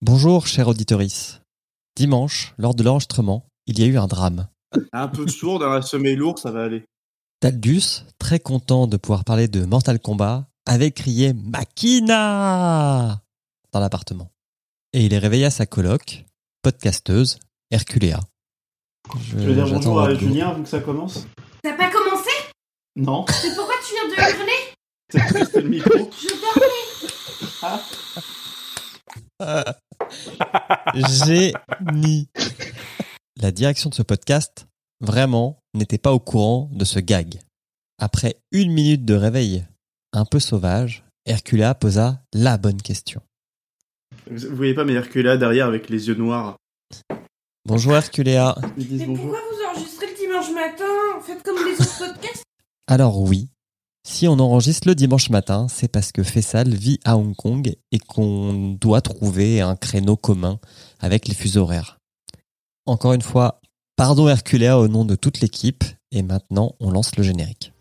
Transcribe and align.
Bonjour, 0.00 0.46
cher 0.46 0.68
auditorice. 0.68 1.40
Dimanche, 1.96 2.54
lors 2.56 2.76
de 2.76 2.84
l'enregistrement, 2.84 3.48
il 3.66 3.80
y 3.80 3.82
a 3.82 3.86
eu 3.86 3.98
un 3.98 4.06
drame. 4.06 4.46
Un 4.92 5.08
peu 5.08 5.26
sourd, 5.26 5.64
un 5.64 5.82
sommeil 5.82 6.14
lourd, 6.14 6.38
ça 6.38 6.52
va 6.52 6.62
aller. 6.62 6.84
Taldus, 7.40 8.04
très 8.16 8.38
content 8.38 8.86
de 8.86 8.96
pouvoir 8.96 9.24
parler 9.24 9.48
de 9.48 9.64
Mortal 9.64 9.98
Kombat, 9.98 10.46
avait 10.66 10.92
crié 10.92 11.32
Makina 11.32 13.22
dans 13.72 13.80
l'appartement. 13.80 14.30
Et 14.92 15.04
il 15.04 15.12
est 15.12 15.18
réveillé 15.18 15.46
à 15.46 15.50
sa 15.50 15.66
coloc, 15.66 16.24
podcasteuse, 16.62 17.40
Herculea. 17.72 18.20
Je 19.20 19.36
veux 19.36 19.54
dire 19.54 19.66
bonjour 19.68 20.00
à. 20.00 20.14
Julien 20.14 20.50
avant 20.50 20.62
que 20.62 20.68
ça 20.68 20.78
commence? 20.78 21.26
T'as 21.62 21.76
pas 21.76 21.90
commencé? 21.90 22.30
Non, 22.94 23.26
C'est 23.28 23.52
pourquoi 23.56 23.74
tu 23.84 23.94
viens 23.94 24.08
de 24.08 24.12
hurler 24.14 24.52
c'est 25.10 25.18
parce 25.18 25.32
que 25.32 25.44
c'était 25.44 25.62
le 25.62 25.68
micro. 25.70 25.90
Je 26.20 26.28
dormais 26.28 26.68
Génie. 30.94 32.28
La 33.40 33.50
direction 33.50 33.90
de 33.90 33.94
ce 33.94 34.02
podcast, 34.02 34.66
vraiment, 35.00 35.62
n'était 35.74 35.98
pas 35.98 36.12
au 36.12 36.18
courant 36.18 36.68
de 36.72 36.84
ce 36.84 36.98
gag. 36.98 37.40
Après 37.98 38.36
une 38.52 38.72
minute 38.72 39.04
de 39.04 39.14
réveil 39.14 39.64
un 40.12 40.24
peu 40.24 40.40
sauvage, 40.40 41.04
Herculea 41.26 41.74
posa 41.74 42.22
la 42.32 42.56
bonne 42.56 42.80
question. 42.80 43.20
Vous 44.30 44.56
voyez 44.56 44.74
pas, 44.74 44.84
mais 44.84 44.94
Hercula 44.94 45.36
derrière 45.36 45.66
avec 45.66 45.88
les 45.88 46.08
yeux 46.08 46.14
noirs. 46.14 46.56
Bonjour 47.64 47.96
Herculea. 47.96 48.56
Mais 48.76 49.04
pourquoi 49.04 49.38
vous 49.50 49.64
enregistrez 49.70 50.06
le 50.06 50.16
dimanche 50.16 50.50
matin? 50.52 51.20
Faites 51.22 51.42
comme 51.42 51.56
les 51.56 51.74
autres 51.74 51.98
podcasts 51.98 52.44
Alors 52.86 53.20
oui, 53.20 53.50
si 54.08 54.26
on 54.26 54.38
enregistre 54.38 54.88
le 54.88 54.94
dimanche 54.94 55.28
matin, 55.28 55.66
c'est 55.68 55.86
parce 55.86 56.12
que 56.12 56.22
Fessal 56.22 56.74
vit 56.74 56.98
à 57.04 57.18
Hong 57.18 57.36
Kong 57.36 57.74
et 57.92 57.98
qu'on 57.98 58.76
doit 58.80 59.02
trouver 59.02 59.60
un 59.60 59.76
créneau 59.76 60.16
commun 60.16 60.58
avec 60.98 61.28
les 61.28 61.34
fuseaux 61.34 61.62
horaires. 61.62 62.00
Encore 62.86 63.12
une 63.12 63.22
fois, 63.22 63.60
pardon 63.96 64.26
Herculea 64.26 64.78
au 64.78 64.88
nom 64.88 65.04
de 65.04 65.14
toute 65.14 65.40
l'équipe, 65.40 65.84
et 66.10 66.22
maintenant 66.22 66.74
on 66.80 66.90
lance 66.90 67.16
le 67.16 67.22
générique. 67.22 67.72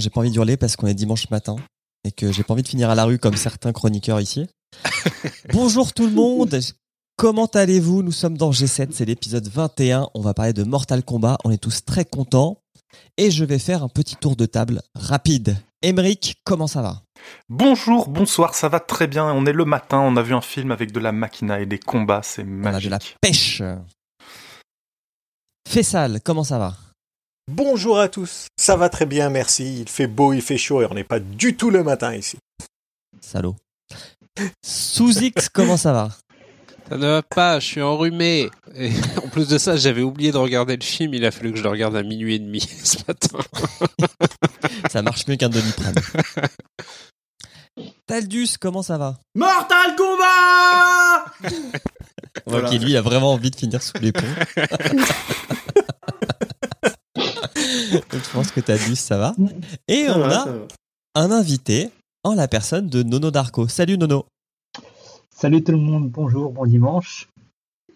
J'ai 0.00 0.10
pas 0.10 0.20
envie 0.20 0.30
d'hurler 0.30 0.56
parce 0.56 0.76
qu'on 0.76 0.86
est 0.86 0.94
dimanche 0.94 1.30
matin 1.30 1.56
et 2.04 2.12
que 2.12 2.32
j'ai 2.32 2.42
pas 2.42 2.54
envie 2.54 2.62
de 2.62 2.68
finir 2.68 2.90
à 2.90 2.94
la 2.94 3.04
rue 3.04 3.18
comme 3.18 3.36
certains 3.36 3.72
chroniqueurs 3.72 4.20
ici. 4.20 4.46
Bonjour 5.52 5.92
tout 5.92 6.06
le 6.06 6.12
monde 6.12 6.58
Comment 7.18 7.46
allez-vous? 7.46 8.02
Nous 8.02 8.12
sommes 8.12 8.36
dans 8.36 8.50
G7, 8.50 8.88
c'est 8.92 9.06
l'épisode 9.06 9.48
21, 9.48 10.10
on 10.12 10.20
va 10.20 10.34
parler 10.34 10.52
de 10.52 10.64
Mortal 10.64 11.02
Kombat, 11.02 11.38
on 11.44 11.50
est 11.50 11.56
tous 11.56 11.82
très 11.82 12.04
contents 12.04 12.58
et 13.16 13.30
je 13.30 13.42
vais 13.42 13.58
faire 13.58 13.82
un 13.82 13.88
petit 13.88 14.16
tour 14.16 14.36
de 14.36 14.44
table 14.44 14.82
rapide. 14.94 15.56
Emeric, 15.80 16.34
comment 16.44 16.66
ça 16.66 16.82
va? 16.82 17.02
Bonjour, 17.48 18.08
bonsoir, 18.08 18.54
ça 18.54 18.68
va 18.68 18.80
très 18.80 19.06
bien. 19.06 19.24
On 19.32 19.46
est 19.46 19.52
le 19.54 19.64
matin, 19.64 19.98
on 20.00 20.16
a 20.16 20.22
vu 20.22 20.34
un 20.34 20.42
film 20.42 20.72
avec 20.72 20.92
de 20.92 21.00
la 21.00 21.12
machina 21.12 21.58
et 21.60 21.64
des 21.66 21.78
combats, 21.78 22.20
c'est 22.22 22.42
On 22.42 22.44
a 22.44 22.48
de 22.48 22.72
magique. 22.72 22.90
la 22.90 22.98
pêche 23.22 23.62
Fessal, 25.66 26.20
comment 26.22 26.44
ça 26.44 26.58
va? 26.58 26.74
Bonjour 27.48 28.00
à 28.00 28.08
tous, 28.08 28.48
ça 28.56 28.74
va 28.74 28.88
très 28.88 29.06
bien, 29.06 29.30
merci. 29.30 29.80
Il 29.82 29.88
fait 29.88 30.08
beau, 30.08 30.32
il 30.32 30.42
fait 30.42 30.58
chaud 30.58 30.82
et 30.82 30.86
on 30.90 30.94
n'est 30.94 31.04
pas 31.04 31.20
du 31.20 31.56
tout 31.56 31.70
le 31.70 31.84
matin 31.84 32.12
ici. 32.12 32.38
Salaud. 33.20 33.54
Sous 34.64 35.22
X, 35.22 35.48
comment 35.48 35.76
ça 35.76 35.92
va? 35.92 36.10
Ça 36.88 36.96
ne 36.96 37.06
va 37.06 37.22
pas, 37.22 37.60
je 37.60 37.66
suis 37.66 37.82
enrhumé. 37.82 38.50
Et 38.74 38.90
en 39.24 39.28
plus 39.28 39.46
de 39.46 39.58
ça, 39.58 39.76
j'avais 39.76 40.02
oublié 40.02 40.32
de 40.32 40.38
regarder 40.38 40.76
le 40.76 40.82
film, 40.82 41.14
il 41.14 41.24
a 41.24 41.30
fallu 41.30 41.52
que 41.52 41.58
je 41.58 41.62
le 41.62 41.68
regarde 41.68 41.94
à 41.94 42.02
minuit 42.02 42.34
et 42.34 42.38
demi 42.40 42.60
ce 42.84 42.96
matin. 43.06 43.38
Ça 44.90 45.02
marche 45.02 45.28
mieux 45.28 45.36
qu'un 45.36 45.48
demi-prime. 45.48 45.94
Taldus, 48.06 48.56
comment 48.60 48.82
ça 48.82 48.98
va? 48.98 49.18
Mortal 49.34 49.94
Kombat 49.96 51.26
Voilà. 52.46 52.68
Ok, 52.68 52.74
lui, 52.80 52.90
il 52.90 52.96
a 52.96 53.02
vraiment 53.02 53.32
envie 53.32 53.50
de 53.50 53.56
finir 53.56 53.82
sous 53.82 53.92
les 54.00 54.12
ponts. 54.12 54.22
Donc, 58.10 58.22
je 58.24 58.30
pense 58.30 58.50
que 58.50 58.60
Taldus, 58.60 58.96
ça 58.96 59.16
va. 59.18 59.34
Et 59.88 60.06
Ça 60.06 60.16
on 60.18 60.20
va, 60.20 60.44
a 61.14 61.20
un 61.22 61.30
invité 61.30 61.90
en 62.24 62.34
la 62.34 62.48
personne 62.48 62.88
de 62.88 63.02
Nono 63.02 63.30
Darko. 63.30 63.68
Salut 63.68 63.98
Nono. 63.98 64.26
Salut 65.34 65.62
tout 65.62 65.72
le 65.72 65.78
monde, 65.78 66.10
bonjour, 66.10 66.52
bon 66.52 66.64
dimanche. 66.66 67.28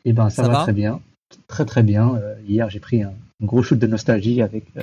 Eh 0.05 0.13
ben 0.13 0.29
ça, 0.31 0.43
Ça 0.45 0.49
va, 0.49 0.59
va 0.59 0.63
très 0.65 0.73
bien, 0.73 1.01
très 1.47 1.65
très 1.65 1.83
bien. 1.83 2.15
Euh, 2.17 2.35
hier 2.47 2.69
j'ai 2.71 2.81
pris 2.81 3.03
un 3.03 3.13
gros 3.43 3.63
shoot 3.63 3.79
de 3.79 3.87
nostalgie 3.87 4.43
avec 4.43 4.65
euh, 4.77 4.83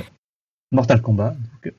Mortal 0.72 1.02
Kombat. 1.02 1.32
Donc, 1.32 1.68
euh, 1.68 1.72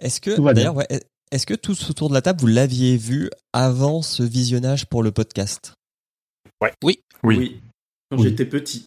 Est-ce 0.00 0.20
que, 0.20 0.36
Tout 0.36 0.44
d'ailleurs, 0.52 0.76
ouais, 0.76 0.86
est-ce 1.30 1.46
que 1.46 1.54
tous 1.54 1.90
autour 1.90 2.08
de 2.08 2.14
la 2.14 2.22
table, 2.22 2.40
vous 2.40 2.46
l'aviez 2.46 2.96
vu 2.96 3.30
avant 3.52 4.02
ce 4.02 4.22
visionnage 4.22 4.86
pour 4.86 5.02
le 5.02 5.10
podcast? 5.12 5.72
Oui. 6.82 7.00
Quand 7.20 7.28
Oui. 7.28 7.60
j'étais 8.18 8.46
petit. 8.46 8.84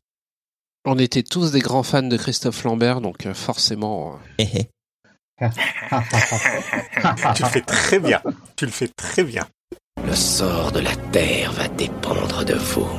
On 0.85 0.97
était 0.99 1.23
tous 1.23 1.51
des 1.51 1.59
grands 1.61 1.83
fans 1.83 2.03
de 2.03 2.15
Christophe 2.17 2.63
Lambert, 2.63 3.01
donc 3.01 3.25
euh, 3.25 3.33
forcément. 3.33 4.19
euh. 4.39 4.43
Tu 7.35 7.43
le 7.43 7.49
fais 7.49 7.61
très 7.61 7.99
bien, 7.99 8.21
tu 8.55 8.65
le 8.65 8.71
fais 8.71 8.87
très 8.95 9.23
bien. 9.23 9.45
Le 10.05 10.13
sort 10.15 10.71
de 10.71 10.79
la 10.79 10.95
Terre 11.11 11.51
va 11.53 11.67
dépendre 11.67 12.45
de 12.45 12.53
vous. 12.53 12.85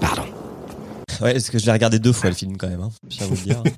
Pardon. 0.00 0.22
Ouais, 1.22 1.32
parce 1.32 1.48
que 1.50 1.58
je 1.58 1.64
l'ai 1.66 1.72
regardé 1.72 1.98
deux 1.98 2.12
fois 2.12 2.28
le 2.30 2.36
film 2.36 2.56
quand 2.58 2.68
même, 2.68 2.82
hein, 2.82 2.90
vous 3.20 3.30
le 3.30 3.36
dire. 3.42 3.62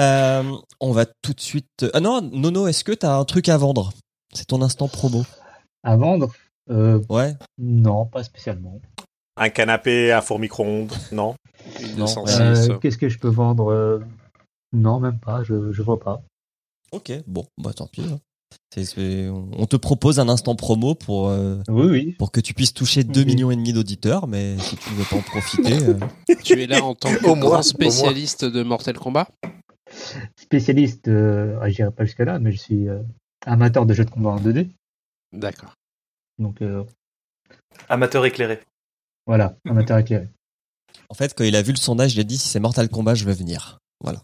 Euh, 0.00 0.44
on 0.78 0.92
va 0.92 1.06
tout 1.22 1.32
de 1.32 1.40
suite. 1.40 1.84
Ah 1.92 1.98
non, 1.98 2.20
Nono, 2.22 2.68
est-ce 2.68 2.84
que 2.84 2.92
t'as 2.92 3.16
un 3.16 3.24
truc 3.24 3.48
à 3.48 3.56
vendre? 3.56 3.92
C'est 4.32 4.46
ton 4.46 4.62
instant 4.62 4.86
promo. 4.86 5.24
à 5.82 5.96
vendre 5.96 6.30
euh, 6.70 7.00
Ouais. 7.08 7.34
Non, 7.58 8.06
pas 8.06 8.22
spécialement. 8.22 8.80
Un 9.38 9.50
canapé, 9.50 10.12
un 10.12 10.20
four 10.20 10.38
micro-ondes, 10.38 10.92
non 11.12 11.34
Non, 11.96 12.04
206, 12.06 12.70
Euh, 12.70 12.78
Qu'est-ce 12.78 12.98
que 12.98 13.08
je 13.08 13.18
peux 13.18 13.28
vendre 13.28 13.70
Euh, 13.72 14.00
Non, 14.72 15.00
même 15.00 15.18
pas, 15.18 15.42
je, 15.44 15.72
je 15.72 15.82
vois 15.82 15.98
pas. 16.00 16.20
Ok. 16.92 17.12
Bon, 17.26 17.46
bah 17.56 17.72
tant 17.72 17.86
pis. 17.86 18.02
hein. 18.02 18.18
On 19.56 19.66
te 19.66 19.76
propose 19.76 20.18
un 20.20 20.28
instant 20.28 20.54
promo 20.56 20.94
pour 20.94 21.28
euh, 21.28 21.58
Oui, 21.68 21.86
oui. 21.86 22.12
pour 22.18 22.32
que 22.32 22.40
tu 22.40 22.54
puisses 22.54 22.72
toucher 22.72 23.04
2 23.04 23.20
Mhm. 23.20 23.26
millions 23.26 23.50
et 23.50 23.56
demi 23.56 23.72
d'auditeurs, 23.72 24.26
mais 24.26 24.56
si 24.58 24.76
tu 24.76 24.90
veux 24.90 25.04
pas 25.04 25.16
en 25.16 25.22
profiter, 25.22 25.74
euh, 25.86 25.98
tu 26.44 26.62
es 26.62 26.66
là 26.66 26.82
en 26.82 26.94
tant 26.94 27.10
que 27.14 27.18
Au 27.24 27.28
moins, 27.28 27.36
au 27.36 27.40
grand 27.40 27.50
moins. 27.50 27.62
spécialiste 27.62 28.44
de 28.44 28.62
Mortal 28.62 28.98
Kombat 28.98 29.28
Spécialiste, 30.36 31.08
euh, 31.08 31.58
ah, 31.62 31.68
j'irai 31.68 31.90
pas 31.90 32.04
jusque-là, 32.04 32.38
mais 32.38 32.52
je 32.52 32.58
suis 32.58 32.88
euh, 32.88 33.00
amateur 33.46 33.86
de 33.86 33.94
jeux 33.94 34.04
de 34.04 34.10
combat 34.10 34.30
en 34.30 34.40
2D. 34.40 34.68
D'accord. 35.32 35.74
Donc 36.38 36.62
euh, 36.62 36.84
Amateur 37.88 38.24
éclairé. 38.26 38.60
Voilà, 39.28 39.54
amateur 39.68 39.98
éclairé. 39.98 40.28
en 41.08 41.14
fait, 41.14 41.34
quand 41.36 41.44
il 41.44 41.54
a 41.54 41.62
vu 41.62 41.70
le 41.72 41.78
sondage, 41.78 42.14
il 42.14 42.20
a 42.20 42.24
dit 42.24 42.36
si 42.38 42.48
c'est 42.48 42.58
Mortal 42.60 42.88
Kombat, 42.88 43.14
je 43.14 43.24
veux 43.24 43.32
venir. 43.32 43.78
Voilà. 44.02 44.20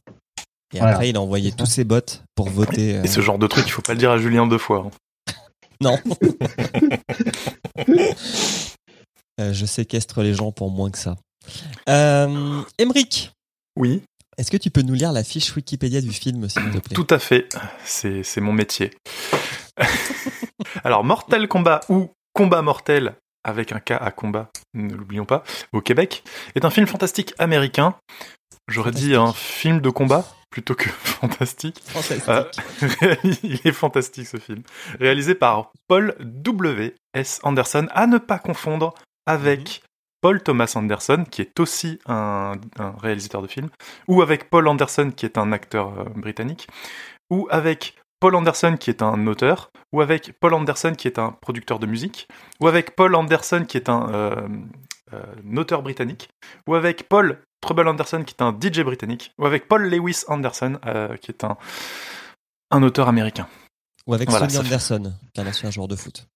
Et 0.74 0.78
Voilà. 0.78 0.94
après, 0.94 1.10
il 1.10 1.16
a 1.16 1.20
envoyé 1.20 1.52
tous 1.52 1.66
ses 1.66 1.84
bots 1.84 2.00
pour 2.34 2.48
voter. 2.50 2.96
euh, 2.96 3.02
Et 3.04 3.06
ce 3.08 3.20
genre 3.20 3.38
de 3.38 3.46
truc, 3.46 3.64
il 3.66 3.70
faut 3.70 3.82
pas 3.82 3.92
le 3.92 3.98
dire 4.00 4.10
à 4.10 4.18
Julien 4.18 4.46
deux 4.48 4.58
fois. 4.58 4.88
hein. 4.88 5.32
Non. 5.80 5.98
Euh, 9.40 9.52
je 9.52 9.66
séquestre 9.66 10.22
les 10.22 10.32
gens 10.32 10.52
pour 10.52 10.70
moins 10.70 10.90
que 10.92 10.98
ça. 10.98 11.16
Euh, 11.88 12.62
Emric, 12.78 13.32
Oui, 13.76 14.00
est-ce 14.38 14.48
que 14.52 14.56
tu 14.56 14.70
peux 14.70 14.82
nous 14.82 14.94
lire 14.94 15.10
la 15.12 15.24
fiche 15.24 15.54
Wikipédia 15.56 16.00
du 16.00 16.12
film, 16.12 16.48
s'il 16.48 16.70
te 16.70 16.78
plaît? 16.78 16.94
Tout 16.94 17.06
à 17.10 17.18
fait. 17.18 17.48
C'est 17.84 18.22
c'est 18.22 18.40
mon 18.40 18.52
métier. 18.52 18.92
Alors, 20.84 21.02
Mortal 21.02 21.48
Kombat 21.48 21.80
ou 21.88 22.10
Combat 22.32 22.62
Mortel, 22.62 23.16
avec 23.44 23.72
un 23.72 23.80
K 23.80 23.92
à 23.92 24.10
combat, 24.10 24.50
ne 24.74 24.94
l'oublions 24.94 25.24
pas, 25.24 25.44
au 25.72 25.80
Québec, 25.80 26.24
est 26.54 26.64
un 26.64 26.70
film 26.70 26.86
fantastique 26.86 27.34
américain. 27.38 27.94
J'aurais 28.68 28.92
dit 28.92 29.14
un 29.14 29.32
film 29.32 29.80
de 29.80 29.90
combat 29.90 30.24
plutôt 30.50 30.74
que 30.74 30.88
fantastique. 30.88 31.80
Fantastique. 31.84 32.28
Euh, 32.28 33.14
il 33.42 33.60
est 33.64 33.72
fantastique 33.72 34.26
ce 34.26 34.38
film. 34.38 34.62
Réalisé 35.00 35.34
par 35.34 35.72
Paul 35.88 36.14
W. 36.20 36.94
S. 37.12 37.40
Anderson, 37.42 37.88
à 37.92 38.06
ne 38.06 38.18
pas 38.18 38.38
confondre 38.38 38.94
avec 39.26 39.82
Paul 40.20 40.42
Thomas 40.42 40.72
Anderson, 40.76 41.24
qui 41.30 41.42
est 41.42 41.60
aussi 41.60 41.98
un, 42.06 42.52
un 42.78 42.92
réalisateur 42.92 43.42
de 43.42 43.46
films, 43.46 43.68
ou 44.08 44.22
avec 44.22 44.48
Paul 44.48 44.66
Anderson, 44.68 45.12
qui 45.14 45.26
est 45.26 45.36
un 45.36 45.52
acteur 45.52 45.98
euh, 45.98 46.04
britannique, 46.14 46.66
ou 47.30 47.46
avec 47.50 47.96
Paul 48.24 48.36
Anderson 48.36 48.76
qui 48.80 48.88
est 48.88 49.02
un 49.02 49.26
auteur, 49.26 49.70
ou 49.92 50.00
avec 50.00 50.32
Paul 50.40 50.54
Anderson 50.54 50.94
qui 50.96 51.06
est 51.08 51.18
un 51.18 51.32
producteur 51.32 51.78
de 51.78 51.84
musique, 51.84 52.26
ou 52.58 52.68
avec 52.68 52.96
Paul 52.96 53.14
Anderson 53.14 53.66
qui 53.68 53.76
est 53.76 53.90
un, 53.90 54.08
euh, 54.14 54.48
euh, 55.12 55.22
un 55.52 55.56
auteur 55.58 55.82
britannique, 55.82 56.30
ou 56.66 56.74
avec 56.74 57.06
Paul 57.06 57.42
Trouble 57.60 57.86
Anderson 57.86 58.24
qui 58.24 58.34
est 58.38 58.42
un 58.42 58.58
DJ 58.58 58.80
britannique, 58.80 59.34
ou 59.38 59.44
avec 59.44 59.68
Paul 59.68 59.86
Lewis 59.90 60.22
Anderson 60.28 60.78
euh, 60.86 61.18
qui 61.18 61.32
est 61.32 61.44
un, 61.44 61.58
un 62.70 62.82
auteur 62.82 63.08
américain. 63.08 63.46
Ou 64.06 64.14
avec 64.14 64.30
Voilà, 64.30 64.48
Sonny 64.48 64.54
ça 64.56 64.62
fait- 64.62 64.94
Anderson, 64.94 65.12
qui 65.34 65.40
est 65.40 65.44
un 65.44 65.46
ancien 65.46 65.70
joueur 65.70 65.88
de 65.88 65.96
foot. 65.96 66.26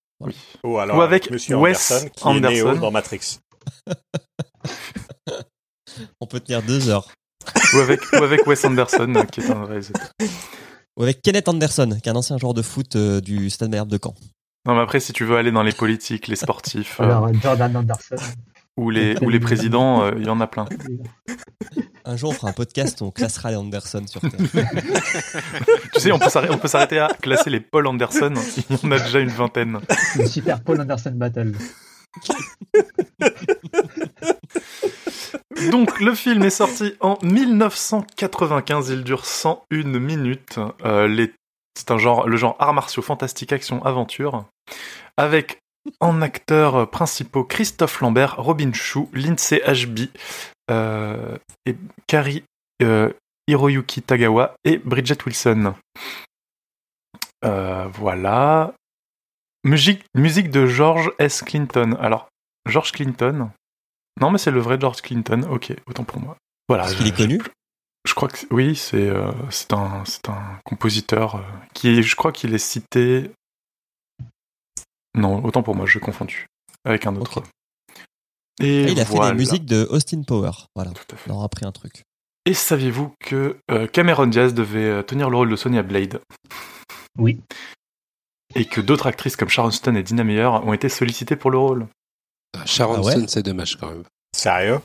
Ou 0.64 0.76
alors 0.78 0.98
Ou 0.98 1.00
avec 1.00 1.30
Monsieur 1.30 1.56
Wes 1.56 1.90
Anderson 1.90 2.10
qui 2.14 2.22
est 2.22 2.26
Anderson. 2.62 2.80
dans 2.82 2.90
Matrix. 2.90 3.38
On 6.20 6.26
peut 6.26 6.40
tenir 6.40 6.62
deux 6.62 6.90
heures. 6.90 7.08
ou, 7.72 7.78
avec, 7.78 8.00
ou 8.12 8.16
avec 8.22 8.46
Wes 8.46 8.62
Anderson 8.66 9.24
qui 9.32 9.40
est 9.40 9.50
un 9.50 9.64
réalisateur. 9.64 10.10
Ou 10.98 11.02
avec 11.04 11.22
Kenneth 11.22 11.48
Anderson, 11.48 11.96
qui 12.02 12.08
est 12.08 12.12
un 12.12 12.16
ancien 12.16 12.36
joueur 12.38 12.54
de 12.54 12.62
foot 12.62 12.96
euh, 12.96 13.20
du 13.20 13.50
Stade 13.50 13.70
Malherbe 13.70 13.88
de 13.88 13.98
Caen. 14.02 14.14
Non, 14.66 14.74
mais 14.74 14.80
après, 14.82 15.00
si 15.00 15.12
tu 15.12 15.24
veux 15.24 15.36
aller 15.36 15.52
dans 15.52 15.62
les 15.62 15.72
politiques, 15.72 16.26
les 16.28 16.36
sportifs, 16.36 16.98
euh, 17.00 17.04
Alors, 17.04 17.32
Jordan 17.34 17.76
Anderson. 17.76 18.16
ou, 18.76 18.90
les, 18.90 19.16
ou 19.22 19.30
les 19.30 19.40
présidents, 19.40 20.02
euh, 20.02 20.10
il 20.18 20.26
y 20.26 20.28
en 20.28 20.40
a 20.40 20.46
plein. 20.48 20.66
Un 22.04 22.16
jour, 22.16 22.30
on 22.30 22.32
fera 22.32 22.48
un 22.48 22.52
podcast 22.52 23.00
où 23.00 23.04
on 23.04 23.10
classera 23.10 23.50
les 23.50 23.56
Anderson 23.56 24.04
sur 24.06 24.20
Terre. 24.20 24.30
Tu 25.94 26.00
sais, 26.00 26.12
on 26.12 26.18
peut 26.18 26.28
s'arrêter- 26.30 26.52
on 26.52 26.58
peut 26.58 26.68
s'arrêter 26.68 26.98
à 26.98 27.08
classer 27.20 27.50
les 27.50 27.60
Paul 27.60 27.86
Anderson, 27.86 28.32
il 28.70 28.76
y 28.76 28.86
en 28.86 28.90
a 28.92 28.98
déjà 28.98 29.20
une 29.20 29.28
vingtaine. 29.28 29.78
Le 30.16 30.26
Super 30.26 30.60
Paul 30.62 30.80
Anderson 30.80 31.12
Battle. 31.14 31.52
Donc, 35.70 36.00
le 36.00 36.14
film 36.14 36.42
est 36.44 36.50
sorti 36.50 36.94
en 37.00 37.18
1995, 37.22 38.90
il 38.90 39.04
dure 39.04 39.24
101 39.26 39.98
minutes. 39.98 40.58
Euh, 40.84 41.26
C'est 41.76 41.90
un 41.90 41.98
genre, 41.98 42.28
le 42.28 42.36
genre 42.36 42.56
art 42.58 42.74
martiaux 42.74 43.02
fantastique, 43.02 43.52
action, 43.52 43.84
aventure. 43.84 44.44
Avec 45.16 45.58
en 46.00 46.22
acteurs 46.22 46.90
principaux 46.90 47.44
Christophe 47.44 48.00
Lambert, 48.00 48.36
Robin 48.38 48.72
Chou, 48.72 49.08
Lindsay 49.12 49.62
Ashby, 49.62 50.10
euh, 50.70 51.36
et 51.66 51.76
Kari 52.06 52.44
euh, 52.82 53.12
Hiroyuki 53.48 54.02
Tagawa 54.02 54.54
et 54.64 54.78
Bridget 54.78 55.18
Wilson. 55.24 55.74
Voilà. 57.42 58.74
Musique, 59.68 60.04
musique 60.14 60.50
de 60.50 60.66
George 60.66 61.10
S. 61.18 61.42
Clinton. 61.42 61.94
Alors, 62.00 62.28
George 62.66 62.92
Clinton. 62.92 63.50
Non, 64.18 64.30
mais 64.30 64.38
c'est 64.38 64.50
le 64.50 64.60
vrai 64.60 64.78
George 64.80 65.02
Clinton. 65.02 65.42
Ok, 65.50 65.74
autant 65.86 66.04
pour 66.04 66.20
moi. 66.20 66.36
Voilà. 66.68 66.84
Parce 66.84 66.94
qu'il 66.96 67.06
est 67.06 67.16
connu. 67.16 67.40
Je 68.06 68.14
crois 68.14 68.28
que 68.28 68.38
oui, 68.50 68.74
c'est 68.74 69.08
euh, 69.08 69.30
c'est 69.50 69.74
un 69.74 70.04
c'est 70.06 70.30
un 70.30 70.58
compositeur 70.64 71.34
euh, 71.34 71.40
qui 71.74 71.88
est, 71.90 72.02
je 72.02 72.16
crois 72.16 72.32
qu'il 72.32 72.54
est 72.54 72.58
cité. 72.58 73.30
Non, 75.14 75.44
autant 75.44 75.62
pour 75.62 75.74
moi, 75.74 75.84
je 75.84 75.98
confondu 75.98 76.46
avec 76.84 77.06
un 77.06 77.14
autre. 77.16 77.42
Et 78.60 78.84
Et 78.84 78.92
il 78.92 79.00
a 79.00 79.04
fait 79.04 79.18
des 79.18 79.34
musiques 79.34 79.66
de 79.66 79.86
Austin 79.90 80.22
Power. 80.22 80.52
Voilà, 80.74 80.92
Tout 80.92 81.14
à 81.14 81.16
fait. 81.16 81.30
on 81.30 81.34
aura 81.34 81.44
appris 81.44 81.66
un 81.66 81.72
truc. 81.72 82.04
Et 82.46 82.54
saviez-vous 82.54 83.12
que 83.20 83.58
euh, 83.70 83.86
Cameron 83.86 84.26
Diaz 84.28 84.54
devait 84.54 85.02
tenir 85.04 85.28
le 85.28 85.36
rôle 85.36 85.50
de 85.50 85.56
Sonia 85.56 85.82
Blade? 85.82 86.22
Oui. 87.18 87.40
Et 88.58 88.64
que 88.64 88.80
d'autres 88.80 89.06
actrices 89.06 89.36
comme 89.36 89.48
Sharon 89.48 89.70
Stone 89.70 89.96
et 89.96 90.02
Dina 90.02 90.24
Meyer 90.24 90.46
ont 90.46 90.72
été 90.72 90.88
sollicitées 90.88 91.36
pour 91.36 91.50
le 91.50 91.58
rôle. 91.58 91.86
Ah, 92.56 92.66
Sharon 92.66 92.94
Ah 92.98 93.00
ouais 93.02 93.12
Stone, 93.12 93.28
c'est 93.28 93.42
dommage 93.42 93.76
quand 93.76 93.88
même. 93.88 94.02
Sérieux? 94.36 94.80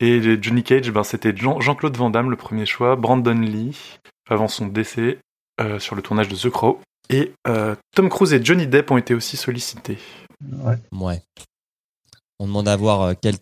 Et 0.00 0.40
Johnny 0.42 0.62
Cage, 0.62 0.90
ben, 0.90 1.04
c'était 1.04 1.36
Jean- 1.36 1.60
Jean-Claude 1.60 1.96
Van 1.96 2.10
Damme 2.10 2.30
le 2.30 2.36
premier 2.36 2.64
choix, 2.66 2.96
Brandon 2.96 3.34
Lee 3.38 3.98
avant 4.28 4.48
son 4.48 4.66
décès 4.66 5.18
euh, 5.60 5.78
sur 5.78 5.94
le 5.94 6.02
tournage 6.02 6.28
de 6.28 6.36
The 6.36 6.48
Crow, 6.50 6.80
et 7.10 7.32
euh, 7.48 7.74
Tom 7.94 8.08
Cruise 8.08 8.32
et 8.32 8.42
Johnny 8.42 8.66
Depp 8.66 8.90
ont 8.90 8.96
été 8.96 9.12
aussi 9.14 9.36
sollicités. 9.36 9.98
Ouais. 10.52 10.76
Ouais. 10.92 11.22
On 12.38 12.46
demande 12.46 12.68
à 12.68 12.76
voir 12.76 13.02
euh, 13.02 13.14
quelle, 13.20 13.34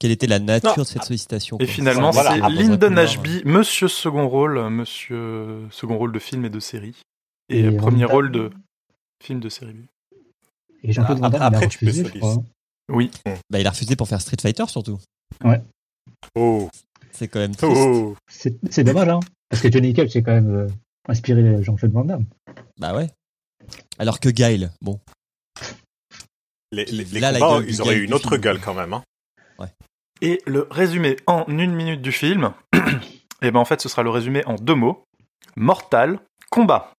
quelle 0.00 0.10
était 0.10 0.26
la 0.26 0.40
nature 0.40 0.70
Non. 0.76 0.82
de 0.82 0.88
cette 0.88 1.04
sollicitation. 1.04 1.58
Et 1.60 1.66
finalement, 1.66 2.10
c'est 2.12 2.40
Lyndon 2.48 2.96
Ashby, 2.96 3.42
monsieur 3.44 3.86
second 3.86 4.26
rôle, 4.28 4.58
monsieur 4.70 5.60
second 5.70 5.96
rôle 5.96 6.10
de 6.12 6.18
film 6.18 6.44
et 6.44 6.50
de 6.50 6.58
série, 6.58 6.96
et, 7.48 7.60
Et 7.60 7.66
euh, 7.66 7.76
premier 7.76 8.04
rôle 8.04 8.30
de 8.30 8.50
film 9.22 9.40
de 9.40 9.48
série 9.48 9.72
B. 9.72 9.84
Et 10.82 10.92
Jean-Claude 10.92 11.18
Ah, 11.22 11.28
Van 11.28 11.30
Damme, 11.30 11.42
après, 11.42 11.60
il 11.60 11.64
a 11.64 11.68
tu 11.68 11.78
peux 11.78 11.86
refusé, 11.86 12.04
je 12.12 12.18
crois. 12.18 12.42
Oui, 12.92 13.10
Bah, 13.50 13.60
il 13.60 13.66
a 13.66 13.70
refusé 13.70 13.96
pour 13.96 14.06
faire 14.08 14.20
Street 14.20 14.36
Fighter 14.40 14.66
surtout. 14.68 14.98
Oh, 16.34 16.68
C'est 17.12 17.28
quand 17.28 17.38
même 17.40 17.54
triste. 17.56 17.72
oh. 17.76 18.16
C'est 18.28 18.56
c'est 18.70 18.84
dommage, 18.84 19.08
hein. 19.08 19.20
Parce 19.48 19.62
que 19.62 19.70
Johnny 19.72 19.94
Cage, 19.94 20.10
c'est 20.10 20.22
quand 20.22 20.32
même 20.32 20.54
euh, 20.54 20.68
inspiré 21.08 21.62
Jean-Claude 21.62 21.92
Van 21.92 22.04
Damme. 22.04 22.26
Bah 22.78 22.94
ouais. 22.94 23.08
Alors 23.98 24.20
que 24.20 24.28
Guile, 24.28 24.70
bon. 24.82 25.00
Les, 26.72 26.84
les, 26.86 27.04
Là, 27.20 27.32
combats, 27.38 27.64
ils 27.66 27.80
auraient 27.80 27.96
eu 27.96 28.04
une 28.04 28.14
autre 28.14 28.30
film. 28.30 28.40
gueule 28.40 28.60
quand 28.60 28.74
même. 28.74 28.92
Hein. 28.92 29.02
Et 30.20 30.40
le 30.46 30.66
résumé 30.70 31.16
en 31.26 31.44
une 31.48 31.74
minute 31.74 32.00
du 32.00 32.12
film, 32.12 32.52
et 33.42 33.50
ben 33.50 33.56
en 33.56 33.64
fait 33.64 33.80
ce 33.80 33.88
sera 33.88 34.02
le 34.02 34.10
résumé 34.10 34.44
en 34.46 34.54
deux 34.54 34.74
mots. 34.74 35.04
Mortal, 35.56 36.18
combat. 36.50 36.92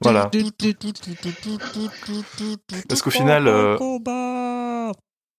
Voilà. 0.00 0.30
Parce 2.88 3.02
qu'au 3.02 3.10
final, 3.10 3.46
euh, 3.48 3.76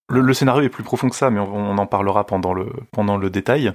Le, 0.09 0.21
le 0.21 0.33
scénario 0.33 0.63
est 0.63 0.69
plus 0.69 0.83
profond 0.83 1.09
que 1.09 1.15
ça, 1.15 1.29
mais 1.29 1.39
on, 1.39 1.53
on 1.55 1.77
en 1.77 1.87
parlera 1.87 2.25
pendant 2.25 2.53
le, 2.53 2.71
pendant 2.91 3.17
le 3.17 3.29
détail. 3.29 3.73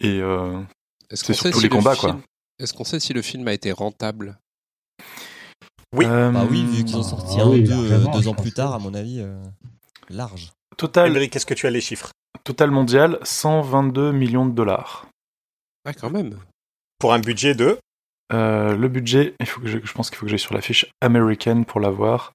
Et 0.00 0.20
euh, 0.20 0.60
C'est 1.10 1.26
qu'on 1.26 1.32
surtout 1.34 1.58
si 1.58 1.62
les 1.62 1.68
le 1.68 1.76
combats, 1.76 1.94
film- 1.94 2.12
quoi. 2.12 2.20
Est-ce 2.58 2.72
qu'on 2.72 2.84
sait 2.84 3.00
si 3.00 3.12
le 3.12 3.22
film 3.22 3.46
a 3.48 3.52
été 3.52 3.72
rentable? 3.72 4.38
Oui. 5.94 6.06
euh, 6.06 6.30
Bah 6.32 6.46
oui, 6.48 6.64
vu 6.64 6.84
qu'ils 6.84 6.96
ont 6.96 7.02
sorti 7.02 7.38
Ah 7.40 7.44
un 7.44 7.50
oui, 7.50 7.62
deux, 7.62 7.92
euh, 7.92 8.06
deux 8.12 8.28
ans 8.28 8.34
plus 8.34 8.52
tard, 8.52 8.74
à 8.74 8.78
mon 8.78 8.94
avis, 8.94 9.20
euh, 9.20 9.42
large. 10.08 10.52
total, 10.76 11.28
qu'est-ce 11.28 11.46
que 11.46 11.54
tu 11.54 11.66
as 11.66 11.70
les 11.70 11.80
chiffres? 11.80 12.10
Total 12.42 12.70
mondial, 12.70 13.18
122 13.22 14.12
millions 14.12 14.46
de 14.46 14.52
dollars. 14.52 15.06
Ah, 15.84 15.92
quand 15.92 16.10
même. 16.10 16.36
Pour 16.98 17.12
un 17.12 17.18
budget 17.18 17.54
de 17.54 17.78
Euh, 18.32 18.74
le 18.74 18.88
budget, 18.88 19.34
il 19.38 19.46
faut 19.46 19.60
que 19.60 19.68
je, 19.68 19.78
je 19.84 19.92
pense 19.92 20.08
qu'il 20.08 20.16
faut 20.18 20.24
que 20.24 20.30
j'aille 20.30 20.38
sur 20.38 20.54
la 20.54 20.62
fiche 20.62 20.86
américaine 21.02 21.64
pour 21.66 21.78
l'avoir. 21.78 22.32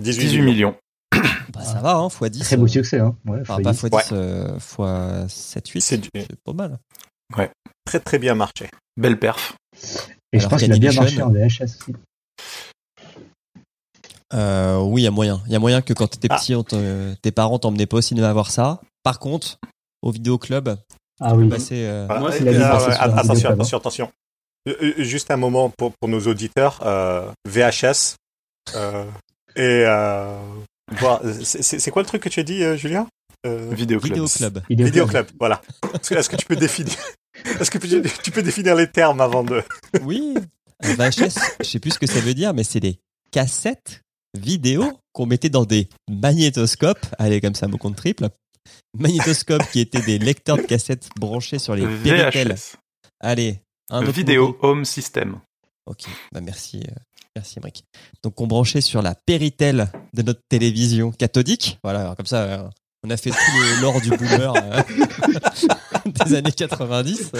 18, 0.00 0.24
18 0.26 0.42
millions. 0.42 0.76
Bah 1.52 1.64
ça 1.64 1.80
va, 1.80 1.94
hein, 1.96 2.08
x 2.08 2.30
10. 2.30 2.40
Très 2.44 2.56
beau 2.56 2.66
succès, 2.68 3.00
hein. 3.00 3.16
Ouais, 3.26 3.38
Enfin, 3.40 3.60
pas 3.62 3.70
y- 3.70 3.74
x 3.74 3.84
10, 3.84 3.90
Ouais. 3.92 4.02
euh, 4.12 5.24
x 5.26 5.34
7, 5.34 5.68
8. 5.68 5.80
C'est 5.80 5.98
du- 5.98 6.10
pas 6.44 6.52
mal. 6.52 6.78
Très 7.86 7.98
très 8.00 8.18
bien 8.18 8.34
marché. 8.34 8.70
Belle 8.96 9.18
perf. 9.18 9.54
Et 10.32 10.38
je 10.38 10.46
pense 10.48 10.60
qu'il 10.62 10.72
a 10.72 10.78
bien 10.78 10.92
marché 10.92 11.22
en 11.22 11.30
VHS 11.30 11.62
aussi. 11.64 11.94
Euh, 14.34 14.78
oui, 14.80 15.02
il 15.02 15.04
y 15.04 15.08
a 15.08 15.10
moyen. 15.10 15.42
Il 15.46 15.52
y 15.52 15.56
a 15.56 15.58
moyen 15.58 15.82
que 15.82 15.92
quand 15.92 16.06
t'étais 16.08 16.28
Ah. 16.30 16.36
petit, 16.38 16.54
on 16.54 16.62
te- 16.64 17.14
tes 17.14 17.32
parents 17.32 17.58
t'emmenaient 17.58 17.86
pas 17.86 17.98
au 17.98 18.00
cinéma 18.02 18.32
voir 18.32 18.50
ça. 18.50 18.80
Par 19.02 19.18
contre, 19.18 19.58
au 20.02 20.10
vidéoclub, 20.10 20.70
Ah 21.20 21.34
oui. 21.34 21.48
passer. 21.48 21.84
euh. 21.86 22.06
Moi, 22.06 22.30
Euh, 22.30 22.32
c'était 22.32 22.48
euh, 22.54 22.72
ouais, 22.74 22.92
sur 22.92 23.02
attention, 23.02 23.34
vidéo, 23.34 23.50
attention, 23.52 23.78
attention. 23.78 24.12
Juste 24.98 25.30
un 25.30 25.36
moment 25.36 25.70
pour, 25.70 25.92
pour 26.00 26.08
nos 26.08 26.20
auditeurs. 26.26 26.80
euh, 26.84 27.30
VHS. 27.48 28.16
euh, 28.76 29.04
et 29.56 29.84
euh, 29.86 30.36
voir- 31.00 31.20
c'est 31.42 31.62
c'est- 31.62 31.78
c'est 31.80 31.90
quoi 31.90 32.02
le 32.02 32.06
truc 32.06 32.22
que 32.22 32.28
tu 32.28 32.40
as 32.40 32.44
dit, 32.44 32.62
euh, 32.62 32.76
Julien 32.76 33.06
Euh, 33.44 33.70
Vidéo 33.74 33.98
club. 33.98 34.62
Vidéo 34.70 34.86
Vidéo 34.86 35.06
club, 35.06 35.26
voilà. 35.40 35.60
Est-ce 35.94 36.28
que, 36.30 36.36
tu 36.36 36.46
peux 36.46 36.54
définir 36.54 36.94
Est-ce 37.60 37.70
que 37.72 37.78
tu, 38.22 38.30
peux 38.30 38.42
définir 38.42 38.76
les 38.76 38.86
termes 38.86 39.20
avant 39.20 39.42
de 39.42 39.62
Oui. 40.02 40.34
VHS, 40.80 41.34
je 41.60 41.64
sais 41.64 41.80
plus 41.80 41.90
ce 41.92 41.98
que 41.98 42.06
ça 42.06 42.20
veut 42.20 42.34
dire, 42.34 42.54
mais 42.54 42.62
c'est 42.62 42.78
des 42.80 42.98
cassettes 43.32 44.00
vidéo 44.38 44.98
qu'on 45.12 45.26
mettait 45.26 45.48
dans 45.50 45.64
des 45.64 45.88
magnétoscopes. 46.08 47.04
Allez, 47.18 47.40
comme 47.40 47.54
ça, 47.56 47.66
mot 47.66 47.78
compte 47.78 47.96
triple. 47.96 48.28
Magnétoscopes 48.98 49.70
qui 49.70 49.80
étaient 49.80 50.02
des 50.02 50.18
lecteurs 50.18 50.56
de 50.56 50.62
cassettes 50.62 51.08
branchés 51.18 51.58
sur 51.58 51.74
les 51.74 51.86
péritels. 52.02 52.56
Allez, 53.20 53.60
un 53.90 54.02
autre 54.02 54.12
Vidéo. 54.12 54.58
Home 54.62 54.84
System. 54.84 55.40
Ok, 55.86 56.04
bah 56.32 56.40
merci, 56.40 56.78
euh, 56.78 56.94
merci 57.36 57.58
Emric. 57.58 57.84
Donc 58.22 58.40
on 58.40 58.46
branchait 58.46 58.80
sur 58.80 59.02
la 59.02 59.14
péritelle 59.14 59.90
de 60.14 60.22
notre 60.22 60.40
télévision 60.48 61.10
cathodique. 61.10 61.78
Voilà, 61.82 62.14
comme 62.16 62.26
ça, 62.26 62.42
euh, 62.42 62.68
on 63.04 63.10
a 63.10 63.16
fait 63.16 63.30
tout 63.30 63.36
le 63.36 63.80
lore 63.82 64.00
du 64.00 64.10
boomer 64.10 64.54
euh, 64.56 64.82
des 66.26 66.34
années 66.34 66.52
90. 66.52 67.32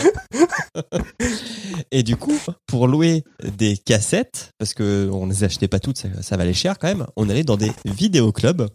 Et 1.92 2.02
du 2.02 2.16
coup, 2.16 2.36
pour 2.66 2.88
louer 2.88 3.22
des 3.44 3.76
cassettes, 3.76 4.50
parce 4.58 4.74
que 4.74 5.08
on 5.12 5.26
les 5.26 5.44
achetait 5.44 5.68
pas 5.68 5.78
toutes, 5.78 5.98
ça, 5.98 6.08
ça 6.22 6.36
valait 6.36 6.54
cher 6.54 6.78
quand 6.78 6.88
même, 6.88 7.06
on 7.16 7.28
allait 7.28 7.44
dans 7.44 7.56
des 7.56 7.70
vidéoclubs 7.84 8.68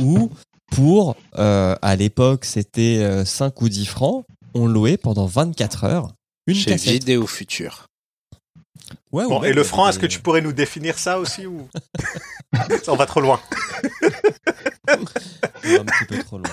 où 0.00 0.30
pour, 0.74 1.16
euh, 1.38 1.76
à 1.82 1.96
l'époque, 1.96 2.44
c'était 2.44 2.98
euh, 2.98 3.24
5 3.24 3.60
ou 3.62 3.68
10 3.68 3.86
francs, 3.86 4.24
on 4.54 4.66
louait 4.66 4.96
pendant 4.96 5.26
24 5.26 5.84
heures 5.84 6.12
une 6.46 6.54
Chez 6.54 6.72
cassette. 6.72 6.92
Vidéo 6.92 7.26
Futur. 7.26 7.86
Ouais, 9.12 9.24
Bon, 9.26 9.40
ouais, 9.40 9.50
et 9.50 9.52
le 9.52 9.64
franc, 9.64 9.88
est-ce 9.88 9.98
que 9.98 10.06
tu 10.06 10.20
pourrais 10.20 10.40
nous 10.40 10.52
définir 10.52 10.98
ça 10.98 11.18
aussi 11.18 11.46
ou? 11.46 11.68
On 12.88 12.96
va 12.96 13.06
trop 13.06 13.20
loin. 13.20 13.40
un 14.88 14.96
petit 14.96 16.04
peu 16.08 16.22
trop 16.22 16.38
loin. 16.38 16.50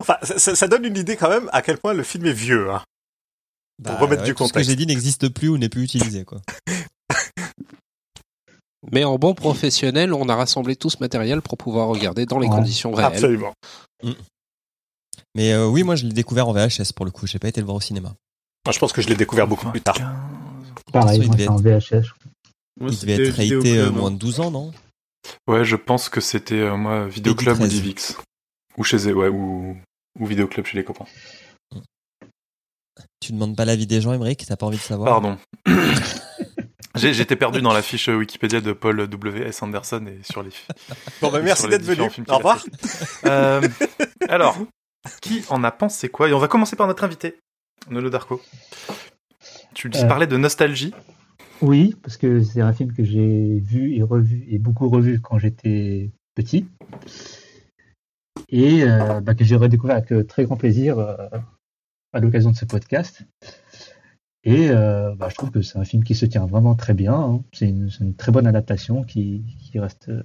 Enfin, 0.00 0.16
ça, 0.22 0.68
donne 0.68 0.84
une 0.84 0.96
idée 0.96 1.16
quand 1.16 1.30
même 1.30 1.48
à 1.52 1.62
quel 1.62 1.78
point 1.78 1.94
le 1.94 2.02
film 2.02 2.26
est 2.26 2.32
vieux. 2.32 2.70
Hein. 2.70 2.82
Bah, 3.78 3.96
remettre 3.96 4.22
du 4.22 4.34
tout 4.34 4.44
ce 4.44 4.48
que 4.48 4.54
contexte. 4.54 4.70
j'ai 4.70 4.76
dit 4.76 4.86
n'existe 4.86 5.28
plus 5.28 5.48
ou 5.48 5.58
n'est 5.58 5.68
plus 5.68 5.84
utilisé, 5.84 6.24
quoi. 6.24 6.40
Mais 8.92 9.04
en 9.04 9.16
bon 9.18 9.34
professionnel, 9.34 10.12
on 10.14 10.28
a 10.28 10.34
rassemblé 10.36 10.76
tout 10.76 10.90
ce 10.90 10.98
matériel 11.00 11.42
pour 11.42 11.58
pouvoir 11.58 11.88
regarder 11.88 12.24
dans 12.26 12.38
les 12.38 12.48
Ouais. 12.48 12.54
conditions 12.56 12.92
réelles. 12.92 13.12
Absolument. 13.12 13.52
Mais 15.34 15.52
euh, 15.52 15.66
oui, 15.68 15.82
moi 15.82 15.96
je 15.96 16.06
l'ai 16.06 16.12
découvert 16.12 16.48
en 16.48 16.52
VHS 16.52 16.92
pour 16.94 17.04
le 17.04 17.10
coup. 17.10 17.26
J'ai 17.26 17.38
pas 17.38 17.48
été 17.48 17.60
le 17.60 17.66
voir 17.66 17.76
au 17.76 17.80
cinéma. 17.80 18.14
Moi, 18.64 18.72
je 18.72 18.78
pense 18.78 18.92
que 18.92 19.02
je 19.02 19.08
l'ai 19.08 19.16
découvert 19.16 19.46
beaucoup 19.46 19.70
plus 19.70 19.80
tard. 19.80 19.96
Pareil, 20.92 21.20
il 21.20 21.26
moi 21.26 21.34
devait 21.36 21.44
c'est 21.44 21.50
en 21.50 21.56
VHS. 21.56 22.06
Moi, 22.80 22.90
Il 22.90 22.98
devait 22.98 23.26
être 23.28 23.36
raté 23.36 23.54
euh, 23.78 23.84
club, 23.86 23.96
moins 23.96 24.10
de 24.10 24.16
12 24.18 24.40
ans, 24.40 24.50
non? 24.50 24.72
Ouais, 25.48 25.64
je 25.64 25.76
pense 25.76 26.08
que 26.08 26.20
c'était 26.20 26.54
euh, 26.60 26.76
moi 26.76 27.06
Vidéoclub 27.08 27.54
ou 27.54 27.58
13. 27.58 27.68
Divix. 27.70 28.16
Ou 28.76 28.84
chez 28.84 29.08
eux, 29.08 29.14
ouais, 29.14 29.28
ou, 29.28 29.76
ou 30.18 30.26
Vidéoclub 30.26 30.66
chez 30.66 30.76
les 30.76 30.84
copains. 30.84 31.06
Tu 33.20 33.32
demandes 33.32 33.56
pas 33.56 33.64
l'avis 33.64 33.86
des 33.86 34.00
gens, 34.00 34.12
Emmerich 34.12 34.44
T'as 34.46 34.56
pas 34.56 34.66
envie 34.66 34.76
de 34.78 34.82
savoir? 34.82 35.20
Pardon. 35.20 35.38
J'étais 36.96 37.36
perdu 37.36 37.60
dans 37.60 37.72
la 37.72 37.82
fiche 37.82 38.08
Wikipédia 38.08 38.60
de 38.60 38.72
Paul 38.72 39.06
W.S. 39.06 39.62
Anderson 39.62 40.04
et 40.06 40.22
sur 40.22 40.42
les. 40.42 40.50
Bon, 41.20 41.30
bah, 41.30 41.40
merci 41.42 41.68
d'être 41.68 41.82
venu. 41.84 42.08
Au 42.28 42.36
revoir. 42.36 42.64
Euh, 43.24 43.60
alors, 44.28 44.58
qui 45.20 45.44
en 45.50 45.62
a 45.64 45.70
pensé 45.70 46.08
quoi? 46.08 46.28
Et 46.28 46.32
on 46.32 46.38
va 46.38 46.48
commencer 46.48 46.76
par 46.76 46.86
notre 46.86 47.04
invité, 47.04 47.38
Nolo 47.90 48.10
Darko. 48.10 48.40
Tu 49.74 49.90
Euh. 49.94 50.04
parlais 50.06 50.26
de 50.26 50.36
nostalgie. 50.36 50.94
Oui, 51.62 51.96
parce 52.02 52.16
que 52.16 52.42
c'est 52.42 52.60
un 52.60 52.72
film 52.72 52.92
que 52.92 53.04
j'ai 53.04 53.58
vu 53.60 53.94
et 53.94 54.02
revu 54.02 54.44
et 54.48 54.58
beaucoup 54.58 54.88
revu 54.88 55.20
quand 55.20 55.38
j'étais 55.38 56.10
petit. 56.34 56.66
Et 58.50 58.84
euh, 58.84 59.20
bah, 59.20 59.34
que 59.34 59.44
j'ai 59.44 59.56
redécouvert 59.56 59.96
avec 59.96 60.12
euh, 60.12 60.24
très 60.24 60.44
grand 60.44 60.56
plaisir 60.56 60.98
euh, 60.98 61.16
à 62.12 62.20
l'occasion 62.20 62.50
de 62.50 62.56
ce 62.56 62.64
podcast. 62.64 63.22
Et 64.46 64.70
euh, 64.70 65.12
bah, 65.16 65.28
je 65.28 65.34
trouve 65.34 65.50
que 65.50 65.60
c'est 65.60 65.76
un 65.76 65.84
film 65.84 66.04
qui 66.04 66.14
se 66.14 66.24
tient 66.24 66.46
vraiment 66.46 66.76
très 66.76 66.94
bien. 66.94 67.14
hein. 67.14 67.42
C'est 67.52 67.68
une, 67.68 68.14
très 68.16 68.30
bonne 68.30 68.46
adaptation 68.46 69.02
qui, 69.02 69.42
qui 69.60 69.80
reste 69.80 70.08
euh, 70.08 70.22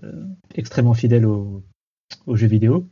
extrêmement 0.53 0.93
fidèle 0.93 1.25
au, 1.25 1.63
au 2.27 2.35
jeu 2.35 2.45
vidéo. 2.45 2.87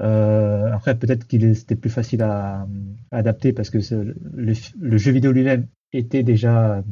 Euh, 0.00 0.72
après, 0.72 0.98
peut-être 0.98 1.28
qu'il 1.28 1.54
c'était 1.54 1.76
plus 1.76 1.88
facile 1.88 2.22
à, 2.22 2.66
à 3.12 3.16
adapter 3.16 3.52
parce 3.52 3.70
que 3.70 3.78
le, 3.78 4.54
le 4.80 4.96
jeu 4.98 5.12
vidéo 5.12 5.30
lui-même 5.30 5.68
était 5.92 6.24
déjà 6.24 6.82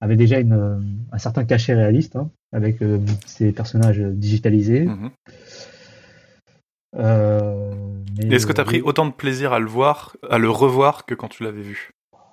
avait 0.00 0.16
déjà 0.16 0.40
une, 0.40 1.04
un 1.12 1.18
certain 1.18 1.44
cachet 1.44 1.74
réaliste 1.74 2.16
hein, 2.16 2.30
avec 2.50 2.78
ses 3.26 3.52
personnages 3.52 4.00
digitalisés. 4.00 4.86
Mhm. 4.86 5.10
Mais, 8.18 8.34
Est-ce 8.34 8.46
que 8.46 8.52
tu 8.52 8.60
as 8.60 8.62
euh, 8.62 8.66
pris 8.66 8.76
oui. 8.78 8.82
autant 8.84 9.06
de 9.06 9.12
plaisir 9.12 9.52
à 9.52 9.58
le 9.60 9.66
voir, 9.66 10.16
à 10.28 10.38
le 10.38 10.50
revoir 10.50 11.06
que 11.06 11.14
quand 11.14 11.28
tu 11.28 11.44
l'avais 11.44 11.62
vu? 11.62 11.90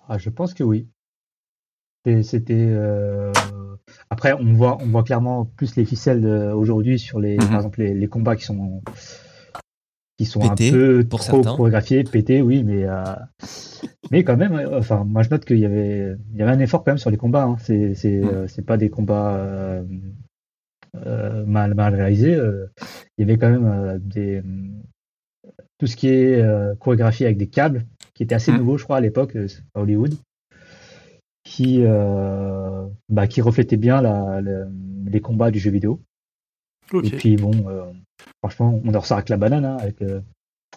Ah, 0.10 0.18
je 0.18 0.30
pense 0.30 0.54
que 0.54 0.63
oui. 0.63 0.88
Et 2.08 2.22
C'était 2.24 2.54
euh, 2.70 3.32
après 4.12 4.34
on 4.34 4.54
voit 4.54 4.77
on 4.82 4.86
voit 4.88 5.04
clairement 5.04 5.46
plus 5.46 5.75
les 5.75 5.86
ficelles 5.86 6.25
aujourd'hui 6.54 7.00
sur 7.00 7.20
les 7.20 7.38
Mhm. 7.38 7.48
par 7.48 7.56
exemple 7.56 7.80
les, 7.82 7.94
les 7.96 8.08
combats 8.08 8.36
qui 8.36 8.44
sont 8.46 8.82
qui 10.18 10.25
sont 10.25 10.42
un 10.44 10.56
peu 10.56 11.04
pour 11.10 11.20
trop 11.20 11.42
certains. 11.42 11.58
chorégraphiés, 11.58 12.04
pétés, 12.04 12.42
oui, 12.42 12.63
mais 12.63 12.84
euh, 12.86 13.04
mais 14.12 14.24
quand 14.24 14.38
même, 14.38 14.54
euh, 14.54 14.77
enfin 14.80 15.04
moi 15.04 15.24
je 15.24 15.30
note 15.30 15.46
qu'il 15.46 15.58
y 15.60 15.65
avait 15.65 16.15
il 16.34 16.38
y 16.39 16.42
avait 16.44 16.51
un 16.51 16.60
effort 16.60 16.84
quand 16.84 16.92
même 16.92 16.98
sur 17.00 17.10
les 17.10 17.18
combats. 17.18 17.44
Hein. 17.44 17.58
C'est 17.60 17.96
c'est 17.96 18.20
Mhm. 18.20 18.30
euh, 18.30 18.48
c'est 18.48 18.65
pas 18.65 18.77
des 18.77 18.89
combats 18.92 19.36
euh, 19.38 19.84
euh, 21.06 21.44
mal 21.46 21.74
mal 21.74 21.96
réalisés. 21.96 22.36
euh. 22.36 22.68
Il 23.18 23.27
y 23.27 23.30
avait 23.30 23.38
quand 23.39 23.50
même 23.50 23.65
euh, 23.65 23.98
des 24.00 24.44
tout 25.77 25.88
ce 25.88 25.96
qui 25.96 26.08
est 26.10 26.41
euh, 26.41 26.74
chorégraphie 26.75 27.25
avec 27.25 27.38
des 27.38 27.48
câbles 27.48 27.86
qui 28.13 28.24
était 28.24 28.36
assez 28.36 28.51
Mhm. 28.51 28.60
nouveau, 28.60 28.77
je 28.77 28.84
crois, 28.86 28.98
à 28.98 29.01
l'époque 29.01 29.36
euh, 29.36 29.48
à 29.75 29.82
Hollywood, 29.82 30.15
qui 31.44 31.82
euh, 31.84 32.86
bah, 33.10 33.27
qui 33.27 33.41
reflétait 33.41 33.77
bien 33.77 34.01
la, 34.01 34.41
la- 34.41 34.65
les 35.08 35.22
combats 35.22 35.51
du 35.51 35.60
jeu 35.60 35.72
vidéo. 35.72 36.00
Et 37.03 37.10
puis 37.10 37.36
bon, 37.36 37.51
euh, 37.67 37.84
franchement, 38.44 38.79
on 38.84 38.94
en 38.94 39.00
ressort 39.00 39.17
avec 39.17 39.29
la 39.29 39.38
banane, 39.38 39.65
hein, 39.65 39.77
avec 39.79 40.01
euh, 40.01 40.22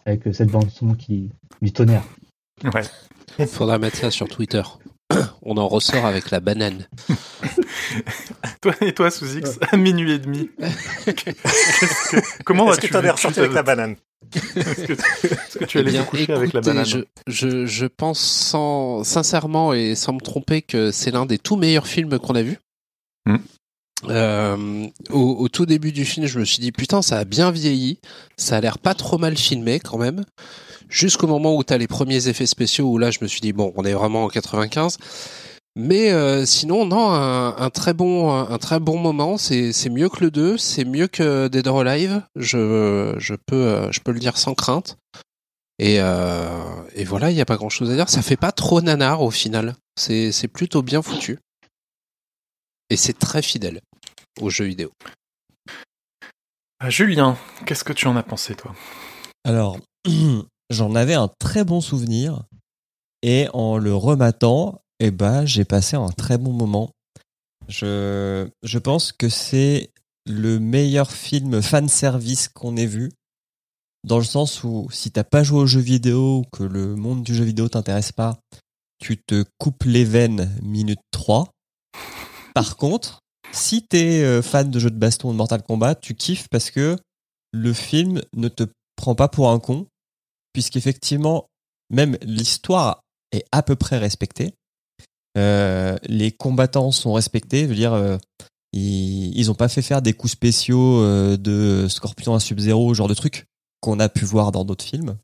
avec 0.07 0.23
cette 0.33 0.51
bande 0.51 0.71
son 0.71 0.95
qui 0.95 1.31
du 1.63 1.73
tonnerre. 1.73 2.05
Ouais. 2.65 2.83
Faudra 3.47 3.79
mettre 3.79 3.97
ça 3.97 4.11
sur 4.11 4.29
Twitter. 4.29 4.63
On 5.43 5.57
en 5.57 5.69
ressort 5.69 6.05
avec 6.05 6.31
la 6.31 6.41
banane. 6.41 6.87
Toi 8.61 8.75
et 8.83 8.93
toi, 8.93 9.11
sous 9.11 9.37
X, 9.37 9.59
à 9.71 9.77
minuit 9.77 10.13
et 10.13 10.19
demi. 10.19 10.51
Que- 11.07 12.43
comment 12.45 12.71
Est-ce 12.71 12.81
que 12.81 12.87
as-tu 12.87 12.93
tu 12.93 12.97
en 12.97 13.05
es 13.05 13.11
ressorti 13.11 13.39
avec 13.41 13.53
la 13.53 13.63
banane? 13.63 13.97
Est-ce 14.35 14.85
que, 14.87 14.93
tu- 14.93 15.27
est-ce 15.35 15.59
que 15.59 15.65
tu 15.65 15.79
allais 15.79 15.91
Eh 15.91 15.93
bien, 15.93 16.05
te 16.05 16.11
coucher 16.11 16.33
avec 16.33 16.53
la 16.53 16.61
banane 16.61 16.85
je, 16.85 16.99
je, 17.27 17.67
je 17.67 17.87
pense 17.87 18.21
sans, 18.21 19.05
sincèrement 19.05 19.73
et 19.73 19.95
sans 19.95 20.13
me 20.13 20.21
tromper 20.21 20.61
que 20.63 20.91
c'est 20.91 21.11
l'un 21.11 21.25
des 21.27 21.39
tout 21.39 21.57
meilleurs 21.57 21.87
films 21.87 22.19
qu'on 22.19 22.35
a 22.35 22.43
vus. 22.43 22.59
Hmm. 23.27 23.37
Euh, 24.09 24.87
au, 25.11 25.37
au 25.41 25.49
tout 25.49 25.67
début 25.67 25.91
du 25.93 26.05
film, 26.05 26.27
je 26.27 26.39
me 26.39 26.45
suis 26.45 26.59
dit 26.61 26.73
putain, 26.73 27.03
ça 27.03 27.19
a 27.19 27.25
bien 27.25 27.51
vieilli, 27.51 27.99
ça 28.37 28.57
a 28.57 28.61
l'air 28.61 28.79
pas 28.79 28.95
trop 28.95 29.19
mal 29.19 29.37
filmé 29.37 29.81
quand 29.81 29.99
même. 29.99 30.25
Jusqu'au 30.89 31.27
moment 31.27 31.55
où 31.57 31.63
t'as 31.65 31.79
les 31.79 31.87
premiers 31.89 32.29
effets 32.29 32.47
spéciaux, 32.47 32.87
où 32.91 32.99
là 32.99 33.11
je 33.11 33.19
me 33.23 33.27
suis 33.29 33.41
dit 33.41 33.53
bon, 33.53 33.73
on 33.77 33.85
est 33.85 33.93
vraiment 33.93 34.25
en 34.25 34.29
95. 34.29 34.99
Mais 35.81 36.11
euh, 36.11 36.45
sinon, 36.45 36.85
non, 36.87 37.13
un, 37.13 37.57
un 37.57 37.71
très 37.71 37.95
bon, 37.95 38.35
un 38.35 38.59
très 38.59 38.81
bon 38.81 38.99
moment. 38.99 39.39
C'est 39.39 39.73
c'est 39.73 39.91
mieux 39.91 40.09
que 40.09 40.25
le 40.25 40.33
2, 40.33 40.59
c'est 40.59 40.85
mieux 40.85 41.07
que 41.07 41.47
Dead 41.47 41.69
or 41.69 41.83
Alive. 41.83 42.25
Je, 42.35 43.15
je 43.17 43.35
peux, 43.37 43.55
euh, 43.55 43.93
je 43.93 44.01
peux 44.01 44.11
le 44.11 44.19
dire 44.19 44.39
sans 44.39 44.55
crainte. 44.55 44.99
Et, 45.79 46.01
euh, 46.01 46.83
et 46.97 47.05
voilà, 47.05 47.31
il 47.31 47.37
n'y 47.37 47.41
a 47.41 47.45
pas 47.45 47.57
grand 47.57 47.69
chose 47.69 47.93
à 47.93 47.95
dire. 47.95 48.09
Ça 48.09 48.23
fait 48.23 48.37
pas 48.37 48.51
trop 48.51 48.81
nanar 48.81 49.23
au 49.23 49.31
final. 49.31 49.77
C'est 49.95 50.33
c'est 50.33 50.49
plutôt 50.49 50.83
bien 50.83 51.01
foutu. 51.01 51.39
Et 52.91 52.97
c'est 52.97 53.17
très 53.17 53.41
fidèle 53.41 53.81
aux 54.41 54.51
jeux 54.51 54.65
vidéo. 54.65 54.91
Julien, 56.89 57.37
qu'est-ce 57.67 57.85
que 57.85 57.93
tu 57.93 58.09
en 58.09 58.17
as 58.17 58.25
pensé, 58.25 58.57
toi? 58.57 58.75
Alors, 59.45 59.79
j'en 60.71 60.97
avais 60.97 61.15
un 61.15 61.29
très 61.39 61.63
bon 61.63 61.81
souvenir. 61.81 62.43
Et 63.23 63.47
en 63.53 63.79
le 63.79 63.95
rematant, 63.95 64.81
eh 65.01 65.11
ben, 65.11 65.45
j'ai 65.47 65.65
passé 65.65 65.97
un 65.97 66.09
très 66.09 66.39
bon 66.39 66.53
moment. 66.53 66.91
Je, 67.69 68.49
je 68.63 68.79
pense 68.79 69.13
que 69.13 69.29
c'est 69.29 69.91
le 70.27 70.59
meilleur 70.59 71.11
film 71.13 71.63
fan 71.63 71.89
service 71.89 72.49
qu'on 72.49 72.77
ait 72.77 72.87
vu. 72.87 73.11
Dans 74.05 74.19
le 74.19 74.25
sens 74.25 74.63
où, 74.65 74.89
si 74.91 75.11
t'as 75.11 75.25
pas 75.25 75.43
joué 75.43 75.61
aux 75.61 75.67
jeux 75.67 75.81
vidéo 75.81 76.39
ou 76.39 76.45
que 76.53 76.63
le 76.63 76.95
monde 76.95 77.23
du 77.25 77.35
jeu 77.35 77.45
vidéo 77.45 77.69
t'intéresse 77.69 78.13
pas, 78.13 78.39
tu 78.99 79.17
te 79.19 79.45
coupes 79.59 79.85
les 79.85 80.05
veines 80.05 80.51
minute 80.63 81.01
3. 81.11 81.51
Par 82.55 82.77
contre, 82.77 83.21
si 83.53 83.83
t'es 83.83 84.23
euh, 84.23 84.43
fan 84.43 84.71
de 84.71 84.79
jeux 84.79 84.91
de 84.91 84.99
baston 84.99 85.33
de 85.33 85.37
Mortal 85.37 85.63
Kombat, 85.63 85.97
tu 85.97 86.15
kiffes 86.15 86.49
parce 86.49 86.71
que 86.71 86.97
le 87.53 87.73
film 87.73 88.23
ne 88.35 88.49
te 88.49 88.65
prend 88.97 89.15
pas 89.15 89.29
pour 89.29 89.51
un 89.51 89.59
con, 89.59 89.87
puisqu'effectivement, 90.53 91.47
même 91.91 92.17
l'histoire 92.23 93.01
est 93.33 93.45
à 93.53 93.63
peu 93.63 93.77
près 93.77 93.99
respectée. 93.99 94.55
Euh, 95.37 95.97
les 96.05 96.33
combattants 96.33 96.91
sont 96.91 97.13
respectés, 97.13 97.63
je 97.63 97.69
veux 97.69 97.75
dire, 97.75 97.93
euh, 97.93 98.17
ils, 98.73 99.37
ils 99.37 99.51
ont 99.51 99.55
pas 99.55 99.69
fait 99.69 99.83
faire 99.83 100.03
des 100.03 100.13
coups 100.13 100.33
spéciaux 100.33 101.03
euh, 101.03 101.37
de 101.37 101.87
Scorpion 101.89 102.35
à 102.35 102.41
Sub-Zero, 102.41 102.95
genre 102.95 103.09
de 103.09 103.15
truc 103.15 103.47
qu'on 103.81 104.01
a 104.01 104.09
pu 104.09 104.25
voir 104.25 104.53
dans 104.53 104.65
d'autres 104.65 104.85
films. 104.85 105.17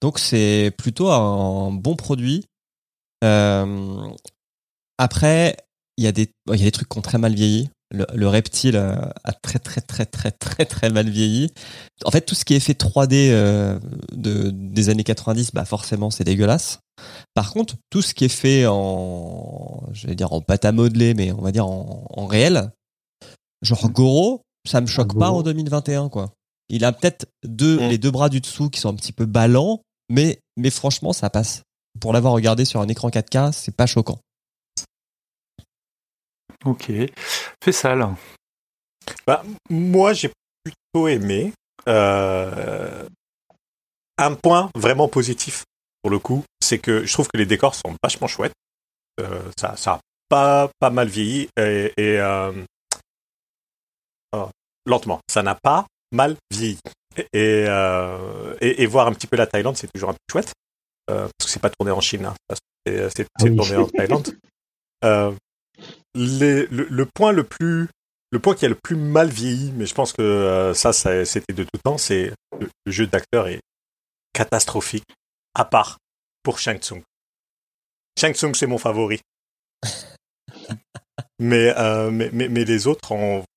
Donc 0.00 0.18
c'est 0.18 0.72
plutôt 0.76 1.10
un 1.10 1.72
bon 1.72 1.96
produit. 1.96 2.44
Euh, 3.24 4.08
après, 4.98 5.56
il 5.96 6.04
y 6.04 6.06
a 6.06 6.12
des 6.12 6.30
y 6.48 6.52
a 6.52 6.56
des 6.56 6.72
trucs 6.72 6.88
qui 6.88 6.98
ont 6.98 7.02
très 7.02 7.18
mal 7.18 7.34
vieilli. 7.34 7.70
Le, 7.92 8.04
le 8.14 8.28
reptile 8.28 8.76
euh, 8.76 8.96
a 9.22 9.32
très 9.32 9.60
très 9.60 9.80
très 9.80 10.06
très 10.06 10.32
très 10.32 10.64
très 10.64 10.90
mal 10.90 11.08
vieilli. 11.08 11.50
En 12.04 12.10
fait, 12.10 12.22
tout 12.22 12.34
ce 12.34 12.44
qui 12.44 12.54
est 12.54 12.60
fait 12.60 12.78
3D 12.78 13.30
euh, 13.30 13.78
de, 14.12 14.50
des 14.50 14.88
années 14.88 15.04
90, 15.04 15.52
bah 15.52 15.64
forcément 15.64 16.10
c'est 16.10 16.24
dégueulasse. 16.24 16.80
Par 17.34 17.52
contre, 17.52 17.74
tout 17.90 18.02
ce 18.02 18.14
qui 18.14 18.24
est 18.24 18.28
fait 18.28 18.66
en, 18.66 19.82
je 19.92 20.06
vais 20.06 20.14
dire 20.14 20.32
en 20.32 20.40
pâte 20.40 20.64
à 20.64 20.72
modeler, 20.72 21.14
mais 21.14 21.32
on 21.32 21.42
va 21.42 21.52
dire 21.52 21.66
en, 21.66 22.06
en 22.10 22.26
réel, 22.26 22.72
genre 23.62 23.90
Goro, 23.90 24.42
ça 24.66 24.80
me 24.80 24.86
choque 24.86 25.12
Ah, 25.16 25.18
pas 25.20 25.30
en 25.30 25.42
2021 25.42 26.08
quoi. 26.08 26.32
Il 26.68 26.84
a 26.84 26.92
peut-être 26.92 27.26
deux, 27.44 27.76
Mm. 27.78 27.88
les 27.88 27.98
deux 27.98 28.10
bras 28.10 28.28
du 28.28 28.40
dessous 28.40 28.70
qui 28.70 28.80
sont 28.80 28.88
un 28.88 28.94
petit 28.96 29.12
peu 29.12 29.26
ballants, 29.26 29.82
mais 30.08 30.40
mais 30.56 30.70
franchement 30.70 31.12
ça 31.12 31.30
passe. 31.30 31.62
Pour 32.00 32.12
l'avoir 32.12 32.32
regardé 32.32 32.64
sur 32.64 32.80
un 32.80 32.88
écran 32.88 33.08
4K, 33.08 33.52
c'est 33.52 33.74
pas 33.76 33.86
choquant. 33.86 34.18
Ok. 36.64 36.90
Fais 37.62 37.72
sale. 37.72 38.06
Bah, 39.26 39.42
moi, 39.70 40.12
j'ai 40.12 40.32
plutôt 40.64 41.08
aimé. 41.08 41.52
Euh, 41.88 43.08
un 44.18 44.34
point 44.34 44.70
vraiment 44.74 45.08
positif, 45.08 45.64
pour 46.06 46.12
le 46.12 46.20
coup, 46.20 46.44
c'est 46.62 46.78
que 46.78 47.04
je 47.04 47.12
trouve 47.12 47.26
que 47.26 47.36
les 47.36 47.46
décors 47.46 47.74
sont 47.74 47.96
vachement 48.00 48.28
chouettes. 48.28 48.52
Euh, 49.20 49.42
ça, 49.58 49.74
ça 49.76 49.94
a 49.94 50.00
pas, 50.28 50.70
pas 50.78 50.90
mal 50.90 51.08
vieilli. 51.08 51.48
Et, 51.58 51.92
et, 51.96 52.20
euh, 52.20 52.52
oh, 54.32 54.48
lentement, 54.86 55.18
ça 55.28 55.42
n'a 55.42 55.56
pas 55.56 55.84
mal 56.12 56.36
vieilli. 56.52 56.78
Et, 57.32 57.64
euh, 57.66 58.54
et, 58.60 58.84
et 58.84 58.86
voir 58.86 59.08
un 59.08 59.12
petit 59.14 59.26
peu 59.26 59.34
la 59.34 59.48
Thaïlande, 59.48 59.76
c'est 59.76 59.90
toujours 59.92 60.10
un 60.10 60.12
peu 60.12 60.18
chouette. 60.30 60.52
parce 61.08 61.32
que 61.40 61.48
c'est 61.48 61.58
pas 61.58 61.70
tourné 61.70 61.90
en 61.90 62.00
Chine, 62.00 62.26
hein, 62.26 62.34
c'est 62.86 63.26
Ah 63.34 63.42
oui. 63.42 63.56
tourné 63.56 63.76
en 63.76 63.88
Thaïlande. 63.88 64.36
Les- 66.14 66.66
le, 66.68 66.84
le 66.88 67.06
point 67.06 67.32
le 67.32 67.42
plus, 67.42 67.88
le 68.30 68.38
point 68.38 68.54
qui 68.54 68.64
a 68.64 68.68
le 68.68 68.78
plus 68.80 68.94
mal 68.96 69.28
vieilli, 69.28 69.72
mais 69.72 69.86
je 69.86 69.94
pense 69.94 70.12
que 70.12 70.70
ça, 70.72 70.92
ça 70.92 71.24
c'était 71.24 71.52
de 71.52 71.64
tout 71.64 71.80
temps, 71.84 71.98
c'est 71.98 72.32
le, 72.60 72.68
le 72.86 72.92
jeu 72.92 73.08
d'acteur 73.08 73.48
est 73.48 73.60
catastrophique, 74.32 75.04
à 75.56 75.64
part 75.64 75.98
pour 76.42 76.58
Shang 76.58 76.78
Tsung. 76.78 77.02
Shang 78.18 78.34
Tsung, 78.34 78.54
c'est 78.54 78.66
mon 78.66 78.78
favori. 78.78 79.20
mais, 81.38 81.74
euh, 81.76 82.10
mais, 82.10 82.30
mais, 82.32 82.48
mais 82.48 82.64
les 82.64 82.86
autres, 82.86 83.08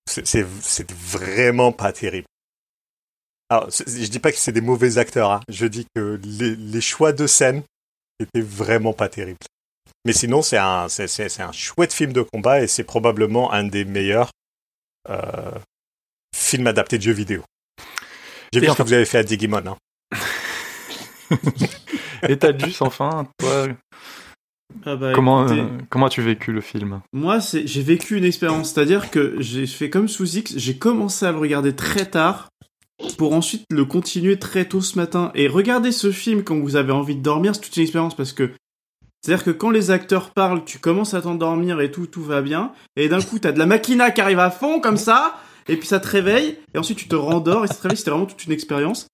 c'est- 0.08 0.92
vraiment 0.92 1.72
pas 1.72 1.92
terrible. 1.92 2.28
Alors, 3.50 3.70
je 3.70 4.08
dis 4.08 4.20
pas 4.20 4.32
que 4.32 4.38
c'est 4.38 4.52
des 4.52 4.62
mauvais 4.62 4.98
acteurs, 4.98 5.32
hein. 5.32 5.42
je 5.50 5.66
dis 5.66 5.86
que 5.96 6.20
les, 6.24 6.56
les 6.56 6.82
choix 6.82 7.14
de 7.14 7.28
scène 7.28 7.64
étaient 8.20 8.42
vraiment 8.42 8.94
pas 8.94 9.10
terribles. 9.10 9.40
Mais 10.06 10.14
sinon, 10.14 10.42
c'est 10.42 10.58
un, 10.58 10.88
c'est, 10.88 11.40
un 11.42 11.52
chouette 11.52 11.94
film 11.94 12.14
de 12.14 12.22
combat 12.22 12.62
et 12.62 12.68
c'est 12.68 12.84
probablement 12.84 13.52
un 13.52 13.64
des 13.64 13.86
meilleurs 13.86 14.32
euh, 15.10 15.58
films 16.36 16.68
adaptés 16.68 16.98
de 16.98 17.04
jeux 17.04 17.12
vidéo. 17.12 17.44
J'ai 18.54 18.60
vu 18.62 18.68
ce 18.68 18.74
que 18.74 18.84
vous 18.84 18.94
avez 18.94 19.06
fait 19.06 19.20
à 19.20 19.24
Digimon. 19.24 19.66
Hein. 19.66 19.78
Et 22.28 22.38
t'as 22.38 22.58
juste 22.58 22.82
enfin, 22.82 23.28
toi, 23.38 23.68
Ah 24.86 24.96
bah, 24.96 25.14
comment, 25.14 25.46
écoutez, 25.46 25.62
euh, 25.62 25.68
comment 25.90 26.08
as-tu 26.08 26.22
vécu 26.22 26.52
le 26.52 26.62
film 26.62 27.02
Moi, 27.14 27.40
j'ai 27.40 27.82
vécu 27.82 28.18
une 28.18 28.26
expérience, 28.26 28.74
c'est-à-dire 28.74 29.10
que 29.10 29.36
j'ai 29.40 29.68
fait 29.68 29.90
comme 29.90 30.08
sous 30.08 30.38
X, 30.38 30.54
j'ai 30.58 30.78
commencé 30.78 31.26
à 31.26 31.32
le 31.32 31.38
regarder 31.38 31.76
très 31.76 32.06
tard 32.06 32.50
pour 33.18 33.34
ensuite 33.34 33.64
le 33.70 33.86
continuer 33.86 34.38
très 34.38 34.66
tôt 34.66 34.82
ce 34.82 34.98
matin. 34.98 35.32
Et 35.36 35.48
regarder 35.48 35.92
ce 35.92 36.12
film 36.12 36.44
quand 36.44 36.60
vous 36.60 36.76
avez 36.76 36.92
envie 36.92 37.16
de 37.16 37.22
dormir, 37.22 37.56
c'est 37.56 37.62
toute 37.62 37.78
une 37.78 37.84
expérience 37.84 38.16
parce 38.16 38.34
que 38.34 38.52
c'est-à-dire 39.22 39.44
que 39.44 39.52
quand 39.52 39.70
les 39.70 39.92
acteurs 39.92 40.32
parlent, 40.32 40.64
tu 40.64 40.80
commences 40.80 41.14
à 41.14 41.22
t'endormir 41.22 41.82
et 41.82 41.92
tout, 41.92 42.08
tout 42.08 42.24
va 42.24 42.42
bien. 42.42 42.72
Et 42.96 43.10
d'un 43.10 43.22
coup, 43.22 43.38
t'as 43.38 43.52
de 43.52 43.60
la 43.60 43.66
machina 43.66 44.12
qui 44.12 44.22
arrive 44.22 44.40
à 44.40 44.50
fond 44.50 44.80
comme 44.80 44.98
ça, 44.98 45.36
et 45.68 45.76
puis 45.76 45.88
ça 45.88 46.00
te 46.00 46.08
réveille, 46.08 46.58
et 46.74 46.78
ensuite 46.78 46.98
tu 46.98 47.08
te 47.08 47.16
rendors, 47.16 47.66
et 47.66 47.68
ça 47.68 47.76
te 47.76 47.82
réveille, 47.82 47.98
c'était 47.98 48.12
vraiment 48.12 48.26
toute 48.26 48.46
une 48.46 48.54
expérience. 48.54 49.08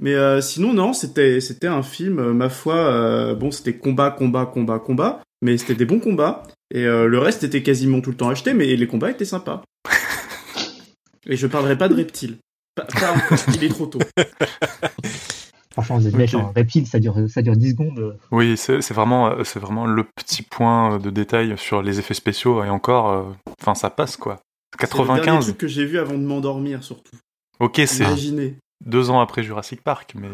Mais 0.00 0.14
euh, 0.14 0.40
sinon, 0.40 0.72
non, 0.72 0.92
c'était 0.92 1.40
c'était 1.40 1.66
un 1.66 1.82
film, 1.82 2.18
euh, 2.18 2.32
ma 2.32 2.48
foi, 2.48 2.74
euh, 2.76 3.34
bon, 3.34 3.50
c'était 3.50 3.76
combat, 3.76 4.10
combat, 4.10 4.46
combat, 4.46 4.78
combat, 4.78 5.20
mais 5.42 5.58
c'était 5.58 5.74
des 5.74 5.84
bons 5.86 5.98
combats. 6.00 6.42
Et 6.72 6.84
euh, 6.84 7.06
le 7.06 7.18
reste 7.18 7.42
était 7.44 7.62
quasiment 7.62 8.00
tout 8.00 8.10
le 8.10 8.16
temps 8.16 8.28
acheté, 8.28 8.54
mais 8.54 8.76
les 8.76 8.86
combats 8.86 9.10
étaient 9.10 9.24
sympas. 9.24 9.62
Et 11.26 11.36
je 11.36 11.46
parlerai 11.46 11.76
pas 11.76 11.88
de 11.88 11.94
reptiles. 11.94 12.38
Pas, 12.74 12.84
pas 12.84 13.12
encore, 13.12 13.38
il 13.54 13.64
est 13.64 13.68
trop 13.68 13.86
tôt. 13.86 13.98
Franchement, 15.72 15.98
vous 15.98 16.06
êtes 16.08 16.14
Ok. 16.14 16.18
méchants. 16.18 16.52
Reptile, 16.56 16.86
ça 16.86 16.98
dure, 16.98 17.16
ça 17.28 17.42
dure 17.42 17.56
10 17.56 17.70
secondes. 17.70 18.18
Oui, 18.32 18.56
c'est 18.56 18.80
c'est 18.82 18.94
vraiment, 18.94 19.44
c'est 19.44 19.60
vraiment 19.60 19.86
le 19.86 20.04
petit 20.04 20.42
point 20.42 20.98
de 20.98 21.10
détail 21.10 21.54
sur 21.56 21.82
les 21.82 21.98
effets 21.98 22.14
spéciaux 22.14 22.64
et 22.64 22.68
encore, 22.68 23.10
euh, 23.10 23.22
enfin 23.60 23.74
ça 23.74 23.90
passe 23.90 24.16
quoi. 24.16 24.40
C'est 24.80 24.92
le 24.92 25.04
dernier 25.04 25.20
95. 25.20 25.44
truc 25.44 25.58
que 25.58 25.66
j'ai 25.68 25.84
vu 25.84 25.98
avant 25.98 26.14
de 26.14 26.24
m'endormir, 26.24 26.82
surtout. 26.82 27.16
Ok, 27.60 27.80
c'est 27.86 28.04
Imaginez. 28.04 28.56
Deux 28.84 29.10
ans 29.10 29.20
après 29.20 29.42
Jurassic 29.42 29.82
Park, 29.82 30.12
mais 30.14 30.28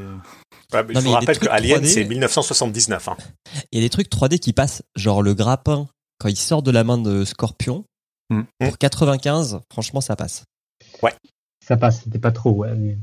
Ouais, 0.72 0.82
mais 0.82 0.94
Non, 0.94 1.00
je 1.00 1.04
mais 1.04 1.10
vous 1.10 1.10
rappelle 1.12 1.38
que 1.38 1.48
Alien, 1.48 1.80
3D. 1.82 1.86
c'est 1.86 2.04
1979. 2.04 3.08
Hein. 3.08 3.16
Il 3.72 3.78
y 3.78 3.82
a 3.82 3.84
des 3.84 3.90
trucs 3.90 4.08
3D 4.10 4.38
qui 4.38 4.52
passent, 4.52 4.82
genre 4.96 5.22
le 5.22 5.34
grappin, 5.34 5.86
quand 6.18 6.28
il 6.28 6.36
sort 6.36 6.62
de 6.62 6.70
la 6.70 6.84
main 6.84 6.98
de 6.98 7.24
Scorpion. 7.24 7.84
Hmm. 8.30 8.42
Pour 8.58 8.78
95, 8.78 9.60
franchement, 9.70 10.00
ça 10.00 10.16
passe. 10.16 10.44
Ça 11.66 11.76
passe, 11.76 12.02
c'était 12.04 12.18
pas 12.18 12.32
trop, 12.32 12.50
ouais. 12.52 12.74
mais- 12.74 12.98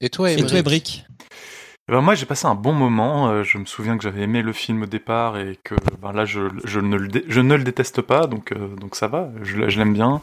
Et 0.00 0.10
toi, 0.10 0.30
Et 0.30 0.36
toi, 0.36 0.48
Émeric 0.48 0.64
Brick 0.64 1.06
Eh 1.88 1.92
ben, 1.92 2.00
moi 2.00 2.14
j'ai 2.14 2.26
passé 2.26 2.46
un 2.46 2.54
bon 2.54 2.72
moment. 2.72 3.28
euh, 3.28 3.42
je 3.42 3.58
me 3.58 3.64
souviens 3.66 3.96
que 3.96 4.02
j'avais 4.02 4.22
aimé 4.22 4.42
le 4.42 4.52
film 4.52 4.82
au 4.82 4.86
départ 4.86 5.38
et 5.38 5.58
que 5.64 5.74
ben, 6.00 6.12
là 6.12 6.24
je, 6.24 6.40
je, 6.64 6.80
ne 6.80 6.96
le 6.96 7.08
dé- 7.08 7.24
je 7.28 7.40
ne 7.40 7.54
le 7.56 7.62
déteste 7.64 8.00
pas, 8.02 8.26
donc, 8.26 8.52
euh, 8.52 8.74
donc 8.76 8.96
ça 8.96 9.06
va, 9.08 9.30
je 9.42 9.56
l'aime 9.78 9.92
bien. 9.94 10.20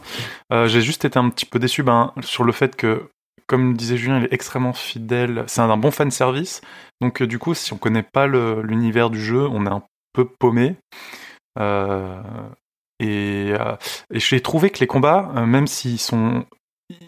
Euh, 0.52 0.66
j'ai 0.68 0.80
juste 0.82 1.04
été 1.04 1.18
un 1.18 1.30
petit 1.30 1.46
peu 1.46 1.58
déçu 1.58 1.82
ben, 1.82 2.12
sur 2.22 2.44
le 2.44 2.52
fait 2.52 2.74
que, 2.76 3.08
comme 3.52 3.74
disait 3.74 3.98
Julien, 3.98 4.18
il 4.18 4.24
est 4.24 4.32
extrêmement 4.32 4.72
fidèle. 4.72 5.44
C'est 5.46 5.60
un, 5.60 5.76
bon 5.76 5.90
fan 5.90 6.10
service. 6.10 6.62
Donc 7.02 7.20
euh, 7.20 7.26
du 7.26 7.38
coup, 7.38 7.52
si 7.52 7.74
on 7.74 7.76
connaît 7.76 8.02
pas 8.02 8.26
l'univers 8.26 9.10
du 9.10 9.22
jeu, 9.22 9.46
on 9.46 9.66
est 9.66 9.70
un 9.70 9.82
peu 10.14 10.24
paumé. 10.24 10.76
Euh, 11.58 12.22
et, 12.98 13.52
euh, 13.52 13.76
et 14.10 14.20
j'ai 14.20 14.40
trouvé 14.40 14.70
que 14.70 14.78
les 14.80 14.86
combats, 14.86 15.30
même 15.46 15.66
s'ils 15.66 15.98
sont 16.00 16.46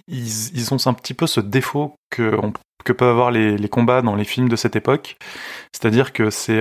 ils, 0.07 0.75
ont 0.75 0.87
un 0.87 0.93
petit 0.93 1.15
peu 1.15 1.27
ce 1.27 1.41
défaut 1.41 1.95
que, 2.11 2.39
peuvent 2.85 3.09
avoir 3.09 3.31
les, 3.31 3.69
combats 3.71 4.03
dans 4.03 4.15
les 4.15 4.25
films 4.25 4.51
de 4.51 4.57
cette 4.57 4.77
époque. 4.77 5.17
C'est-à-dire 5.73 6.13
que 6.13 6.29
c'est 6.29 6.61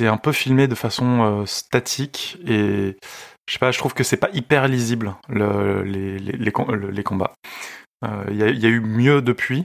un 0.00 0.16
peu 0.16 0.32
filmé 0.32 0.66
de 0.66 0.74
façon 0.74 1.44
statique 1.44 2.38
et 2.46 2.96
je 3.48 3.52
sais 3.54 3.58
pas, 3.58 3.70
je 3.70 3.78
trouve 3.78 3.94
que 3.94 4.04
c'est 4.04 4.16
pas 4.16 4.30
hyper 4.32 4.68
lisible 4.68 5.14
le- 5.28 5.82
les, 5.82 6.18
les, 6.18 6.32
les, 6.32 6.52
com- 6.52 6.70
le- 6.74 6.90
les 6.90 7.02
combats. 7.02 7.34
Euh, 8.04 8.24
Il 8.30 8.36
y, 8.36 8.42
a, 8.42 8.48
il 8.48 8.58
y 8.58 8.66
a 8.66 8.68
eu 8.68 8.80
mieux 8.80 9.22
depuis, 9.22 9.64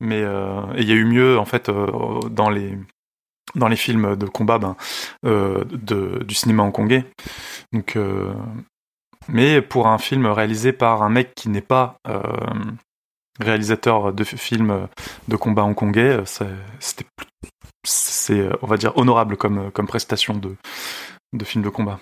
mais 0.00 0.22
euh, 0.22 0.62
il 0.76 0.88
y 0.88 0.92
a 0.92 0.94
eu 0.94 1.04
mieux 1.04 1.38
en 1.38 1.44
fait 1.44 1.68
euh, 1.68 2.20
dans 2.28 2.50
les 2.50 2.78
dans 3.54 3.68
les 3.68 3.76
films 3.76 4.16
de 4.16 4.26
combat 4.26 4.58
ben, 4.58 4.76
euh, 5.26 5.64
de, 5.64 6.22
du 6.24 6.34
cinéma 6.34 6.62
hongkongais. 6.62 7.04
Donc 7.72 7.96
euh, 7.96 8.32
mais 9.28 9.60
pour 9.62 9.86
un 9.88 9.98
film 9.98 10.26
réalisé 10.26 10.72
par 10.72 11.02
un 11.02 11.08
mec 11.10 11.34
qui 11.34 11.48
n'est 11.48 11.60
pas 11.60 11.96
euh, 12.08 12.22
réalisateur 13.40 14.12
de 14.12 14.24
films 14.24 14.88
de 15.28 15.36
combat 15.36 15.64
hongkongais, 15.64 16.20
euh, 16.20 16.24
c'était, 16.80 17.06
c'est, 17.84 18.40
euh, 18.40 18.52
on 18.62 18.66
va 18.66 18.76
dire, 18.76 18.96
honorable 18.96 19.36
comme, 19.36 19.70
comme 19.72 19.86
prestation 19.86 20.34
de, 20.34 20.56
de 21.32 21.44
film 21.44 21.64
de 21.64 21.68
combat. 21.68 21.98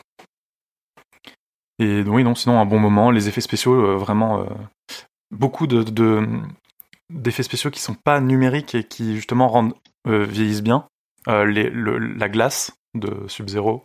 Et 1.80 2.04
donc, 2.04 2.14
oui, 2.14 2.22
non, 2.24 2.34
sinon, 2.34 2.60
un 2.60 2.66
bon 2.66 2.78
moment, 2.78 3.10
les 3.10 3.28
effets 3.28 3.40
spéciaux, 3.40 3.74
euh, 3.74 3.96
vraiment, 3.96 4.42
euh, 4.42 4.46
beaucoup 5.30 5.66
de, 5.66 5.82
de- 5.82 6.28
d'effets 7.08 7.42
spéciaux 7.42 7.70
qui 7.70 7.80
sont 7.80 7.94
pas 7.94 8.20
numériques 8.20 8.74
et 8.74 8.84
qui, 8.84 9.16
justement, 9.16 9.48
rendent, 9.48 9.74
euh, 10.06 10.24
vieillissent 10.24 10.62
bien. 10.62 10.86
Euh, 11.28 11.44
les, 11.46 11.70
le- 11.70 11.98
la 11.98 12.28
glace 12.28 12.72
de 12.94 13.26
Sub-Zero, 13.28 13.82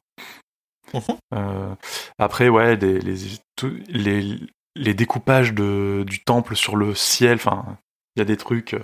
euh, 1.34 1.74
après, 2.20 2.50
ouais, 2.50 2.76
les, 2.76 3.00
les, 3.00 3.16
tout- 3.56 3.80
les, 3.88 4.40
les 4.76 4.94
découpages 4.94 5.54
de, 5.54 6.04
du 6.06 6.22
temple 6.24 6.56
sur 6.56 6.76
le 6.76 6.94
ciel, 6.96 7.36
enfin, 7.36 7.78
il 8.16 8.20
y 8.20 8.22
a 8.22 8.26
des 8.26 8.38
trucs. 8.38 8.76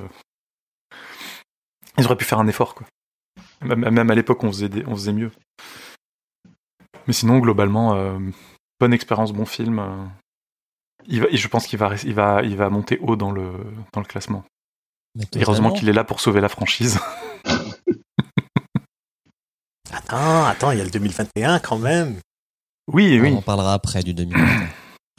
ils 1.97 2.05
auraient 2.05 2.15
pu 2.17 2.25
faire 2.25 2.39
un 2.39 2.47
effort, 2.47 2.75
quoi. 2.75 2.87
Même, 3.61 3.89
même 3.89 4.09
à 4.09 4.15
l'époque, 4.15 4.43
on 4.43 4.51
faisait, 4.51 4.69
des- 4.69 4.85
on 4.87 4.95
faisait 4.95 5.13
mieux. 5.13 5.31
Mais 7.07 7.13
sinon, 7.13 7.39
globalement, 7.39 7.95
bonne 8.81 8.93
expérience, 8.93 9.31
bon 9.31 9.45
film. 9.45 9.77
euh, 9.79 10.05
il 11.07 11.21
va, 11.21 11.27
et 11.29 11.37
je 11.37 11.47
pense 11.47 11.67
qu'il 11.67 11.77
va, 11.79 11.93
il 12.03 12.13
va, 12.15 12.41
il 12.43 12.57
va 12.57 12.69
monter 12.69 12.97
haut 12.99 13.15
dans 13.15 13.31
le, 13.31 13.51
dans 13.93 14.01
le 14.01 14.05
classement. 14.07 14.43
Et 15.35 15.41
heureusement 15.41 15.71
qu'il 15.71 15.87
est 15.89 15.93
là 15.93 16.03
pour 16.03 16.19
sauver 16.19 16.41
la 16.41 16.49
franchise. 16.49 16.99
Attends, 19.93 20.45
attends, 20.45 20.71
il 20.71 20.77
y 20.77 20.81
a 20.81 20.85
le 20.85 20.89
2021 20.89 21.59
quand 21.59 21.77
même. 21.77 22.15
Oui, 22.91 23.17
On 23.19 23.23
oui. 23.23 23.33
en 23.35 23.41
parlera 23.41 23.73
après 23.73 24.03
du 24.03 24.13
2021. 24.13 24.67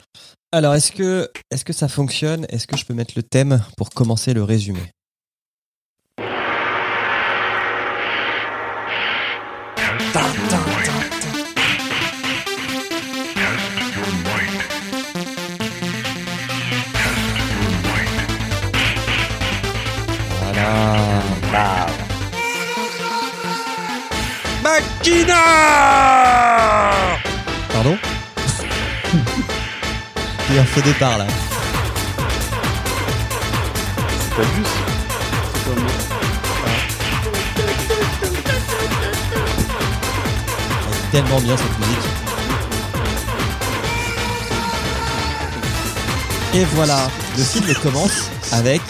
Alors, 0.51 0.73
est-ce 0.73 0.91
que, 0.91 1.29
est-ce 1.51 1.63
que 1.63 1.73
ça 1.73 1.87
fonctionne? 1.87 2.45
Est-ce 2.49 2.65
que 2.67 2.75
je 2.77 2.85
peux 2.85 2.93
mettre 2.93 3.13
le 3.15 3.23
thème 3.23 3.63
pour 3.77 3.89
commencer 3.91 4.33
le 4.33 4.43
résumé? 4.43 4.81
Pardon 27.73 27.97
Il 30.49 30.55
y 30.55 30.57
a 30.57 30.61
un 30.61 30.65
faux 30.65 30.79
départ 30.79 31.17
là. 31.17 31.27
Tellement 41.11 41.41
bien 41.41 41.57
cette 41.57 41.79
musique. 41.79 41.97
Et 46.53 46.63
voilà, 46.75 47.09
le 47.37 47.43
film 47.43 47.73
commence 47.81 48.29
avec 48.53 48.81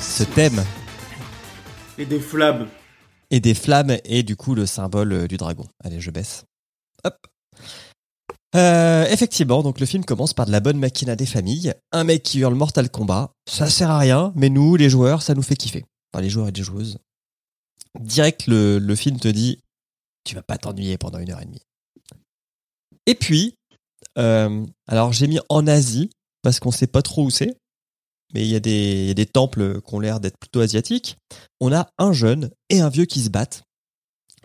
ce 0.00 0.24
thème 0.24 0.64
Et 1.98 2.06
des 2.06 2.20
flammes. 2.20 2.68
Et 3.30 3.40
des 3.40 3.54
flammes 3.54 3.96
et 4.04 4.22
du 4.22 4.36
coup 4.36 4.54
le 4.54 4.66
symbole 4.66 5.12
euh, 5.12 5.28
du 5.28 5.36
dragon. 5.36 5.66
Allez, 5.84 6.00
je 6.00 6.10
baisse. 6.10 6.44
Hop. 7.04 7.16
Euh, 8.54 9.06
effectivement, 9.10 9.62
donc 9.62 9.78
le 9.78 9.86
film 9.86 10.04
commence 10.04 10.32
par 10.32 10.46
de 10.46 10.52
la 10.52 10.60
bonne 10.60 10.78
machina 10.78 11.16
des 11.16 11.26
familles, 11.26 11.74
un 11.92 12.04
mec 12.04 12.22
qui 12.22 12.38
hurle 12.38 12.54
Mortal 12.54 12.88
Kombat, 12.88 13.30
ça 13.46 13.68
sert 13.68 13.90
à 13.90 13.98
rien, 13.98 14.32
mais 14.36 14.48
nous, 14.48 14.76
les 14.76 14.88
joueurs, 14.88 15.20
ça 15.20 15.34
nous 15.34 15.42
fait 15.42 15.56
kiffer. 15.56 15.84
Enfin, 16.12 16.22
les 16.22 16.30
joueurs 16.30 16.48
et 16.48 16.52
les 16.52 16.62
joueuses, 16.62 16.98
direct 18.00 18.46
le, 18.46 18.94
film 18.94 19.20
te 19.20 19.28
dit 19.28 19.58
tu 20.24 20.34
vas 20.34 20.42
pas 20.42 20.58
t'ennuyer 20.58 20.96
pendant 20.98 21.18
une 21.18 21.30
heure 21.30 21.42
et 21.42 21.46
demie. 21.46 21.62
Et 23.06 23.14
puis, 23.14 23.54
euh, 24.16 24.64
alors 24.86 25.12
j'ai 25.12 25.26
mis 25.26 25.40
en 25.48 25.66
Asie 25.66 26.10
parce 26.42 26.60
qu'on 26.60 26.70
sait 26.70 26.86
pas 26.86 27.02
trop 27.02 27.24
où 27.24 27.30
c'est, 27.30 27.56
mais 28.34 28.42
il 28.42 28.48
y, 28.48 28.56
a 28.56 28.60
des, 28.60 29.02
il 29.02 29.06
y 29.08 29.10
a 29.10 29.14
des 29.14 29.26
temples 29.26 29.80
qui 29.80 29.94
ont 29.94 30.00
l'air 30.00 30.20
d'être 30.20 30.38
plutôt 30.38 30.60
asiatiques. 30.60 31.16
On 31.60 31.72
a 31.72 31.88
un 31.98 32.12
jeune 32.12 32.50
et 32.68 32.80
un 32.80 32.88
vieux 32.88 33.06
qui 33.06 33.20
se 33.20 33.30
battent. 33.30 33.62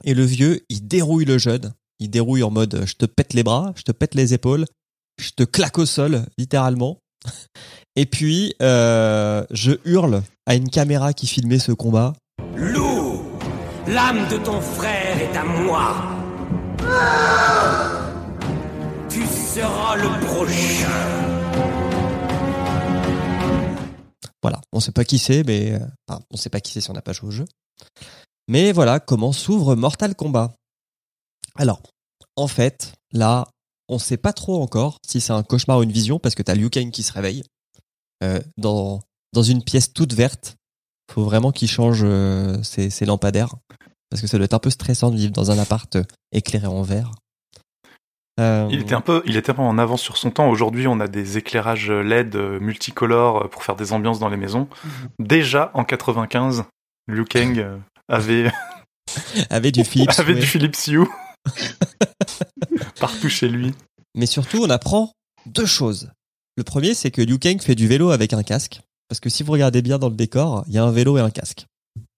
Et 0.04 0.14
le 0.14 0.24
vieux, 0.24 0.62
il 0.70 0.88
dérouille 0.88 1.26
le 1.26 1.38
jeune. 1.38 1.74
Il 2.00 2.10
dérouille 2.10 2.44
en 2.44 2.52
mode 2.52 2.84
je 2.86 2.96
te 2.96 3.06
pète 3.06 3.34
les 3.34 3.44
bras, 3.44 3.74
je 3.76 3.84
te 3.84 3.92
pète 3.92 4.16
les 4.16 4.34
épaules, 4.34 4.66
je 5.22 5.32
te 5.32 5.44
claque 5.44 5.78
au 5.78 5.86
sol, 5.86 6.26
littéralement. 6.38 7.00
Et 7.96 8.06
puis, 8.06 8.56
euh, 8.62 9.46
je 9.52 9.74
hurle 9.86 10.24
à 10.46 10.56
une 10.56 10.70
caméra 10.70 11.14
qui 11.14 11.28
filmait 11.28 11.60
ce 11.60 11.72
combat. 11.72 12.14
Loup, 12.56 13.22
l'âme 13.88 14.28
de 14.30 14.38
ton 14.38 14.60
frère 14.60 15.22
est 15.22 15.38
à 15.38 15.44
moi. 15.44 16.10
Tu 19.10 19.22
seras 19.26 19.96
le 19.96 20.26
prochain. 20.26 21.33
Voilà, 24.44 24.62
on 24.74 24.82
sait 24.82 24.92
pas 24.92 25.06
qui 25.06 25.18
c'est, 25.18 25.44
mais 25.44 25.72
euh, 25.72 25.80
enfin, 26.08 26.22
on 26.30 26.38
sait 26.38 26.50
pas 26.50 26.60
qui 26.60 26.74
c'est 26.74 26.82
si 26.82 26.92
on 26.92 26.94
n'a 26.94 27.02
pas 27.02 27.14
joué 27.14 27.30
au 27.30 27.32
jeu. 27.32 27.46
Mais 28.50 28.74
voilà 28.74 29.00
comment 29.00 29.32
s'ouvre 29.32 29.76
Mortal 29.76 30.16
Kombat. 30.16 30.54
Alors, 31.56 31.82
en 32.36 32.48
fait, 32.48 32.92
là, 33.14 33.48
on 33.88 34.00
sait 34.00 34.18
pas 34.18 34.34
trop 34.34 34.62
encore 34.62 34.98
si 35.08 35.22
c'est 35.22 35.32
un 35.32 35.44
cauchemar 35.44 35.80
ou 35.80 35.84
une 35.84 35.92
vision 35.92 36.20
parce 36.20 36.36
que 36.36 36.44
t'as 36.44 36.56
Liu 36.56 36.70
Kang 36.70 36.92
qui 36.92 37.04
se 37.04 37.14
réveille 37.14 37.44
euh, 38.22 38.42
dans 38.58 39.02
dans 39.32 39.44
une 39.44 39.64
pièce 39.64 39.94
toute 39.94 40.14
verte. 40.14 40.58
Faut 41.12 41.24
vraiment 41.24 41.52
qu'il 41.52 41.70
change 41.70 42.02
euh, 42.04 42.62
ses, 42.64 42.90
ses 42.90 43.06
lampadaires 43.06 43.56
parce 44.10 44.22
que 44.22 44.28
ça 44.28 44.38
doit 44.38 44.46
être 44.46 44.54
un 44.54 44.60
peu 44.60 44.70
stressant 44.70 45.10
de 45.10 45.18
vivre 45.18 45.34
dans 45.34 45.52
un 45.52 45.58
appart 45.58 45.98
éclairé 46.32 46.68
en 46.68 46.84
vert. 46.84 47.12
Euh, 48.40 48.68
Il 48.72 48.82
était 48.82 48.96
un 48.96 49.02
peu, 49.02 49.22
il 49.26 49.38
était 49.38 49.52
un 49.52 49.56
peu 49.56 49.62
en 49.62 49.78
avance 49.78 50.02
sur 50.02 50.18
son 50.18 50.32
temps. 50.32 50.50
Aujourd'hui, 50.50 50.88
on 50.88 51.00
a 51.00 51.08
des 51.08 51.38
éclairages 51.38 51.92
LED 51.92 52.36
euh, 52.36 52.60
multicolores 52.60 53.46
euh, 53.46 53.48
pour 53.48 53.64
faire 53.64 53.76
des 53.76 53.94
ambiances 53.94 54.20
dans 54.20 54.30
les 54.30 54.38
maisons. 54.38 54.68
Déjà 55.20 55.72
en 55.76 55.84
95, 55.84 56.66
Liu 57.08 57.26
Kang 57.26 57.60
euh, 57.60 57.78
avait 58.08 58.52
avec 59.50 59.74
du 59.76 59.84
Philips. 59.84 60.20
avait 60.20 60.34
ouais. 60.34 60.40
du 60.40 60.46
Philips 60.46 60.88
Hue 60.88 61.08
partout 63.00 63.30
chez 63.30 63.50
lui. 63.50 63.74
Mais 64.16 64.26
surtout, 64.26 64.64
on 64.64 64.70
apprend 64.70 65.12
deux 65.46 65.66
choses. 65.66 66.10
Le 66.58 66.64
premier, 66.64 66.94
c'est 66.94 67.12
que 67.12 67.22
Liu 67.22 67.38
Kang 67.38 67.62
fait 67.62 67.76
du 67.76 67.88
vélo 67.88 68.12
avec 68.12 68.34
un 68.34 68.44
casque. 68.44 68.82
Parce 69.10 69.20
que 69.20 69.30
si 69.30 69.44
vous 69.44 69.52
regardez 69.52 69.82
bien 69.82 70.00
dans 70.00 70.10
le 70.10 70.16
décor, 70.16 70.64
il 70.68 70.74
y 70.74 70.78
a 70.78 70.84
un 70.84 70.92
vélo 70.92 71.18
et 71.18 71.22
un 71.22 71.30
casque. 71.30 71.66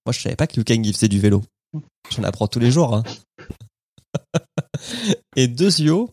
Moi, 0.05 0.13
je 0.13 0.19
savais 0.21 0.35
pas 0.35 0.47
que 0.47 0.55
Liu 0.55 0.63
Kang 0.63 0.85
il 0.85 0.93
faisait 0.93 1.07
du 1.07 1.19
vélo. 1.19 1.43
J'en 2.11 2.23
apprends 2.23 2.47
tous 2.47 2.59
les 2.59 2.71
jours. 2.71 2.95
Hein. 2.95 3.03
et 5.35 5.47
deuxio, 5.47 6.09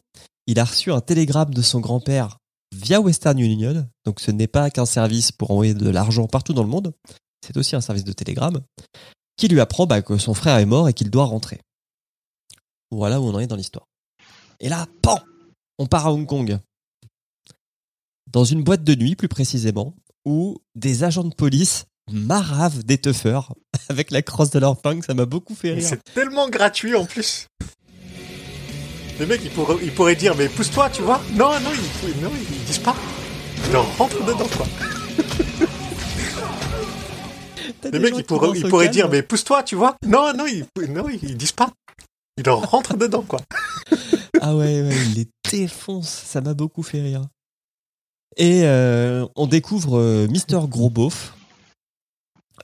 il 0.47 0.59
a 0.59 0.65
reçu 0.65 0.93
un 0.93 1.01
télégramme 1.01 1.55
de 1.55 1.63
son 1.63 1.81
grand-père 1.81 2.39
via 2.75 3.01
Western 3.01 3.39
Union. 3.39 3.87
Donc, 4.05 4.21
ce 4.21 4.31
n'est 4.31 4.47
pas 4.47 4.71
qu'un 4.71 4.87
service 4.87 5.33
pour 5.33 5.51
envoyer 5.51 5.75
de 5.75 5.89
l'argent 5.89 6.27
partout 6.27 6.53
dans 6.53 6.63
le 6.63 6.69
monde. 6.69 6.93
C'est 7.45 7.57
aussi 7.57 7.77
un 7.77 7.81
service 7.81 8.05
de 8.05 8.13
télégramme 8.13 8.61
qui 9.37 9.49
lui 9.49 9.61
apprend 9.61 9.87
bah, 9.87 10.03
que 10.03 10.19
son 10.19 10.35
frère 10.35 10.59
est 10.59 10.67
mort 10.67 10.89
et 10.89 10.93
qu'il 10.93 11.11
doit 11.11 11.25
rentrer. 11.25 11.61
Voilà 12.91 13.21
où 13.21 13.25
on 13.25 13.35
en 13.35 13.41
est 13.41 13.47
dans 13.47 13.57
l'histoire. 13.57 13.87
Et 14.61 14.69
là, 14.69 14.87
pan 15.03 15.19
On 15.79 15.87
part 15.87 16.07
à 16.07 16.13
Hong 16.13 16.27
Kong. 16.27 16.59
Dans 18.31 18.45
une 18.45 18.63
boîte 18.63 18.85
de 18.85 18.95
nuit, 18.95 19.17
plus 19.17 19.29
précisément, 19.29 19.95
où 20.25 20.59
des 20.75 21.05
agents 21.05 21.25
de 21.25 21.35
police 21.35 21.87
maravent 22.11 22.83
des 22.85 22.99
teufeurs 22.99 23.55
avec 23.89 24.11
la 24.11 24.23
crosse 24.23 24.51
de 24.51 24.59
leur 24.59 24.79
flingue. 24.81 25.05
Ça 25.05 25.15
m'a 25.15 25.27
beaucoup 25.27 25.55
fait 25.55 25.73
rire. 25.73 25.87
C'est 25.89 26.15
tellement 26.15 26.49
gratuit 26.49 26.95
en 26.95 27.05
plus. 27.05 27.47
Les 29.21 29.27
mecs, 29.27 29.45
ils 29.45 29.51
pourraient, 29.51 29.77
ils 29.83 29.93
pourraient 29.93 30.17
dire, 30.17 30.35
mais 30.37 30.49
pousse-toi, 30.49 30.91
tu 30.91 31.03
vois. 31.03 31.21
Non, 31.33 31.61
non, 31.61 31.71
ils, 31.73 32.23
non, 32.23 32.31
ils 32.35 32.65
disent 32.65 32.79
pas. 32.79 32.97
Ils 33.71 33.77
rentrent 33.77 34.25
dedans, 34.25 34.49
quoi. 34.57 34.67
Les 37.93 37.99
mecs, 37.99 38.15
ils 38.17 38.25
pourraient, 38.25 38.87
ils 38.87 38.91
dire, 38.91 39.09
mais 39.09 39.23
pousse-toi, 39.23 39.63
tu 39.63 39.77
vois. 39.77 39.97
Non, 40.07 40.33
non, 40.35 40.47
ils, 40.47 40.67
non, 40.93 41.09
ils 41.09 41.37
disent 41.37 41.53
pas. 41.53 41.71
Ils 42.37 42.49
rentrent 42.49 42.97
dedans, 42.97 43.23
quoi. 43.23 43.41
Ah 44.41 44.57
ouais, 44.57 44.83
ouais, 44.83 44.97
il 45.07 45.15
les 45.15 45.29
défonce. 45.51 46.09
Ça 46.09 46.41
m'a 46.41 46.55
beaucoup 46.55 46.83
fait 46.83 47.03
rire. 47.03 47.23
Et 48.37 48.63
euh, 48.65 49.27
on 49.37 49.47
découvre 49.47 49.99
euh, 49.99 50.27
Mister 50.29 50.59
Gros 50.67 50.89
Beauf, 50.89 51.35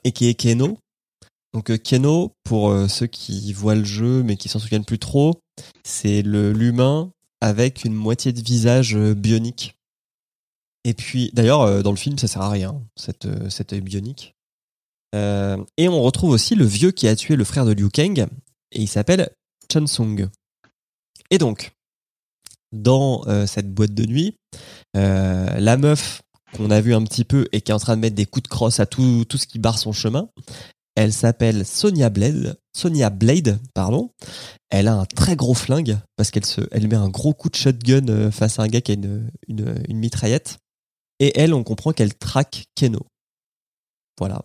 et 0.03 0.13
qui 0.13 0.29
est 0.29 0.35
Keno. 0.35 0.79
Donc 1.53 1.71
euh, 1.71 1.79
Keno, 1.79 2.33
pour 2.45 2.71
euh, 2.71 2.89
ceux 2.89 3.07
qui 3.07 3.53
voient 3.53 3.75
le 3.75 3.85
jeu 3.85 4.23
mais 4.23 4.37
qui 4.37 4.49
s'en 4.49 4.59
souviennent 4.59 4.85
plus 4.85 4.99
trop, 4.99 5.41
c'est 5.85 6.23
l'humain 6.23 7.13
avec 7.41 7.85
une 7.85 7.95
moitié 7.95 8.33
de 8.33 8.41
visage 8.41 8.97
euh, 8.97 9.15
bionique. 9.15 9.75
Et 10.85 10.95
puis, 10.95 11.31
d'ailleurs, 11.35 11.83
dans 11.83 11.91
le 11.91 11.97
film, 11.97 12.17
ça 12.19 12.29
sert 12.29 12.41
à 12.41 12.49
rien, 12.49 12.81
cette, 12.97 13.29
cet 13.51 13.73
œil 13.75 13.83
bionique. 13.83 14.35
Et 15.13 15.89
on 15.89 16.03
retrouve 16.03 16.31
aussi 16.31 16.55
le 16.55 16.65
vieux 16.65 16.93
qui 16.93 17.09
a 17.09 17.17
tué 17.17 17.37
le 17.37 17.45
frère 17.45 17.67
de 17.67 17.73
Liu 17.73 17.91
Kang, 17.91 18.21
et 18.21 18.81
il 18.81 18.87
s'appelle 18.87 19.29
Chen 19.71 19.87
Sung. 19.87 20.31
Et 21.31 21.37
donc, 21.37 21.73
dans 22.73 23.25
cette 23.47 23.71
boîte 23.75 23.93
de 23.93 24.07
nuit, 24.07 24.37
la 24.95 25.77
meuf 25.77 26.23
qu'on 26.57 26.71
a 26.71 26.81
vu 26.81 26.95
un 26.95 27.03
petit 27.03 27.25
peu 27.25 27.49
et 27.53 27.61
qui 27.61 27.73
est 27.73 27.75
en 27.75 27.81
train 27.81 27.97
de 27.97 28.01
mettre 28.01 28.17
des 28.17 28.27
coups 28.27 28.45
de 28.45 28.49
crosse 28.49 28.81
à 28.81 28.87
tout, 28.87 29.27
tout 29.29 29.37
ce 29.37 29.47
qui 29.47 29.59
barre 29.59 29.79
son 29.79 29.93
chemin, 29.93 30.31
elle 30.99 31.13
s'appelle 31.13 31.65
Sonia 31.65 32.11
Blade. 32.11 32.59
Sonia 32.77 33.09
Blade, 33.09 33.61
pardon. 33.73 34.11
Elle 34.69 34.89
a 34.89 34.95
un 34.95 35.07
très 35.07 35.37
gros 35.37 35.55
flingue 35.55 35.97
parce 36.17 36.33
qu'elle 36.33 36.45
se, 36.45 36.63
elle 36.73 36.89
met 36.89 36.97
un 36.97 37.09
gros 37.09 37.33
coup 37.33 37.49
de 37.49 37.55
shotgun 37.55 38.09
euh, 38.09 38.33
face 38.33 38.59
à 38.59 38.65
un 38.65 38.67
gars 38.67 38.81
qui 38.81 38.91
a 38.91 38.95
une, 38.97 39.31
mitraillette. 39.91 40.59
Et 41.21 41.39
elle, 41.39 41.55
on 41.55 41.63
comprend 41.63 41.93
qu'elle 41.93 42.15
traque 42.15 42.65
Keno. 42.75 43.07
Voilà. 44.19 44.43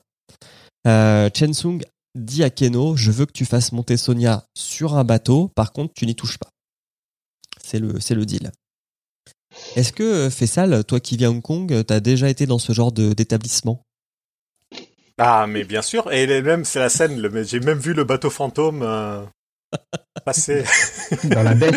Euh, 0.86 1.28
Chen 1.34 1.56
Sung 1.56 1.84
dit 2.14 2.44
à 2.44 2.52
Keno, 2.52 2.96
je 2.96 3.10
veux 3.10 3.26
que 3.26 3.32
tu 3.32 3.46
fasses 3.46 3.72
monter 3.72 3.98
Sonia 3.98 4.46
sur 4.56 4.96
un 4.96 5.04
bateau. 5.04 5.50
Par 5.56 5.74
contre, 5.74 5.96
tu 5.96 6.06
n'y 6.06 6.14
touches 6.14 6.38
pas. 6.38 6.50
C'est 7.64 7.80
le, 7.80 8.00
c'est 8.00 8.14
le 8.14 8.28
deal. 8.28 8.52
Est-ce 9.76 9.92
que, 9.92 10.04
euh, 10.04 10.30
Fessal, 10.30 10.84
toi 10.84 11.00
qui 11.00 11.18
viens 11.18 11.30
à 11.30 11.32
Hong 11.32 11.42
Kong, 11.42 11.84
t'as 11.84 12.00
déjà 12.00 12.30
été 12.30 12.46
dans 12.46 12.60
ce 12.60 12.74
genre 12.74 12.92
d'établissement? 12.92 13.82
Ah, 15.20 15.46
mais 15.48 15.64
bien 15.64 15.82
sûr. 15.82 16.12
Et 16.12 16.42
même, 16.42 16.66
c'est 16.66 16.80
la 16.80 16.90
scène. 16.90 17.20
le- 17.20 17.44
J'ai 17.44 17.60
même 17.60 17.78
vu 17.80 17.94
le 17.94 18.04
bateau 18.04 18.30
fantôme 18.30 18.82
euh, 18.84 19.24
passer. 20.26 20.64
Dans 21.26 21.44
la 21.44 21.54
baie. 21.54 21.72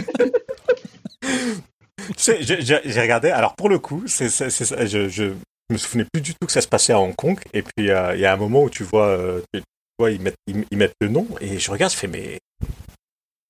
Tu 1.20 2.14
sais, 2.18 2.42
j'ai- 2.42 3.00
regardé. 3.00 3.30
Alors 3.30 3.54
pour 3.56 3.68
le 3.68 3.78
coup, 3.78 4.04
c'est 4.06 4.28
je, 4.28 5.08
je 5.08 5.32
me 5.70 5.76
souvenais 5.78 6.06
plus 6.12 6.22
du 6.22 6.34
tout 6.34 6.46
que 6.46 6.52
ça 6.52 6.60
se 6.60 6.68
passait 6.68 6.92
à 6.92 7.00
Hong 7.00 7.14
Kong. 7.16 7.38
Et 7.52 7.62
puis 7.62 7.90
euh, 7.90 8.14
il 8.14 8.20
y 8.20 8.26
a 8.26 8.32
un 8.32 8.36
moment 8.36 8.62
où 8.62 8.70
tu 8.70 8.84
vois, 8.84 9.08
euh, 9.08 9.42
tu 9.52 9.60
vois 9.98 10.10
ils 10.12 10.20
mettent 10.20 10.36
ils, 10.46 10.64
ils 10.70 10.78
mettent 10.78 10.94
le 11.00 11.08
nom 11.08 11.26
et 11.40 11.58
je 11.58 11.70
regarde, 11.70 11.92
je 11.92 11.96
fais 11.98 12.06
mais 12.06 12.38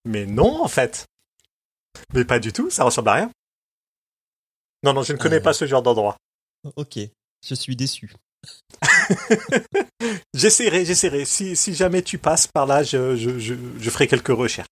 mais 0.04 0.24
non 0.26 0.62
en 0.62 0.68
fait. 0.68 1.04
Mais 2.14 2.24
pas 2.24 2.38
du 2.38 2.52
tout, 2.52 2.70
ça 2.70 2.84
ressemble 2.84 3.08
à 3.10 3.14
rien. 3.14 3.30
Non 4.82 4.92
non, 4.94 5.02
je 5.02 5.12
ne 5.12 5.18
connais 5.18 5.40
pas 5.40 5.52
ce 5.52 5.66
genre 5.66 5.82
d'endroit. 5.82 6.16
Ok, 6.76 6.98
je 7.46 7.54
suis 7.54 7.76
déçu. 7.76 8.12
J'essaierai, 10.34 10.84
j'essaierai. 10.84 11.24
Si, 11.24 11.56
si 11.56 11.74
jamais 11.74 12.02
tu 12.02 12.18
passes 12.18 12.46
par 12.46 12.66
là, 12.66 12.82
je, 12.82 13.16
je, 13.16 13.38
je, 13.38 13.54
je 13.78 13.90
ferai 13.90 14.06
quelques 14.06 14.28
recherches. 14.28 14.68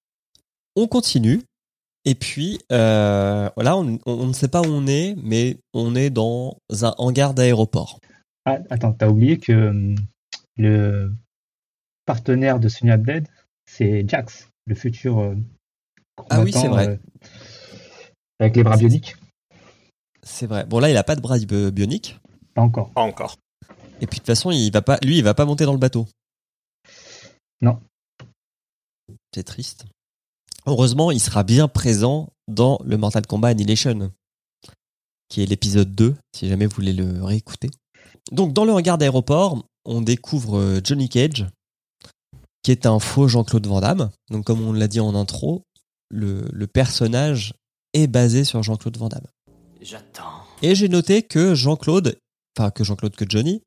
On 0.76 0.86
continue. 0.86 1.42
Et 2.04 2.14
puis, 2.14 2.58
euh, 2.70 3.48
là, 3.56 3.76
on, 3.78 3.98
on 4.04 4.26
ne 4.26 4.32
sait 4.34 4.48
pas 4.48 4.60
où 4.60 4.66
on 4.66 4.86
est, 4.86 5.14
mais 5.22 5.56
on 5.72 5.94
est 5.94 6.10
dans 6.10 6.58
un 6.82 6.94
hangar 6.98 7.32
d'aéroport. 7.32 7.98
Ah, 8.44 8.58
attends, 8.68 8.92
t'as 8.92 9.08
oublié 9.08 9.38
que 9.38 9.52
hum, 9.70 9.96
le 10.58 11.10
partenaire 12.04 12.60
de 12.60 12.68
Sonia 12.68 12.98
Blade, 12.98 13.26
c'est 13.64 14.06
Jax, 14.06 14.48
le 14.66 14.74
futur 14.74 15.18
euh, 15.20 15.34
Ah 16.28 16.42
oui, 16.42 16.52
c'est 16.52 16.68
vrai. 16.68 16.88
euh, 16.88 16.96
avec 18.38 18.56
les 18.56 18.64
bras 18.64 18.76
bioniques. 18.76 19.16
C'est 20.22 20.46
vrai. 20.46 20.66
Bon, 20.66 20.78
là, 20.80 20.90
il 20.90 20.96
a 20.98 21.04
pas 21.04 21.16
de 21.16 21.22
bras 21.22 21.38
bi- 21.38 21.70
bioniques. 21.72 22.18
Pas 22.54 22.62
encore. 22.62 22.90
Pas 22.92 23.00
encore. 23.02 23.36
Et 24.00 24.06
puis, 24.06 24.18
de 24.18 24.22
toute 24.22 24.26
façon, 24.26 24.50
il 24.50 24.70
va 24.70 24.82
pas, 24.82 24.98
lui, 25.02 25.18
il 25.18 25.24
va 25.24 25.34
pas 25.34 25.44
monter 25.44 25.64
dans 25.64 25.72
le 25.72 25.78
bateau. 25.78 26.06
Non. 27.60 27.80
C'est 29.34 29.44
triste. 29.44 29.84
Heureusement, 30.66 31.10
il 31.10 31.20
sera 31.20 31.42
bien 31.42 31.68
présent 31.68 32.30
dans 32.48 32.78
le 32.84 32.96
Mortal 32.96 33.26
Kombat 33.26 33.48
Annihilation, 33.48 34.12
qui 35.28 35.42
est 35.42 35.46
l'épisode 35.46 35.94
2, 35.94 36.14
si 36.34 36.48
jamais 36.48 36.66
vous 36.66 36.74
voulez 36.74 36.92
le 36.92 37.22
réécouter. 37.22 37.70
Donc, 38.32 38.52
dans 38.52 38.64
le 38.64 38.72
hangar 38.72 38.98
d'aéroport, 38.98 39.64
on 39.84 40.00
découvre 40.00 40.58
euh, 40.58 40.80
Johnny 40.82 41.08
Cage, 41.08 41.46
qui 42.62 42.70
est 42.70 42.86
un 42.86 42.98
faux 42.98 43.28
Jean-Claude 43.28 43.66
Van 43.66 43.80
Damme. 43.80 44.10
Donc, 44.30 44.44
comme 44.44 44.62
on 44.62 44.72
l'a 44.72 44.88
dit 44.88 45.00
en 45.00 45.14
intro, 45.14 45.62
le, 46.10 46.48
le 46.52 46.66
personnage 46.66 47.54
est 47.92 48.06
basé 48.06 48.44
sur 48.44 48.62
Jean-Claude 48.62 48.96
Van 48.96 49.08
Damme. 49.08 49.26
J'attends. 49.82 50.44
Et 50.62 50.74
j'ai 50.74 50.88
noté 50.88 51.22
que 51.22 51.54
Jean-Claude, 51.54 52.18
enfin 52.56 52.70
que 52.70 52.84
Jean-Claude, 52.84 53.16
que 53.16 53.24
Johnny, 53.28 53.62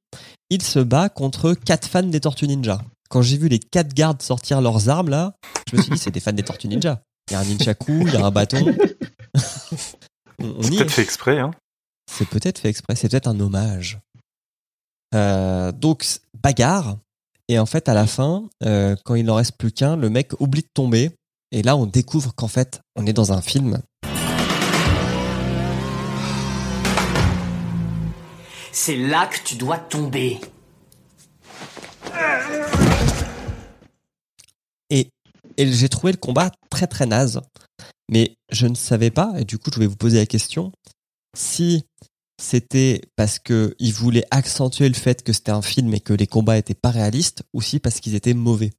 il 0.49 0.61
se 0.61 0.79
bat 0.79 1.09
contre 1.09 1.53
quatre 1.53 1.87
fans 1.87 2.03
des 2.03 2.19
Tortues 2.19 2.47
Ninja. 2.47 2.81
quand 3.09 3.21
j'ai 3.21 3.37
vu 3.37 3.47
les 3.47 3.59
quatre 3.59 3.93
gardes 3.93 4.21
sortir 4.21 4.61
leurs 4.61 4.89
armes 4.89 5.09
là, 5.09 5.33
je 5.69 5.77
me 5.77 5.81
suis 5.81 5.91
dit 5.91 5.97
c'est 5.97 6.11
des 6.11 6.19
fans 6.19 6.33
des 6.33 6.43
Tortues 6.43 6.67
Ninja. 6.67 7.01
Il 7.29 7.33
y 7.33 7.35
a 7.35 7.39
un 7.39 7.45
ninjaku, 7.45 8.07
il 8.07 8.13
y 8.13 8.15
a 8.15 8.25
un 8.25 8.31
bâton. 8.31 8.73
on, 10.39 10.45
on 10.57 10.61
C'est 10.61 10.69
peut-être 10.69 10.91
fait 10.91 11.01
exprès, 11.01 11.39
hein. 11.39 11.51
C'est 12.09 12.27
peut-être 12.27 12.59
fait 12.59 12.69
exprès, 12.69 12.95
c'est 12.95 13.09
peut-être 13.09 13.27
un 13.27 13.39
hommage. 13.39 13.99
Euh, 15.13 15.71
donc 15.71 16.05
bagarre 16.41 16.97
et 17.47 17.59
en 17.59 17.65
fait 17.65 17.87
à 17.87 17.93
la 17.93 18.07
fin, 18.07 18.49
euh, 18.63 18.95
quand 19.05 19.15
il 19.15 19.25
n'en 19.25 19.35
reste 19.35 19.57
plus 19.57 19.71
qu'un, 19.71 19.95
le 19.95 20.09
mec 20.09 20.31
oublie 20.41 20.61
de 20.61 20.69
tomber 20.73 21.11
et 21.51 21.61
là 21.63 21.77
on 21.77 21.85
découvre 21.85 22.33
qu'en 22.35 22.47
fait 22.47 22.81
on 22.95 23.05
est 23.05 23.13
dans 23.13 23.31
un 23.31 23.41
film. 23.41 23.81
C'est 28.79 28.95
là 28.95 29.25
que 29.25 29.39
tu 29.43 29.55
dois 29.55 29.79
tomber. 29.79 30.39
Et, 34.91 35.09
j'ai 35.57 35.89
trouvé 35.89 36.13
le 36.13 36.19
combat 36.19 36.51
très 36.69 36.85
très 36.85 37.07
naze. 37.07 37.41
Mais 38.07 38.35
je 38.51 38.67
ne 38.67 38.75
savais 38.75 39.09
pas, 39.09 39.33
et 39.39 39.45
du 39.45 39.57
coup 39.57 39.71
je 39.73 39.79
vais 39.79 39.87
vous 39.87 39.95
poser 39.95 40.19
la 40.19 40.27
question, 40.27 40.71
si 41.35 41.85
c'était 42.39 43.01
parce 43.15 43.39
que 43.39 43.75
il 43.79 43.93
voulait 43.93 44.25
accentuer 44.29 44.87
le 44.87 44.95
fait 44.95 45.23
que 45.23 45.33
c'était 45.33 45.51
un 45.51 45.63
film 45.63 45.91
et 45.95 45.99
que 45.99 46.13
les 46.13 46.27
combats 46.27 46.57
étaient 46.57 46.75
pas 46.75 46.91
réalistes, 46.91 47.41
ou 47.53 47.63
si 47.63 47.79
parce 47.79 47.99
qu'ils 47.99 48.13
étaient 48.13 48.35
mauvais. 48.35 48.69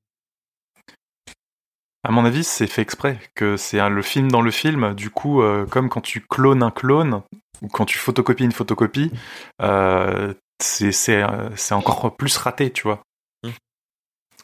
À 2.05 2.11
mon 2.13 2.25
avis, 2.25 2.45
c'est 2.45 2.67
fait 2.67 2.83
exprès, 2.83 3.19
que 3.35 3.57
c'est 3.57 3.87
le 3.89 4.03
film 4.03 4.31
dans 4.31 4.41
le 4.41 4.51
film. 4.51 4.95
Du 4.95 5.11
coup, 5.11 5.43
euh, 5.43 5.67
comme 5.67 5.89
quand 5.89 6.01
tu 6.01 6.21
clones 6.21 6.63
un 6.63 6.71
clone, 6.71 7.23
ou 7.61 7.69
quand 7.69 7.85
tu 7.85 7.99
photocopies 7.99 8.45
une 8.45 8.53
photocopie, 8.53 9.11
euh, 9.63 10.33
c'est 10.63 10.93
euh, 11.23 11.51
c'est 11.57 11.75
encore 11.75 12.17
plus 12.17 12.37
raté, 12.37 12.71
tu 12.73 12.83
vois. 12.85 13.03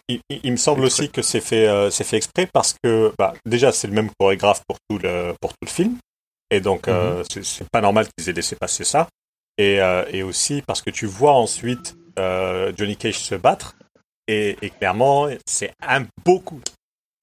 Il, 0.09 0.21
il- 0.29 0.41
il 0.45 0.53
me 0.53 0.57
semble 0.57 0.85
aussi 0.85 1.11
que 1.11 1.23
c'est 1.23 1.41
fait, 1.41 1.67
euh, 1.67 1.91
c'est 1.91 2.05
fait 2.05 2.17
exprès 2.19 2.47
parce 2.53 2.75
que 2.83 3.13
bah, 3.19 3.33
déjà 3.47 3.73
c'est 3.73 3.87
le 3.87 3.95
même 3.95 4.11
chorégraphe 4.19 4.63
pour 4.69 4.77
tout 4.89 4.99
le, 4.99 5.33
pour 5.41 5.51
tout 5.53 5.59
le 5.63 5.69
film. 5.69 5.97
Et 6.51 6.61
donc 6.61 6.89
euh, 6.89 7.23
c'est- 7.31 7.45
c'est 7.45 7.69
pas 7.71 7.81
normal 7.81 8.07
qu'ils 8.17 8.29
aient 8.29 8.33
laissé 8.35 8.57
passer 8.57 8.85
ça. 8.85 9.09
Et, 9.57 9.81
euh, 9.81 10.05
et 10.11 10.23
aussi 10.23 10.63
parce 10.67 10.83
que 10.83 10.91
tu 10.91 11.07
vois 11.07 11.33
ensuite 11.33 11.97
euh, 12.19 12.73
Johnny 12.77 12.97
Cage 12.97 13.19
se 13.19 13.35
battre. 13.35 13.77
Et, 14.27 14.57
et 14.63 14.71
clairement, 14.71 15.29
c'est 15.47 15.73
un 15.87 16.05
beaucoup, 16.25 16.61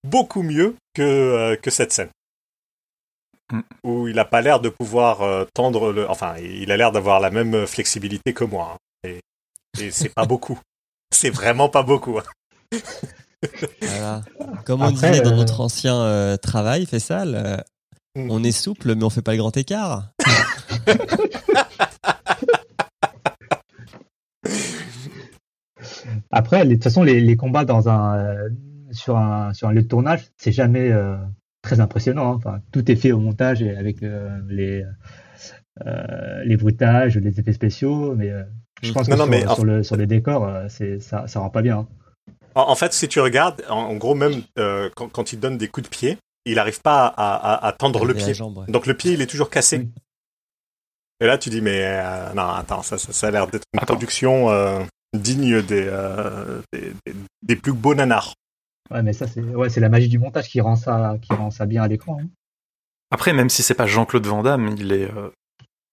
beaucoup 0.04 0.44
mieux 0.44 0.76
que, 0.94 1.02
euh, 1.02 1.56
que 1.56 1.70
cette 1.72 1.92
scène. 1.94 2.10
Mm. 3.52 3.60
Où 3.84 4.08
il 4.08 4.18
a 4.20 4.26
pas 4.26 4.42
l'air 4.42 4.60
de 4.60 4.70
pouvoir 4.70 5.22
euh, 5.22 5.46
tendre 5.54 5.92
le. 5.92 6.10
Enfin, 6.10 6.36
il 6.38 6.72
a 6.72 6.78
l'air 6.78 6.92
d'avoir 6.92 7.20
la 7.20 7.30
même 7.32 7.66
flexibilité 7.68 8.34
que 8.34 8.44
moi. 8.44 8.76
hein. 8.76 9.10
Et, 9.10 9.20
et 9.80 9.92
c'est 9.92 10.10
pas 10.14 10.26
beaucoup. 10.28 10.60
C'est 11.14 11.30
vraiment 11.30 11.68
pas 11.70 11.84
beaucoup. 11.84 12.18
hein. 12.20 12.24
Voilà. 13.82 14.22
Comme 14.66 14.82
on 14.82 14.94
Après, 14.94 15.12
disait 15.12 15.24
dans 15.24 15.32
euh, 15.34 15.36
notre 15.36 15.60
ancien 15.62 15.96
euh, 16.02 16.38
travail, 16.38 16.86
Fessal, 16.86 17.36
euh, 17.36 17.58
Mm. 18.14 18.28
on 18.30 18.44
est 18.44 18.52
souple 18.52 18.94
mais 18.96 19.06
on 19.06 19.10
fait 19.10 19.22
pas 19.22 19.32
le 19.32 19.38
grand 19.38 19.56
écart. 19.56 20.10
Après, 26.32 26.64
les- 26.64 26.70
de 26.72 26.74
toute 26.76 26.84
façon, 26.84 27.04
les, 27.04 27.20
les 27.20 27.36
combats 27.36 27.66
dans 27.66 27.90
un, 27.90 28.18
euh, 28.18 28.50
sur, 28.92 29.18
un, 29.18 29.54
sur 29.54 29.68
un 29.68 29.74
lieu 29.74 29.82
de 29.84 29.88
tournage, 29.88 30.26
c'est 30.38 30.52
jamais 30.52 30.92
euh, 30.92 31.16
très 31.62 31.80
impressionnant. 31.80 32.32
hein. 32.34 32.36
Enfin, 32.36 32.60
tout 32.72 32.90
est 32.92 32.96
fait 32.96 33.12
au 33.12 33.20
montage 33.20 33.62
et 33.62 33.76
avec 33.76 34.04
euh, 34.04 34.40
les, 34.50 34.84
euh, 35.86 36.44
les 36.46 36.58
bruitages, 36.58 37.18
les 37.18 37.40
effets 37.40 37.54
spéciaux. 37.54 38.16
Mais 38.16 38.30
euh, 38.32 38.44
je 38.82 38.92
pense 38.92 39.08
Non, 39.08 39.16
que 39.16 39.20
non, 39.20 39.26
sur, 39.26 39.32
mais 39.32 39.48
en- 39.48 39.56
sur 39.56 39.66
le, 39.66 39.84
sur 39.84 39.96
le 39.98 40.06
décor, 40.08 40.46
euh, 40.48 40.66
c'est, 40.70 41.00
ça, 41.00 41.28
ça 41.28 41.40
rend 41.40 41.50
pas 41.50 41.62
bien. 41.62 41.80
hein. 41.80 41.88
En, 42.56 42.64
en 42.70 42.76
fait, 42.76 42.92
si 42.94 43.08
tu 43.08 43.20
regardes, 43.22 43.64
en, 43.70 43.76
en 43.78 43.96
gros, 43.96 44.14
même 44.16 44.42
euh, 44.60 44.90
quand, 44.96 45.08
quand 45.10 45.32
il 45.34 45.40
donne 45.40 45.58
des 45.58 45.68
coups 45.70 45.86
de 45.90 45.96
pied, 45.96 46.18
il 46.46 46.56
n'arrive 46.56 46.82
pas 46.82 47.06
à, 47.06 47.36
à- 47.36 47.68
à 47.68 47.72
tendre 47.72 48.04
le 48.06 48.14
pied. 48.14 48.34
jambe, 48.34 48.58
ouais. 48.58 48.66
Donc 48.68 48.88
le 48.88 48.94
pied, 48.94 49.14
il 49.14 49.22
est 49.22 49.28
toujours 49.28 49.50
cassé. 49.50 49.78
Oui. 49.78 49.90
Et 51.22 51.28
là, 51.28 51.38
tu 51.38 51.50
dis, 51.52 51.62
mais 51.62 51.82
euh, 51.86 52.34
non, 52.34 52.48
attends, 52.50 52.82
ça, 52.82 52.98
ça, 52.98 53.14
ça 53.14 53.28
a 53.28 53.32
l'air 53.32 53.46
d'être 53.48 53.64
une 53.74 53.80
Attends. 53.80 53.94
production 53.94 54.50
euh, 54.50 54.80
digne 55.16 55.62
des, 55.62 55.86
euh, 55.88 56.62
des, 56.74 56.94
des- 57.06 57.16
des 57.44 57.56
plus 57.56 57.74
beaux 57.74 57.94
nanars. 57.94 58.34
Ouais, 58.92 59.02
mais 59.04 59.14
ça, 59.14 59.28
c'est, 59.28 59.42
ouais, 59.42 59.70
c'est 59.70 59.80
la 59.80 59.90
magie 59.90 60.10
du 60.10 60.20
montage 60.20 60.50
qui 60.50 60.60
rend 60.62 60.76
ça, 60.76 61.16
qui 61.22 61.34
rend 61.34 61.52
ça 61.52 61.66
bien 61.66 61.84
à 61.84 61.88
l'écran. 61.88 62.18
hein. 62.22 62.28
Après, 63.12 63.34
même 63.34 63.50
si 63.50 63.64
c'est 63.64 63.74
pas 63.74 63.88
Jean-Claude 63.88 64.26
Van 64.26 64.42
Damme, 64.44 64.76
il 64.78 64.92
est, 64.94 65.12
euh, 65.12 65.30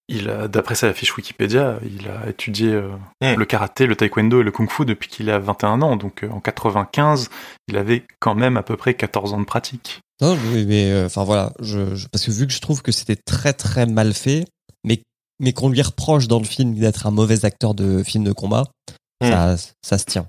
il 0.07 0.29
a, 0.29 0.47
d'après 0.47 0.75
sa 0.75 0.93
fiche 0.93 1.15
Wikipédia, 1.15 1.79
il 1.83 2.07
a 2.07 2.29
étudié 2.29 2.71
euh, 2.73 2.89
le 3.21 3.45
karaté, 3.45 3.85
le 3.87 3.95
taekwondo 3.95 4.41
et 4.41 4.43
le 4.43 4.51
kung-fu 4.51 4.85
depuis 4.85 5.09
qu'il 5.09 5.29
a 5.29 5.37
21 5.39 5.81
ans. 5.81 5.95
Donc 5.97 6.23
euh, 6.23 6.29
en 6.29 6.39
95, 6.39 7.29
il 7.67 7.77
avait 7.77 8.05
quand 8.19 8.35
même 8.35 8.57
à 8.57 8.63
peu 8.63 8.75
près 8.77 8.93
14 8.93 9.33
ans 9.33 9.39
de 9.39 9.45
pratique. 9.45 9.99
Non, 10.21 10.37
oui, 10.51 10.65
mais 10.65 10.91
euh, 10.91 11.05
enfin 11.05 11.23
voilà, 11.23 11.53
je, 11.61 11.95
je- 11.95 12.07
parce 12.07 12.25
que 12.25 12.31
vu 12.31 12.47
que 12.47 12.53
je 12.53 12.59
trouve 12.59 12.81
que 12.81 12.91
c'était 12.91 13.15
très 13.17 13.53
très 13.53 13.85
mal 13.85 14.13
fait, 14.13 14.45
mais 14.83 15.01
mais 15.41 15.53
qu'on 15.53 15.69
lui 15.69 15.81
reproche 15.81 16.27
dans 16.27 16.39
le 16.39 16.45
film 16.45 16.73
d'être 16.75 17.05
un 17.07 17.11
mauvais 17.11 17.45
acteur 17.45 17.73
de 17.75 18.03
film 18.03 18.23
de 18.23 18.31
combat, 18.33 18.65
Hmm. 19.21 19.27
ça 19.29 19.55
ça 19.81 19.97
se 19.97 20.05
tient. 20.05 20.27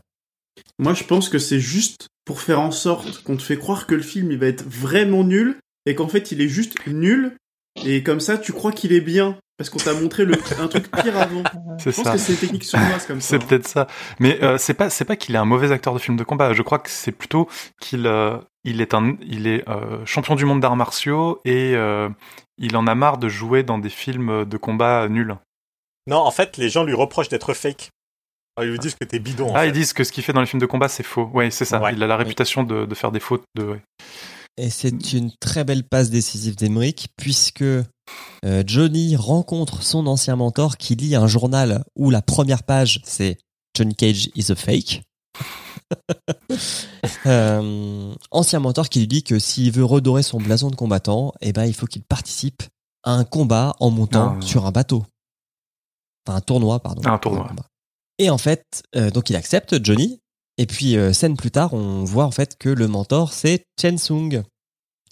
Moi, 0.80 0.94
je 0.94 1.04
pense 1.04 1.28
que 1.28 1.38
c'est 1.38 1.60
juste 1.60 2.08
pour 2.30 2.42
faire 2.42 2.60
en 2.60 2.70
sorte 2.70 3.24
qu'on 3.24 3.36
te 3.36 3.42
fait 3.42 3.56
croire 3.56 3.88
que 3.88 3.94
le 3.96 4.02
film 4.02 4.30
il 4.30 4.38
va 4.38 4.46
être 4.46 4.62
vraiment 4.64 5.24
nul 5.24 5.56
et 5.84 5.96
qu'en 5.96 6.06
fait 6.06 6.30
il 6.30 6.40
est 6.40 6.46
juste 6.46 6.86
nul 6.86 7.36
et 7.84 8.04
comme 8.04 8.20
ça 8.20 8.38
tu 8.38 8.52
crois 8.52 8.70
qu'il 8.70 8.92
est 8.92 9.00
bien 9.00 9.36
parce 9.58 9.68
qu'on 9.68 9.80
t'a 9.80 9.94
montré 9.94 10.24
le, 10.24 10.36
un 10.60 10.68
truc 10.68 10.88
pire 10.92 11.18
avant. 11.18 11.42
C'est 11.80 11.90
Je 11.90 11.96
pense 11.96 12.04
ça. 12.04 12.12
que 12.12 12.18
c'est 12.18 12.34
une 12.34 12.38
technique 12.38 12.62
sournoise 12.62 13.04
comme 13.04 13.20
ça. 13.20 13.30
C'est 13.30 13.44
peut-être 13.44 13.66
ça. 13.66 13.88
Mais 14.20 14.40
euh, 14.44 14.58
c'est 14.58 14.74
pas 14.74 14.90
c'est 14.90 15.04
pas 15.04 15.16
qu'il 15.16 15.34
est 15.34 15.38
un 15.38 15.44
mauvais 15.44 15.72
acteur 15.72 15.92
de 15.92 15.98
film 15.98 16.16
de 16.16 16.22
combat. 16.22 16.52
Je 16.52 16.62
crois 16.62 16.78
que 16.78 16.88
c'est 16.88 17.10
plutôt 17.10 17.48
qu'il 17.80 18.06
euh, 18.06 18.38
il 18.62 18.80
est 18.80 18.94
un 18.94 19.16
il 19.22 19.48
est 19.48 19.68
euh, 19.68 20.06
champion 20.06 20.36
du 20.36 20.44
monde 20.44 20.60
d'arts 20.60 20.76
martiaux 20.76 21.40
et 21.44 21.74
euh, 21.74 22.08
il 22.58 22.76
en 22.76 22.86
a 22.86 22.94
marre 22.94 23.18
de 23.18 23.28
jouer 23.28 23.64
dans 23.64 23.78
des 23.78 23.90
films 23.90 24.44
de 24.44 24.56
combat 24.56 25.08
nuls. 25.08 25.34
Non, 26.06 26.18
en 26.18 26.30
fait, 26.30 26.58
les 26.58 26.68
gens 26.68 26.84
lui 26.84 26.94
reprochent 26.94 27.28
d'être 27.28 27.54
fake. 27.54 27.90
Alors, 28.60 28.68
ils 28.68 28.72
lui 28.72 28.78
disent 28.78 28.94
que 28.94 29.04
t'es 29.04 29.18
bidon. 29.18 29.50
en 29.50 29.54
ah, 29.54 29.60
fait. 29.60 29.68
ils 29.68 29.72
disent 29.72 29.92
que 29.92 30.04
ce 30.04 30.12
qu'il 30.12 30.22
fait 30.22 30.32
dans 30.32 30.40
les 30.40 30.46
films 30.46 30.60
de 30.60 30.66
combat 30.66 30.88
c'est 30.88 31.02
faux. 31.02 31.30
Ouais, 31.32 31.50
c'est 31.50 31.64
ça. 31.64 31.80
Ouais. 31.80 31.94
Il 31.94 32.02
a 32.02 32.06
la 32.06 32.16
réputation 32.16 32.62
de, 32.62 32.84
de 32.84 32.94
faire 32.94 33.10
des 33.12 33.20
fautes. 33.20 33.44
De, 33.54 33.64
ouais. 33.64 33.82
Et 34.56 34.68
c'est 34.68 35.12
une 35.12 35.32
très 35.40 35.64
belle 35.64 35.84
passe 35.84 36.10
décisive 36.10 36.56
d'Emeric 36.56 37.08
puisque 37.16 37.62
euh, 37.62 38.62
Johnny 38.66 39.16
rencontre 39.16 39.82
son 39.82 40.06
ancien 40.06 40.36
mentor 40.36 40.76
qui 40.76 40.94
lit 40.96 41.14
un 41.16 41.26
journal 41.26 41.84
où 41.96 42.10
la 42.10 42.20
première 42.20 42.62
page 42.62 43.00
c'est 43.04 43.38
Johnny 43.76 43.94
Cage 43.94 44.28
is 44.34 44.50
a 44.52 44.56
fake. 44.56 45.02
Euh, 47.26 48.14
ancien 48.30 48.60
mentor 48.60 48.88
qui 48.88 49.00
lui 49.00 49.06
dit 49.08 49.22
que 49.22 49.38
s'il 49.38 49.72
veut 49.72 49.84
redorer 49.84 50.22
son 50.22 50.38
blason 50.38 50.70
de 50.70 50.76
combattant, 50.76 51.34
eh 51.42 51.52
ben 51.52 51.64
il 51.66 51.74
faut 51.74 51.86
qu'il 51.86 52.02
participe 52.02 52.62
à 53.02 53.12
un 53.12 53.24
combat 53.24 53.74
en 53.80 53.90
montant 53.90 54.36
Ah. 54.38 54.42
sur 54.42 54.64
un 54.64 54.70
bateau. 54.70 55.04
Enfin 56.26 56.38
un 56.38 56.40
tournoi 56.40 56.78
pardon. 56.80 57.02
Un 57.10 57.18
tournoi. 57.18 57.50
Et 58.20 58.28
en 58.28 58.36
fait, 58.36 58.82
euh, 58.96 59.10
donc 59.10 59.30
il 59.30 59.36
accepte 59.36 59.82
Johnny. 59.82 60.20
Et 60.58 60.66
puis 60.66 60.98
euh, 60.98 61.14
scène 61.14 61.38
plus 61.38 61.50
tard, 61.50 61.72
on 61.72 62.04
voit 62.04 62.26
en 62.26 62.30
fait 62.30 62.58
que 62.58 62.68
le 62.68 62.86
mentor 62.86 63.32
c'est 63.32 63.64
Chen 63.80 63.96
Sung 63.96 64.42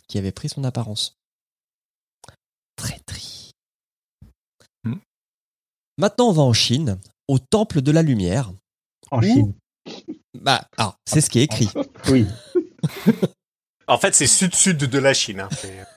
qui 0.09 0.19
avait 0.19 0.31
pris 0.31 0.51
son 0.51 0.63
apparence. 0.63 1.17
Traîtris. 2.77 3.53
Hmm. 4.85 4.97
Maintenant, 5.97 6.29
on 6.29 6.33
va 6.33 6.43
en 6.43 6.53
Chine, 6.53 6.99
au 7.29 7.39
temple 7.39 7.81
de 7.81 7.91
la 7.91 8.03
lumière. 8.03 8.53
En. 9.11 9.23
Chine. 9.23 9.55
Bah, 10.39 10.69
ah, 10.77 10.95
c'est 11.07 11.23
ce 11.23 11.31
qui 11.31 11.39
est 11.39 11.45
écrit. 11.45 11.71
Oui, 12.11 12.27
En 13.87 13.97
fait, 13.97 14.15
c'est 14.15 14.27
sud-sud 14.27 14.77
de 14.77 14.99
la 14.99 15.15
Chine. 15.15 15.41
hein. 15.41 15.49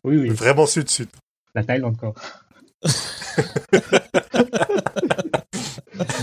Oui, 0.05 0.15
oui. 0.15 0.29
Vraiment 0.29 0.65
sud-sud. 0.65 1.09
La 1.53 1.65
Thaïlande, 1.65 1.97
quoi. 1.97 2.13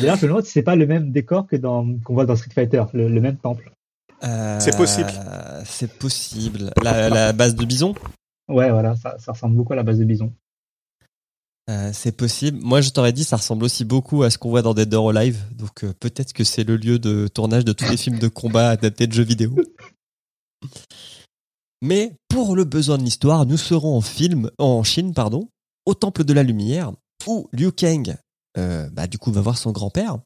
D'ailleurs, 0.00 0.16
je 0.16 0.24
me 0.26 0.28
demande 0.30 0.44
si 0.44 0.52
c'est 0.52 0.62
pas 0.62 0.76
le 0.76 0.86
même 0.86 1.10
décor 1.12 1.46
que 1.46 1.56
dans 1.56 1.86
qu'on 2.04 2.14
voit 2.14 2.26
dans 2.26 2.36
Street 2.36 2.50
Fighter, 2.54 2.84
le, 2.92 3.08
le 3.08 3.20
même 3.20 3.36
temple. 3.36 3.72
Euh, 4.24 4.58
C'est 4.60 4.76
possible. 4.76 5.10
C'est 5.64 5.92
possible. 5.98 6.70
La, 6.82 7.08
la 7.08 7.32
base 7.32 7.54
de 7.54 7.64
bison, 7.64 7.94
Ouais, 8.48 8.70
voilà, 8.70 8.96
ça, 8.96 9.16
ça 9.18 9.32
ressemble 9.32 9.56
beaucoup 9.56 9.74
à 9.74 9.76
la 9.76 9.82
base 9.82 9.98
de 9.98 10.04
Bison. 10.04 10.32
euh, 11.68 11.90
c'est 11.92 12.12
possible. 12.16 12.58
Moi, 12.62 12.80
je 12.80 12.88
t'aurais 12.90 13.12
dit, 13.12 13.24
ça 13.24 13.36
ressemble 13.36 13.64
aussi 13.64 13.84
beaucoup 13.84 14.22
à 14.22 14.30
ce 14.30 14.38
qu'on 14.38 14.48
voit 14.48 14.62
dans 14.62 14.72
Dead 14.72 14.92
or 14.94 15.10
Alive. 15.10 15.38
Donc, 15.54 15.84
euh, 15.84 15.92
peut-être 16.00 16.32
que 16.32 16.44
c'est 16.44 16.64
le 16.64 16.76
lieu 16.76 16.98
de 16.98 17.28
tournage 17.28 17.66
de 17.66 17.72
tous 17.72 17.88
les 17.90 17.98
films 17.98 18.18
de 18.18 18.28
combat 18.28 18.70
adaptés 18.70 19.06
de 19.06 19.12
jeux 19.12 19.22
vidéo. 19.24 19.54
Mais 21.82 22.16
pour 22.28 22.56
le 22.56 22.64
besoin 22.64 22.98
de 22.98 23.02
l'histoire, 23.04 23.46
nous 23.46 23.56
serons 23.58 23.96
en 23.96 24.00
film, 24.00 24.50
en 24.58 24.82
Chine, 24.82 25.12
pardon, 25.14 25.48
au 25.86 25.94
Temple 25.94 26.24
de 26.24 26.32
la 26.32 26.42
Lumière, 26.42 26.92
où 27.26 27.48
Liu 27.52 27.70
Kang, 27.70 28.16
euh, 28.59 28.88
bah, 28.90 29.07
du 29.07 29.18
coup, 29.18 29.33
va 29.33 29.40
voir 29.40 29.57
son 29.57 29.71
grand-père. 29.73 30.18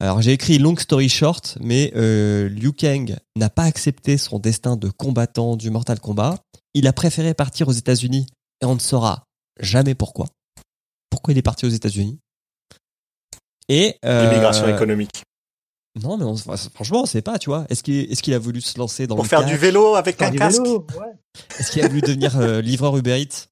Alors, 0.00 0.22
j'ai 0.22 0.32
écrit 0.32 0.58
long 0.58 0.76
story 0.76 1.08
short, 1.08 1.58
mais 1.60 1.92
euh, 1.96 2.48
Liu 2.48 2.72
Kang 2.72 3.16
n'a 3.36 3.50
pas 3.50 3.64
accepté 3.64 4.16
son 4.16 4.38
destin 4.38 4.76
de 4.76 4.88
combattant 4.90 5.56
du 5.56 5.70
Mortal 5.70 5.98
Kombat. 5.98 6.38
Il 6.74 6.86
a 6.86 6.92
préféré 6.92 7.34
partir 7.34 7.66
aux 7.68 7.72
États-Unis 7.72 8.26
et 8.62 8.64
on 8.66 8.74
ne 8.76 8.80
saura 8.80 9.24
jamais 9.60 9.94
pourquoi. 9.96 10.26
Pourquoi 11.10 11.32
il 11.34 11.38
est 11.38 11.42
parti 11.42 11.66
aux 11.66 11.70
États-Unis 11.70 12.20
Et 13.68 13.96
euh, 14.04 14.28
L'immigration 14.28 14.68
économique. 14.68 15.24
Non, 16.00 16.16
mais 16.16 16.24
on- 16.24 16.36
franchement, 16.36 17.02
on 17.02 17.06
sait 17.06 17.22
pas, 17.22 17.40
tu 17.40 17.50
vois. 17.50 17.66
Est-ce 17.70 17.82
qu'il 17.82 18.10
est-ce 18.12 18.22
qu'il 18.22 18.34
a 18.34 18.38
voulu 18.38 18.60
se 18.60 18.78
lancer 18.78 19.08
dans 19.08 19.16
Pour 19.16 19.24
le 19.24 19.28
faire 19.28 19.44
du 19.44 19.56
vélo 19.56 19.96
avec 19.96 20.22
un 20.22 20.30
casque. 20.30 20.62
ouais. 20.62 20.78
Est-ce 21.58 21.72
qu'il 21.72 21.82
a 21.82 21.88
voulu 21.88 22.02
devenir 22.02 22.38
euh, 22.38 22.60
livreur 22.60 22.96
Uber 22.96 23.20
Eats? 23.20 23.46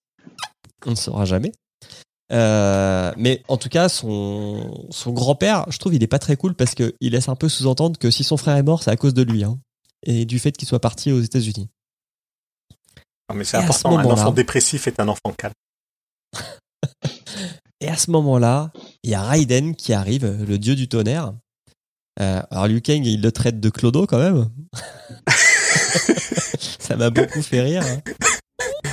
On 0.85 0.91
ne 0.91 0.97
saura 0.97 1.25
jamais. 1.25 1.51
Euh, 2.33 3.13
mais 3.17 3.43
en 3.49 3.57
tout 3.57 3.69
cas, 3.69 3.89
son, 3.89 4.87
son 4.91 5.13
grand-père, 5.13 5.65
je 5.71 5.79
trouve, 5.79 5.95
il 5.95 6.03
est 6.03 6.07
pas 6.09 6.19
très 6.19 6.37
cool 6.37 6.55
parce 6.55 6.75
qu'il 6.75 6.93
laisse 7.01 7.29
un 7.29 7.37
peu 7.37 7.49
sous-entendre 7.49 7.99
que 7.99 8.11
si 8.11 8.25
son 8.25 8.37
frère 8.37 8.57
est 8.57 8.63
mort, 8.65 8.83
c'est 8.83 8.91
à 8.91 8.97
cause 8.97 9.15
de 9.15 9.23
lui. 9.23 9.45
hein, 9.45 9.59
et 10.05 10.25
du 10.25 10.39
fait 10.39 10.53
qu'il 10.53 10.67
soit 10.69 10.81
parti 10.81 11.13
aux 11.13 11.21
États-Unis. 11.21 11.69
Non, 13.31 13.37
mais 13.37 13.45
c'est 13.45 13.57
Et 13.57 13.61
à 13.61 13.63
ce 13.63 13.67
important. 13.69 13.89
Un 13.99 14.03
moment-là- 14.03 14.23
enfant 14.23 14.33
dépressif 14.33 14.87
est 14.87 14.99
un 15.01 15.09
enfant 15.09 15.33
calme. 15.37 15.55
Et 17.81 17.89
à 17.89 17.97
ce 17.97 18.11
moment-là, 18.11 18.73
il 19.03 19.11
y 19.11 19.15
a 19.15 19.23
Raiden 19.23 19.75
qui 19.77 19.93
arrive, 19.93 20.27
le 20.27 20.59
dieu 20.59 20.75
du 20.75 20.89
tonnerre. 20.89 21.35
Euh, 22.21 22.41
alors 22.51 22.69
Liu 22.69 22.81
Kang, 22.81 23.05
il 23.05 23.21
le 23.21 23.31
traite 23.31 23.61
de 23.61 23.69
clodo 23.69 24.07
quand 24.07 24.19
même. 24.19 24.49
Ça 26.79 26.97
m'a 26.97 27.11
beaucoup 27.11 27.43
fait 27.43 27.61
rire. 27.61 27.83
hein. 27.85 28.01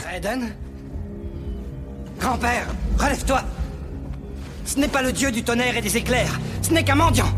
Raiden? 0.06 0.54
Grand-père, 2.20 2.68
relève-toi 2.98 3.44
Ce 4.66 4.80
n'est 4.80 4.88
pas 4.88 5.02
le 5.02 5.12
dieu 5.12 5.32
du 5.32 5.44
tonnerre 5.44 5.78
et 5.78 5.82
des 5.82 5.98
éclairs, 5.98 6.40
ce 6.62 6.74
n'est 6.74 6.84
qu'un 6.84 6.96
mendiant 6.96 7.32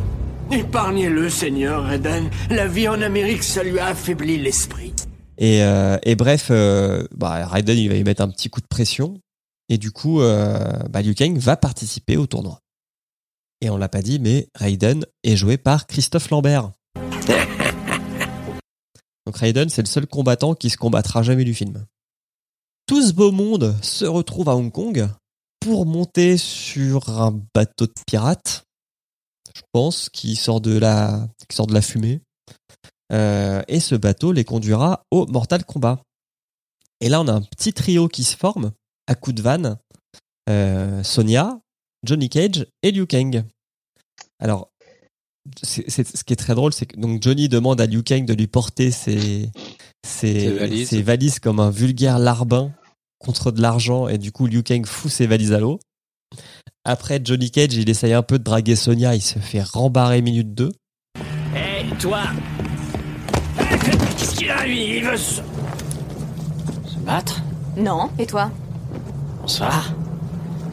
Épargnez-le, 0.51 1.29
Seigneur 1.29 1.85
Raiden. 1.85 2.29
La 2.49 2.67
vie 2.67 2.87
en 2.87 3.01
Amérique, 3.01 3.43
ça 3.43 3.63
lui 3.63 3.79
a 3.79 3.87
affaibli 3.87 4.37
l'esprit. 4.37 4.93
Et, 5.37 5.63
euh, 5.63 5.97
et 6.03 6.15
bref, 6.15 6.47
euh, 6.51 7.05
bah, 7.15 7.45
Raiden, 7.47 7.77
il 7.77 7.89
va 7.89 7.95
lui 7.95 8.03
mettre 8.03 8.21
un 8.21 8.29
petit 8.29 8.49
coup 8.49 8.61
de 8.61 8.67
pression. 8.67 9.19
Et 9.69 9.77
du 9.77 9.91
coup, 9.91 10.21
euh, 10.21 10.71
bah, 10.89 11.01
Liu 11.01 11.15
Kang 11.15 11.37
va 11.37 11.57
participer 11.57 12.17
au 12.17 12.27
tournoi. 12.27 12.61
Et 13.61 13.69
on 13.69 13.77
l'a 13.77 13.89
pas 13.89 14.01
dit, 14.01 14.19
mais 14.19 14.47
Raiden 14.55 15.05
est 15.23 15.35
joué 15.35 15.57
par 15.57 15.87
Christophe 15.87 16.29
Lambert. 16.29 16.71
Donc 19.25 19.37
Raiden, 19.37 19.69
c'est 19.69 19.81
le 19.81 19.87
seul 19.87 20.05
combattant 20.05 20.53
qui 20.53 20.69
se 20.69 20.77
combattra 20.77 21.23
jamais 21.23 21.43
du 21.43 21.55
film. 21.55 21.85
Tout 22.85 23.01
ce 23.01 23.13
beau 23.13 23.31
monde 23.31 23.75
se 23.81 24.05
retrouve 24.05 24.49
à 24.49 24.55
Hong 24.55 24.71
Kong 24.71 25.07
pour 25.65 25.87
monter 25.87 26.37
sur 26.37 27.09
un 27.09 27.41
bateau 27.55 27.87
de 27.87 27.93
pirates, 28.05 28.65
je 29.55 29.61
pense, 29.71 30.09
qui 30.09 30.35
sort 30.35 30.61
de 30.61 30.77
la, 30.77 31.27
qui 31.49 31.55
sort 31.55 31.65
de 31.65 31.73
la 31.73 31.81
fumée. 31.81 32.21
Euh, 33.11 33.63
et 33.67 33.79
ce 33.79 33.95
bateau 33.95 34.31
les 34.31 34.43
conduira 34.43 35.01
au 35.09 35.25
Mortal 35.25 35.65
Kombat. 35.65 35.99
Et 37.01 37.09
là, 37.09 37.19
on 37.19 37.27
a 37.27 37.33
un 37.33 37.41
petit 37.41 37.73
trio 37.73 38.07
qui 38.07 38.23
se 38.23 38.37
forme 38.37 38.73
à 39.07 39.15
coup 39.15 39.31
de 39.31 39.41
vanne. 39.41 39.77
Euh, 40.49 41.01
Sonia, 41.01 41.59
Johnny 42.05 42.29
Cage 42.29 42.67
et 42.83 42.91
Liu 42.91 43.07
Kang. 43.07 43.43
Alors, 44.37 44.69
c'est, 45.63 45.89
c'est- 45.89 46.15
ce 46.15 46.23
qui 46.23 46.33
est 46.33 46.37
très 46.37 46.53
drôle, 46.53 46.73
c'est 46.73 46.85
que 46.85 46.99
donc 46.99 47.23
Johnny 47.23 47.49
demande 47.49 47.81
à 47.81 47.87
Liu 47.87 48.03
Kang 48.03 48.23
de 48.25 48.33
lui 48.35 48.45
porter 48.47 48.91
ses, 48.91 49.49
ses, 50.05 50.39
Ses 50.41 50.53
valises. 50.53 50.89
ses 50.89 51.01
valises 51.01 51.39
comme 51.39 51.59
un 51.59 51.71
vulgaire 51.71 52.19
larbin 52.19 52.71
contre 53.19 53.51
de 53.51 53.61
l'argent 53.61 54.07
et 54.07 54.17
du 54.17 54.31
coup 54.31 54.47
Liu 54.47 54.63
Kang 54.63 54.85
fout 54.85 55.11
ses 55.11 55.27
valises 55.27 55.53
à 55.53 55.59
l'eau. 55.59 55.79
Après, 56.83 57.19
Johnny 57.23 57.49
Cage, 57.49 57.73
il 57.73 57.89
essaye 57.89 58.13
un 58.13 58.21
peu 58.21 58.37
de 58.37 58.43
draguer 58.43 58.75
Sonia, 58.75 59.15
il 59.15 59.21
se 59.21 59.39
fait 59.39 59.63
rembarrer 59.63 60.21
minute 60.21 60.53
2. 60.53 60.71
Hé, 61.55 61.85
toi 61.99 62.21
Qu'est-ce 64.17 64.35
qu'il 64.35 64.51
a, 64.51 64.65
lui? 64.65 64.97
Il 64.97 65.03
veut 65.03 65.17
se... 65.17 65.41
Se 66.85 66.99
battre? 67.05 67.41
Non, 67.75 68.09
et 68.19 68.25
toi? 68.25 68.51
Bonsoir. 69.41 69.93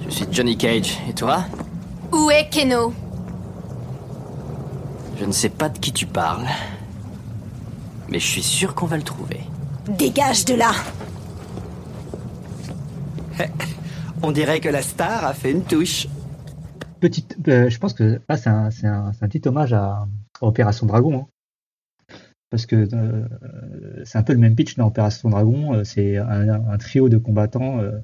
Je 0.05 0.11
suis 0.11 0.27
Johnny 0.31 0.57
Cage, 0.57 0.99
et 1.09 1.15
toi? 1.15 1.45
Où 2.13 2.31
est 2.31 2.49
Keno? 2.51 2.93
Je 5.19 5.25
ne 5.25 5.33
sais 5.33 5.49
pas 5.49 5.69
de 5.69 5.79
qui 5.79 5.93
tu 5.93 6.05
parles. 6.07 6.47
Mais 8.09 8.19
je 8.19 8.27
suis 8.27 8.43
sûr 8.43 8.75
qu'on 8.75 8.87
va 8.87 8.97
le 8.99 9.03
trouver. 9.03 9.41
Dégage 9.89 10.45
de 10.45 10.55
là 10.55 10.73
On 14.23 14.31
dirait 14.33 14.61
que 14.61 14.69
la 14.69 14.83
star 14.83 15.25
a 15.25 15.35
fait 15.35 15.51
une 15.51 15.65
touche. 15.65 16.07
Petite, 17.01 17.37
euh, 17.49 17.69
je 17.69 17.79
pense 17.79 17.95
que 17.95 18.21
là, 18.29 18.37
c'est 18.37 18.51
un, 18.51 18.71
c'est 18.71 18.87
un, 18.87 19.13
c'est 19.13 19.25
un 19.25 19.29
petit 19.29 19.47
hommage 19.49 19.73
à, 19.73 20.07
à 20.41 20.47
Opération 20.47 20.87
Dragon. 20.87 21.19
hein. 21.19 21.27
Parce 22.51 22.67
que 22.67 22.87
euh, 22.95 23.27
c'est 24.05 24.19
un 24.19 24.23
peu 24.23 24.35
le 24.35 24.39
même 24.39 24.55
pitch 24.55 24.77
dans 24.77 24.87
Opération 24.87 25.29
Dragon. 25.31 25.75
euh, 25.75 25.85
C'est 25.85 26.19
un, 26.19 26.49
un 26.49 26.79
trio 26.79 27.09
de 27.09 27.17
combattants 27.19 27.81
euh, 27.81 27.99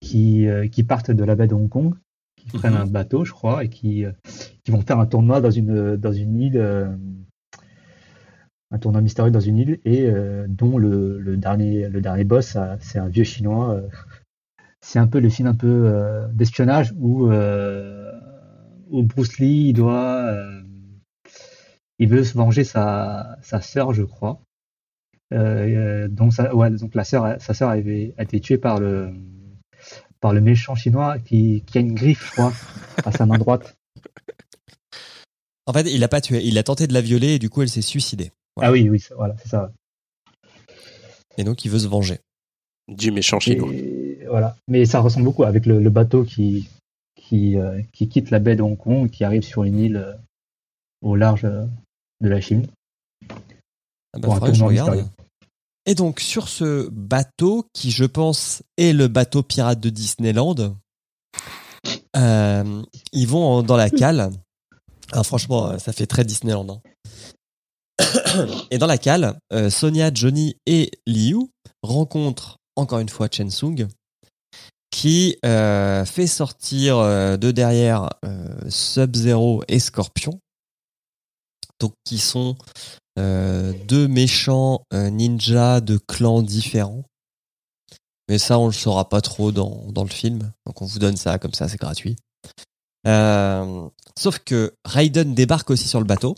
qui, 0.00 0.48
euh, 0.48 0.66
qui 0.68 0.82
partent 0.82 1.10
de 1.10 1.22
la 1.22 1.36
baie 1.36 1.46
de 1.46 1.54
Hong 1.54 1.68
Kong, 1.68 1.94
qui 2.36 2.46
prennent 2.58 2.74
un 2.74 2.86
bateau, 2.86 3.24
je 3.24 3.32
crois, 3.32 3.62
et 3.62 3.68
qui, 3.68 4.04
euh, 4.04 4.12
qui 4.64 4.72
vont 4.72 4.80
faire 4.80 4.98
un 4.98 5.06
tournoi 5.06 5.40
dans 5.40 5.50
une, 5.50 5.96
dans 5.96 6.12
une 6.12 6.40
île, 6.40 6.56
euh, 6.56 6.88
un 8.72 8.78
tournoi 8.78 9.02
mystérieux 9.02 9.30
dans 9.30 9.38
une 9.38 9.58
île, 9.58 9.78
et 9.84 10.06
euh, 10.06 10.46
dont 10.48 10.78
le, 10.78 11.20
le, 11.20 11.36
dernier, 11.36 11.88
le 11.88 12.00
dernier 12.00 12.24
boss, 12.24 12.56
c'est 12.80 12.98
un 12.98 13.08
vieux 13.08 13.24
chinois. 13.24 13.74
euh, 13.74 13.88
c'est 14.84 14.98
un 14.98 15.06
peu 15.06 15.20
le 15.20 15.30
film 15.30 15.48
un 15.48 15.54
peu 15.54 15.84
euh, 15.86 16.28
d'espionnage 16.32 16.92
où, 16.98 17.30
euh, 17.30 18.12
où 18.90 19.02
Bruce 19.02 19.38
Lee 19.38 19.68
il 19.68 19.72
doit 19.72 20.24
euh, 20.26 20.60
il 21.98 22.08
veut 22.08 22.24
se 22.24 22.36
venger 22.36 22.64
sa 22.64 23.38
sa 23.42 23.60
sœur 23.60 23.94
je 23.94 24.02
crois 24.02 24.40
donc 25.30 26.34
sa, 26.34 26.54
ouais, 26.54 26.68
donc 26.70 26.94
la 26.94 27.04
sœur 27.04 27.40
sa 27.40 27.54
sœur 27.54 27.70
avait 27.70 28.12
a 28.18 28.24
été 28.24 28.38
tuée 28.38 28.58
par 28.58 28.78
le 28.78 29.14
par 30.20 30.34
le 30.34 30.42
méchant 30.42 30.74
chinois 30.74 31.18
qui, 31.18 31.64
qui 31.66 31.78
a 31.78 31.80
une 31.80 31.94
griffe 31.94 32.26
je 32.26 32.32
crois 32.32 32.52
à 33.04 33.12
sa 33.12 33.24
main 33.24 33.38
droite 33.38 33.76
En 35.66 35.72
fait, 35.72 35.82
il 35.82 36.00
l'a 36.00 36.08
pas 36.08 36.20
tué, 36.20 36.42
il 36.44 36.58
a 36.58 36.62
tenté 36.62 36.86
de 36.86 36.92
la 36.92 37.00
violer 37.00 37.34
et 37.34 37.38
du 37.38 37.48
coup, 37.48 37.62
elle 37.62 37.68
s'est 37.68 37.82
suicidée. 37.82 38.32
Voilà. 38.56 38.70
ah 38.70 38.72
oui 38.72 38.88
oui 38.90 39.02
voilà 39.16 39.34
c'est 39.38 39.48
ça 39.48 39.72
Et 41.38 41.44
donc, 41.44 41.64
il 41.64 41.70
veut 41.70 41.78
se 41.78 41.86
venger. 41.86 42.18
Du 42.88 43.10
méchant 43.12 43.38
chinois. 43.40 43.72
Et 43.72 44.18
voilà 44.28 44.56
mais 44.68 44.84
ça 44.86 45.00
ressemble 45.00 45.24
beaucoup 45.24 45.44
avec 45.44 45.66
le, 45.66 45.80
le 45.80 45.90
bateau 45.90 46.24
qui 46.24 46.68
qui 47.16 47.56
euh, 47.56 47.80
qui 47.92 48.08
quitte 48.08 48.30
la 48.30 48.38
baie 48.38 48.56
de 48.56 48.62
Hong 48.62 48.76
Kong 48.76 49.06
et 49.06 49.10
qui 49.10 49.24
arrive 49.24 49.42
sur 49.42 49.62
une 49.64 49.78
île 49.78 49.96
euh, 49.96 50.14
au 51.02 51.14
large 51.16 51.44
euh, 51.44 51.64
de 52.20 52.28
la 52.28 52.40
Chine 52.40 52.66
Ah 53.30 54.18
bah, 54.18 54.20
Pour 54.22 54.32
un 54.32 54.34
faudrait 54.36 54.50
que 54.50 54.54
je 54.56 54.60
tournoi 54.60 54.70
regarde. 54.82 54.90
mystérieux. 54.96 55.10
Et 55.86 55.94
donc, 55.96 56.20
sur 56.20 56.48
ce 56.48 56.88
bateau, 56.90 57.66
qui 57.72 57.90
je 57.90 58.04
pense 58.04 58.62
est 58.76 58.92
le 58.92 59.08
bateau 59.08 59.42
pirate 59.42 59.80
de 59.80 59.90
Disneyland, 59.90 60.54
euh, 62.16 62.82
ils 63.12 63.26
vont 63.26 63.44
en- 63.44 63.62
dans 63.64 63.76
la 63.76 63.90
cale. 63.90 64.30
Alors, 65.10 65.26
franchement, 65.26 65.76
ça 65.80 65.92
fait 65.92 66.06
très 66.06 66.24
Disneyland. 66.24 66.66
hein. 66.68 66.80
Et 68.70 68.78
dans 68.78 68.86
la 68.86 68.98
cale, 68.98 69.38
euh, 69.52 69.70
Sonia, 69.70 70.10
Johnny 70.14 70.54
et 70.66 70.90
Liu 71.06 71.36
rencontrent 71.82 72.58
encore 72.76 72.98
une 72.98 73.08
fois 73.08 73.28
Chen 73.30 73.50
Sung, 73.50 73.88
qui 74.90 75.38
euh, 75.44 76.04
fait 76.04 76.26
sortir 76.26 76.98
euh, 76.98 77.36
de 77.36 77.50
derrière 77.50 78.10
euh, 78.24 78.68
Sub-Zero 78.68 79.62
et 79.68 79.78
Scorpion, 79.78 80.38
donc 81.80 81.92
qui 82.04 82.18
sont 82.18 82.56
deux 83.16 84.08
méchants 84.08 84.84
ninjas 84.92 85.82
de 85.82 85.98
clans 85.98 86.40
différents. 86.40 87.04
Mais 88.28 88.38
ça, 88.38 88.58
on 88.58 88.66
le 88.66 88.72
saura 88.72 89.10
pas 89.10 89.20
trop 89.20 89.52
dans, 89.52 89.84
dans 89.90 90.04
le 90.04 90.08
film. 90.08 90.52
Donc 90.64 90.80
on 90.80 90.86
vous 90.86 90.98
donne 90.98 91.16
ça 91.16 91.38
comme 91.38 91.52
ça, 91.52 91.68
c'est 91.68 91.78
gratuit. 91.78 92.16
Euh, 93.06 93.88
sauf 94.16 94.38
que 94.38 94.74
Raiden 94.84 95.34
débarque 95.34 95.70
aussi 95.70 95.88
sur 95.88 95.98
le 95.98 96.06
bateau. 96.06 96.36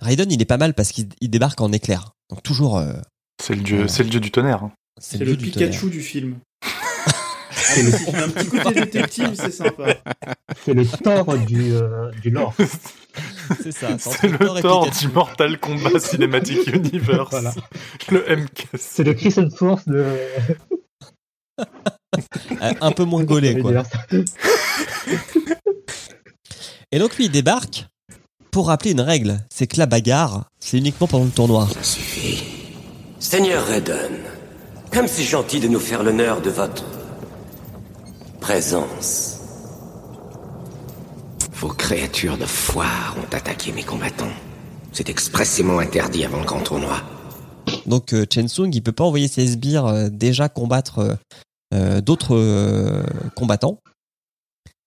Raiden, 0.00 0.30
il 0.30 0.40
est 0.40 0.46
pas 0.46 0.56
mal 0.56 0.74
parce 0.74 0.92
qu'il 0.92 1.08
il 1.20 1.30
débarque 1.30 1.60
en 1.60 1.72
éclair. 1.72 2.12
Donc 2.30 2.42
toujours, 2.42 2.78
euh, 2.78 2.94
C'est 3.42 3.54
le 3.54 3.62
dieu, 3.62 3.88
c'est 3.88 4.04
le 4.04 4.10
dieu 4.10 4.20
du 4.20 4.30
tonnerre. 4.30 4.70
C'est 5.00 5.18
le 5.24 5.36
du 5.36 5.46
Pikachu 5.46 5.80
tonnerre. 5.80 5.92
du 5.96 6.02
film. 6.02 6.36
Ah, 7.70 7.74
il 7.76 7.92
fait 7.92 8.16
un 8.16 8.28
petit 8.30 8.48
côté 8.48 8.80
détective, 8.80 9.30
c'est 9.34 9.50
sympa. 9.52 9.94
c'est 10.64 10.72
le 10.72 10.86
Thor 10.86 11.36
du 11.36 11.74
euh, 11.74 12.10
du 12.22 12.30
lore 12.30 12.54
C'est 13.62 13.72
ça. 13.72 13.98
C'est 13.98 14.28
le 14.28 14.62
Thor 14.62 14.88
du 14.90 15.08
Mortal 15.08 15.58
Kombat 15.58 15.98
Cinematic 15.98 16.66
Universe. 16.74 17.28
Voilà. 17.30 17.52
Le 18.10 18.36
MK. 18.36 18.68
c'est 18.74 19.04
le 19.04 19.12
Chris 19.12 19.34
Hemsworth 19.36 19.86
de 19.86 20.02
Un 22.80 22.90
peu 22.92 23.04
moins 23.04 23.24
gaulé, 23.24 23.58
quoi. 23.58 23.82
Et 26.90 26.98
donc 26.98 27.16
lui, 27.16 27.26
il 27.26 27.30
débarque 27.30 27.86
pour 28.50 28.68
rappeler 28.68 28.92
une 28.92 29.00
règle. 29.02 29.40
C'est 29.50 29.66
que 29.66 29.76
la 29.78 29.86
bagarre, 29.86 30.48
c'est 30.58 30.78
uniquement 30.78 31.06
pendant 31.06 31.24
le 31.26 31.30
tournoi. 31.30 31.68
Ça 31.74 31.82
suffit. 31.82 32.44
Seigneur 33.18 33.66
Raiden, 33.66 34.12
comme 34.92 35.06
c'est 35.06 35.22
gentil 35.22 35.60
de 35.60 35.68
nous 35.68 35.80
faire 35.80 36.02
l'honneur 36.02 36.40
de 36.40 36.50
votre 36.50 36.84
présence. 38.40 39.40
Vos 41.52 41.68
créatures 41.68 42.38
de 42.38 42.46
foire 42.46 43.16
ont 43.18 43.34
attaqué 43.34 43.72
mes 43.72 43.82
combattants. 43.82 44.32
C'est 44.92 45.10
expressément 45.10 45.78
interdit 45.78 46.24
avant 46.24 46.40
le 46.40 46.46
grand 46.46 46.62
tournoi. 46.62 47.02
Donc 47.86 48.12
euh, 48.12 48.24
Chen 48.32 48.48
Sung, 48.48 48.70
il 48.72 48.82
peut 48.82 48.92
pas 48.92 49.04
envoyer 49.04 49.28
ses 49.28 49.46
sbires 49.46 49.86
euh, 49.86 50.08
déjà 50.08 50.48
combattre 50.48 50.98
euh, 50.98 51.14
euh, 51.74 52.00
d'autres 52.00 53.04
combattants. 53.34 53.80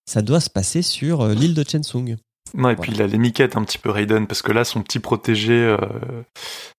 Ça 0.06 0.22
doit 0.22 0.40
se 0.40 0.50
passer 0.50 0.82
sur 0.82 1.28
l'île 1.28 1.54
de 1.54 1.64
Chen 1.66 1.82
Sung. 1.82 2.16
Non, 2.54 2.68
et 2.70 2.76
puis 2.76 2.92
il 2.92 3.00
a 3.00 3.06
les 3.06 3.18
miquettes 3.18 3.56
un 3.56 3.64
petit 3.64 3.78
peu 3.78 3.90
Raiden, 3.90 4.26
parce 4.26 4.42
que 4.42 4.52
là, 4.52 4.64
son 4.64 4.82
petit 4.82 4.98
protégé, 4.98 5.52
euh, 5.54 5.76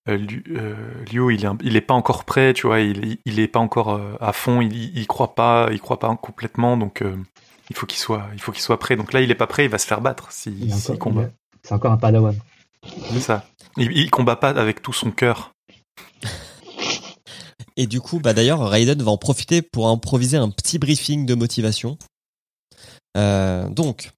euh, 0.08 0.18
Liu, 0.18 0.44
euh, 0.56 0.76
Liu, 1.12 1.34
il, 1.34 1.44
est, 1.44 1.48
un- 1.48 1.58
il 1.64 1.76
est 1.76 1.82
pas 1.82 1.94
encore 1.96 2.26
prêt, 2.26 2.54
tu 2.54 2.68
vois, 2.68 2.80
il, 2.82 3.18
il 3.26 3.40
est 3.40 3.48
pas 3.48 3.60
encore 3.60 4.00
à 4.22 4.34
fond, 4.34 4.62
il, 4.62 4.96
il 4.98 5.08
croit 5.08 5.34
pas, 5.36 5.70
il 5.72 5.80
croit 5.80 6.00
pas 6.00 6.16
complètement, 6.16 6.78
donc 6.78 7.02
euh, 7.02 7.16
il 7.70 7.76
faut 7.76 7.86
qu'il 7.88 7.98
soit, 8.00 8.28
il 8.34 8.40
faut 8.42 8.52
qu'il 8.52 8.62
soit 8.62 8.78
prêt. 8.78 8.96
Donc 8.96 9.14
là, 9.14 9.22
il 9.22 9.32
est 9.32 9.36
pas 9.36 9.48
prêt, 9.48 9.66
il 9.66 9.70
va 9.72 9.78
se 9.80 9.88
faire 9.88 10.02
battre 10.02 10.32
s'il 10.32 10.72
combat. 11.00 11.30
C'est 11.64 11.74
encore 11.74 11.92
un 11.92 11.98
padawan. 11.98 12.36
C'est 13.12 13.22
ça. 13.22 13.46
Il, 13.78 13.92
il 13.98 14.12
combat 14.12 14.36
pas 14.36 14.50
avec 14.50 14.82
tout 14.82 14.94
son 14.94 15.10
cœur. 15.12 15.52
Et 17.78 17.88
du 17.88 18.02
coup, 18.02 18.20
bah 18.20 18.34
d'ailleurs, 18.34 18.60
Raiden 18.70 19.02
va 19.02 19.10
en 19.12 19.18
profiter 19.18 19.62
pour 19.64 19.88
improviser 19.90 20.38
un 20.38 20.50
petit 20.50 20.78
briefing 20.78 21.26
de 21.26 21.34
motivation. 21.34 21.98
Euh, 23.18 23.68
donc, 23.70 24.12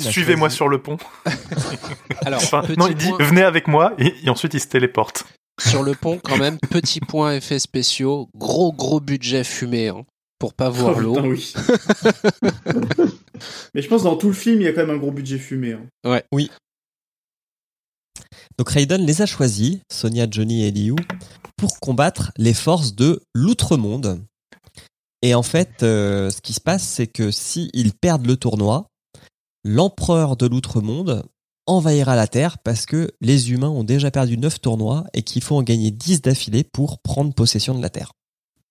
Suivez-moi 0.00 0.48
choisi- 0.48 0.54
sur 0.54 0.68
le 0.68 0.80
pont. 0.82 0.96
Alors, 2.24 2.40
Enfin, 2.42 2.62
petit 2.62 2.78
non, 2.78 2.86
il 2.88 2.94
dit 2.94 3.08
point- 3.08 3.18
venez 3.24 3.42
avec 3.42 3.66
moi, 3.68 3.94
et, 3.98 4.14
et 4.24 4.30
ensuite 4.30 4.54
il 4.54 4.60
se 4.60 4.68
téléporte. 4.68 5.24
Sur 5.60 5.82
le 5.82 5.94
pont, 5.94 6.18
quand 6.22 6.36
même, 6.36 6.58
petit 6.70 7.00
point 7.00 7.34
effets 7.34 7.58
spéciaux, 7.58 8.28
gros 8.36 8.72
gros 8.72 9.00
budget 9.00 9.42
fumé 9.42 9.88
hein, 9.88 10.04
pour 10.38 10.52
pas 10.54 10.68
voir 10.68 10.96
Oh, 10.98 11.00
l'eau. 11.00 11.14
putain, 11.14 11.28
oui. 11.28 11.54
Mais 13.74 13.82
je 13.82 13.88
pense 13.88 14.02
que 14.02 14.06
dans 14.06 14.16
tout 14.16 14.28
le 14.28 14.34
film, 14.34 14.60
il 14.60 14.64
y 14.64 14.68
a 14.68 14.72
quand 14.72 14.82
même 14.86 14.94
un 14.96 14.98
gros 14.98 15.10
budget 15.12 15.38
fumé. 15.38 15.72
hein. 16.04 16.20
Donc 18.58 18.70
Raiden 18.70 19.04
les 19.04 19.20
a 19.22 19.26
choisis, 19.26 19.78
Sonia, 19.90 20.26
Johnny 20.30 20.64
et 20.64 20.70
Liu, 20.70 20.94
pour 21.56 21.78
combattre 21.80 22.32
les 22.38 22.54
forces 22.54 22.94
de 22.94 23.20
l'outre-monde. 23.34 24.22
Et 25.22 25.34
en 25.34 25.42
fait, 25.42 25.82
euh, 25.82 26.30
ce 26.30 26.40
qui 26.40 26.52
se 26.52 26.60
passe, 26.60 26.82
c'est 26.86 27.06
que 27.06 27.30
s'ils 27.30 27.92
perdent 28.00 28.26
le 28.26 28.36
tournoi, 28.36 28.86
l'empereur 29.66 30.36
de 30.36 30.46
l'outre-monde 30.46 31.24
envahira 31.66 32.14
la 32.14 32.28
Terre 32.28 32.58
parce 32.58 32.86
que 32.86 33.10
les 33.20 33.50
humains 33.50 33.68
ont 33.68 33.82
déjà 33.82 34.12
perdu 34.12 34.38
9 34.38 34.60
tournois 34.60 35.04
et 35.12 35.22
qu'il 35.22 35.42
faut 35.42 35.56
en 35.56 35.64
gagner 35.64 35.90
10 35.90 36.22
d'affilée 36.22 36.62
pour 36.62 37.00
prendre 37.00 37.34
possession 37.34 37.74
de 37.74 37.82
la 37.82 37.90
Terre. 37.90 38.12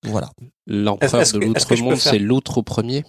Voilà. 0.04 0.32
L'empereur 0.66 1.30
de 1.34 1.40
l'outre-monde, 1.40 1.98
c'est 1.98 2.20
l'outre 2.20 2.60
au 2.60 2.64
premier 2.64 3.04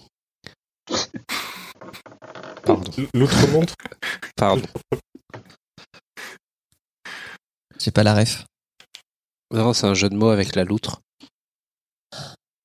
Pardon. 2.65 2.91
L'outre-monde 3.13 3.71
Pardon. 4.35 4.67
J'ai 7.79 7.91
pas 7.91 8.03
la 8.03 8.15
ref. 8.15 8.45
Non, 9.53 9.71
c'est 9.71 9.87
un 9.87 9.93
jeu 9.93 10.09
de 10.09 10.15
mots 10.15 10.29
avec 10.29 10.55
la 10.55 10.65
loutre. 10.65 10.99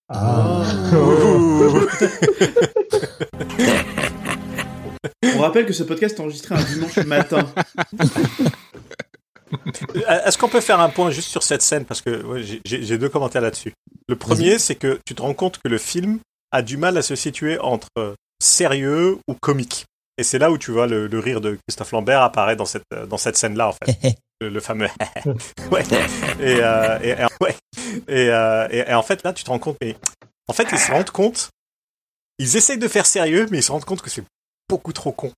Ah. 0.09 0.65
On 5.25 5.39
rappelle 5.41 5.67
que 5.67 5.73
ce 5.73 5.83
podcast 5.85 6.17
est 6.19 6.21
enregistré 6.21 6.55
un 6.55 6.63
dimanche 6.63 6.97
matin. 6.99 7.47
Est-ce 10.09 10.39
qu'on 10.39 10.49
peut 10.49 10.61
faire 10.61 10.81
un 10.81 10.89
point 10.89 11.11
juste 11.11 11.29
sur 11.29 11.43
cette 11.43 11.63
scène? 11.63 11.85
Parce 11.85 12.01
que 12.01 12.23
ouais, 12.25 12.43
j'ai- 12.65 12.99
deux 12.99 13.09
commentaires 13.09 13.43
là-dessus. 13.43 13.73
Le 14.09 14.17
premier, 14.17 14.59
c'est 14.59 14.75
que 14.75 14.99
tu 15.07 15.15
te 15.15 15.23
rends 15.23 15.35
compte 15.35 15.59
que 15.63 15.69
le 15.69 15.79
film 15.79 16.19
a 16.51 16.63
du 16.63 16.77
mal 16.77 16.97
à 16.97 17.03
se 17.03 17.15
situer 17.15 17.59
entre 17.59 17.89
euh, 17.99 18.15
sérieux 18.43 19.19
ou 19.29 19.35
comique. 19.41 19.85
Et 20.19 20.25
c'est 20.25 20.39
là 20.39 20.51
où 20.51 20.59
tu 20.59 20.71
vois 20.71 20.87
le, 20.87 21.07
le 21.07 21.19
rire 21.19 21.41
de 21.41 21.57
Christophe 21.67 21.93
Lambert 21.93 22.21
apparaît 22.23 22.57
dans 22.57 22.67
cette, 22.67 22.83
euh, 22.93 23.07
dans 23.07 23.17
cette 23.17 23.37
scène-là, 23.37 23.69
en 23.69 23.73
fait. 23.73 24.17
le, 24.41 24.49
le 24.49 24.61
fameux. 24.61 24.89
ouais. 25.71 25.83
Et, 26.41 26.59
euh, 26.61 26.99
et, 27.03 27.11
et- 27.11 27.27
ouais. 27.45 27.55
Et, 28.09 28.29
euh, 28.31 28.69
et- 28.71 28.91
et 28.91 28.95
en 28.95 29.03
fait, 29.03 29.23
là, 29.25 29.33
tu 29.33 29.45
te 29.45 29.51
rends 29.51 29.59
compte. 29.59 29.77
Mais 29.83 29.97
en 30.49 30.53
fait, 30.53 30.67
ils 30.73 30.79
se 30.79 30.91
rendent 30.91 31.11
compte. 31.11 31.49
Ils 32.39 32.57
essayent 32.57 32.79
de 32.79 32.89
faire 32.89 33.07
sérieux, 33.07 33.47
mais 33.51 33.59
ils 33.59 33.63
se 33.63 33.71
rendent 33.73 33.85
compte 33.85 34.03
que 34.03 34.11
c'est 34.11 34.23
beaucoup 34.69 34.93
trop 34.93 35.13
con. 35.13 35.33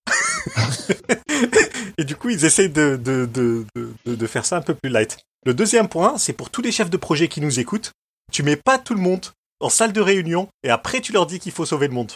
et 1.99 2.05
du 2.05 2.17
coup, 2.17 2.29
ils 2.31 2.45
essayent 2.45 2.69
de, 2.71 2.97
de, 2.97 3.27
de, 3.27 3.67
de, 4.07 4.27
faire 4.27 4.45
ça 4.47 4.57
un 4.57 4.63
peu 4.63 4.75
plus 4.75 4.91
light. 4.91 5.19
Le 5.47 5.55
deuxième 5.55 5.89
point, 5.89 6.19
c'est 6.19 6.33
pour 6.33 6.51
tous 6.51 6.63
les 6.63 6.73
chefs 6.73 6.91
de 6.91 6.97
projet 6.97 7.29
qui 7.29 7.41
nous 7.41 7.59
écoutent. 7.61 7.93
Tu 8.33 8.43
mets 8.43 8.57
pas 8.57 8.79
tout 8.79 8.95
le 8.95 9.01
monde 9.01 9.27
en 9.61 9.69
salle 9.69 9.93
de 9.93 10.01
réunion 10.01 10.49
et 10.63 10.71
après 10.71 11.01
tu 11.01 11.13
leur 11.13 11.27
dis 11.27 11.39
qu'il 11.39 11.53
faut 11.53 11.67
sauver 11.67 11.89
le 11.89 11.95
monde. 11.95 12.13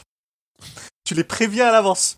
Tu 1.04 1.14
les 1.14 1.24
préviens 1.24 1.68
à 1.68 1.72
l'avance. 1.72 2.16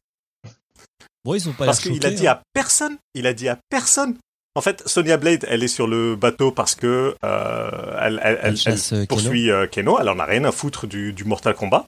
Bon, 1.25 1.35
ils 1.35 1.49
ont 1.49 1.53
pas 1.53 1.67
Parce 1.67 1.81
qu'il 1.81 2.05
a 2.07 2.11
dit 2.11 2.27
hein. 2.27 2.33
à 2.33 2.43
personne. 2.53 2.97
Il 3.15 3.27
a 3.27 3.33
dit 3.35 3.49
à 3.49 3.59
personne. 3.69 4.17
En 4.57 4.63
fait, 4.63 4.83
Sonia 4.89 5.17
Blade, 5.17 5.47
elle 5.49 5.63
est 5.63 5.69
sur 5.69 5.87
le 5.87 6.17
bateau 6.17 6.51
parce 6.51 6.75
que 6.75 7.15
euh, 7.25 7.97
elle, 8.01 8.21
elle, 8.23 8.39
elle- 8.43 8.75
euh, 8.93 9.07
poursuit 9.07 9.51
euh, 9.51 9.67
Keno. 9.67 9.99
Elle 10.01 10.09
en 10.09 10.19
a 10.19 10.25
rien 10.25 10.45
à 10.45 10.51
foutre 10.53 10.87
du, 10.87 11.13
du 11.13 11.25
Mortal 11.25 11.55
Kombat. 11.55 11.85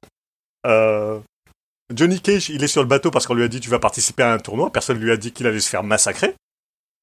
Euh, 0.67 1.19
Johnny 1.97 2.21
Cage, 2.21 2.51
il 2.51 2.63
est 2.63 2.69
sur 2.69 2.83
le 2.83 2.89
bateau 2.89 3.11
parce 3.11 3.27
qu'on 3.27 3.35
lui 3.35 3.45
a 3.45 3.49
dit 3.49 3.61
tu 3.61 3.71
vas 3.71 3.79
participer 3.79 4.23
à 4.23 4.33
un 4.33 4.39
tournoi. 4.39 4.71
Personne 4.73 4.99
lui 4.99 5.11
a 5.11 5.17
dit 5.17 5.33
qu'il 5.33 5.47
allait 5.47 5.61
se 5.61 5.69
faire 5.71 5.83
massacrer. 5.85 6.35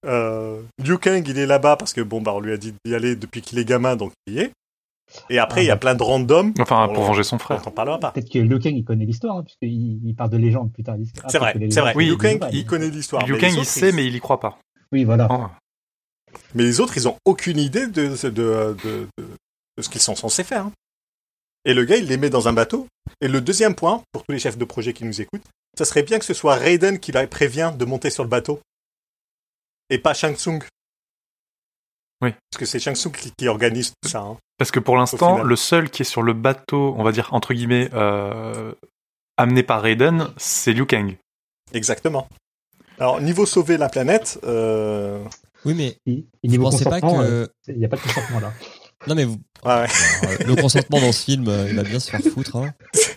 Euh, 0.05 0.61
Liu 0.83 0.97
Kang, 0.97 1.27
il 1.27 1.37
est 1.37 1.45
là-bas 1.45 1.75
parce 1.75 1.91
que 1.93 2.01
bon 2.01 2.21
bah 2.21 2.31
on 2.33 2.39
lui 2.39 2.53
a 2.53 2.57
dit 2.57 2.73
d'y 2.85 2.95
aller 2.95 3.15
depuis 3.15 3.41
qu'il 3.41 3.59
est 3.59 3.65
gamin, 3.65 3.95
donc 3.95 4.13
il 4.27 4.33
y 4.35 4.39
est. 4.39 4.51
Et 5.31 5.39
après, 5.39 5.61
Ah, 5.61 5.63
il 5.63 5.67
y 5.67 5.71
a 5.71 5.75
bah. 5.75 5.79
plein 5.79 5.95
de 5.95 6.03
randoms. 6.03 6.53
Enfin, 6.59 6.87
On- 6.89 6.93
pour 6.93 7.03
venger 7.03 7.23
son 7.23 7.37
On 7.37 7.39
frère. 7.39 7.61
t'en 7.61 7.71
parlera 7.71 7.99
pas. 7.99 8.11
Peut-être 8.11 8.29
que 8.31 8.37
Liu 8.39 8.59
Kang, 8.59 8.75
il 8.75 8.83
connaît 8.85 9.05
l'histoire, 9.05 9.37
hein, 9.37 9.43
puisqu'il 9.43 9.99
il 10.07 10.15
parle 10.15 10.29
de 10.29 10.37
légende 10.37 10.71
plus 10.71 10.83
tard. 10.83 10.95
Ah, 11.23 11.29
C'est 11.29 11.39
vrai, 11.39 11.53
c'est 11.71 11.81
vrai. 11.81 11.93
Oui, 11.95 12.05
Liu 12.05 12.17
Kang, 12.17 12.39
il 12.51 12.65
connaît 12.65 12.89
l'histoire. 12.89 13.25
Liu 13.25 13.33
mais 13.33 13.39
Kang, 13.39 13.51
il 13.53 13.59
autres, 13.59 13.67
sait, 13.67 13.91
mais 13.91 14.05
il 14.05 14.15
y 14.15 14.19
croit 14.19 14.39
pas. 14.39 14.59
Oui, 14.91 15.03
voilà. 15.03 15.27
Ah. 15.29 15.51
Mais 16.53 16.63
les 16.63 16.79
autres, 16.79 16.95
ils 16.95 17.07
ont 17.07 17.17
aucune 17.25 17.57
idée 17.57 17.87
de, 17.87 18.07
de, 18.09 18.29
de, 18.29 18.77
de- 18.85 19.07
de 19.77 19.81
ce 19.81 19.89
qu'ils 19.89 19.99
sont 20.01 20.15
censés 20.15 20.43
faire. 20.43 20.65
hein. 20.67 20.71
Et 21.65 21.73
le 21.73 21.83
gars, 21.85 21.97
il 21.97 22.05
les 22.07 22.17
met 22.17 22.29
dans 22.29 22.47
un 22.47 22.53
bateau. 22.53 22.87
Et 23.21 23.27
le 23.27 23.41
deuxième 23.41 23.75
point, 23.75 24.01
pour 24.11 24.23
tous 24.23 24.31
les 24.31 24.39
chefs 24.39 24.57
de 24.57 24.65
projet 24.65 24.93
qui 24.93 25.03
nous 25.05 25.21
écoutent, 25.21 25.43
ça 25.77 25.85
serait 25.85 26.03
bien 26.03 26.19
que 26.19 26.25
ce 26.25 26.33
soit 26.33 26.55
Raiden 26.55 26.99
qui 26.99 27.11
la 27.11 27.27
prévient 27.27 27.73
de 27.77 27.85
monter 27.85 28.09
sur 28.09 28.23
le 28.23 28.29
bateau. 28.29 28.59
Et 29.89 29.97
pas 29.97 30.13
Shang 30.13 30.35
Tsung. 30.35 30.63
Oui. 32.21 32.31
Parce 32.51 32.59
que 32.59 32.65
c'est 32.65 32.79
Shang 32.79 32.95
Tsung 32.95 33.11
qui, 33.13 33.31
qui 33.37 33.47
organise 33.47 33.93
tout 34.01 34.09
ça. 34.09 34.19
hein. 34.19 34.37
Parce 34.57 34.71
que 34.71 34.79
pour 34.79 34.97
l'instant, 34.97 35.41
le 35.43 35.55
seul 35.55 35.89
qui 35.89 36.01
est 36.01 36.05
sur 36.05 36.21
le 36.21 36.33
bateau, 36.33 36.93
on 36.97 37.03
va 37.03 37.11
dire 37.11 37.29
entre 37.33 37.53
guillemets, 37.53 37.89
euh, 37.93 38.73
amené 39.37 39.63
par 39.63 39.81
Raiden, 39.81 40.27
c'est 40.37 40.73
Liu 40.73 40.85
Kang. 40.85 41.15
Exactement. 41.73 42.27
Alors, 42.97 43.21
niveau 43.21 43.45
sauver 43.45 43.77
la 43.77 43.87
planète, 43.87 44.39
euh... 44.43 45.23
Oui, 45.63 45.73
mais 45.73 45.97
Et, 46.05 46.11
et 46.11 46.25
vous 46.43 46.49
niveau 46.49 46.63
pensez 46.65 46.83
pas 46.83 46.99
que. 46.99 47.05
euh, 47.05 47.47
il 47.67 47.77
n'y 47.77 47.85
a 47.85 47.89
pas 47.89 47.95
de 47.95 48.01
consentement 48.01 48.39
là. 48.41 48.51
Non, 49.09 49.15
mais 49.15 49.25
vous... 49.25 49.39
ouais, 49.65 49.71
ouais. 49.81 49.87
Alors, 50.21 50.47
le 50.47 50.55
consentement 50.55 51.01
dans 51.01 51.11
ce 51.11 51.23
film, 51.25 51.47
euh, 51.49 51.67
il 51.69 51.75
va 51.75 51.83
bien 51.83 51.99
se 51.99 52.09
faire 52.09 52.21
foutre. 52.21 52.55
hein. 52.57 52.73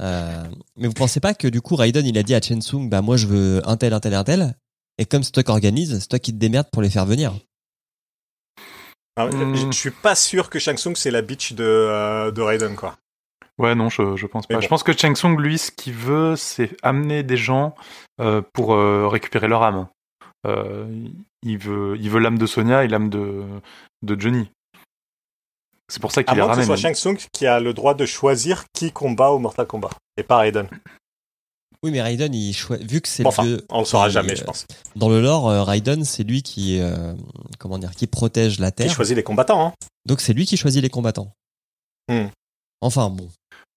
Euh, 0.00 0.44
mais 0.76 0.86
vous 0.86 0.94
pensez 0.94 1.18
pas 1.18 1.34
que 1.34 1.48
du 1.48 1.60
coup 1.60 1.74
Raiden 1.74 2.06
il 2.06 2.16
a 2.18 2.22
dit 2.22 2.32
à 2.32 2.40
Chen 2.40 2.62
Sung 2.62 2.88
bah 2.88 3.02
moi 3.02 3.16
je 3.16 3.26
veux 3.26 3.60
un 3.68 3.76
tel 3.76 3.92
un 3.92 3.98
tel 3.98 4.14
un 4.14 4.22
tel 4.22 4.54
et 4.96 5.06
comme 5.06 5.24
c'est 5.24 5.32
toi 5.32 5.42
qui 5.42 5.50
organise 5.50 5.98
c'est 5.98 6.06
toi 6.06 6.20
qui 6.20 6.32
te 6.32 6.38
démerdes 6.38 6.68
pour 6.70 6.82
les 6.82 6.88
faire 6.88 7.04
venir 7.04 7.34
Alors, 9.16 9.34
Hmm. 9.34 9.56
je, 9.56 9.72
suis 9.72 9.90
pas 9.90 10.14
sûr 10.14 10.50
que 10.50 10.60
Shang 10.60 10.76
Tsung 10.76 10.94
c'est 10.94 11.10
la 11.10 11.20
bitch 11.22 11.54
de, 11.54 11.64
euh, 11.64 12.30
de 12.30 12.40
Raiden, 12.40 12.76
quoi. 12.76 12.96
Ouais, 13.58 13.74
non, 13.74 13.88
je, 13.88 14.14
je 14.14 14.26
pense 14.26 14.46
pas. 14.46 14.54
bon. 14.54 14.60
Je 14.60 14.68
pense 14.68 14.84
que 14.84 14.96
Chang 14.96 15.16
Sung, 15.16 15.36
lui, 15.36 15.58
ce 15.58 15.72
qu'il 15.72 15.94
veut, 15.94 16.36
c'est 16.36 16.76
amener 16.84 17.24
des 17.24 17.36
gens 17.36 17.74
euh, 18.20 18.40
pour 18.52 18.74
euh, 18.74 19.08
récupérer 19.08 19.48
leur 19.48 19.64
âme. 19.64 19.88
Euh, 20.46 20.86
il 21.42 21.58
veut, 21.58 21.96
il 21.98 22.08
veut 22.08 22.20
l'âme 22.20 22.38
de 22.38 22.46
Sonia 22.46 22.84
et 22.84 22.88
l'âme 22.88 23.10
de, 23.10 23.42
de 24.02 24.20
Johnny. 24.20 24.48
C'est 25.90 26.00
pour 26.00 26.12
ça 26.12 26.20
À 26.20 26.24
qu'il 26.24 26.34
les 26.36 26.42
moins 26.42 26.54
que 26.54 26.60
ce 26.60 26.66
soit 26.66 26.76
Shang 26.76 26.94
Tsung 26.94 27.16
qui 27.32 27.46
a 27.46 27.60
le 27.60 27.72
droit 27.72 27.94
de 27.94 28.04
choisir 28.06 28.64
qui 28.74 28.92
combat 28.92 29.30
au 29.30 29.38
Mortal 29.38 29.66
Kombat. 29.66 29.90
Et 30.16 30.22
pas 30.22 30.36
Raiden. 30.38 30.68
oui 31.82 31.90
mais 31.90 32.02
Raiden 32.02 32.34
il 32.34 32.54
vu 32.82 33.00
que 33.00 33.08
c'est 33.08 33.22
Bon, 33.22 33.28
enfin, 33.30 33.44
le 33.44 33.48
vieux- 33.50 33.66
on 33.70 33.78
le 33.80 33.84
saura 33.84 34.08
jamais, 34.10 34.32
euh, 34.32 34.36
je 34.36 34.44
pense. 34.44 34.66
dans 34.96 35.08
le 35.08 35.20
lore 35.22 35.48
euh, 35.48 35.62
Raiden 35.62 36.04
c'est 36.04 36.24
lui 36.24 36.42
qui 36.42 36.80
euh, 36.80 37.14
comment 37.58 37.78
dire 37.78 37.92
qui 37.94 38.06
protège 38.06 38.58
la 38.58 38.70
Qui 38.70 38.76
terre 38.84 38.92
choisit 38.92 39.16
les 39.16 39.22
combattants, 39.22 39.64
hein. 39.68 39.72
donc 40.04 40.20
c'est 40.20 40.32
lui 40.32 40.44
qui 40.44 40.56
choisit 40.56 40.82
les 40.82 40.90
combattants 40.90 41.30
Hmm. 42.10 42.28
enfin 42.80 43.10
bon 43.10 43.28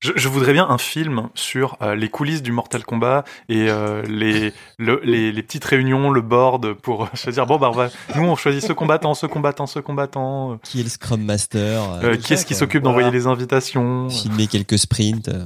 Je, 0.03 0.11
je 0.15 0.27
voudrais 0.29 0.53
bien 0.53 0.67
un 0.67 0.79
film 0.79 1.29
sur 1.35 1.77
euh, 1.83 1.93
les 1.95 2.09
coulisses 2.09 2.41
du 2.41 2.51
Mortal 2.51 2.83
Kombat 2.83 3.23
et 3.49 3.69
euh, 3.69 4.01
les, 4.03 4.51
le- 4.79 4.99
les, 5.03 5.31
les 5.31 5.43
petites 5.43 5.63
réunions, 5.63 6.09
le 6.09 6.21
board 6.21 6.73
pour 6.73 7.07
se 7.13 7.29
dire 7.29 7.45
bon 7.45 7.57
bah 7.59 7.69
on 7.69 7.75
va, 7.75 7.89
nous 8.15 8.23
on 8.23 8.35
choisit 8.35 8.63
ce 8.65 8.73
combattant, 8.73 9.13
ce 9.13 9.27
combattant, 9.27 9.67
ce 9.67 9.77
combattant. 9.79 10.57
qui 10.63 10.79
est 10.79 10.83
le 10.83 10.89
Scrum 10.89 11.21
Master 11.23 11.83
euh, 11.93 12.01
Euh, 12.13 12.17
qui 12.17 12.33
est-ce 12.33 12.47
qui 12.47 12.55
s'occupe 12.55 12.81
Voilà. 12.81 12.97
d'envoyer 12.97 13.11
les 13.15 13.27
invitations 13.27 14.09
filmer 14.09 14.47
quelques 14.47 14.79
sprints. 14.79 15.27
euh. 15.29 15.45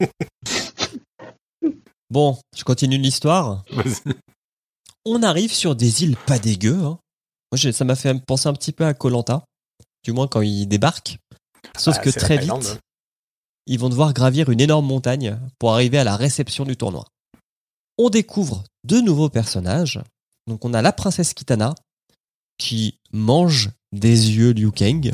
bon, 2.10 2.38
je 2.56 2.64
continue 2.64 2.98
l'histoire. 2.98 3.62
Vas-y. 3.72 4.12
On 5.04 5.22
arrive 5.22 5.52
sur 5.52 5.74
des 5.74 6.04
îles 6.04 6.16
pas 6.26 6.38
dégueu. 6.38 6.78
Hein. 6.84 6.98
Moi, 7.52 7.72
ça 7.72 7.84
m'a 7.84 7.96
fait 7.96 8.14
penser 8.26 8.48
un 8.48 8.52
petit 8.54 8.72
peu 8.72 8.84
à 8.84 8.94
Colanta, 8.94 9.44
du 10.04 10.12
moins 10.12 10.28
quand 10.28 10.42
ils 10.42 10.66
débarquent. 10.66 11.16
Sauf 11.76 11.96
Ah, 11.98 12.02
que 12.02 12.10
très 12.10 12.36
Thaïlande. 12.38 12.62
vite, 12.64 12.80
ils 13.66 13.78
vont 13.78 13.88
devoir 13.88 14.12
gravir 14.12 14.50
une 14.50 14.60
énorme 14.60 14.86
montagne 14.86 15.38
pour 15.58 15.72
arriver 15.72 15.98
à 15.98 16.04
la 16.04 16.16
réception 16.16 16.64
du 16.64 16.76
tournoi. 16.76 17.04
On 17.98 18.10
découvre 18.10 18.64
deux 18.84 19.00
nouveaux 19.00 19.28
personnages. 19.28 20.00
Donc 20.48 20.64
on 20.64 20.74
a 20.74 20.82
la 20.82 20.92
princesse 20.92 21.34
Kitana 21.34 21.74
qui 22.58 22.98
mange 23.12 23.70
des 23.92 24.30
yeux 24.32 24.52
Liu 24.52 24.72
Kang. 24.72 25.12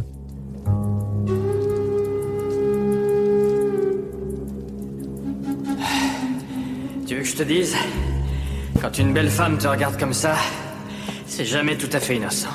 Tu 7.07 7.15
veux 7.15 7.23
que 7.23 7.29
je 7.29 7.37
te 7.37 7.43
dise? 7.43 7.75
Quand 8.81 8.99
une 8.99 9.13
belle 9.13 9.31
femme 9.31 9.59
te 9.59 9.67
regarde 9.67 9.99
comme 9.99 10.13
ça, 10.13 10.37
c'est 11.27 11.45
jamais 11.45 11.77
tout 11.77 11.89
à 11.93 12.01
fait 12.01 12.17
innocent. 12.17 12.49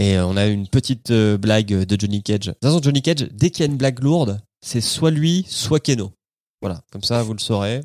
Et 0.00 0.16
euh, 0.16 0.24
on 0.26 0.36
a 0.38 0.46
une 0.46 0.66
petite 0.66 1.10
euh, 1.10 1.36
blague 1.36 1.66
de 1.84 2.00
Johnny 2.00 2.22
Cage. 2.22 2.46
De 2.46 2.52
toute 2.52 2.62
façon, 2.62 2.80
Johnny 2.82 3.02
Cage, 3.02 3.28
dès 3.32 3.50
qu'il 3.50 3.66
y 3.66 3.68
a 3.68 3.70
une 3.70 3.76
blague 3.76 4.02
lourde, 4.02 4.40
c'est 4.64 4.80
soit 4.80 5.10
lui, 5.10 5.44
soit 5.46 5.78
Keno. 5.78 6.10
Voilà, 6.62 6.80
comme 6.90 7.02
ça, 7.02 7.22
vous 7.22 7.34
le 7.34 7.38
saurez. 7.38 7.82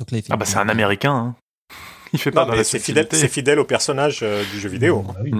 Donc 0.00 0.10
là, 0.10 0.18
il 0.18 0.22
fait 0.22 0.32
Ah 0.32 0.36
bah 0.36 0.44
c'est 0.44 0.56
un 0.56 0.68
américain. 0.68 1.14
Hein. 1.14 1.36
Il 2.12 2.18
fait 2.18 2.32
pas 2.32 2.40
Non, 2.42 2.46
dans 2.48 2.52
mais 2.52 2.58
la 2.58 2.64
c'est 2.64 2.80
fidèle, 2.80 3.06
fidèle 3.08 3.58
au 3.60 3.64
personnage 3.64 4.20
euh, 4.22 4.44
du 4.52 4.60
jeu 4.60 4.68
vidéo. 4.68 5.02
Bah 5.02 5.14
oui. 5.22 5.32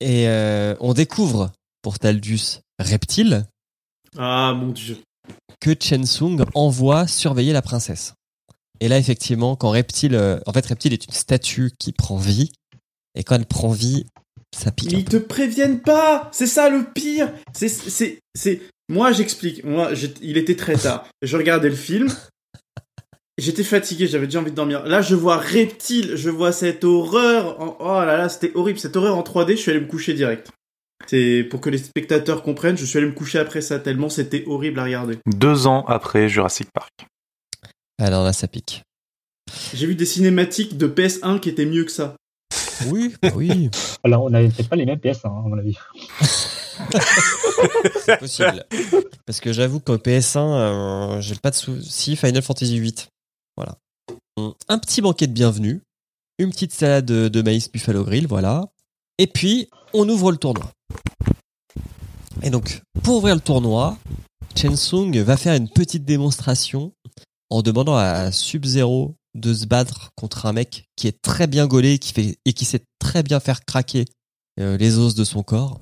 Et 0.00 0.28
euh, 0.28 0.74
on 0.80 0.92
découvre 0.92 1.52
pour 1.80 1.98
Taldus 2.00 2.58
Reptile 2.78 3.46
Ah 4.18 4.52
mon 4.54 4.72
dieu. 4.72 4.98
que 5.60 5.74
Chen 5.80 6.04
Sung 6.04 6.44
envoie 6.54 7.06
surveiller 7.06 7.52
la 7.52 7.62
princesse. 7.62 8.14
Et 8.80 8.88
là, 8.88 8.98
effectivement, 8.98 9.54
quand 9.56 9.70
Reptile, 9.70 10.16
en 10.44 10.52
fait, 10.52 10.66
Reptile 10.66 10.92
est 10.92 11.06
une 11.06 11.14
statue 11.14 11.70
qui 11.78 11.92
prend 11.92 12.16
vie, 12.18 12.50
et 13.14 13.24
quand 13.24 13.36
elle 13.36 13.46
prend 13.46 13.70
vie, 13.70 14.04
ça 14.56 14.70
pique. 14.72 14.92
Mais 14.92 14.98
ils 15.00 15.04
te 15.04 15.16
préviennent 15.16 15.80
pas 15.80 16.28
C'est 16.32 16.46
ça 16.46 16.68
le 16.68 16.84
pire 16.94 17.32
C'est... 17.54 17.68
c'est, 17.68 18.18
c'est... 18.34 18.60
Moi, 18.90 19.12
j'explique. 19.12 19.64
Moi, 19.64 19.92
j'ai- 19.94 20.14
il 20.22 20.36
était 20.38 20.56
très 20.56 20.76
tard. 20.76 21.06
Je 21.22 21.36
regardais 21.36 21.68
le 21.68 21.74
film. 21.76 22.08
J'étais 23.36 23.62
fatigué, 23.62 24.06
j'avais 24.08 24.26
déjà 24.26 24.40
envie 24.40 24.50
de 24.50 24.56
dormir. 24.56 24.84
Là, 24.84 25.00
je 25.00 25.14
vois 25.14 25.36
Reptile, 25.36 26.16
je 26.16 26.28
vois 26.30 26.50
cette 26.52 26.82
horreur. 26.84 27.60
en- 27.60 27.76
Oh 27.78 28.04
là 28.04 28.16
là, 28.16 28.28
c'était 28.28 28.50
horrible. 28.56 28.78
Cette 28.80 28.96
horreur 28.96 29.16
en 29.16 29.22
3D, 29.22 29.50
je 29.52 29.56
suis 29.62 29.70
allé 29.70 29.80
me 29.80 29.86
coucher 29.86 30.14
direct. 30.14 30.50
C'est 31.06 31.46
pour 31.48 31.60
que 31.60 31.70
les 31.70 31.78
spectateurs 31.78 32.42
comprennent, 32.42 32.76
je 32.76 32.84
suis 32.84 32.98
allé 32.98 33.06
me 33.06 33.12
coucher 33.12 33.38
après 33.38 33.60
ça, 33.60 33.78
tellement 33.78 34.08
c'était 34.08 34.42
horrible 34.46 34.80
à 34.80 34.84
regarder. 34.84 35.18
Deux 35.26 35.66
ans 35.68 35.84
après 35.86 36.28
Jurassic 36.28 36.68
Park. 36.72 36.90
Alors 38.00 38.24
là, 38.24 38.32
ça 38.32 38.48
pique. 38.48 38.82
J'ai 39.74 39.86
vu 39.86 39.94
des 39.94 40.04
cinématiques 40.04 40.76
de 40.76 40.86
PS1 40.88 41.38
qui 41.38 41.48
étaient 41.48 41.64
mieux 41.66 41.84
que 41.84 41.92
ça. 41.92 42.16
Oui, 42.86 43.14
bah 43.20 43.30
oui, 43.34 43.70
Alors, 44.04 44.24
on 44.24 44.30
n'avait 44.30 44.48
peut-être 44.48 44.68
pas 44.68 44.76
les 44.76 44.86
mêmes 44.86 45.00
pièces, 45.00 45.24
hein, 45.24 45.32
à 45.44 45.48
mon 45.48 45.58
avis. 45.58 45.76
c'est 48.04 48.18
possible. 48.18 48.64
Parce 49.26 49.40
que 49.40 49.52
j'avoue 49.52 49.80
qu'au 49.80 49.96
PS1, 49.96 50.38
euh, 50.38 51.20
j'ai 51.20 51.34
pas 51.34 51.50
de 51.50 51.56
souci. 51.56 52.16
Final 52.16 52.42
Fantasy 52.42 52.78
VIII. 52.80 52.94
Voilà. 53.56 53.76
Un 54.68 54.78
petit 54.78 55.00
banquet 55.00 55.26
de 55.26 55.32
bienvenue, 55.32 55.82
une 56.38 56.50
petite 56.50 56.72
salade 56.72 57.04
de, 57.06 57.28
de 57.28 57.42
maïs 57.42 57.70
Buffalo 57.70 58.04
Grill, 58.04 58.28
voilà. 58.28 58.66
Et 59.18 59.26
puis, 59.26 59.68
on 59.92 60.08
ouvre 60.08 60.30
le 60.30 60.38
tournoi. 60.38 60.70
Et 62.42 62.50
donc, 62.50 62.82
pour 63.02 63.16
ouvrir 63.16 63.34
le 63.34 63.40
tournoi, 63.40 63.98
Chen 64.54 64.76
Sung 64.76 65.16
va 65.18 65.36
faire 65.36 65.54
une 65.54 65.68
petite 65.68 66.04
démonstration 66.04 66.92
en 67.50 67.62
demandant 67.62 67.96
à 67.96 68.30
Sub-Zero 68.30 69.14
de 69.34 69.54
se 69.54 69.66
battre 69.66 70.10
contre 70.16 70.46
un 70.46 70.52
mec 70.52 70.84
qui 70.96 71.06
est 71.08 71.20
très 71.22 71.46
bien 71.46 71.66
gaulé 71.66 71.98
qui 71.98 72.12
fait, 72.12 72.38
et 72.44 72.52
qui 72.52 72.64
sait 72.64 72.84
très 72.98 73.22
bien 73.22 73.40
faire 73.40 73.64
craquer 73.64 74.04
euh, 74.60 74.76
les 74.76 74.98
os 74.98 75.14
de 75.14 75.24
son 75.24 75.42
corps. 75.42 75.80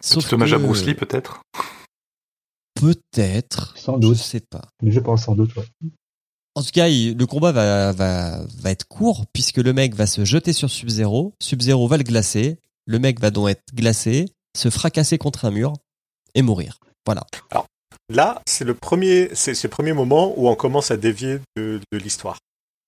Petit 0.00 0.34
hommage 0.34 0.52
à 0.52 0.56
que- 0.58 0.62
Bruce 0.62 0.84
Lee 0.86 0.94
peut-être? 0.94 1.42
Peut-être. 2.74 3.76
Sans 3.76 3.98
doute. 3.98 4.16
Je 4.16 4.22
sais 4.22 4.40
pas. 4.40 4.62
Mais 4.82 4.92
je 4.92 5.00
pense 5.00 5.24
sans 5.24 5.34
doute, 5.34 5.54
ouais. 5.56 5.64
En 6.54 6.62
tout 6.62 6.70
cas, 6.72 6.88
il- 6.88 7.16
le 7.16 7.26
combat 7.26 7.52
va, 7.52 7.92
va, 7.92 8.44
va 8.58 8.70
être 8.70 8.86
court 8.86 9.24
puisque 9.32 9.56
le 9.58 9.72
mec 9.72 9.94
va 9.94 10.06
se 10.06 10.24
jeter 10.24 10.52
sur 10.52 10.70
Sub-Zero. 10.70 11.34
Sub-Zero 11.42 11.86
va 11.88 11.96
le 11.96 12.04
glacer. 12.04 12.58
Le 12.86 12.98
mec 12.98 13.18
va 13.20 13.30
donc 13.30 13.48
être 13.48 13.64
glacé, 13.74 14.26
se 14.56 14.70
fracasser 14.70 15.18
contre 15.18 15.44
un 15.44 15.50
mur 15.50 15.72
et 16.34 16.42
mourir. 16.42 16.78
Voilà. 17.04 17.26
Là, 18.08 18.40
c'est 18.46 18.64
le 18.64 18.74
premier, 18.74 19.30
c'est 19.34 19.60
le 19.62 19.68
premier 19.68 19.92
moment 19.92 20.32
où 20.36 20.48
on 20.48 20.54
commence 20.54 20.90
à 20.90 20.96
dévier 20.96 21.40
de, 21.56 21.80
de 21.92 21.98
l'histoire. 21.98 22.38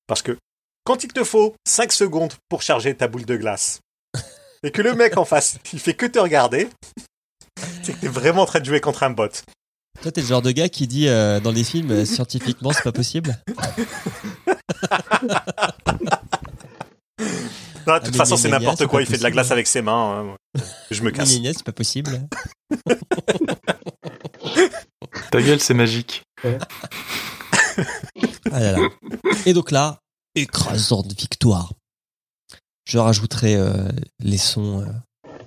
Parce 0.06 0.22
que 0.22 0.36
quand 0.84 1.02
il 1.04 1.12
te 1.12 1.24
faut 1.24 1.54
5 1.66 1.92
secondes 1.92 2.32
pour 2.48 2.62
charger 2.62 2.94
ta 2.94 3.08
boule 3.08 3.24
de 3.24 3.36
glace, 3.36 3.80
et 4.62 4.70
que 4.70 4.80
le 4.80 4.94
mec 4.94 5.16
en 5.16 5.24
face, 5.24 5.58
il 5.72 5.80
fait 5.80 5.94
que 5.94 6.06
te 6.06 6.18
regarder, 6.20 6.68
c'est 7.82 7.94
que 7.94 8.00
t'es 8.00 8.08
vraiment 8.08 8.42
en 8.42 8.46
train 8.46 8.60
de 8.60 8.64
jouer 8.64 8.80
contre 8.80 9.02
un 9.02 9.10
bot. 9.10 9.28
Toi, 10.02 10.12
t'es 10.12 10.20
le 10.20 10.26
genre 10.28 10.42
de 10.42 10.52
gars 10.52 10.68
qui 10.68 10.86
dit 10.86 11.08
euh, 11.08 11.40
dans 11.40 11.50
les 11.50 11.64
films 11.64 11.90
euh, 11.90 12.04
scientifiquement 12.04 12.70
c'est 12.72 12.84
pas 12.84 12.92
possible. 12.92 13.36
Non, 17.86 17.94
de 17.94 18.00
toute 18.04 18.14
Ah, 18.16 18.18
façon, 18.18 18.36
c'est 18.36 18.50
n'importe 18.50 18.86
quoi. 18.86 19.00
Il 19.00 19.06
fait 19.06 19.16
de 19.16 19.22
la 19.22 19.30
glace 19.30 19.50
avec 19.50 19.66
ses 19.66 19.80
mains. 19.80 20.34
hein. 20.54 20.60
Je 20.90 21.02
me 21.02 21.10
casse. 21.10 21.30
C'est 21.30 21.62
pas 21.64 21.72
possible. 21.72 22.20
Ta 25.30 25.42
gueule, 25.42 25.60
c'est 25.60 25.74
magique. 25.74 26.22
Ah 28.50 28.60
là 28.60 28.72
là. 28.72 28.88
Et 29.46 29.52
donc 29.52 29.70
là, 29.70 29.98
écrasante 30.34 31.12
victoire. 31.18 31.72
Je 32.86 32.98
rajouterai 32.98 33.56
euh, 33.56 33.88
les 34.20 34.38
sons 34.38 34.80
euh, 34.80 34.86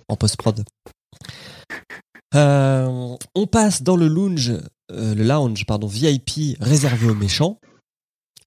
en 0.08 0.16
post-prod. 0.16 0.64
Euh, 2.36 3.18
on 3.36 3.48
passe 3.48 3.82
dans 3.84 3.96
le 3.98 4.08
lounge, 4.08 4.52
euh, 4.92 5.16
le 5.16 5.24
lounge 5.24 5.66
pardon, 5.66 5.88
VIP 5.88 6.58
réservé 6.60 7.10
aux 7.10 7.16
méchants. 7.16 7.60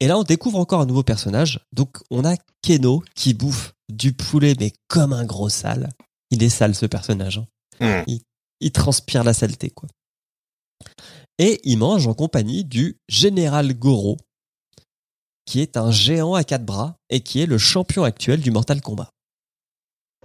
Et 0.00 0.06
là, 0.06 0.18
on 0.18 0.22
découvre 0.22 0.58
encore 0.58 0.80
un 0.80 0.86
nouveau 0.86 1.02
personnage. 1.02 1.60
Donc, 1.72 1.98
on 2.10 2.24
a 2.24 2.34
Keno 2.62 3.02
qui 3.14 3.34
bouffe 3.34 3.72
du 3.92 4.12
poulet, 4.12 4.54
mais 4.58 4.72
comme 4.88 5.12
un 5.12 5.24
gros 5.24 5.48
sale. 5.48 5.90
Il 6.30 6.42
est 6.42 6.48
sale, 6.48 6.74
ce 6.74 6.86
personnage. 6.86 7.38
hein. 7.80 8.02
Hmm. 8.02 8.04
Il, 8.06 8.20
il 8.60 8.72
transpire 8.72 9.24
la 9.24 9.34
saleté, 9.34 9.70
quoi. 9.70 9.88
Et 11.38 11.60
il 11.64 11.78
mange 11.78 12.06
en 12.06 12.14
compagnie 12.14 12.64
du 12.64 12.96
général 13.08 13.74
Goro, 13.74 14.16
qui 15.46 15.60
est 15.60 15.76
un 15.76 15.90
géant 15.90 16.34
à 16.34 16.44
quatre 16.44 16.64
bras 16.64 16.96
et 17.10 17.20
qui 17.20 17.40
est 17.40 17.46
le 17.46 17.58
champion 17.58 18.04
actuel 18.04 18.40
du 18.40 18.50
Mortal 18.50 18.80
Kombat. 18.80 19.10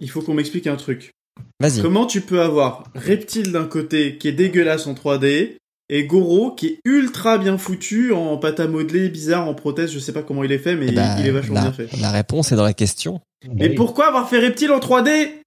Il 0.02 0.10
faut 0.10 0.22
qu'on 0.22 0.34
m'explique 0.34 0.68
un 0.68 0.76
truc. 0.76 1.12
Vas-y. 1.60 1.82
Comment 1.82 2.06
tu 2.06 2.22
peux 2.22 2.42
avoir 2.42 2.84
Reptile 2.96 3.52
d'un 3.52 3.66
côté 3.66 4.18
qui 4.18 4.28
est 4.28 4.34
dégueulasse 4.34 4.88
en 4.88 4.94
3D 4.94 5.58
et 5.92 6.06
Goro 6.06 6.52
qui 6.52 6.68
est 6.68 6.80
ultra 6.86 7.38
bien 7.38 7.58
foutu 7.58 8.14
en 8.14 8.38
pâte 8.38 8.60
à 8.60 8.68
modeler, 8.68 9.10
bizarre, 9.10 9.48
en 9.48 9.56
prothèse, 9.56 9.92
je 9.92 10.00
sais 10.00 10.14
pas 10.14 10.22
comment 10.22 10.44
il 10.44 10.52
est 10.52 10.60
fait, 10.60 10.76
mais 10.76 10.88
Eh 10.90 10.92
ben, 10.92 11.18
il 11.20 11.26
est 11.28 11.32
vachement 11.32 11.56
la, 11.56 11.62
bien 11.62 11.74
fait. 11.74 11.90
la 12.00 12.12
réponse 12.12 12.52
est 12.52 12.56
dans 12.56 12.64
la 12.64 12.74
question. 12.74 13.20
Mais 13.56 13.70
oui. 13.70 13.76
pourquoi 13.76 14.08
avoir 14.08 14.30
fait 14.30 14.40
Reptile 14.40 14.72
en 14.72 14.80
3D 14.80 15.39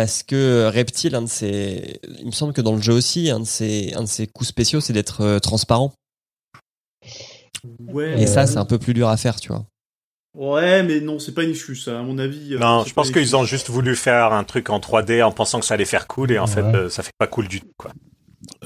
Parce 0.00 0.22
que 0.22 0.70
Reptile, 0.72 1.14
un 1.14 1.20
de 1.20 1.26
ses, 1.28 2.00
il 2.20 2.24
me 2.24 2.30
semble 2.30 2.54
que 2.54 2.62
dans 2.62 2.74
le 2.74 2.80
jeu 2.80 2.94
aussi, 2.94 3.28
un 3.28 3.40
de 3.40 3.44
ses, 3.44 3.92
un 3.92 4.00
de 4.04 4.08
ses 4.08 4.26
coups 4.26 4.48
spéciaux, 4.48 4.80
c'est 4.80 4.94
d'être 4.94 5.20
euh, 5.20 5.38
transparent. 5.40 5.92
Ouais. 7.86 8.22
Et 8.22 8.26
ça, 8.26 8.46
c'est 8.46 8.56
un 8.56 8.64
peu 8.64 8.78
plus 8.78 8.94
dur 8.94 9.08
à 9.10 9.18
faire, 9.18 9.38
tu 9.38 9.48
vois. 9.48 9.66
Ouais, 10.34 10.82
mais 10.82 11.00
non, 11.00 11.18
c'est 11.18 11.34
pas 11.34 11.42
une 11.42 11.52
chute, 11.54 11.76
ça, 11.82 11.98
à 11.98 12.02
mon 12.02 12.16
avis. 12.18 12.54
euh, 12.54 12.58
Non, 12.58 12.82
je 12.86 12.94
pense 12.94 13.10
qu'ils 13.10 13.36
ont 13.36 13.44
juste 13.44 13.68
voulu 13.68 13.94
faire 13.94 14.32
un 14.32 14.44
truc 14.44 14.70
en 14.70 14.78
3D 14.80 15.22
en 15.22 15.32
pensant 15.32 15.60
que 15.60 15.66
ça 15.66 15.74
allait 15.74 15.84
faire 15.84 16.06
cool 16.06 16.32
et 16.32 16.38
en 16.38 16.46
Ouais. 16.46 16.50
fait, 16.50 16.62
euh, 16.62 16.88
ça 16.88 17.02
fait 17.02 17.12
pas 17.18 17.26
cool 17.26 17.46
du 17.46 17.60
tout. 17.60 17.68
Quoi. 17.76 17.92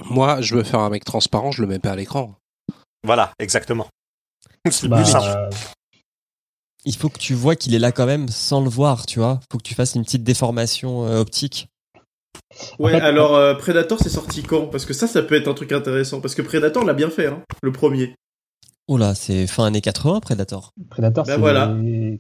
Moi, 0.05 0.41
je 0.41 0.55
veux 0.55 0.63
faire 0.63 0.79
un 0.79 0.91
mec 0.91 1.05
transparent, 1.05 1.51
je 1.51 1.63
le 1.63 1.67
mets 1.67 1.81
pas 1.81 1.91
à 1.91 1.97
l'écran. 1.97 2.37
Voilà, 3.03 3.33
exactement. 3.41 3.89
C'est 4.71 4.87
Bah, 4.87 5.03
plus 5.03 5.11
simple. 5.11 5.51
Il 6.87 6.95
faut 6.97 7.09
que 7.09 7.19
tu 7.19 7.35
vois 7.35 7.57
qu'il 7.57 7.75
est 7.75 7.79
là 7.79 7.93
quand 7.93 8.07
même 8.07 8.29
sans 8.29 8.61
le 8.61 8.69
voir, 8.69 9.07
tu 9.07 9.19
vois. 9.19 9.41
Faut 9.51 9.59
que 9.59 9.63
tu 9.63 9.75
fasses 9.75 9.95
une 9.95 10.05
petite 10.05 10.23
déformation 10.25 11.07
euh, 11.07 11.21
optique. 11.21 11.69
Ouais, 12.79 12.95
En 12.95 12.99
fait, 12.99 13.03
alors 13.03 13.35
euh, 13.37 13.55
Predator, 13.55 13.99
c'est 14.01 14.11
sorti 14.11 14.43
quand? 14.43 14.67
Parce 14.67 14.85
que 14.85 14.93
ça, 14.93 15.07
ça 15.07 15.23
peut 15.23 15.35
être 15.35 15.49
un 15.49 15.55
truc 15.55 15.73
intéressant. 15.73 16.21
Parce 16.21 16.35
que 16.35 16.43
Predator 16.43 16.85
l'a 16.85 16.93
bien 16.95 17.11
fait, 17.11 17.27
hein, 17.27 17.43
le 17.63 17.73
premier. 17.73 18.15
Oh 18.87 18.99
là, 18.99 19.15
c'est 19.15 19.47
fin 19.47 19.65
années 19.65 19.81
80, 19.81 20.21
Predator. 20.21 20.71
Predator, 20.91 21.25
Bah 21.25 21.33
c'est 21.35 21.41
voilà. 21.41 21.69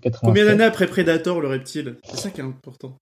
87. 0.03 0.21
Combien 0.23 0.47
d'années 0.47 0.65
après 0.65 0.87
Predator, 0.87 1.41
le 1.43 1.49
reptile? 1.49 1.99
C'est 2.09 2.17
ça 2.17 2.31
qui 2.31 2.41
est 2.41 2.45
important. 2.45 2.97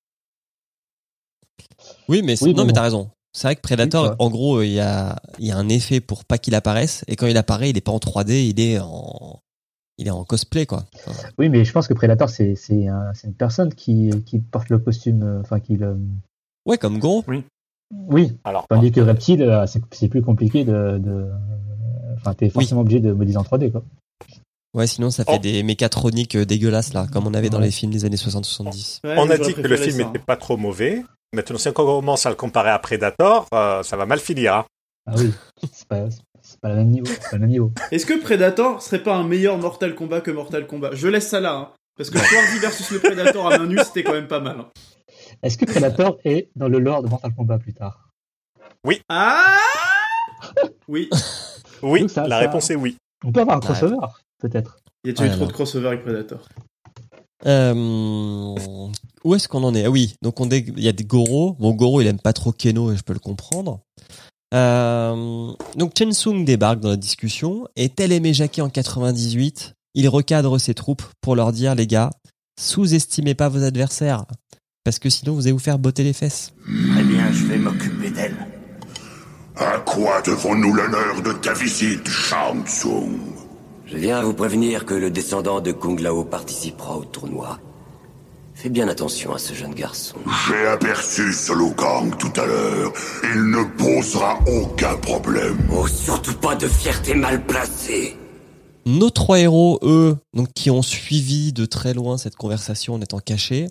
Oui, 2.09 2.23
mais 2.25 2.35
Oui, 2.43 2.51
non, 2.51 2.63
bon. 2.63 2.67
mais 2.67 2.73
t'as 2.73 2.83
raison. 2.83 3.11
C'est 3.33 3.47
vrai 3.47 3.57
que 3.57 3.61
Predator, 3.61 4.11
Oui, 4.11 4.17
en 4.19 4.31
gros, 4.31 4.63
il 4.63 4.73
y 4.73 4.81
a, 4.81 5.17
il 5.39 5.47
y 5.47 5.53
a 5.53 5.57
un 5.57 5.69
effet 5.69 6.01
pour 6.01 6.25
pas 6.25 6.39
qu'il 6.39 6.55
apparaisse. 6.55 7.05
Et 7.07 7.17
quand 7.17 7.27
il 7.29 7.37
apparaît, 7.37 7.71
il 7.71 7.77
est 7.79 7.83
pas 7.83 7.93
en 7.93 7.99
3D, 7.99 8.49
il 8.49 8.61
est 8.61 8.79
en, 8.81 9.39
il 9.99 10.07
est 10.07 10.11
en 10.11 10.25
cosplay, 10.25 10.67
quoi. 10.67 10.85
Enfin, 11.07 11.29
Oui, 11.39 11.49
mais 11.49 11.65
je 11.65 11.73
pense 11.73 11.87
que 11.89 11.95
Predator, 11.95 12.29
c'est 12.31 12.55
c'est 12.57 12.89
un- 12.89 13.13
c'est 13.15 13.27
une 13.29 13.35
personne 13.35 13.73
qui, 13.75 14.11
qui 14.27 14.39
porte 14.39 14.69
le 14.71 14.79
costume, 14.79 15.23
euh, 15.23 15.41
enfin, 15.41 15.61
qui 15.61 15.77
le. 15.77 15.97
ouais, 16.67 16.79
comme 16.79 16.99
gros. 16.99 17.25
Oui, 18.09 18.39
Alors, 18.45 18.67
tandis 18.69 18.91
que 18.91 19.01
Reptile, 19.01 19.43
euh, 19.43 19.67
c'est 19.91 20.09
plus 20.09 20.23
compliqué 20.23 20.65
de. 20.65 20.99
de... 20.99 21.29
Enfin, 22.17 22.33
t'es 22.35 22.49
forcément 22.49 22.81
obligé 22.83 23.01
de 23.01 23.13
modéliser 23.13 23.37
en 23.39 23.43
3D, 23.43 23.71
quoi. 23.71 23.83
Ouais, 24.75 24.87
sinon 24.87 25.11
ça 25.11 25.25
fait 25.27 25.35
Oh. 25.37 25.39
des 25.39 25.63
mécatroniques 25.63 26.35
euh, 26.37 26.47
dégueulasses, 26.47 26.95
là, 26.95 27.07
comme 27.13 27.27
on 27.27 27.35
avait 27.35 27.51
dans 27.51 27.59
Ouais. 27.59 27.65
les 27.67 27.71
films 27.71 27.93
des 27.93 28.07
années 28.07 28.17
60-70. 28.17 29.01
Ouais, 29.05 29.17
on 29.19 29.29
a 29.29 29.37
dit 29.37 29.53
que 29.53 29.61
le 29.61 29.77
film 29.77 29.99
n'était 29.99 30.19
hein. 30.19 30.25
pas 30.27 30.37
trop 30.39 30.57
mauvais. 30.57 31.05
Maintenant, 31.35 31.59
si 31.59 31.69
on 31.69 31.73
commence 31.73 32.25
à 32.25 32.31
le 32.31 32.37
comparer 32.37 32.71
à 32.71 32.79
Predator, 32.79 33.47
euh, 33.53 33.83
ça 33.83 33.97
va 33.99 34.07
mal 34.07 34.19
finir. 34.21 34.55
hein. 34.55 34.65
Ah 35.07 35.15
oui, 35.19 35.33
c'est 35.73 35.87
pas, 35.89 36.07
c'est 36.43 36.61
pas 36.61 36.69
le 36.71 36.77
même 36.77 36.89
niveau. 36.91 37.07
c'est 37.07 37.21
pas 37.31 37.37
le 37.37 37.39
même 37.41 37.51
niveau. 37.51 37.73
Est-ce 37.93 38.05
que 38.07 38.21
Predator 38.21 38.83
serait 38.83 39.03
pas 39.03 39.15
un 39.17 39.25
meilleur 39.27 39.57
Mortal 39.59 39.95
Kombat 39.95 40.21
que 40.21 40.31
Mortal 40.31 40.67
Kombat? 40.67 40.91
Je 40.95 41.09
laisse 41.09 41.29
ça 41.29 41.41
là, 41.41 41.55
hein. 41.55 41.69
Parce 41.97 42.11
que 42.11 42.19
Schwarzy 42.19 42.59
versus 42.59 42.91
le 42.91 42.99
Predator 43.01 43.53
à 43.53 43.59
main 43.59 43.67
nue, 43.67 43.79
c'était 43.85 44.03
quand 44.03 44.13
même 44.15 44.27
pas 44.29 44.41
mal. 44.41 44.57
hein. 44.61 44.69
Est-ce 45.43 45.57
que 45.59 45.65
Predator 45.67 46.19
est 46.25 46.49
dans 46.57 46.69
le 46.69 46.79
lore 46.79 47.03
de 47.03 47.09
Mortal 47.09 47.33
Kombat 47.35 47.59
plus 47.59 47.75
tard? 47.75 48.09
Ah 49.09 49.45
Oui. 50.89 51.09
Oui, 51.83 52.01
Donc 52.01 52.11
ça- 52.11 52.23
la 52.27 52.37
ça- 52.37 52.39
réponse 52.47 52.71
est 52.71 52.77
oui. 52.77 52.97
On 53.25 53.31
peut 53.33 53.41
avoir 53.41 53.57
un 53.57 53.61
Ouais. 53.61 53.67
crossover, 53.67 53.97
peut-être. 54.41 54.79
Y 55.05 55.11
a-t-il 55.11 55.29
eu 55.33 55.37
trop 55.37 55.47
de 55.47 55.53
crossover 55.53 55.89
avec 55.89 56.03
Predator? 56.03 56.41
Euh, 57.47 58.55
où 59.25 59.35
est-ce 59.35 59.49
qu'on 59.49 59.65
en 59.65 59.75
est? 59.75 59.85
Ah 59.85 59.91
oui, 59.91 60.15
donc 60.23 60.41
on 60.41 60.47
dé- 60.47 60.65
il 60.77 60.83
y 60.83 60.89
a 60.89 60.93
des 60.93 61.05
Goro. 61.05 61.57
Bon, 61.59 61.73
Goro, 61.73 62.01
il 62.01 62.07
aime 62.07 62.21
pas 62.21 62.33
trop 62.33 62.53
Keno 62.53 62.93
et 62.93 62.97
je 62.97 63.03
peux 63.03 63.13
le 63.13 63.19
comprendre. 63.19 63.81
Euh, 64.53 65.53
donc 65.77 65.93
Chen 65.97 66.13
Sung 66.13 66.45
débarque 66.45 66.81
dans 66.81 66.91
la 66.91 66.97
discussion 66.97 67.67
et 67.77 67.89
tel 67.89 68.13
aimé 68.13 68.35
Jackie 68.35 68.61
en 68.61 68.69
98, 68.69 69.75
il 69.95 70.09
recadre 70.09 70.59
ses 70.59 70.75
troupes 70.75 71.05
pour 71.21 71.37
leur 71.37 71.53
dire 71.53 71.75
les 71.75 71.87
gars, 71.87 72.11
sous-estimez 72.61 73.35
pas 73.35 73.49
vos 73.49 73.63
adversaires 73.63 74.27
parce 74.85 74.99
que 74.99 75.11
sinon 75.11 75.35
vous 75.35 75.43
allez 75.43 75.53
vous 75.53 75.59
faire 75.59 75.79
botter 75.79 76.05
les 76.05 76.13
fesses. 76.13 76.53
Eh 76.69 77.05
bien, 77.05 77.31
je 77.33 77.45
vais 77.47 77.59
m'occuper 77.59 78.11
d'elle. 78.11 78.37
À 79.57 79.79
quoi 79.79 80.23
devons-nous 80.23 80.73
l'honneur 80.73 81.23
de 81.23 81.33
ta 81.33 81.53
visite, 81.53 82.09
Shang 82.09 82.67
Tsung? 82.67 83.19
Je 83.87 83.97
viens 83.97 84.23
vous 84.23 84.33
prévenir 84.33 84.87
que 84.87 84.95
le 84.95 85.11
descendant 85.11 85.61
de 85.61 85.73
Kung 85.73 86.01
Lao 86.01 86.25
participera 86.25 86.97
au 86.97 87.05
tournoi. 87.05 87.61
Fais 88.63 88.69
bien 88.69 88.87
attention 88.87 89.35
à 89.35 89.39
ce 89.39 89.55
jeune 89.55 89.75
garçon. 89.75 90.15
J'ai 90.47 90.69
aperçu 90.69 91.33
ce 91.33 91.53
Liu 91.53 91.75
Kang 91.75 92.17
tout 92.17 92.41
à 92.41 92.47
l'heure. 92.47 92.93
Il 93.35 93.51
ne 93.51 93.65
posera 93.77 94.39
aucun 94.47 94.97
problème. 94.99 95.59
Oh, 95.77 95.89
surtout 95.89 96.35
pas 96.35 96.55
de 96.55 96.69
fierté 96.69 97.15
mal 97.15 97.45
placée. 97.45 98.17
Nos 98.87 99.11
trois 99.11 99.41
héros, 99.41 99.81
eux, 99.83 100.17
donc 100.33 100.53
qui 100.53 100.71
ont 100.71 100.83
suivi 100.83 101.53
de 101.53 101.65
très 101.65 101.93
loin 101.93 102.17
cette 102.19 102.37
conversation 102.37 102.95
en 102.95 103.01
étant 103.01 103.19
cachés, 103.19 103.67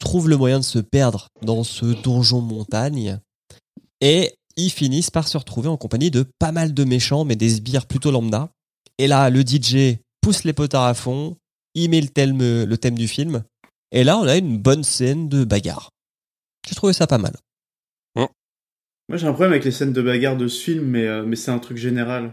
trouvent 0.00 0.28
le 0.28 0.36
moyen 0.36 0.58
de 0.58 0.64
se 0.64 0.80
perdre 0.80 1.28
dans 1.42 1.62
ce 1.62 1.84
donjon 1.84 2.40
montagne 2.40 3.20
et 4.00 4.34
ils 4.56 4.72
finissent 4.72 5.12
par 5.12 5.28
se 5.28 5.38
retrouver 5.38 5.68
en 5.68 5.76
compagnie 5.76 6.10
de 6.10 6.26
pas 6.40 6.50
mal 6.50 6.74
de 6.74 6.82
méchants, 6.82 7.24
mais 7.24 7.36
des 7.36 7.50
sbires 7.50 7.86
plutôt 7.86 8.10
lambda. 8.10 8.50
Et 8.98 9.06
là, 9.06 9.30
le 9.30 9.42
DJ 9.42 9.98
pousse 10.20 10.42
les 10.42 10.54
potards 10.54 10.86
à 10.86 10.94
fond, 10.94 11.36
il 11.76 11.88
met 11.90 12.00
le 12.00 12.08
thème, 12.08 12.38
le 12.40 12.76
thème 12.76 12.98
du 12.98 13.06
film, 13.06 13.44
et 13.92 14.04
là, 14.04 14.18
on 14.18 14.26
a 14.26 14.36
une 14.36 14.58
bonne 14.58 14.82
scène 14.82 15.28
de 15.28 15.44
bagarre. 15.44 15.90
J'ai 16.68 16.74
trouvé 16.74 16.92
ça 16.92 17.06
pas 17.06 17.18
mal. 17.18 17.34
Moi, 19.08 19.18
j'ai 19.18 19.26
un 19.26 19.32
problème 19.32 19.52
avec 19.52 19.64
les 19.64 19.72
scènes 19.72 19.92
de 19.92 20.00
bagarre 20.00 20.36
de 20.36 20.48
ce 20.48 20.62
film, 20.62 20.86
mais, 20.86 21.06
euh, 21.06 21.22
mais 21.22 21.36
c'est 21.36 21.50
un 21.50 21.58
truc 21.58 21.76
général. 21.76 22.32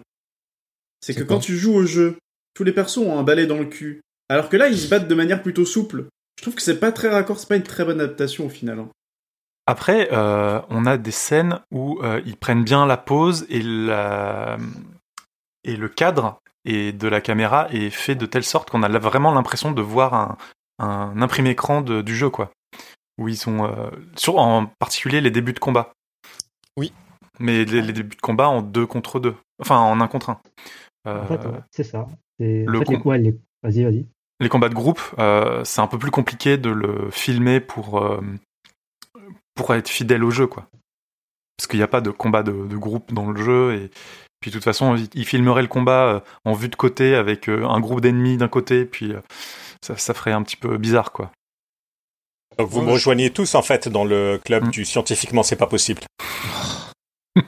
C'est 1.02 1.14
que 1.14 1.24
quand 1.24 1.40
tu 1.40 1.58
joues 1.58 1.74
au 1.74 1.86
jeu, 1.86 2.18
tous 2.54 2.64
les 2.64 2.72
persos 2.72 3.00
ont 3.00 3.18
un 3.20 3.24
balai 3.24 3.48
dans 3.48 3.58
le 3.58 3.66
cul. 3.66 4.02
Alors 4.30 4.48
que 4.48 4.56
là, 4.56 4.70
ils 4.70 4.78
se 4.78 4.88
battent 4.88 5.08
de 5.08 5.16
manière 5.16 5.42
plutôt 5.42 5.66
souple. 5.66 6.06
Je 6.38 6.44
trouve 6.44 6.56
que 6.56 6.62
c'est 6.62 6.80
pas 6.80 6.92
très 6.92 7.10
raccord, 7.10 7.40
c'est 7.40 7.50
pas 7.50 7.56
une 7.56 7.64
très 7.64 7.84
bonne 7.84 8.00
adaptation 8.00 8.46
au 8.46 8.50
final. 8.50 8.80
hein. 8.80 8.90
Après, 9.66 10.10
euh, 10.14 10.62
on 10.70 10.86
a 10.86 10.98
des 10.98 11.12
scènes 11.12 11.60
où 11.72 12.00
euh, 12.02 12.22
ils 12.26 12.38
prennent 12.38 12.64
bien 12.64 12.86
la 12.86 12.98
pose 12.98 13.46
et, 13.50 13.62
la... 13.62 14.58
et 15.64 15.76
le 15.76 15.90
cadre 15.90 16.40
et 16.66 16.92
de 16.94 17.08
la 17.08 17.20
caméra 17.20 17.68
est 17.72 17.90
fait 17.90 18.16
de 18.16 18.26
telle 18.26 18.44
sorte 18.44 18.70
qu'on 18.70 18.84
a 18.84 19.00
vraiment 19.00 19.34
l'impression 19.34 19.72
de 19.72 19.82
voir 19.82 20.14
un, 20.14 20.38
un 20.80 21.22
imprimé 21.22 21.52
écran 21.52 21.82
de- 21.82 22.02
du 22.02 22.16
jeu, 22.16 22.30
quoi. 22.30 22.52
Où 23.18 23.28
ils 23.28 23.38
sont, 23.38 23.66
euh, 23.66 23.90
sur, 24.16 24.38
en 24.38 24.66
particulier 24.80 25.22
les 25.22 25.32
débuts 25.32 25.54
de 25.54 25.60
combat. 25.60 25.92
Oui. 26.78 26.94
Mais 27.40 27.66
les, 27.66 27.82
les 27.82 27.94
débuts 27.94 28.16
de 28.16 28.22
combat 28.22 28.50
en 28.50 28.62
deux 28.62 28.86
contre 28.86 29.20
deux, 29.20 29.36
enfin 29.62 29.78
en 29.78 30.00
un 30.02 30.08
contre 30.08 30.30
un. 30.32 30.40
Euh, 31.08 31.24
En 31.24 31.28
fait, 31.28 31.46
ouais, 31.46 31.60
c'est 31.72 31.84
ça. 31.84 32.00
En 32.02 32.10
le 32.40 32.80
fait, 32.80 32.92
les 32.92 33.00
quoi, 33.00 33.18
les... 33.18 33.36
Vas-y, 33.64 33.84
vas-y. 33.84 34.06
les 34.40 34.50
combats 34.50 34.70
de 34.70 34.74
groupe, 34.74 35.02
euh, 35.20 35.64
c'est 35.66 35.82
un 35.82 35.88
peu 35.88 35.98
plus 35.98 36.12
compliqué 36.12 36.58
de 36.58 36.70
le 36.70 37.10
filmer 37.12 37.60
pour, 37.60 38.02
pour 39.56 39.74
être 39.74 39.90
fidèle 39.90 40.24
au 40.24 40.32
jeu, 40.32 40.48
quoi. 40.48 40.68
Parce 41.58 41.68
qu'il 41.68 41.80
n'y 41.80 41.84
a 41.84 41.88
pas 41.90 42.00
de 42.02 42.12
combat 42.12 42.44
de, 42.44 42.52
de 42.68 42.78
groupe 42.78 43.14
dans 43.14 43.30
le 43.32 43.42
jeu, 43.44 43.74
et 43.76 43.92
puis 44.40 44.52
de 44.52 44.56
toute 44.56 44.64
façon, 44.64 44.96
il, 44.96 45.10
il 45.14 45.26
filmerait 45.26 45.62
le 45.62 45.68
combat 45.68 46.24
en 46.46 46.54
vue 46.54 46.70
de 46.70 46.76
côté 46.78 47.16
avec 47.16 47.50
un 47.50 47.80
groupe 47.82 48.00
d'ennemis 48.00 48.38
d'un 48.38 48.48
côté, 48.48 48.86
puis 48.86 49.14
ça, 49.86 49.98
ça 49.98 50.14
ferait 50.14 50.32
un 50.32 50.44
petit 50.44 50.58
peu 50.58 50.78
bizarre, 50.78 51.12
quoi. 51.12 51.32
Donc 52.58 52.70
vous 52.70 52.82
me 52.82 52.92
rejoignez 52.92 53.32
tous 53.32 53.56
en 53.56 53.62
fait 53.62 53.88
dans 53.88 54.04
le 54.04 54.40
club 54.44 54.66
Mm. 54.66 54.72
du 54.72 54.84
scientifiquement 54.86 55.44
c'est 55.44 55.56
pas 55.56 55.68
possible. 55.68 56.02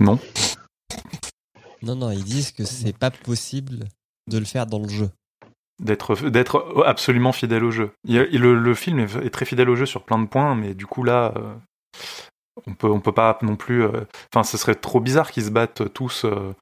Non. 0.00 0.18
Non, 1.82 1.96
non, 1.96 2.10
ils 2.10 2.24
disent 2.24 2.52
que 2.52 2.64
c'est 2.64 2.96
pas 2.96 3.10
possible 3.10 3.84
de 4.28 4.38
le 4.38 4.44
faire 4.44 4.66
dans 4.66 4.78
le 4.78 4.88
jeu. 4.88 5.10
D'être, 5.78 6.28
d'être 6.30 6.82
absolument 6.86 7.32
fidèle 7.32 7.62
au 7.64 7.70
jeu. 7.70 7.92
Il 8.04 8.16
le, 8.40 8.54
le 8.58 8.74
film 8.74 8.98
est, 9.00 9.14
est 9.16 9.30
très 9.30 9.44
fidèle 9.44 9.68
au 9.68 9.76
jeu 9.76 9.84
sur 9.86 10.04
plein 10.04 10.18
de 10.18 10.26
points, 10.26 10.54
mais 10.54 10.74
du 10.74 10.86
coup 10.86 11.02
là, 11.04 11.34
euh, 11.36 11.54
on 12.66 12.74
peut, 12.74 12.88
on 12.90 13.00
peut 13.00 13.12
pas 13.12 13.38
non 13.42 13.56
plus. 13.56 13.84
euh, 13.84 14.04
Enfin, 14.34 14.42
ce 14.42 14.56
serait 14.56 14.74
trop 14.74 15.00
bizarre 15.00 15.30
qu'ils 15.30 15.44
se 15.44 15.50
battent 15.50 15.92
tous 15.92 16.24
euh, 16.24 16.54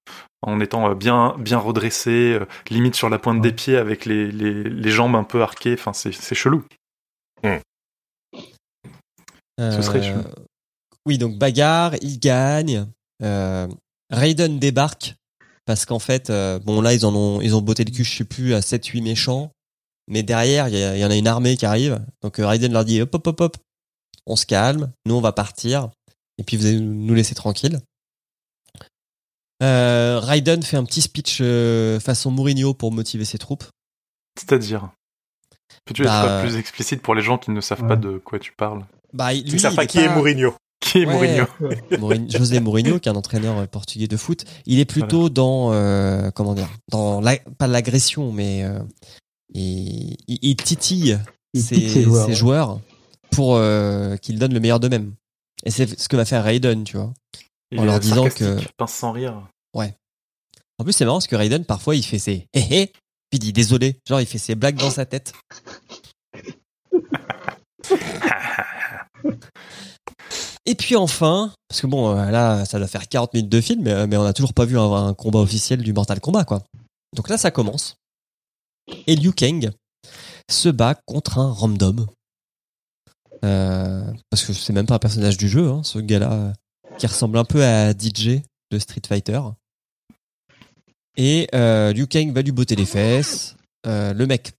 en 0.47 0.61
étant 0.61 0.91
euh, 0.91 0.95
bien, 0.95 1.35
bien 1.39 1.59
redressés, 1.59 2.35
euh, 2.41 2.47
limite 2.71 2.95
sur 2.95 3.09
la 3.09 3.19
pointe 3.19 3.41
des 3.41 3.53
pieds 3.53 3.77
avec 3.77 4.05
les, 4.05 4.31
les, 4.31 4.65
les 4.65 4.91
jambes 4.91 5.17
un 5.17 5.25
peu 5.25 5.43
arquées. 5.43 5.75
Enfin, 5.75 5.93
c'est, 5.93 6.13
c'est 6.13 6.35
chelou. 6.35 6.65
Ce 9.59 9.83
serait 9.83 10.03
chelou. 10.03 10.21
Euh, 10.21 10.45
Oui, 11.07 11.19
donc 11.19 11.37
bagarre, 11.39 11.95
il 12.03 12.19
gagne. 12.19 12.87
Euh, 13.23 13.69
Raiden 14.11 14.59
débarque 14.59 15.15
parce 15.65 15.87
qu'en 15.87 15.99
fait, 16.01 16.29
euh, 16.31 16.59
bon 16.59 16.81
là 16.83 16.93
ils 16.93 17.07
en 17.07 17.15
ont 17.15 17.41
ils 17.41 17.55
ont 17.55 17.63
botté 17.63 17.85
le 17.85 17.91
cul, 17.91 18.05
je 18.05 18.17
sais 18.19 18.25
plus 18.25 18.53
à 18.55 18.61
7 18.63 18.85
8 18.87 19.01
méchants, 19.03 19.51
mais 20.09 20.23
derrière 20.23 20.69
il 20.69 20.75
y, 20.77 20.83
a- 20.83 20.97
il 20.97 21.01
y 21.01 21.05
en 21.05 21.11
a 21.11 21.17
une 21.17 21.29
armée 21.29 21.57
qui 21.57 21.65
arrive. 21.67 22.05
Donc 22.23 22.39
euh, 22.39 22.47
Raiden 22.47 22.73
leur 22.73 22.85
dit 22.85 23.01
hop 23.01 23.15
hop 23.15 23.27
hop 23.29 23.41
hop. 23.41 23.57
On 24.27 24.37
se 24.37 24.45
calme, 24.47 24.91
nous 25.07 25.15
on 25.15 25.21
va 25.21 25.33
partir 25.33 25.91
et 26.39 26.43
puis 26.43 26.57
vous 26.57 26.67
allez 26.67 26.81
nous 26.81 27.15
laisser 27.15 27.35
tranquilles. 27.35 27.79
Euh, 29.65 30.21
Raiden 30.21 30.63
fait 30.63 30.77
un 30.77 30.85
petit 30.85 31.01
speech 31.03 31.39
euh, 31.41 31.99
façon 32.01 32.31
Mourinho 32.31 32.75
pour 32.75 32.93
motiver 32.93 33.25
ses 33.25 33.39
troupes. 33.39 33.65
C'est-à-dire. 34.39 34.91
Peux-tu 35.87 36.05
Bah, 36.05 36.41
être 36.41 36.47
plus 36.49 36.57
explicite 36.59 37.03
pour 37.03 37.15
les 37.15 37.23
gens 37.23 37.39
qui 37.39 37.51
ne 37.51 37.61
savent 37.61 37.87
pas 37.87 37.97
de 37.97 38.19
quoi 38.19 38.39
tu 38.39 38.53
parles 38.53 38.85
Bah, 39.13 39.35
Tu 39.35 39.43
lui, 39.45 39.53
ne 39.55 39.59
sais 39.59 39.71
il 39.71 39.77
pas 39.77 39.87
qui 39.87 39.99
est 39.99 40.09
Mourinho. 40.09 40.55
Qui 40.81 40.99
est 41.03 41.07
Ouais. 41.07 41.15
Mourinho 41.15 41.47
Mourinho- 41.99 42.31
José 42.37 42.61
Mourinho, 42.61 42.99
qui 42.99 43.09
est 43.09 43.13
un 43.13 43.17
entraîneur 43.17 43.59
euh, 43.59 43.67
portugais 43.67 44.07
de 44.09 44.17
foot, 44.17 44.45
il 44.67 44.81
est 44.81 44.85
plutôt 44.85 45.31
dans 45.31 45.73
euh, 45.73 46.31
comment 46.31 46.55
dire, 46.55 46.69
dans 46.91 47.21
la- 47.21 47.39
pas 47.59 47.67
l'agression, 47.67 48.33
mais 48.33 48.65
euh, 48.65 48.79
il, 49.55 50.17
il- 50.27 50.39
il 50.43 50.57
titille 50.57 51.19
Il 51.55 51.63
ses, 51.63 52.03
joueurs, 52.03 52.25
ses 52.27 52.31
ouais. 52.33 52.37
joueurs 52.37 52.81
pour 53.31 53.57
euh, 53.57 54.17
qu'ils 54.17 54.39
donnent 54.39 54.53
le 54.55 54.61
meilleur 54.61 54.81
d'eux-mêms. 54.81 55.15
Et 55.65 55.71
c'est 55.71 55.99
ce 55.99 56.09
que 56.09 56.17
va 56.17 56.25
faire 56.25 56.45
Raiden, 56.45 56.85
tu 56.85 56.97
vois. 56.97 57.13
Il 57.71 57.81
en 57.81 57.85
leur 57.85 57.99
disant 58.01 58.29
que 58.29 58.59
pince 58.77 58.93
sans 58.93 59.13
rire. 59.13 59.49
Ouais. 59.75 59.95
En 60.79 60.85
plus, 60.85 60.93
c'est 60.93 61.05
marrant 61.05 61.19
parce 61.19 61.27
que 61.27 61.37
Raiden 61.37 61.65
parfois 61.65 61.95
il 61.95 62.03
fait 62.03 62.19
ses 62.19 62.47
hé 62.53 62.61
hé, 62.71 62.87
puis 63.31 63.35
il 63.35 63.39
dit 63.39 63.53
désolé, 63.53 64.01
genre 64.09 64.21
il 64.21 64.27
fait 64.27 64.39
ses 64.39 64.55
blagues 64.55 64.77
dans 64.77 64.91
sa 64.91 65.07
tête. 65.07 65.33
Et 70.67 70.75
puis 70.75 70.97
enfin, 70.97 71.53
parce 71.69 71.83
que 71.83 71.87
bon, 71.87 72.17
euh, 72.17 72.31
là, 72.31 72.65
ça 72.65 72.79
doit 72.79 72.89
faire 72.89 73.07
40 73.07 73.35
minutes 73.35 73.51
de 73.51 73.61
film, 73.61 73.83
mais, 73.83 73.93
euh, 73.93 74.07
mais 74.07 74.17
on 74.17 74.25
n'a 74.25 74.33
toujours 74.33 74.55
pas 74.55 74.65
vu 74.65 74.79
un, 74.79 74.93
un 75.09 75.13
combat 75.15 75.41
officiel 75.41 75.83
du 75.83 75.93
Mortal 75.93 76.21
Kombat, 76.21 76.45
quoi. 76.45 76.63
Donc 77.15 77.29
là, 77.29 77.37
ça 77.37 77.51
commence. 77.51 77.97
Et 79.07 79.15
Liu 79.15 79.33
Kang 79.33 79.71
se 80.51 80.69
bat 80.71 80.95
contre 81.07 81.39
un 81.39 81.51
random. 81.51 82.07
Euh, 83.45 84.11
parce 84.31 84.45
que 84.45 84.55
c'est 84.55 84.73
même 84.73 84.87
pas 84.87 84.95
un 84.95 84.99
personnage 84.99 85.37
du 85.37 85.49
jeu, 85.49 85.69
hein, 85.69 85.83
ce 85.83 85.99
gars-là, 85.99 86.55
qui 86.99 87.07
ressemble 87.07 87.37
un 87.37 87.45
peu 87.45 87.63
à 87.63 87.93
DJ 87.93 88.41
de 88.71 88.79
Street 88.79 89.03
Fighter. 89.07 89.41
Et 91.17 91.49
euh, 91.55 91.93
Liu 91.93 92.07
Kang 92.07 92.33
va 92.33 92.43
lui 92.43 92.53
botter 92.53 92.77
les 92.77 92.87
fesses. 92.87 93.57
Euh, 93.87 94.13
le 94.13 94.27
mec 94.27 94.53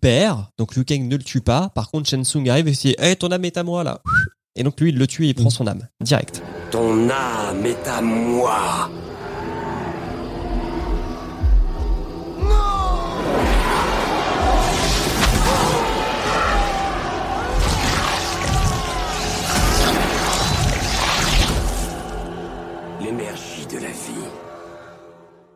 perd, 0.00 0.46
donc 0.58 0.74
Liu 0.74 0.84
Kang 0.84 1.02
ne 1.02 1.16
le 1.16 1.22
tue 1.22 1.40
pas. 1.40 1.70
Par 1.74 1.90
contre, 1.90 2.08
Shen 2.08 2.24
Tsung 2.24 2.48
arrive 2.48 2.68
et 2.68 2.72
dit 2.72 2.94
Hey, 2.98 3.16
ton 3.16 3.30
âme 3.30 3.44
est 3.44 3.56
à 3.56 3.62
moi 3.62 3.84
là 3.84 4.00
Et 4.56 4.62
donc 4.62 4.80
lui, 4.80 4.90
il 4.90 4.98
le 4.98 5.06
tue 5.06 5.26
et 5.26 5.28
il 5.28 5.34
prend 5.34 5.50
son 5.50 5.66
âme, 5.66 5.86
direct. 6.00 6.42
Ton 6.70 7.08
âme 7.08 7.64
est 7.64 7.88
à 7.88 8.02
moi. 8.02 8.90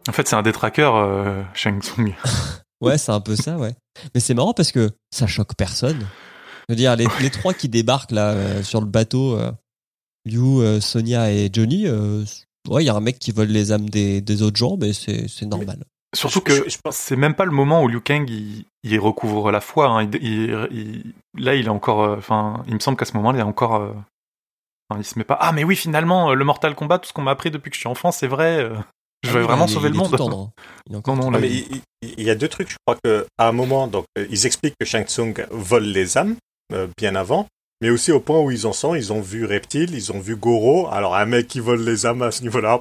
En 0.09 0.13
fait, 0.13 0.29
c'est 0.29 0.37
un 0.37 0.43
détraqueur, 0.43 0.97
euh, 0.97 1.43
Shang 1.55 1.81
Tsung. 1.83 2.15
Ouais, 2.83 2.99
c'est 2.99 3.11
un 3.13 3.21
peu 3.23 3.37
ça, 3.37 3.57
ouais. 3.57 3.75
Mais 4.15 4.21
c'est 4.21 4.35
marrant 4.35 4.53
parce 4.53 4.71
que 4.71 4.91
ça 5.11 5.27
choque 5.27 5.55
personne. 5.57 5.99
Je 6.69 6.75
veux 6.75 6.77
dire, 6.77 6.95
les, 6.95 7.07
les 7.21 7.31
trois 7.31 7.55
qui 7.55 7.71
débarquent 7.71 8.11
là 8.11 8.33
euh, 8.33 8.63
sur 8.63 8.81
le 8.81 8.87
bateau, 8.87 9.39
euh, 9.39 9.51
Liu, 10.27 10.61
euh, 10.61 10.79
Sonia 10.83 11.33
et 11.33 11.49
Johnny, 11.51 11.89
ouais, 11.89 12.83
il 12.83 12.87
y 12.87 12.91
a 12.91 12.95
un 12.95 13.01
mec 13.01 13.19
qui 13.19 13.31
vole 13.33 13.49
les 13.49 13.73
âmes 13.73 13.89
des, 13.89 14.21
des 14.21 14.43
autres 14.43 14.59
gens, 14.59 14.77
mais 14.79 14.93
c'est 14.93 15.27
normal. 15.47 15.79
Surtout 16.15 16.43
que 16.43 16.53
c'est 16.91 17.17
même 17.17 17.35
pas 17.35 17.47
le 17.47 17.51
moment 17.51 17.83
où 17.83 17.89
Liu 17.89 18.03
Kang 18.03 18.29
il, 18.29 18.67
il 18.83 19.01
recouvre 19.01 19.51
la 19.51 19.63
foi. 19.63 19.87
hein. 19.89 20.03
Il- 20.03 20.23
il- 20.23 20.69
il- 20.71 21.43
là, 21.43 21.55
il 21.55 21.65
est 21.65 21.71
encore. 21.71 22.03
euh, 22.03 22.17
Enfin, 22.19 22.63
il 22.69 22.75
me 22.75 22.81
semble 22.81 22.99
qu'à 22.99 23.07
ce 23.07 23.15
moment-là, 23.17 23.39
il 23.39 23.41
est 23.41 23.45
encore. 23.45 23.77
euh, 23.77 23.93
il 24.99 25.05
se 25.05 25.19
met 25.19 25.25
pas. 25.25 25.39
Ah 25.41 25.53
mais 25.53 25.65
oui, 25.65 25.77
finalement, 25.77 26.35
le 26.35 26.45
Mortal 26.45 26.75
Kombat, 26.75 26.99
tout 26.99 27.09
ce 27.09 27.13
qu'on 27.15 27.23
m'a 27.23 27.31
appris 27.31 27.51
depuis 27.51 27.71
que 27.71 27.75
je 27.75 27.81
suis 27.81 27.89
enfant, 27.89 28.13
c'est 28.13 28.29
vrai. 28.29 28.69
Je 29.23 29.31
vais 29.31 29.39
Ah 29.39 29.41
oui, 29.41 29.47
vraiment 29.47 29.67
il 29.67 29.73
sauver 29.73 29.89
il 29.89 29.93
le 29.93 29.99
monde. 29.99 30.17
tendre, 30.17 30.39
hein. 30.39 30.63
Non, 30.91 31.03
non, 31.17 31.29
Ah, 31.29 31.31
là, 31.33 31.39
mais 31.41 31.51
il- 31.51 32.23
y 32.23 32.31
a 32.31 32.35
deux 32.35 32.49
trucs. 32.49 32.71
Je 32.71 32.77
crois 32.87 32.97
que 33.03 33.27
à 33.39 33.49
un 33.49 33.53
moment, 33.53 33.89
donc 33.89 34.05
euh, 34.19 34.27
ils 34.31 34.47
expliquent 34.47 34.75
que 34.79 34.87
Shang 34.87 35.05
Tsung 35.07 35.47
vole 35.51 35.85
les 35.85 36.17
âmes 36.17 36.37
euh, 36.73 36.87
bien 36.97 37.15
avant, 37.17 37.47
mais 37.81 37.91
aussi 37.91 38.13
au 38.13 38.21
point 38.21 38.41
où 38.41 38.51
ils 38.51 38.67
en 38.67 38.73
sont, 38.73 38.95
ils 38.95 39.13
ont 39.13 39.21
vu 39.21 39.45
Reptile, 39.45 39.95
ils 39.95 40.13
ont 40.13 40.21
vu 40.21 40.37
Goro. 40.37 40.89
Alors 40.89 41.17
un 41.17 41.27
mec 41.27 41.49
qui 41.49 41.61
vole 41.61 41.83
les 41.83 42.07
âmes 42.07 42.23
à 42.23 42.31
ce 42.31 42.43
niveau-là. 42.43 42.81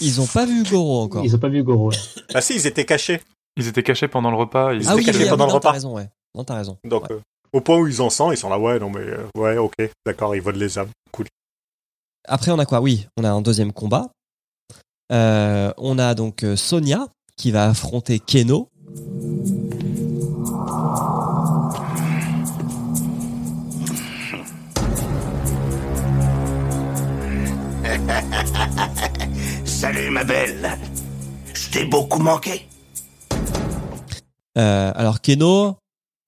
Ils 0.00 0.20
ont 0.20 0.26
pas 0.26 0.46
vu 0.46 0.64
Goro 0.64 1.02
encore. 1.02 1.24
Ils 1.24 1.34
ont 1.34 1.38
pas 1.38 1.48
vu 1.48 1.62
Goro. 1.62 1.90
ouais. 1.90 1.96
Ah 2.34 2.40
si, 2.40 2.54
ils 2.54 2.66
étaient 2.66 2.84
cachés. 2.84 3.20
Ils 3.56 3.68
étaient 3.68 3.84
cachés 3.84 4.08
pendant 4.08 4.30
le 4.32 4.36
repas. 4.36 4.72
Ils 4.74 4.80
Ah 4.88 4.92
étaient 4.92 4.94
oui, 4.96 5.04
cachés 5.04 5.18
oui, 5.24 5.28
pendant 5.30 5.44
oui, 5.44 5.50
le 5.50 5.54
non, 5.54 5.60
t'as 5.60 5.68
repas. 5.68 5.72
raison, 5.72 5.94
ouais. 5.94 6.08
Non, 6.34 6.42
t'as 6.44 6.56
raison. 6.56 6.76
Donc 6.84 7.04
Ouais. 7.04 7.12
euh, 7.16 7.20
au 7.52 7.60
point 7.60 7.78
où 7.78 7.86
ils 7.86 8.02
en 8.02 8.10
sont, 8.10 8.32
ils 8.32 8.36
sont 8.36 8.48
là, 8.48 8.58
ouais, 8.58 8.80
non 8.80 8.90
mais 8.90 9.00
euh, 9.02 9.26
ouais, 9.36 9.56
ok, 9.58 9.74
d'accord, 10.04 10.34
ils 10.34 10.42
volent 10.42 10.58
les 10.58 10.76
âmes, 10.76 10.88
cool. 11.12 11.26
Après, 12.26 12.50
on 12.50 12.58
a 12.58 12.66
quoi? 12.66 12.80
Oui, 12.80 13.06
on 13.16 13.22
a 13.22 13.30
un 13.30 13.42
deuxième 13.42 13.72
combat. 13.72 14.10
Euh, 15.14 15.72
on 15.78 15.98
a 15.98 16.14
donc 16.14 16.42
euh, 16.42 16.56
Sonia 16.56 17.06
qui 17.36 17.52
va 17.52 17.68
affronter 17.68 18.18
Keno. 18.18 18.68
Salut 29.64 30.10
ma 30.10 30.24
belle. 30.24 30.78
Je 31.54 31.70
t'ai 31.70 31.84
beaucoup 31.84 32.20
manqué. 32.20 32.66
Euh, 34.58 34.92
alors 34.94 35.20
Keno, 35.20 35.76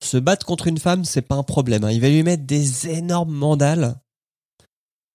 se 0.03 0.17
battre 0.17 0.45
contre 0.45 0.67
une 0.67 0.77
femme, 0.77 1.03
c'est 1.05 1.21
pas 1.21 1.35
un 1.35 1.43
problème. 1.43 1.83
hein. 1.83 1.91
Il 1.91 2.01
va 2.01 2.09
lui 2.09 2.23
mettre 2.23 2.43
des 2.43 2.89
énormes 2.89 3.33
mandales. 3.33 3.95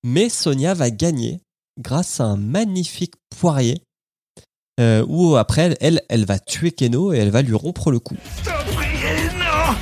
Mais 0.04 0.28
Sonia 0.28 0.74
va 0.74 0.90
gagner 0.90 1.40
grâce 1.78 2.20
à 2.20 2.24
un 2.24 2.36
magnifique 2.36 3.14
poirier. 3.38 3.82
Euh, 4.80 5.04
où 5.06 5.36
après, 5.36 5.76
elle, 5.80 6.00
elle, 6.08 6.24
va 6.24 6.38
tuer 6.38 6.72
Keno 6.72 7.12
et 7.12 7.18
elle 7.18 7.30
va 7.30 7.42
lui 7.42 7.54
rompre 7.54 7.90
le 7.90 8.00
cou. 8.00 8.16
T'en 8.42 8.72
prie, 8.72 8.86
non 9.38 9.74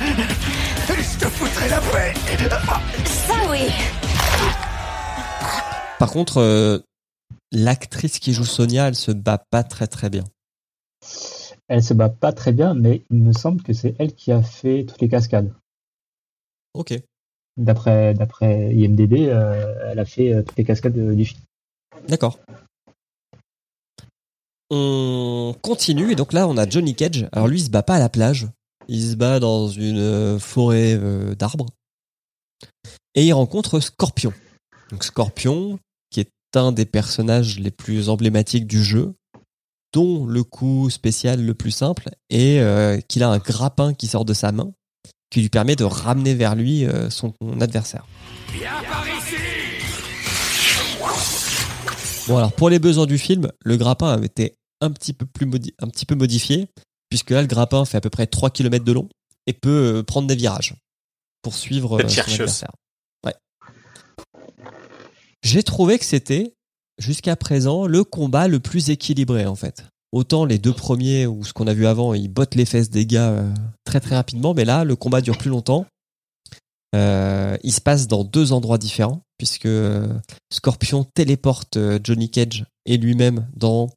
Je 0.87 1.19
te 1.19 1.25
foutrai 1.25 1.69
la 1.69 1.79
paix 1.79 2.13
Ça 3.05 3.33
oui 3.49 3.71
Par 5.97 6.11
contre, 6.11 6.39
euh, 6.39 6.79
l'actrice 7.51 8.19
qui 8.19 8.33
joue 8.33 8.45
Sonia, 8.45 8.89
elle 8.89 8.95
se 8.95 9.11
bat 9.11 9.37
pas 9.49 9.63
très 9.63 9.87
très 9.87 10.09
bien. 10.09 10.25
Elle 11.67 11.83
se 11.83 11.93
bat 11.93 12.09
pas 12.09 12.33
très 12.33 12.51
bien, 12.51 12.73
mais 12.73 13.03
il 13.09 13.19
me 13.19 13.31
semble 13.31 13.63
que 13.63 13.71
c'est 13.71 13.95
elle 13.97 14.13
qui 14.13 14.33
a 14.33 14.43
fait 14.43 14.85
toutes 14.85 14.99
les 14.99 15.07
cascades. 15.07 15.53
Ok. 16.73 16.93
D'après 17.57 18.13
d'après 18.13 18.73
IMDb, 18.73 19.27
euh, 19.29 19.91
elle 19.91 19.99
a 19.99 20.05
fait 20.05 20.33
euh, 20.33 20.41
toutes 20.41 20.57
les 20.57 20.63
cascades 20.63 20.97
euh, 20.97 21.15
du 21.15 21.25
film. 21.25 21.41
D'accord. 22.07 22.39
On 24.73 25.53
continue 25.61 26.13
et 26.13 26.15
donc 26.15 26.31
là 26.31 26.47
on 26.47 26.57
a 26.57 26.67
Johnny 26.67 26.95
Cage. 26.95 27.27
Alors 27.33 27.47
lui 27.47 27.59
il 27.59 27.65
se 27.65 27.69
bat 27.69 27.83
pas 27.83 27.95
à 27.95 27.99
la 27.99 28.07
plage, 28.07 28.47
il 28.87 29.01
se 29.03 29.15
bat 29.15 29.39
dans 29.39 29.67
une 29.67 29.99
euh, 29.99 30.39
forêt 30.39 30.93
euh, 30.93 31.35
d'arbres 31.35 31.65
et 33.13 33.25
il 33.25 33.33
rencontre 33.33 33.81
Scorpion. 33.81 34.33
Donc 34.89 35.03
Scorpion 35.03 35.77
qui 36.09 36.21
est 36.21 36.31
un 36.55 36.71
des 36.71 36.85
personnages 36.85 37.59
les 37.59 37.71
plus 37.71 38.07
emblématiques 38.07 38.65
du 38.65 38.81
jeu, 38.81 39.13
dont 39.93 40.25
le 40.25 40.43
coup 40.43 40.89
spécial 40.89 41.45
le 41.45 41.53
plus 41.53 41.71
simple 41.71 42.09
est 42.29 42.59
euh, 42.59 43.01
qu'il 43.09 43.23
a 43.23 43.29
un 43.29 43.39
grappin 43.39 43.93
qui 43.93 44.07
sort 44.07 44.23
de 44.23 44.33
sa 44.33 44.53
main 44.53 44.71
qui 45.29 45.41
lui 45.41 45.49
permet 45.49 45.75
de 45.77 45.85
ramener 45.85 46.33
vers 46.33 46.55
lui 46.55 46.85
son 47.09 47.33
adversaire. 47.61 48.05
Bon 52.27 52.37
alors 52.37 52.53
pour 52.53 52.69
les 52.69 52.79
besoins 52.79 53.05
du 53.05 53.17
film, 53.17 53.51
le 53.63 53.77
grappin 53.77 54.09
avait 54.09 54.27
été 54.27 54.55
un 54.79 54.91
petit 54.91 55.13
peu 55.13 55.25
plus 55.25 55.45
modi- 55.45 55.73
un 55.79 55.87
petit 55.87 56.05
peu 56.05 56.15
modifié 56.15 56.67
puisque 57.09 57.31
là 57.31 57.41
le 57.41 57.47
grappin 57.47 57.83
fait 57.85 57.97
à 57.97 58.01
peu 58.01 58.09
près 58.09 58.27
3 58.27 58.49
km 58.51 58.85
de 58.85 58.91
long 58.91 59.09
et 59.47 59.53
peut 59.53 59.97
euh, 59.99 60.03
prendre 60.03 60.27
des 60.27 60.35
virages 60.35 60.75
pour 61.41 61.55
suivre 61.55 61.97
euh, 61.97 62.07
son 62.07 62.21
adversaire. 62.41 62.71
Ouais. 63.25 63.35
J'ai 65.43 65.63
trouvé 65.63 65.97
que 65.99 66.05
c'était 66.05 66.53
jusqu'à 66.99 67.35
présent 67.35 67.87
le 67.87 68.03
combat 68.03 68.47
le 68.47 68.59
plus 68.59 68.89
équilibré 68.89 69.45
en 69.45 69.55
fait. 69.55 69.85
Autant 70.11 70.45
les 70.45 70.57
deux 70.59 70.73
premiers 70.73 71.25
ou 71.25 71.43
ce 71.43 71.53
qu'on 71.53 71.67
a 71.67 71.73
vu 71.73 71.87
avant, 71.87 72.13
ils 72.13 72.27
bottent 72.27 72.55
les 72.55 72.65
fesses 72.65 72.89
des 72.89 73.05
gars 73.05 73.29
euh, 73.29 73.53
très 73.85 73.99
très 73.99 74.15
rapidement, 74.15 74.53
mais 74.53 74.65
là 74.65 74.83
le 74.83 74.95
combat 74.95 75.21
dure 75.21 75.37
plus 75.37 75.49
longtemps. 75.49 75.85
Euh, 76.93 77.57
il 77.63 77.71
se 77.71 77.79
passe 77.81 78.07
dans 78.07 78.23
deux 78.25 78.51
endroits 78.51 78.77
différents, 78.77 79.21
puisque 79.41 79.65
euh, 79.65 80.07
Scorpion 80.53 81.03
téléporte 81.03 81.75
euh, 81.77 81.97
Johnny 82.03 82.29
Cage 82.29 82.63
et 82.85 82.97
lui-même 82.97 83.49
dans 83.55 83.89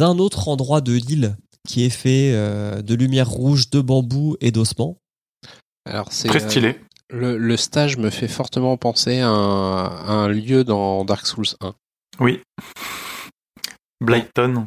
un 0.00 0.18
autre 0.18 0.48
endroit 0.48 0.80
de 0.80 0.94
l'île 0.94 1.36
qui 1.68 1.84
est 1.84 1.90
fait 1.90 2.32
euh, 2.32 2.80
de 2.80 2.94
lumière 2.94 3.28
rouge, 3.28 3.68
de 3.68 3.82
bambou 3.82 4.38
et 4.40 4.50
d'ossements. 4.50 4.96
Alors 5.84 6.10
c'est 6.12 6.28
Très 6.28 6.40
stylé. 6.40 6.68
euh, 6.68 6.74
le, 7.10 7.36
le 7.36 7.56
stage 7.58 7.98
me 7.98 8.08
fait 8.08 8.26
fortement 8.26 8.78
penser 8.78 9.20
à 9.20 9.28
un, 9.28 9.84
à 9.84 10.12
un 10.12 10.28
lieu 10.28 10.64
dans 10.64 11.04
Dark 11.04 11.26
Souls 11.26 11.44
1. 11.60 11.74
Oui. 12.20 12.40
Blyton. 14.00 14.66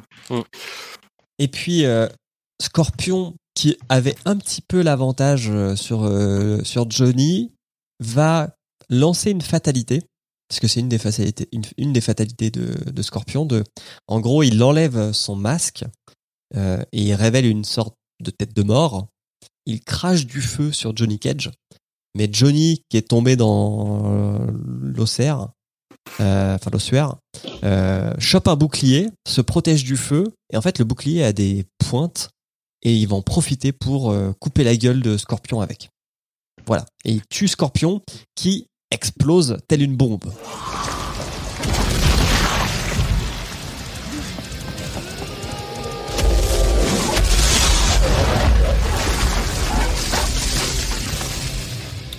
Et 1.40 1.48
puis 1.48 1.86
euh, 1.86 2.08
Scorpion, 2.62 3.34
qui 3.56 3.78
avait 3.90 4.16
un 4.26 4.38
petit 4.38 4.62
peu 4.62 4.84
l'avantage 4.84 5.52
sur, 5.74 6.04
euh, 6.04 6.64
sur 6.64 6.88
Johnny, 6.92 7.52
va 8.00 8.56
lancer 8.92 9.32
une 9.32 9.42
fatalité. 9.42 10.04
Parce 10.48 10.60
que 10.60 10.68
c'est 10.68 10.82
une 10.82 10.90
des 10.90 10.98
fatalités, 10.98 11.48
une, 11.54 11.64
une 11.78 11.94
des 11.94 12.02
fatalités 12.02 12.52
de, 12.52 12.92
de 12.92 13.02
Scorpion. 13.02 13.46
De, 13.46 13.64
en 14.08 14.20
gros, 14.20 14.44
il 14.44 14.62
enlève 14.62 15.14
son 15.14 15.36
masque 15.36 15.86
euh, 16.56 16.84
et 16.92 17.02
il 17.04 17.14
révèle 17.14 17.46
une 17.46 17.64
sorte 17.64 17.96
de 18.22 18.32
tête 18.32 18.54
de 18.54 18.64
mort. 18.64 19.08
Il 19.66 19.82
crache 19.82 20.26
du 20.28 20.42
feu 20.42 20.72
sur 20.72 20.96
Johnny 20.96 21.20
Cage. 21.20 21.52
Mais 22.16 22.28
Johnny, 22.32 22.84
qui 22.90 22.98
est 22.98 23.08
tombé 23.08 23.38
dans 23.38 24.46
l'ossuaire, 24.82 25.48
euh, 26.20 26.56
enfin 26.56 26.70
l'ossuaire, 26.72 27.16
euh, 27.64 28.14
chope 28.20 28.48
un 28.48 28.56
bouclier, 28.56 29.10
se 29.28 29.42
protège 29.42 29.84
du 29.84 29.96
feu, 29.96 30.34
et 30.52 30.58
en 30.58 30.62
fait 30.62 30.80
le 30.80 30.86
bouclier 30.86 31.24
a 31.24 31.32
des 31.32 31.66
pointes, 31.78 32.30
et 32.84 32.96
ils 32.96 33.08
vont 33.08 33.22
profiter 33.22 33.72
pour 33.72 34.12
euh, 34.12 34.34
couper 34.40 34.64
la 34.64 34.76
gueule 34.76 35.02
de 35.02 35.18
Scorpion 35.18 35.62
avec. 35.62 35.90
Voilà. 36.66 36.86
Et 37.06 37.14
il 37.14 37.22
tue 37.28 37.48
Scorpion, 37.48 38.02
qui 38.36 38.68
explose 38.92 39.58
telle 39.68 39.82
une 39.82 39.96
bombe. 39.96 40.32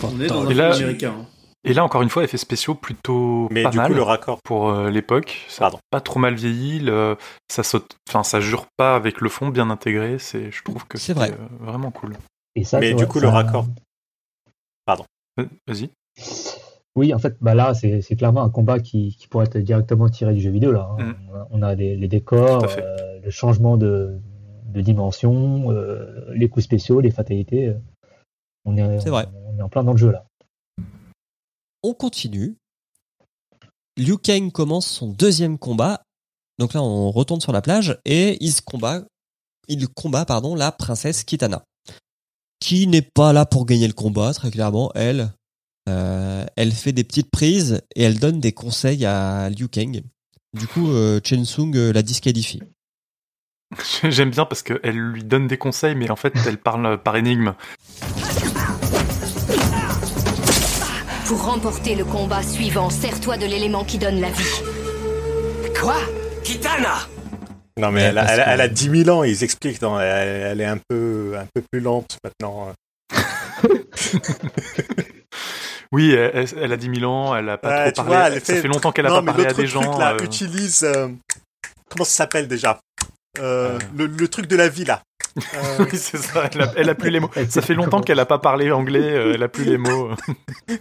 On 0.05 0.21
est 0.21 0.27
dans 0.27 0.45
un 0.47 0.51
Et 0.51 0.55
là- 0.55 0.75
américain. 0.75 1.15
hein. 1.21 1.27
Et 1.65 1.75
là, 1.75 1.85
encore 1.85 2.03
une 2.03 2.09
fois, 2.11 2.25
effet 2.25 2.39
spéciaux 2.39 2.75
plutôt 2.75 3.47
Mais 3.53 3.63
pas 3.63 3.71
du 3.71 3.77
mal 3.77 3.87
coup, 3.87 3.95
le 3.95 4.03
raccord. 4.03 4.41
pour 4.43 4.71
euh, 4.71 4.91
l'époque. 4.91 5.45
Ça 5.49 5.61
Pardon. 5.61 5.79
pas 5.91 6.01
trop 6.01 6.19
mal 6.19 6.35
vieilli. 6.35 6.81
le- 6.81 7.17
ça 7.49 7.63
saute, 7.63 7.97
enfin, 8.09 8.25
ça 8.25 8.41
jure 8.41 8.67
pas 8.77 8.97
avec 8.97 9.21
le 9.21 9.29
fond 9.29 9.49
bien 9.49 9.71
intégré. 9.71 10.19
C'est, 10.19 10.51
je 10.51 10.63
trouve 10.65 10.85
que 10.89 10.99
C'est 10.99 11.13
vrai. 11.13 11.33
vraiment 11.61 11.93
cool. 11.93 12.17
Et 12.57 12.65
ça, 12.65 12.81
Mais 12.81 12.89
du 12.91 12.95
vrai, 13.05 13.07
coup, 13.07 13.21
ça- 13.21 13.27
le 13.27 13.29
raccord. 13.31 13.67
Euh, 15.39 15.47
Vas-y. 15.69 15.89
Oui, 16.95 17.15
en 17.15 17.19
fait, 17.19 17.37
bah 17.41 17.55
là, 17.55 17.73
c'est 17.75 18.03
c'est 18.03 18.17
clairement 18.17 18.43
un 18.43 18.51
combat 18.51 18.79
qui, 18.79 19.17
qui 19.17 19.27
pourrait 19.29 19.47
être 19.47 19.59
directement 19.59 20.09
tiré 20.11 20.35
du 20.35 20.41
jeu 20.41 20.51
vidéo. 20.51 20.73
Là, 20.73 20.91
hein. 20.99 21.03
Mm. 21.05 21.47
On 21.51 21.63
a- 21.63 21.75
les, 21.75 21.97
les 21.97 22.09
décors, 22.09 22.67
euh, 22.79 23.21
le 23.21 23.31
changement 23.31 23.77
de, 23.79 24.19
de 24.67 24.81
dimension, 24.83 25.71
euh, 25.71 26.27
les 26.35 26.49
coups 26.51 26.65
spéciaux, 26.65 27.01
les 27.01 27.11
fatalités. 27.11 27.69
euh, 27.69 27.79
On 28.67 28.77
est, 28.77 29.01
C'est 29.01 29.11
vrai. 29.11 29.27
on 29.35 29.59
est 29.59 29.63
en 29.63 29.69
plein 29.71 29.85
dans 29.85 29.93
le 29.93 29.99
jeu 29.99 30.11
là. 30.13 30.25
On 31.83 31.95
continue. 31.95 32.57
Liu 33.97 34.17
Kang 34.19 34.51
commence 34.53 34.87
son 34.87 35.09
deuxième 35.09 35.59
combat. 35.59 36.03
Donc 36.59 36.75
là, 36.75 36.83
on 36.83 37.11
retourne 37.11 37.41
sur 37.41 37.53
la 37.53 37.63
plage 37.63 37.99
et 38.05 38.37
il 38.45 38.53
se 38.53 38.63
combat, 38.63 39.03
il 39.69 39.89
combat 39.89 40.25
pardon 40.25 40.55
la 40.55 40.71
princesse 40.73 41.25
Kitana, 41.25 41.65
qui 42.61 42.87
n'est 42.87 43.03
pas 43.15 43.33
là 43.33 43.47
pour 43.47 43.65
gagner 43.67 43.87
le 43.89 43.95
combat. 43.95 44.33
Très 44.33 44.51
clairement, 44.51 44.93
elle, 44.95 45.31
euh, 45.89 46.45
elle 46.57 46.73
fait 46.73 46.93
des 46.93 47.05
petites 47.05 47.31
prises 47.31 47.81
et 47.97 48.03
elle 48.05 48.19
donne 48.19 48.41
des 48.41 48.53
conseils 48.53 49.05
à 49.07 49.49
Liu 49.51 49.69
Kang. 49.69 50.03
Du 50.55 50.67
coup, 50.67 50.91
euh, 50.91 51.21
Chen 51.25 51.45
Sung 51.45 51.75
euh, 51.77 51.93
la 51.93 52.03
disqualifie. 52.03 52.63
J'aime 54.05 54.31
bien 54.31 54.45
parce 54.45 54.63
qu'elle 54.63 54.97
lui 54.97 55.25
donne 55.25 55.47
des 55.49 55.59
conseils, 55.59 55.95
mais 55.95 56.11
en 56.11 56.17
fait, 56.17 56.33
elle 56.47 56.59
parle 56.59 57.03
par 57.03 57.17
énigme. 57.17 57.55
Pour 61.27 61.45
remporter 61.45 61.95
le 61.95 62.05
combat 62.05 62.43
suivant, 62.43 62.91
sers-toi 62.91 63.39
de 63.39 63.47
l'élément 63.47 63.85
qui 63.85 63.97
donne 63.99 64.21
la 64.21 64.31
vie. 64.31 64.63
Quoi? 65.81 65.97
Kitana 66.45 67.09
Non, 67.79 67.91
mais 67.91 68.03
Ouais, 68.03 68.07
elle, 68.09 68.19
a, 68.19 68.23
parce 68.25 68.33
elle, 68.35 68.41
a- 68.41 68.45
que- 68.45 68.51
elle 68.51 68.61
a 68.61 68.69
10 68.69 69.05
000 69.05 69.19
ans, 69.19 69.23
ils 69.25 69.43
expliquent. 69.43 69.81
non, 69.81 69.99
elle, 69.99 70.43
elle 70.43 70.61
est 70.61 70.67
un 70.67 70.79
peu, 70.89 71.35
un 71.39 71.47
peu 71.55 71.63
plus 71.73 71.81
lente 71.81 72.19
maintenant. 72.23 72.69
Oui, 75.93 76.11
elle, 76.13 76.73
a 76.73 76.77
10 76.77 77.01
000 77.01 77.11
ans, 77.13 77.37
elle 77.37 77.49
a 77.51 77.59
pas 77.59 77.91
trop 77.93 78.05
parlé. 78.05 78.17
vois, 78.17 78.27
elle 78.37 78.45
ça 78.45 78.55
fait 78.57 78.69
longtemps 78.69 78.93
qu'elle 78.93 79.07
a 79.07 79.11
non, 79.11 79.15
pas 79.17 79.23
mais 79.23 79.27
parlé 79.33 79.47
à 79.47 79.53
des 79.53 79.67
gens. 79.67 79.81
truc, 79.83 79.99
là, 80.01 80.15
euh, 80.15 80.25
utilise. 80.25 80.83
euh, 80.85 81.09
Comment 81.91 82.05
ça 82.05 82.13
s'appelle 82.13 82.49
déjà? 82.49 82.81
Euh, 83.39 83.79
le, 83.95 84.07
le 84.07 84.29
truc 84.29 84.47
de 84.47 84.57
la 84.57 84.69
vie 84.69 84.85
là. 84.85 85.03
Euh, 85.55 85.87
Oui, 85.91 85.99
c'est 85.99 86.19
ça. 86.19 86.49
Elle 86.53 86.61
a, 86.63 86.73
elle 86.77 86.89
a 86.91 86.95
plus 86.95 87.09
les 87.11 87.19
mots. 87.21 87.31
Ça 87.49 87.63
fait 87.63 87.73
longtemps 87.75 88.03
qu'elle 88.03 88.21
a 88.21 88.27
pas 88.27 88.39
parlé 88.39 88.71
anglais. 88.71 89.01
euh, 89.13 89.33
elle 89.35 89.43
a 89.43 89.49
plus 89.49 89.65
les 89.65 89.79
mots. 89.79 90.11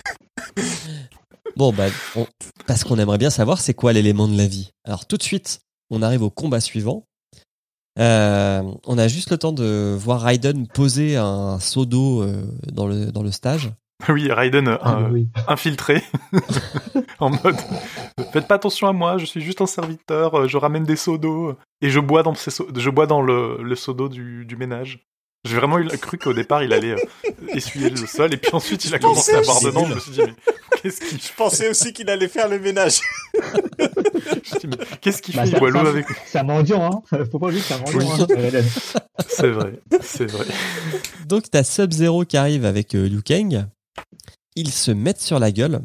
Bon, 1.57 1.74
bah, 1.74 1.88
on- 2.16 2.28
parce 2.66 2.84
qu'on 2.84 2.97
aimerait 2.97 3.18
bien 3.18 3.30
savoir 3.30 3.59
c'est 3.59 3.74
quoi 3.74 3.91
l'élément 3.93 4.28
de 4.28 4.38
la 4.38 4.47
vie. 4.47 4.72
Alors 4.86 5.05
tout 5.05 5.18
de 5.18 5.24
suite, 5.24 5.59
on 5.89 6.01
arrive 6.01 6.24
au 6.24 6.30
combat 6.30 6.62
suivant. 6.62 7.05
Euh, 7.99 8.62
on 8.88 8.97
a 8.97 9.07
juste 9.09 9.32
le 9.32 9.38
temps 9.38 9.51
de 9.51 9.95
voir 9.99 10.22
Raiden 10.22 10.66
poser 10.68 11.18
un 11.18 11.59
seau 11.59 11.86
d'eau 11.86 12.26
dans 12.72 12.88
le 12.88 13.07
dans 13.12 13.22
le 13.24 13.32
stage. 13.32 13.70
Oui, 14.10 14.32
Raiden 14.32 14.68
euh, 14.68 14.78
Ah, 14.82 14.99
oui. 15.12 15.28
infiltré. 15.47 16.04
en 17.20 17.30
mode 17.30 17.56
Faites 18.34 18.47
pas 18.47 18.56
attention 18.56 18.88
à 18.88 18.93
moi, 18.93 19.18
je 19.18 19.26
suis 19.26 19.41
juste 19.41 19.62
un 19.62 19.66
serviteur, 19.68 20.39
euh, 20.41 20.47
je 20.47 20.58
ramène 20.58 20.84
des 20.84 20.95
seaux 20.95 21.18
d'eau 21.18 21.56
et 21.82 21.89
je 21.89 21.99
bois 21.99 22.24
dans, 22.24 22.34
ces 22.36 22.52
seaux- 22.52 22.68
je 22.76 22.89
bois 22.89 23.08
dans 23.08 23.22
le, 23.22 23.58
le 23.62 23.76
seau 23.76 23.93
d'eau 23.93 24.10
du, 24.10 24.45
du 24.45 24.56
ménage. 24.56 25.06
J'ai 25.43 25.56
vraiment 25.56 25.80
eu, 25.80 25.88
cru 25.88 26.20
qu'au 26.20 26.34
départ 26.34 26.64
il 26.64 26.72
allait 26.72 26.91
euh, 26.91 26.97
essuyer 27.56 27.89
le 27.89 27.95
sol 27.97 28.32
et 28.34 28.38
puis 28.38 28.52
ensuite 28.54 28.86
il 28.86 28.93
a 28.93 28.97
Je 28.97 29.02
commencé 29.02 29.34
à 29.36 29.41
boire 29.41 29.60
dedans. 29.62 29.86
Je 29.86 29.95
me 29.95 29.99
suis 29.99 30.12
dit, 30.12 30.22
mais 30.22 30.34
qu'est-ce 30.82 31.02
qu'il 31.02 31.20
Je 31.20 31.34
pensais 31.36 31.68
aussi 31.70 31.93
qu'il 31.93 32.10
allait 32.12 32.28
faire 32.28 32.47
le 32.47 32.60
ménage. 32.60 32.99
je 33.34 34.36
me 34.36 34.43
suis 34.43 34.60
dit, 34.60 34.68
mais 34.68 34.86
qu'est-ce 35.02 35.22
qu'il 35.22 35.36
Bah, 35.36 35.43
fait 35.45 35.49
Il 35.54 35.60
boit 35.60 35.72
l'eau 35.72 35.80
avec. 35.80 36.06
C'est 36.28 36.38
un 36.39 36.43
mendiant, 36.43 37.04
hein. 37.12 37.18
Faut 37.32 37.39
pas 37.39 37.47
oublier 37.47 37.62
que 37.62 37.68
c'est 37.68 37.74
un 37.74 37.80
mendiant, 37.80 38.24
hein. 38.24 38.62
C'est 39.28 39.49
vrai, 39.49 39.80
c'est 40.02 40.30
vrai. 40.30 40.45
Donc 41.26 41.49
t'as 41.49 41.64
Sub-Zero 41.64 42.24
qui 42.26 42.38
arrive 42.38 42.64
avec 42.66 42.93
euh, 42.95 43.08
Liu 43.10 43.24
Kang. 43.24 43.66
Ils 44.56 44.72
se 44.72 44.91
mettent 44.91 45.22
sur 45.22 45.39
la 45.39 45.52
gueule. 45.52 45.82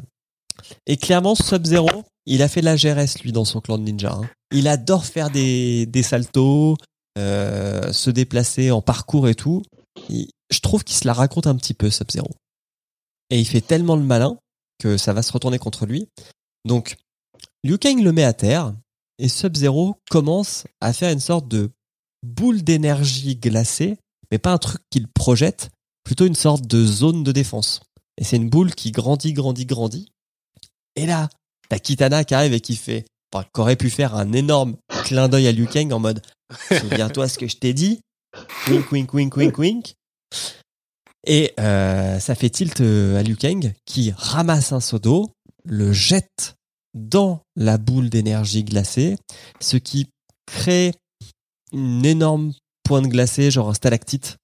Et 0.85 0.97
clairement, 0.97 1.35
Sub-Zero, 1.35 1.89
il 2.25 2.41
a 2.41 2.47
fait 2.47 2.61
de 2.61 2.65
la 2.65 2.75
GRS, 2.75 3.21
lui, 3.23 3.31
dans 3.31 3.45
son 3.45 3.61
clan 3.61 3.77
de 3.77 3.83
ninja. 3.83 4.13
hein. 4.13 4.29
Il 4.51 4.67
adore 4.67 5.05
faire 5.05 5.29
des, 5.29 5.85
des 5.85 6.03
saltos, 6.03 6.75
euh, 7.17 7.91
se 7.93 8.09
déplacer 8.09 8.71
en 8.71 8.81
parcours 8.81 9.27
et 9.27 9.35
tout. 9.35 9.61
Je 10.09 10.59
trouve 10.61 10.83
qu'il 10.83 10.95
se 10.95 11.05
la 11.05 11.13
raconte 11.13 11.47
un 11.47 11.55
petit 11.55 11.73
peu, 11.73 11.89
Sub-Zero. 11.89 12.29
Et 13.29 13.39
il 13.39 13.45
fait 13.45 13.61
tellement 13.61 13.95
le 13.95 14.03
malin 14.03 14.37
que 14.79 14.97
ça 14.97 15.13
va 15.13 15.21
se 15.21 15.31
retourner 15.31 15.59
contre 15.59 15.85
lui. 15.85 16.07
Donc, 16.65 16.95
Liu 17.63 17.77
Kang 17.77 18.01
le 18.01 18.11
met 18.11 18.23
à 18.23 18.33
terre 18.33 18.73
et 19.19 19.27
Sub-Zero 19.29 19.95
commence 20.09 20.65
à 20.79 20.93
faire 20.93 21.11
une 21.11 21.19
sorte 21.19 21.47
de 21.47 21.71
boule 22.23 22.63
d'énergie 22.63 23.35
glacée, 23.35 23.97
mais 24.31 24.37
pas 24.37 24.51
un 24.53 24.57
truc 24.57 24.81
qu'il 24.89 25.07
projette, 25.07 25.69
plutôt 26.03 26.25
une 26.25 26.35
sorte 26.35 26.65
de 26.67 26.85
zone 26.85 27.23
de 27.23 27.31
défense. 27.31 27.81
Et 28.17 28.23
c'est 28.23 28.37
une 28.37 28.49
boule 28.49 28.73
qui 28.73 28.91
grandit, 28.91 29.33
grandit, 29.33 29.65
grandit. 29.65 30.09
Et 30.95 31.05
là, 31.05 31.29
t'as 31.69 31.79
Kitana 31.79 32.23
qui 32.23 32.33
arrive 32.33 32.53
et 32.53 32.61
qui 32.61 32.75
fait, 32.75 33.05
enfin, 33.31 33.45
qui 33.53 33.61
aurait 33.61 33.75
pu 33.75 33.89
faire 33.89 34.15
un 34.15 34.33
énorme 34.33 34.77
clin 35.03 35.29
d'œil 35.29 35.47
à 35.47 35.51
Liu 35.51 35.67
Kang 35.67 35.91
en 35.91 35.99
mode, 35.99 36.21
souviens-toi 36.71 37.27
ce 37.27 37.37
que 37.37 37.47
je 37.47 37.57
t'ai 37.57 37.73
dit. 37.73 38.01
Wink, 38.67 38.91
wink, 38.91 39.13
wink, 39.13 39.35
wink, 39.37 39.57
wink. 39.57 39.93
Et 41.25 41.53
euh, 41.59 42.19
ça 42.19 42.35
fait 42.35 42.49
tilt 42.49 42.81
euh, 42.81 43.19
à 43.19 43.23
Liu 43.23 43.35
Kang 43.35 43.73
qui 43.85 44.11
ramasse 44.15 44.71
un 44.71 44.79
seau 44.79 44.97
d'eau, 44.97 45.31
le 45.65 45.91
jette 45.91 46.55
dans 46.93 47.41
la 47.55 47.77
boule 47.77 48.09
d'énergie 48.09 48.63
glacée, 48.63 49.17
ce 49.59 49.77
qui 49.77 50.07
crée 50.45 50.93
une 51.73 52.05
énorme 52.05 52.53
pointe 52.83 53.07
glacée, 53.07 53.51
genre 53.51 53.69
un 53.69 53.73
stalactite, 53.73 54.37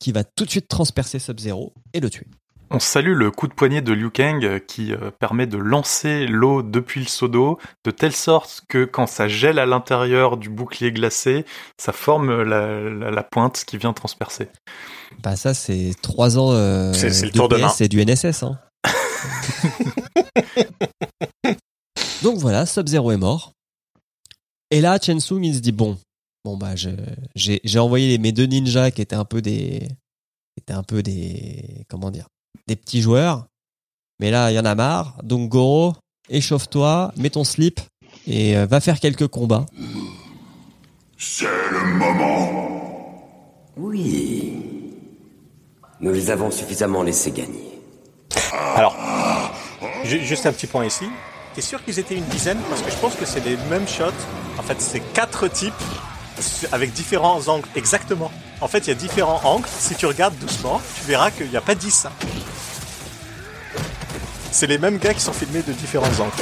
qui 0.00 0.12
va 0.12 0.24
tout 0.24 0.44
de 0.44 0.50
suite 0.50 0.68
transpercer 0.68 1.18
Sub-Zero 1.18 1.72
et 1.92 2.00
le 2.00 2.10
tuer. 2.10 2.26
On 2.70 2.80
salue 2.80 3.14
le 3.14 3.30
coup 3.30 3.48
de 3.48 3.54
poignet 3.54 3.80
de 3.80 3.94
Liu 3.94 4.10
Kang 4.10 4.60
qui 4.66 4.92
euh, 4.92 5.10
permet 5.18 5.46
de 5.46 5.56
lancer 5.56 6.26
l'eau 6.26 6.62
depuis 6.62 7.00
le 7.00 7.06
seau 7.06 7.26
d'eau 7.26 7.58
de 7.84 7.90
telle 7.90 8.12
sorte 8.14 8.60
que 8.68 8.84
quand 8.84 9.06
ça 9.06 9.26
gèle 9.26 9.58
à 9.58 9.64
l'intérieur 9.64 10.36
du 10.36 10.50
bouclier 10.50 10.92
glacé, 10.92 11.46
ça 11.80 11.92
forme 11.92 12.42
la, 12.42 12.78
la- 12.90 13.10
la 13.10 13.22
pointe 13.22 13.64
qui 13.66 13.78
vient 13.78 13.94
transpercer. 13.94 14.48
Bah 15.22 15.34
ça, 15.36 15.54
c'est 15.54 15.92
trois 16.02 16.38
ans 16.38 16.52
euh, 16.52 16.92
C'est- 16.92 17.10
c'est 17.10 17.26
le 17.26 17.32
de 17.32 17.36
tour 17.38 17.48
de 17.48 17.56
PS 17.56 17.80
et 17.80 17.88
du 17.88 18.04
NSS. 18.04 18.42
Hein. 18.42 18.58
Donc 22.22 22.36
voilà, 22.38 22.66
Sub-Zero 22.66 23.12
est 23.12 23.16
mort. 23.16 23.52
Et 24.70 24.82
là, 24.82 24.98
Chen 25.00 25.20
Sung, 25.20 25.42
il 25.42 25.54
se 25.54 25.60
dit 25.60 25.72
bon, 25.72 25.96
bon 26.44 26.58
bah 26.58 26.76
je- 26.76 26.90
j'ai 27.34 27.60
j'ai 27.64 27.78
envoyé 27.78 28.08
les- 28.08 28.18
mes 28.18 28.32
deux 28.32 28.44
ninjas 28.44 28.90
qui 28.90 29.00
étaient 29.00 29.16
un 29.16 29.24
peu 29.24 29.40
des, 29.40 29.78
qui 29.80 30.58
étaient 30.60 30.74
un 30.74 30.82
peu 30.82 31.02
des, 31.02 31.86
comment 31.88 32.10
dire, 32.10 32.26
des 32.66 32.76
petits 32.76 33.02
joueurs. 33.02 33.46
Mais 34.20 34.30
là, 34.30 34.50
il 34.50 34.54
y 34.54 34.58
en 34.58 34.64
a 34.64 34.74
marre. 34.74 35.14
Donc 35.22 35.48
Goro, 35.48 35.94
échauffe-toi, 36.28 37.12
mets 37.16 37.30
ton 37.30 37.44
slip 37.44 37.80
et 38.26 38.56
euh, 38.56 38.66
va 38.66 38.80
faire 38.80 39.00
quelques 39.00 39.28
combats. 39.28 39.66
C'est 41.16 41.46
le 41.72 41.96
moment. 41.96 42.50
Oui. 43.76 44.54
Nous 46.00 46.12
les 46.12 46.30
avons 46.30 46.50
suffisamment 46.50 47.02
laissés 47.02 47.30
gagner. 47.32 47.80
Alors, 48.76 48.94
ju- 50.04 50.24
juste 50.24 50.46
un 50.46 50.52
petit 50.52 50.66
point 50.66 50.84
ici. 50.86 51.04
T'es 51.54 51.60
sûr 51.60 51.82
qu'ils 51.84 51.98
étaient 51.98 52.14
une 52.16 52.24
dizaine? 52.26 52.58
Parce 52.68 52.82
que 52.82 52.90
je 52.90 52.96
pense 52.96 53.14
que 53.16 53.24
c'est 53.24 53.44
les 53.44 53.56
mêmes 53.68 53.88
shots. 53.88 54.04
En 54.58 54.62
fait, 54.62 54.80
c'est 54.80 55.00
quatre 55.12 55.48
types 55.48 55.72
avec 56.70 56.92
différents 56.92 57.46
angles. 57.48 57.66
Exactement. 57.74 58.30
En 58.60 58.68
fait, 58.68 58.78
il 58.86 58.88
y 58.88 58.92
a 58.92 58.94
différents 58.94 59.40
angles. 59.44 59.66
Si 59.68 59.96
tu 59.96 60.06
regardes 60.06 60.36
doucement, 60.38 60.80
tu 60.96 61.04
verras 61.04 61.30
qu'il 61.32 61.48
n'y 61.50 61.56
a 61.56 61.60
pas 61.60 61.74
10. 61.74 62.06
C'est 64.50 64.66
les 64.66 64.78
mêmes 64.78 64.98
gars 64.98 65.14
qui 65.14 65.20
sont 65.20 65.32
filmés 65.32 65.62
de 65.62 65.72
différents 65.72 66.06
angles. 66.20 66.32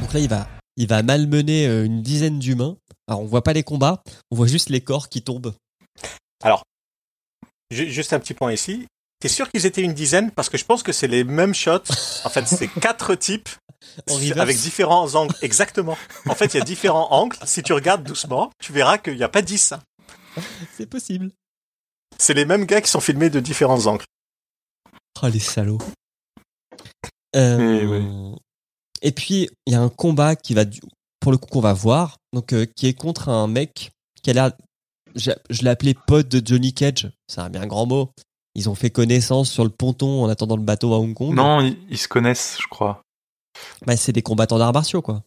Donc 0.00 0.12
là, 0.12 0.20
il 0.20 0.28
va, 0.28 0.48
il 0.76 0.86
va 0.88 1.02
malmener 1.02 1.66
euh, 1.66 1.84
une 1.84 2.02
dizaine 2.02 2.38
d'humains. 2.38 2.76
Alors, 3.08 3.20
on 3.20 3.26
voit 3.26 3.42
pas 3.42 3.52
les 3.52 3.62
combats, 3.62 4.02
on 4.30 4.36
voit 4.36 4.46
juste 4.46 4.70
les 4.70 4.80
corps 4.80 5.08
qui 5.08 5.22
tombent. 5.22 5.54
Alors, 6.42 6.62
ju- 7.70 7.90
juste 7.90 8.12
un 8.12 8.20
petit 8.20 8.34
point 8.34 8.52
ici. 8.52 8.86
T'es 9.24 9.28
sûr 9.30 9.50
qu'ils 9.50 9.64
étaient 9.64 9.80
une 9.80 9.94
dizaine? 9.94 10.30
Parce 10.32 10.50
que 10.50 10.58
je 10.58 10.66
pense 10.66 10.82
que 10.82 10.92
c'est 10.92 11.08
les 11.08 11.24
mêmes 11.24 11.54
shots. 11.54 11.78
En 12.24 12.28
fait, 12.28 12.46
c'est 12.46 12.68
quatre 12.82 13.14
types 13.14 13.48
avec 14.42 14.58
différents 14.58 15.14
angles. 15.14 15.34
Exactement. 15.40 15.96
En 16.28 16.34
fait, 16.34 16.52
il 16.52 16.58
y 16.58 16.60
a 16.60 16.64
différents 16.64 17.10
angles. 17.10 17.38
Si 17.46 17.62
tu 17.62 17.72
regardes 17.72 18.04
doucement, 18.04 18.50
tu 18.62 18.72
verras 18.74 18.98
qu'il 18.98 19.16
n'y 19.16 19.22
a 19.22 19.30
pas 19.30 19.40
10. 19.40 19.72
hein. 19.72 19.80
C'est 20.76 20.84
possible. 20.84 21.30
C'est 22.18 22.34
les 22.34 22.44
mêmes 22.44 22.66
gars 22.66 22.82
qui 22.82 22.90
sont 22.90 23.00
filmés 23.00 23.30
de 23.30 23.40
différents 23.40 23.86
angles. 23.86 24.04
Oh, 25.22 25.28
les 25.28 25.38
salauds. 25.40 25.80
Euh, 27.34 27.86
ouais. 27.86 28.36
Et 29.00 29.12
puis, 29.12 29.48
il 29.66 29.72
y 29.72 29.76
a 29.76 29.80
un 29.80 29.88
combat 29.88 30.36
qui 30.36 30.52
va, 30.52 30.66
du- 30.66 30.82
pour 31.20 31.32
le 31.32 31.38
coup, 31.38 31.48
qu'on 31.48 31.60
va 31.62 31.72
voir, 31.72 32.18
donc 32.34 32.52
euh, 32.52 32.66
qui 32.76 32.88
est 32.88 32.94
contre 32.94 33.30
un 33.30 33.46
mec 33.46 33.90
qui 34.22 34.28
a 34.28 34.32
l'air, 34.34 34.52
je, 35.14 35.30
je 35.48 35.62
l'ai 35.62 35.70
appelé 35.70 35.94
pote 35.94 36.28
de 36.28 36.46
Johnny 36.46 36.74
Cage. 36.74 37.10
C'est 37.26 37.40
un 37.40 37.48
bien 37.48 37.66
grand 37.66 37.86
mot. 37.86 38.10
Ils 38.54 38.68
ont 38.70 38.74
fait 38.74 38.90
connaissance 38.90 39.50
sur 39.50 39.64
le 39.64 39.70
ponton 39.70 40.22
en 40.24 40.28
attendant 40.28 40.56
le 40.56 40.62
bateau 40.62 40.92
à 40.94 40.98
Hong 40.98 41.14
Kong. 41.14 41.34
Non, 41.34 41.60
ils, 41.60 41.76
ils 41.90 41.98
se 41.98 42.06
connaissent, 42.08 42.58
je 42.60 42.68
crois. 42.68 43.02
Bah, 43.86 43.96
c'est 43.96 44.12
des 44.12 44.22
combattants 44.22 44.58
d'arts 44.58 44.72
martiaux, 44.72 45.02
quoi. 45.02 45.22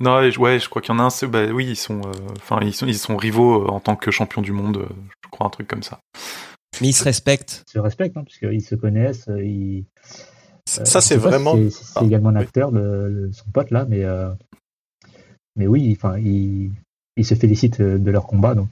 Non, 0.00 0.20
et 0.20 0.32
je- 0.32 0.40
ouais, 0.40 0.58
je 0.58 0.68
crois 0.68 0.82
qu'il 0.82 0.92
y 0.92 0.96
en 0.96 0.98
a 0.98 1.04
un. 1.04 1.28
Bah 1.28 1.46
oui, 1.52 1.66
ils 1.66 1.76
sont, 1.76 2.00
euh, 2.04 2.12
enfin, 2.36 2.58
ils 2.62 2.74
sont, 2.74 2.84
ils 2.86 2.98
sont 2.98 3.16
rivaux 3.16 3.62
euh, 3.62 3.68
en 3.68 3.78
tant 3.78 3.94
que 3.94 4.10
champion 4.10 4.42
du 4.42 4.50
monde. 4.50 4.78
euh, 4.78 4.88
je 5.24 5.30
crois 5.30 5.46
un 5.46 5.50
truc 5.50 5.68
comme 5.68 5.84
ça. 5.84 6.00
Mais 6.80 6.88
ils 6.88 6.92
se 6.94 7.04
respectent. 7.04 7.62
Ils 7.68 7.72
se 7.74 7.78
respectent, 7.78 8.16
hein, 8.16 8.24
puisqu'ils 8.24 8.60
se 8.60 8.74
connaissent. 8.74 9.28
Ils... 9.28 9.84
Ça, 10.66 11.00
c'est 11.00 11.16
vraiment. 11.16 11.54
C'est 11.70 11.84
Ah, 11.94 12.02
également 12.04 12.30
un 12.30 12.36
oui. 12.36 12.42
acteur, 12.42 12.72
le- 12.72 13.08
le- 13.08 13.32
son 13.32 13.44
pote 13.52 13.70
là, 13.70 13.84
mais, 13.88 14.02
euh, 14.02 14.30
mais 15.54 15.68
oui, 15.68 15.94
enfin, 15.96 16.18
ils, 16.18 16.72
ils 17.16 17.24
se 17.24 17.36
félicitent 17.36 17.80
de 17.80 18.10
leur 18.10 18.26
combat, 18.26 18.56
donc 18.56 18.68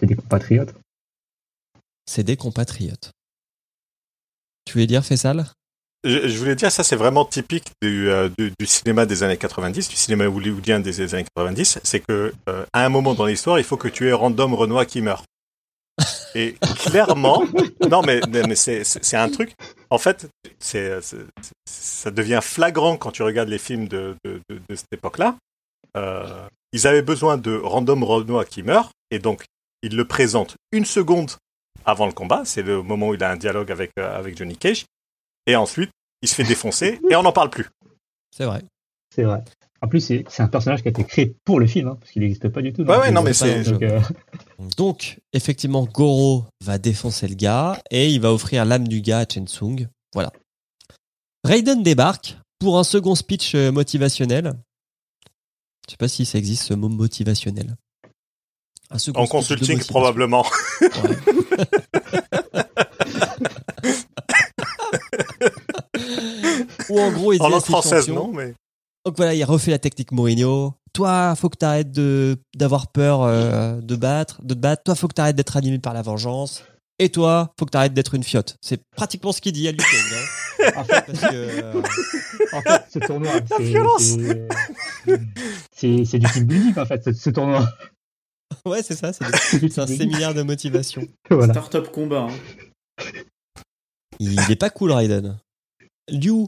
c'est 0.00 0.06
des 0.06 0.16
compatriotes. 0.16 0.74
C'est 2.08 2.24
des 2.24 2.38
compatriotes. 2.38 3.12
Tu 4.64 4.72
voulais 4.72 4.86
dire, 4.86 5.04
Fessal 5.04 5.44
Je, 6.04 6.26
je 6.26 6.38
voulais 6.38 6.54
dire, 6.54 6.72
ça, 6.72 6.82
c'est 6.82 6.96
vraiment 6.96 7.26
typique 7.26 7.66
du, 7.82 8.08
euh, 8.08 8.30
du, 8.38 8.50
du 8.58 8.64
cinéma 8.64 9.04
des 9.04 9.22
années 9.22 9.36
90, 9.36 9.90
du 9.90 9.94
cinéma 9.94 10.24
hollywoodien 10.24 10.80
des 10.80 11.02
années 11.12 11.26
90. 11.36 11.80
C'est 11.84 12.00
que, 12.00 12.32
euh, 12.48 12.64
à 12.72 12.86
un 12.86 12.88
moment 12.88 13.12
dans 13.12 13.26
l'histoire, 13.26 13.58
il 13.58 13.64
faut 13.64 13.76
que 13.76 13.88
tu 13.88 14.08
aies 14.08 14.14
random 14.14 14.54
Renoir 14.54 14.86
qui 14.86 15.02
meurt. 15.02 15.26
Et 16.34 16.54
clairement, 16.86 17.44
non, 17.90 18.00
mais, 18.00 18.22
c'est 18.54 19.16
un 19.16 19.28
truc. 19.28 19.52
En 19.90 19.98
fait, 19.98 20.30
ça 20.60 22.10
devient 22.10 22.40
flagrant 22.42 22.96
quand 22.96 23.10
tu 23.10 23.22
regardes 23.22 23.50
les 23.50 23.58
films 23.58 23.86
de, 23.86 24.16
de, 24.24 24.40
de, 24.48 24.62
de 24.66 24.74
cette 24.74 24.94
époque-là. 24.94 25.36
Euh, 25.94 26.48
ils 26.72 26.86
avaient 26.86 27.02
besoin 27.02 27.36
de 27.36 27.54
random 27.54 28.02
Renoir 28.02 28.46
qui 28.46 28.62
meurt, 28.62 28.92
et 29.10 29.18
donc 29.18 29.44
ils 29.82 29.94
le 29.94 30.06
présentent 30.06 30.56
une 30.72 30.86
seconde 30.86 31.32
avant 31.84 32.06
le 32.06 32.12
combat. 32.12 32.42
C'est 32.44 32.62
le 32.62 32.82
moment 32.82 33.08
où 33.08 33.14
il 33.14 33.22
a 33.22 33.30
un 33.30 33.36
dialogue 33.36 33.70
avec, 33.70 33.90
euh, 33.98 34.18
avec 34.18 34.36
Johnny 34.36 34.56
Cage. 34.56 34.84
Et 35.46 35.56
ensuite, 35.56 35.90
il 36.22 36.28
se 36.28 36.34
fait 36.34 36.44
défoncer 36.44 37.00
et 37.10 37.16
on 37.16 37.22
n'en 37.22 37.32
parle 37.32 37.50
plus. 37.50 37.66
C'est 38.36 38.44
vrai. 38.44 38.62
C'est 39.14 39.22
vrai. 39.22 39.42
En 39.80 39.86
plus, 39.88 40.00
c'est 40.00 40.24
c'est 40.28 40.42
un 40.42 40.48
personnage 40.48 40.82
qui 40.82 40.88
a 40.88 40.90
été 40.90 41.04
créé 41.04 41.34
pour 41.44 41.60
le 41.60 41.66
film, 41.66 41.88
hein, 41.88 41.96
parce 42.00 42.10
qu'il 42.10 42.22
n'existe 42.22 42.48
pas 42.48 42.60
du 42.60 42.72
tout. 42.72 42.82
dans 42.82 42.90
Ouais, 42.90 42.96
le 42.96 43.00
ouais, 43.00 43.06
film. 43.06 43.14
non, 43.14 43.22
mais 43.22 43.32
c'est- 43.32 43.62
Donc, 43.70 43.82
euh, 43.82 44.00
Donc, 44.76 45.18
effectivement, 45.32 45.84
Goro 45.84 46.44
va 46.64 46.78
défoncer 46.78 47.28
le 47.28 47.36
gars 47.36 47.80
et 47.90 48.10
il 48.10 48.20
va 48.20 48.32
offrir 48.32 48.64
l'âme 48.64 48.88
du 48.88 49.00
gars 49.00 49.20
à 49.20 49.24
Chen 49.24 49.46
Sung. 49.46 49.86
Voilà. 50.12 50.32
Raiden 51.44 51.82
débarque 51.84 52.36
pour 52.58 52.78
un 52.78 52.84
second 52.84 53.14
speech 53.14 53.54
euh, 53.54 53.70
motivationnel. 53.70 54.52
Je 55.86 55.92
sais 55.92 55.96
pas 55.96 56.08
si 56.08 56.26
ça 56.26 56.38
existe 56.38 56.64
ce 56.64 56.74
mot 56.74 56.88
motivationnel. 56.88 57.76
Un 58.90 58.98
second 58.98 59.20
En 59.20 59.26
consulting, 59.26 59.78
probablement. 59.84 60.46
Ou 66.88 67.00
en 67.00 67.10
gros, 67.12 67.32
il 67.32 67.38
dit 67.38 67.44
En 67.44 67.48
langue 67.48 67.62
française, 67.62 68.08
non, 68.08 68.32
mais. 68.32 68.54
Donc 69.04 69.16
voilà, 69.16 69.34
il 69.34 69.44
refait 69.44 69.70
la 69.70 69.78
technique 69.78 70.12
Mourinho. 70.12 70.74
Toi, 70.92 71.34
faut 71.36 71.48
que 71.48 71.56
t'arrêtes 71.56 71.92
de 71.92 72.36
d'avoir 72.56 72.90
peur 72.90 73.22
euh, 73.22 73.80
de 73.80 73.96
battre, 73.96 74.42
de 74.42 74.54
te 74.54 74.58
battre. 74.58 74.82
Toi, 74.84 74.94
faut 74.94 75.08
que 75.08 75.14
t'arrêtes 75.14 75.36
d'être 75.36 75.56
animé 75.56 75.78
par 75.78 75.94
la 75.94 76.02
vengeance. 76.02 76.62
Et 76.98 77.10
toi, 77.10 77.52
faut 77.58 77.64
que 77.64 77.70
t'arrêtes 77.70 77.94
d'être 77.94 78.14
une 78.14 78.24
fiotte. 78.24 78.56
C'est 78.60 78.80
pratiquement 78.96 79.32
ce 79.32 79.40
qu'il 79.40 79.52
dit 79.52 79.68
à 79.68 79.72
Kang. 79.72 79.86
hein. 79.86 80.72
en 80.76 80.84
fait, 80.84 81.04
Parce 81.06 81.20
que, 81.20 81.26
euh, 81.32 81.82
en 82.52 82.60
fait, 82.62 82.82
ce 82.92 82.98
tournoi, 82.98 83.30
c'est- 83.56 83.62
violence. 83.62 84.02
c'est- 84.02 84.48
c'est 85.76 86.04
c'est 86.04 86.18
du 86.18 86.26
team 86.32 86.44
building, 86.44 86.78
en 86.78 86.86
fait, 86.86 87.04
ce, 87.04 87.12
ce 87.12 87.30
tournoi. 87.30 87.68
ouais, 88.66 88.82
c'est 88.82 88.96
ça. 88.96 89.12
C'est 89.12 89.24
un 89.78 89.86
séminaire 89.86 90.34
de 90.34 90.42
motivation. 90.42 91.06
Voilà. 91.30 91.52
Start-up 91.52 91.90
combat. 91.90 92.28
hein. 92.30 93.04
Il 94.18 94.38
est 94.50 94.56
pas 94.56 94.70
cool, 94.70 94.92
Raiden. 94.92 95.38
Liu, 96.10 96.46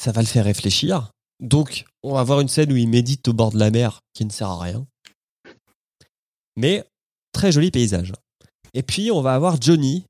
ça 0.00 0.12
va 0.12 0.20
le 0.22 0.26
faire 0.26 0.44
réfléchir. 0.44 1.10
Donc, 1.40 1.84
on 2.02 2.14
va 2.14 2.20
avoir 2.20 2.40
une 2.40 2.48
scène 2.48 2.72
où 2.72 2.76
il 2.76 2.88
médite 2.88 3.26
au 3.28 3.32
bord 3.32 3.52
de 3.52 3.58
la 3.58 3.70
mer, 3.70 4.00
qui 4.14 4.24
ne 4.24 4.30
sert 4.30 4.48
à 4.48 4.60
rien. 4.60 4.86
Mais, 6.56 6.84
très 7.32 7.52
joli 7.52 7.70
paysage. 7.70 8.12
Et 8.74 8.82
puis, 8.82 9.10
on 9.10 9.20
va 9.22 9.34
avoir 9.34 9.60
Johnny, 9.60 10.04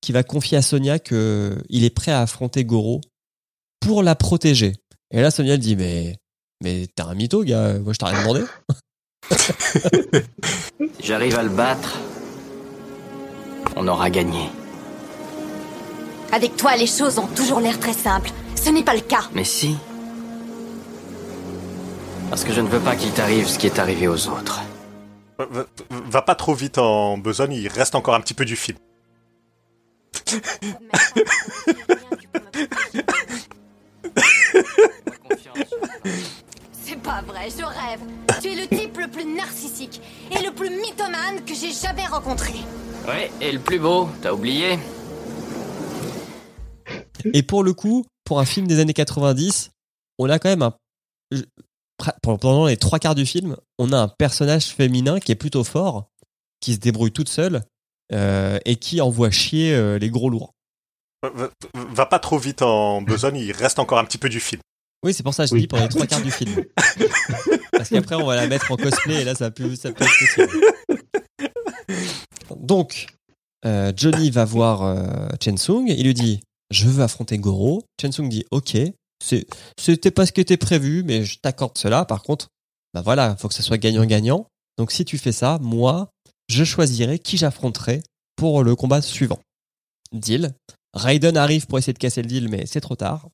qui 0.00 0.12
va 0.12 0.22
confier 0.22 0.58
à 0.58 0.62
Sonia 0.62 0.98
qu'il 0.98 1.84
est 1.84 1.94
prêt 1.94 2.12
à 2.12 2.20
affronter 2.20 2.64
Goro 2.64 3.00
pour 3.80 4.02
la 4.02 4.14
protéger. 4.14 4.74
Et 5.10 5.20
là, 5.20 5.30
Sonia 5.30 5.54
elle 5.54 5.60
dit, 5.60 5.76
mais, 5.76 6.16
mais 6.62 6.86
t'es 6.94 7.02
un 7.02 7.14
mytho, 7.14 7.42
gars. 7.44 7.78
Moi, 7.78 7.92
je 7.92 7.98
t'ai 7.98 8.06
rien 8.06 8.20
demandé. 8.22 8.44
Si 9.30 10.90
j'arrive 11.02 11.38
à 11.38 11.42
le 11.42 11.48
battre, 11.48 11.98
on 13.76 13.86
aura 13.88 14.10
gagné. 14.10 14.48
Avec 16.32 16.56
toi, 16.56 16.76
les 16.76 16.86
choses 16.86 17.18
ont 17.18 17.26
toujours 17.26 17.60
l'air 17.60 17.78
très 17.78 17.92
simples. 17.92 18.30
Ce 18.54 18.70
n'est 18.70 18.84
pas 18.84 18.94
le 18.94 19.00
cas. 19.00 19.24
Mais 19.34 19.44
si. 19.44 19.76
Parce 22.30 22.44
que 22.44 22.52
je 22.52 22.60
ne 22.60 22.68
veux 22.68 22.80
pas 22.80 22.96
qu'il 22.96 23.12
t'arrive 23.12 23.46
ce 23.46 23.58
qui 23.58 23.66
est 23.66 23.78
arrivé 23.78 24.08
aux 24.08 24.28
autres. 24.28 24.60
Va, 25.38 25.46
va- 25.50 25.66
va 25.90 26.22
pas 26.22 26.34
trop 26.34 26.54
vite 26.54 26.78
en 26.78 27.18
besogne, 27.18 27.52
il 27.52 27.68
reste 27.68 27.94
encore 27.94 28.14
un 28.14 28.20
petit 28.20 28.34
peu 28.34 28.44
du 28.44 28.56
film. 28.56 28.78
Pas 37.02 37.22
vrai, 37.22 37.48
je 37.50 37.64
rêve. 37.64 38.00
Tu 38.40 38.48
es 38.48 38.54
le 38.54 38.68
type 38.68 38.96
le 38.96 39.08
plus 39.08 39.24
narcissique 39.24 40.00
et 40.30 40.44
le 40.44 40.52
plus 40.52 40.70
mythomane 40.70 41.44
que 41.44 41.54
j'ai 41.54 41.72
jamais 41.72 42.06
rencontré. 42.06 42.54
Ouais, 43.08 43.30
et 43.40 43.50
le 43.50 43.58
plus 43.58 43.78
beau, 43.78 44.08
t'as 44.20 44.32
oublié 44.32 44.78
Et 47.32 47.42
pour 47.42 47.64
le 47.64 47.72
coup, 47.72 48.04
pour 48.24 48.38
un 48.38 48.44
film 48.44 48.66
des 48.66 48.78
années 48.78 48.94
90, 48.94 49.70
on 50.18 50.30
a 50.30 50.38
quand 50.38 50.48
même 50.48 50.62
un. 50.62 50.74
Pendant 52.22 52.66
les 52.66 52.76
trois 52.76 52.98
quarts 52.98 53.14
du 53.14 53.26
film, 53.26 53.56
on 53.78 53.92
a 53.92 53.98
un 53.98 54.08
personnage 54.08 54.66
féminin 54.66 55.20
qui 55.20 55.30
est 55.32 55.36
plutôt 55.36 55.62
fort, 55.62 56.08
qui 56.60 56.74
se 56.74 56.78
débrouille 56.78 57.12
toute 57.12 57.28
seule 57.28 57.62
euh, 58.12 58.58
et 58.64 58.76
qui 58.76 59.00
envoie 59.00 59.30
chier 59.30 59.72
euh, 59.72 59.98
les 59.98 60.10
gros 60.10 60.28
lourds. 60.28 60.52
Va 61.74 62.06
pas 62.06 62.18
trop 62.18 62.38
vite 62.38 62.62
en 62.62 63.02
besogne, 63.02 63.36
il 63.36 63.52
reste 63.52 63.78
encore 63.78 63.98
un 63.98 64.04
petit 64.04 64.18
peu 64.18 64.28
du 64.28 64.40
film. 64.40 64.60
Oui, 65.04 65.12
c'est 65.12 65.22
pour 65.22 65.34
ça 65.34 65.44
que 65.44 65.50
je 65.50 65.54
Oui. 65.54 65.60
dis 65.62 65.66
pendant 65.66 65.82
les 65.84 65.88
trois 65.88 66.06
quarts 66.06 66.22
du 66.22 66.30
film. 66.32 66.64
Parce 67.72 67.88
qu'après, 67.88 68.14
on 68.14 68.24
va 68.26 68.36
la 68.36 68.46
mettre 68.46 68.70
en 68.70 68.76
cosplay 68.76 69.22
et 69.22 69.24
là, 69.24 69.34
ça 69.34 69.50
peut, 69.50 69.74
ça 69.74 69.90
peut 69.92 70.04
être 70.04 70.18
possible. 70.18 70.62
Donc, 72.56 73.06
euh, 73.64 73.92
Johnny 73.96 74.30
va 74.30 74.44
voir 74.44 74.82
euh, 74.82 75.28
Chen 75.42 75.58
Sung. 75.58 75.86
Il 75.88 76.04
lui 76.04 76.14
dit 76.14 76.40
Je 76.70 76.86
veux 76.86 77.02
affronter 77.02 77.38
Goro. 77.38 77.82
Chen 78.00 78.12
Sung 78.12 78.28
dit 78.28 78.44
Ok, 78.50 78.76
c'était 79.78 80.10
pas 80.10 80.26
ce 80.26 80.32
qui 80.32 80.40
était 80.40 80.56
prévu, 80.56 81.02
mais 81.04 81.24
je 81.24 81.38
t'accorde 81.40 81.76
cela. 81.78 82.04
Par 82.04 82.22
contre, 82.22 82.48
bah 82.94 83.02
voilà, 83.02 83.36
faut 83.36 83.48
que 83.48 83.54
ça 83.54 83.62
soit 83.62 83.78
gagnant-gagnant. 83.78 84.46
Donc, 84.78 84.92
si 84.92 85.04
tu 85.04 85.18
fais 85.18 85.32
ça, 85.32 85.58
moi, 85.60 86.10
je 86.48 86.64
choisirai 86.64 87.18
qui 87.18 87.36
j'affronterai 87.36 88.02
pour 88.36 88.62
le 88.62 88.76
combat 88.76 89.02
suivant. 89.02 89.40
Deal. 90.12 90.54
Raiden 90.94 91.36
arrive 91.36 91.66
pour 91.66 91.78
essayer 91.78 91.92
de 91.94 91.98
casser 91.98 92.22
le 92.22 92.28
deal, 92.28 92.48
mais 92.48 92.66
c'est 92.66 92.80
trop 92.80 92.96
tard. 92.96 93.28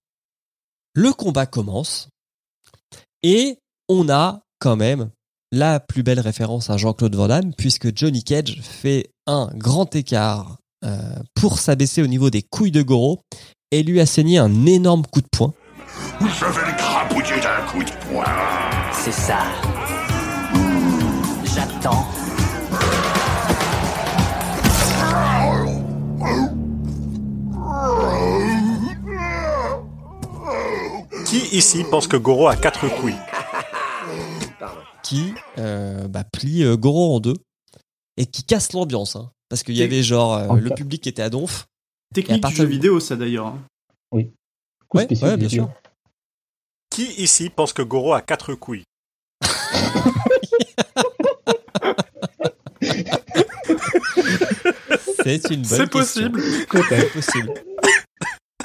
Le 1.00 1.12
combat 1.12 1.46
commence 1.46 2.08
et 3.22 3.60
on 3.88 4.08
a 4.08 4.40
quand 4.58 4.74
même 4.74 5.10
la 5.52 5.78
plus 5.78 6.02
belle 6.02 6.18
référence 6.18 6.70
à 6.70 6.76
Jean-Claude 6.76 7.14
Van 7.14 7.28
Damme 7.28 7.54
puisque 7.56 7.96
Johnny 7.96 8.24
Cage 8.24 8.60
fait 8.62 9.12
un 9.28 9.48
grand 9.54 9.94
écart 9.94 10.56
euh, 10.84 10.98
pour 11.36 11.60
s'abaisser 11.60 12.02
au 12.02 12.08
niveau 12.08 12.30
des 12.30 12.42
couilles 12.42 12.72
de 12.72 12.82
Goro 12.82 13.20
et 13.70 13.84
lui 13.84 14.00
asséner 14.00 14.38
un 14.38 14.66
énorme 14.66 15.06
coup 15.06 15.20
de 15.20 15.28
poing. 15.30 15.54
Je 16.20 16.24
vais 16.26 16.66
le 16.66 16.76
crapouiller 16.76 17.40
d'un 17.42 17.64
coup 17.70 17.84
de 17.84 17.92
poing. 18.10 18.24
C'est 18.92 19.12
ça. 19.12 19.38
J'attends. 21.44 22.08
Qui 31.28 31.38
ici 31.56 31.84
pense 31.90 32.06
que 32.06 32.16
Goro 32.16 32.48
a 32.48 32.56
quatre 32.56 32.88
couilles? 32.88 33.14
Qui 35.02 35.32
euh, 35.58 36.08
bah, 36.08 36.24
plie 36.24 36.64
euh, 36.64 36.76
Goro 36.76 37.14
en 37.14 37.20
deux 37.20 37.34
et 38.16 38.26
qui 38.26 38.42
casse 38.44 38.72
l'ambiance. 38.72 39.16
hein. 39.16 39.30
parce 39.48 39.62
qu'il 39.62 39.76
y 39.76 39.82
avait 39.82 40.02
genre 40.02 40.34
euh, 40.34 40.56
le 40.56 40.70
public 40.74 41.02
qui 41.02 41.08
était 41.08 41.22
à 41.22 41.30
donf. 41.30 41.66
Et 42.16 42.20
à 42.20 42.22
Technique 42.22 42.36
du 42.36 42.40
partir 42.40 42.58
jeu 42.62 42.66
du- 42.66 42.72
vidéo, 42.72 43.00
ça 43.00 43.16
d'ailleurs. 43.16 43.46
hein. 43.46 43.58
Coup 44.10 44.96
Ouais, 44.96 45.04
spécial 45.04 45.30
ouais, 45.32 45.36
bien 45.36 45.48
vidéo. 45.48 45.64
sûr. 45.66 45.72
Qui 46.90 47.22
ici 47.22 47.50
pense 47.50 47.72
que 47.74 47.82
Goro 47.82 48.14
a 48.14 48.22
quatre 48.22 48.54
couilles? 48.54 48.84
C'est 55.22 55.50
une 55.50 55.62
bonne 55.62 55.64
C'est 55.64 55.90
question. 55.90 56.30
possible. 56.30 56.42
C'est 56.88 57.12
possible. 57.12 57.54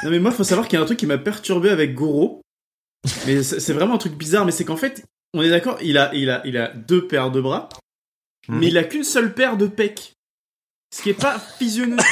Non 0.03 0.09
mais 0.09 0.19
moi, 0.19 0.31
faut 0.31 0.43
savoir 0.43 0.67
qu'il 0.67 0.77
y 0.77 0.79
a 0.79 0.83
un 0.83 0.85
truc 0.85 0.99
qui 0.99 1.05
m'a 1.07 1.17
perturbé 1.17 1.69
avec 1.69 1.93
Goro. 1.95 2.41
Mais 3.25 3.43
c'est 3.43 3.73
vraiment 3.73 3.95
un 3.95 3.99
truc 3.99 4.13
bizarre, 4.13 4.45
mais 4.45 4.51
c'est 4.51 4.65
qu'en 4.65 4.77
fait, 4.77 5.03
on 5.33 5.41
est 5.41 5.49
d'accord, 5.49 5.77
il 5.81 5.97
a, 5.97 6.13
il 6.15 6.29
a, 6.29 6.41
il 6.45 6.57
a 6.57 6.69
deux 6.69 7.07
paires 7.07 7.31
de 7.31 7.41
bras, 7.41 7.69
Mhm. 8.49 8.59
mais 8.59 8.67
il 8.67 8.77
a 8.77 8.83
qu'une 8.83 9.03
seule 9.05 9.33
paire 9.33 9.55
de 9.57 9.67
pecs. 9.67 10.13
Ce 10.93 11.01
qui 11.01 11.09
est 11.09 11.13
pas 11.19 11.39
physionomique. 11.39 12.05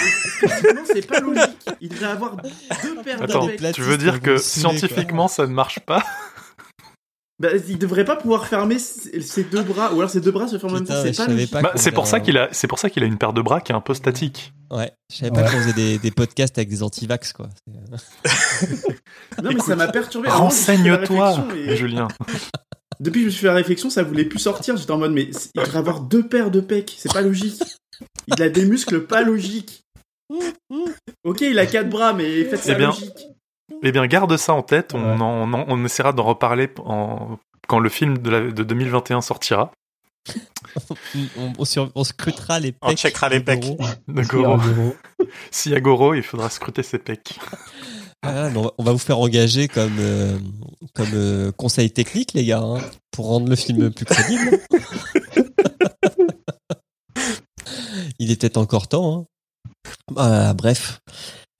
Effectivement, 0.44 0.82
c'est 0.86 1.06
pas 1.08 1.20
logique. 1.20 1.58
Il 1.82 1.90
devrait 1.90 2.08
avoir 2.08 2.36
deux 2.38 3.02
paires 3.04 3.22
Attends, 3.22 3.46
de 3.46 3.52
pecs. 3.52 3.76
tu 3.76 3.82
veux 3.82 3.98
dire 3.98 4.22
que 4.22 4.38
scientifiquement 4.38 5.28
ça 5.28 5.46
ne 5.46 5.54
marche 5.54 5.80
pas? 5.82 6.04
Bah, 7.42 7.50
il 7.68 7.80
devrait 7.80 8.06
pas 8.06 8.16
pouvoir 8.16 8.46
fermer 8.46 8.78
ses 8.78 9.44
deux 9.46 9.64
bras, 9.64 9.92
ou 9.94 9.98
alors 9.98 10.10
ses 10.12 10.22
deux 10.22 10.30
bras 10.32 10.48
se 10.48 10.60
ferment 10.60 10.76
en 10.76 10.80
même 10.80 10.88
temps. 10.88 11.02
C'est 11.02 11.18
pas 11.52 11.62
pas 11.62 11.70
Bah, 11.70 11.72
C'est 11.76 11.92
pour 11.92 12.06
ça 12.06 12.18
un- 12.18 12.20
qu'il 12.20 12.38
a, 12.38 12.48
c'est 12.52 12.68
pour 12.68 12.78
ça 12.78 12.90
qu'il 12.92 13.02
a 13.02 13.08
une 13.08 13.18
paire 13.18 13.34
de 13.34 13.42
bras 13.42 13.62
qui 13.62 13.72
est 13.72 13.76
un 13.76 13.82
peu 13.82 13.94
statique. 13.96 14.54
Ouais, 14.70 14.92
je 15.12 15.18
savais 15.18 15.32
pas 15.32 15.42
Ouais. 15.42 15.50
qu'on 15.50 15.58
faisait 15.58 15.74
des, 15.74 15.98
des 15.98 16.12
podcasts 16.12 16.58
avec 16.60 16.70
des 16.70 16.84
antivax 16.84 17.34
quoi. 17.34 17.50
Non 17.68 17.74
mais 19.44 19.52
Écoute, 19.52 19.64
ça 19.66 19.76
m'a 19.76 19.88
perturbé. 19.88 20.30
Renseigne-toi, 20.30 21.48
et- 21.56 21.76
Julien. 21.76 22.08
Depuis 23.00 23.22
que 23.22 23.24
je 23.24 23.26
me 23.26 23.32
suis 23.32 23.42
fait 23.42 23.48
la 23.48 23.54
réflexion, 23.54 23.90
ça 23.90 24.04
voulait 24.04 24.26
plus 24.26 24.38
sortir. 24.40 24.78
J'étais 24.78 24.92
en 24.92 25.00
mode, 25.00 25.12
mais 25.14 25.24
il 25.24 25.36
devrait 25.60 25.80
avoir 25.80 26.02
deux 26.02 26.28
paires 26.28 26.52
de 26.52 26.62
pecs. 26.62 26.94
C'est 27.00 27.12
pas 27.12 27.22
logique. 27.22 27.60
Il 28.28 28.40
a 28.44 28.50
des 28.50 28.64
muscles 28.66 29.02
pas 29.08 29.24
logiques. 29.24 29.82
Ok, 31.24 31.42
il 31.42 31.58
a 31.58 31.66
quatre 31.66 31.90
bras, 31.90 32.14
mais 32.14 32.44
faites 32.46 32.62
ça 32.62 32.74
Eh 32.74 32.76
bien, 32.76 32.90
logique. 32.90 33.28
Eh 33.84 33.92
bien, 33.92 34.06
garde 34.08 34.36
ça 34.38 34.54
en 34.54 34.62
tête. 34.64 34.94
On, 34.94 35.04
Ouais. 35.04 35.22
en- 35.22 35.54
on, 35.54 35.66
on 35.68 35.86
essaiera 35.86 36.14
d'en 36.14 36.24
reparler 36.24 36.70
en- 36.86 37.38
quand 37.68 37.80
le 37.80 37.90
film 37.90 38.18
de, 38.18 38.30
la- 38.30 38.52
de 38.52 38.64
2021 38.64 39.22
sortira. 39.22 39.72
on, 41.38 41.54
on 41.58 41.66
sur- 41.66 41.92
on 41.96 42.04
scrutera 42.04 42.60
les 42.60 42.72
pecs. 42.74 42.82
On 42.84 42.96
checkera 42.96 43.30
les 43.30 43.40
de 43.40 43.44
pecs. 43.46 43.60
Goro. 43.62 43.78
De 44.08 44.22
Goro. 44.24 44.96
S'il 45.52 45.72
y 45.72 45.76
a 45.76 45.80
Goro, 45.80 46.14
il 46.14 46.24
faudra 46.24 46.50
scruter 46.50 46.84
ses 46.84 47.00
pecs. 47.00 47.40
Ah, 48.24 48.50
on, 48.56 48.62
va, 48.62 48.72
on 48.78 48.84
va 48.84 48.92
vous 48.92 49.00
faire 49.00 49.18
engager 49.18 49.68
comme, 49.68 49.98
euh, 50.00 50.38
comme 50.94 51.10
euh, 51.14 51.52
conseil 51.54 51.90
technique, 51.90 52.34
les 52.34 52.46
gars, 52.46 52.60
hein, 52.62 52.78
pour 53.10 53.26
rendre 53.28 53.50
le 53.50 53.56
film 53.56 53.92
plus 53.92 54.06
crédible. 54.06 54.60
Il 58.20 58.30
est 58.32 58.40
peut-être 58.40 58.58
encore 58.58 58.88
temps. 58.88 59.28
Hein. 59.28 60.14
Ah, 60.18 60.54
bref. 60.54 61.00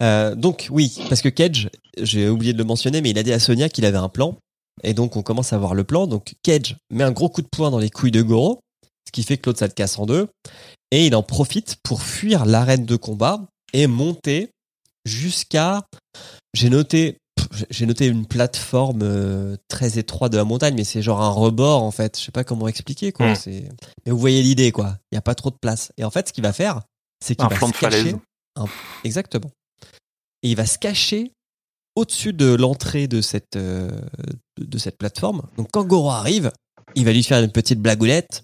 Euh, 0.02 0.36
donc, 0.36 0.68
oui, 0.72 1.00
parce 1.10 1.22
que 1.22 1.30
Cage, 1.30 1.70
j'ai 1.98 2.28
oublié 2.30 2.54
de 2.54 2.58
le 2.58 2.64
mentionner, 2.64 3.02
mais 3.02 3.12
il 3.12 3.18
a 3.20 3.24
dit 3.24 3.34
à 3.34 3.40
Sonia 3.40 3.70
qu'il 3.70 3.86
avait 3.86 3.98
un 3.98 4.10
plan. 4.10 4.38
Et 4.84 4.94
donc, 4.94 5.16
on 5.16 5.22
commence 5.22 5.54
à 5.54 5.58
voir 5.58 5.76
le 5.76 5.84
plan. 5.84 6.08
Donc, 6.08 6.34
Cage 6.44 6.78
met 6.90 7.04
un 7.04 7.12
gros 7.12 7.30
coup 7.30 7.42
de 7.42 7.48
poing 7.48 7.70
dans 7.72 7.80
les 7.80 7.90
couilles 7.90 8.12
de 8.12 8.22
Goro, 8.22 8.60
ce 9.08 9.12
qui 9.12 9.24
fait 9.24 9.38
que 9.38 9.50
l'autre, 9.50 9.60
ça 9.60 9.68
le 9.68 9.74
casse 9.74 10.00
en 10.00 10.06
deux. 10.06 10.28
Et 10.92 11.06
il 11.08 11.16
en 11.16 11.24
profite 11.24 11.76
pour 11.84 12.02
fuir 12.02 12.46
l'arène 12.46 12.86
de 12.86 12.96
combat 12.96 13.46
et 13.74 13.88
monter 13.88 14.50
jusqu'à. 15.06 15.84
J'ai 16.54 16.70
noté. 16.70 17.18
J'ai 17.70 17.86
noté 17.86 18.08
une 18.08 18.26
plateforme 18.26 19.02
euh, 19.04 19.58
très 19.68 19.98
étroite 19.98 20.32
de 20.32 20.38
la 20.38 20.44
montagne, 20.46 20.74
mais 20.76 20.84
c'est 20.84 21.02
genre 21.02 21.22
un 21.22 21.30
rebord 21.32 21.84
en 21.84 21.92
fait. 21.92 22.18
Je 22.18 22.24
sais 22.26 22.32
pas 22.32 22.44
comment 22.44 22.68
expliquer 22.68 23.12
quoi. 23.12 23.32
Mm. 23.32 23.36
C'est. 23.36 23.70
Mais 24.06 24.12
vous 24.12 24.18
voyez 24.20 24.42
l'idée 24.42 24.72
quoi. 24.72 24.98
Il 25.12 25.16
y 25.16 25.18
a 25.18 25.22
pas 25.22 25.36
trop 25.36 25.50
de 25.50 25.58
place. 25.60 25.92
Et 25.98 26.04
en 26.04 26.12
fait, 26.12 26.28
ce 26.30 26.34
qu'il 26.34 26.44
va 26.44 26.54
faire, 26.54 26.82
c'est 27.24 27.36
qu'il 27.36 27.46
Un 27.46 27.50
va 27.50 27.56
flanc 27.56 27.68
se 27.68 27.74
de 27.74 27.78
cacher. 27.78 27.98
falaise. 27.98 28.16
Un- 28.58 28.66
Exactement. 29.04 29.50
Et 30.44 30.50
il 30.52 30.56
va 30.56 30.66
se 30.66 30.78
cacher 30.78 31.34
au-dessus 31.96 32.34
de 32.34 32.54
l'entrée 32.54 33.08
de 33.08 33.22
cette 33.22 33.56
euh, 33.56 33.90
de 34.60 34.78
cette 34.78 34.98
plateforme. 34.98 35.44
Donc 35.58 35.68
quand 35.72 35.84
Goro 35.84 36.10
arrive, 36.10 36.52
il 36.96 37.06
va 37.06 37.12
lui 37.12 37.24
faire 37.24 37.44
une 37.44 37.52
petite 37.52 37.80
blagoulette. 37.80 38.44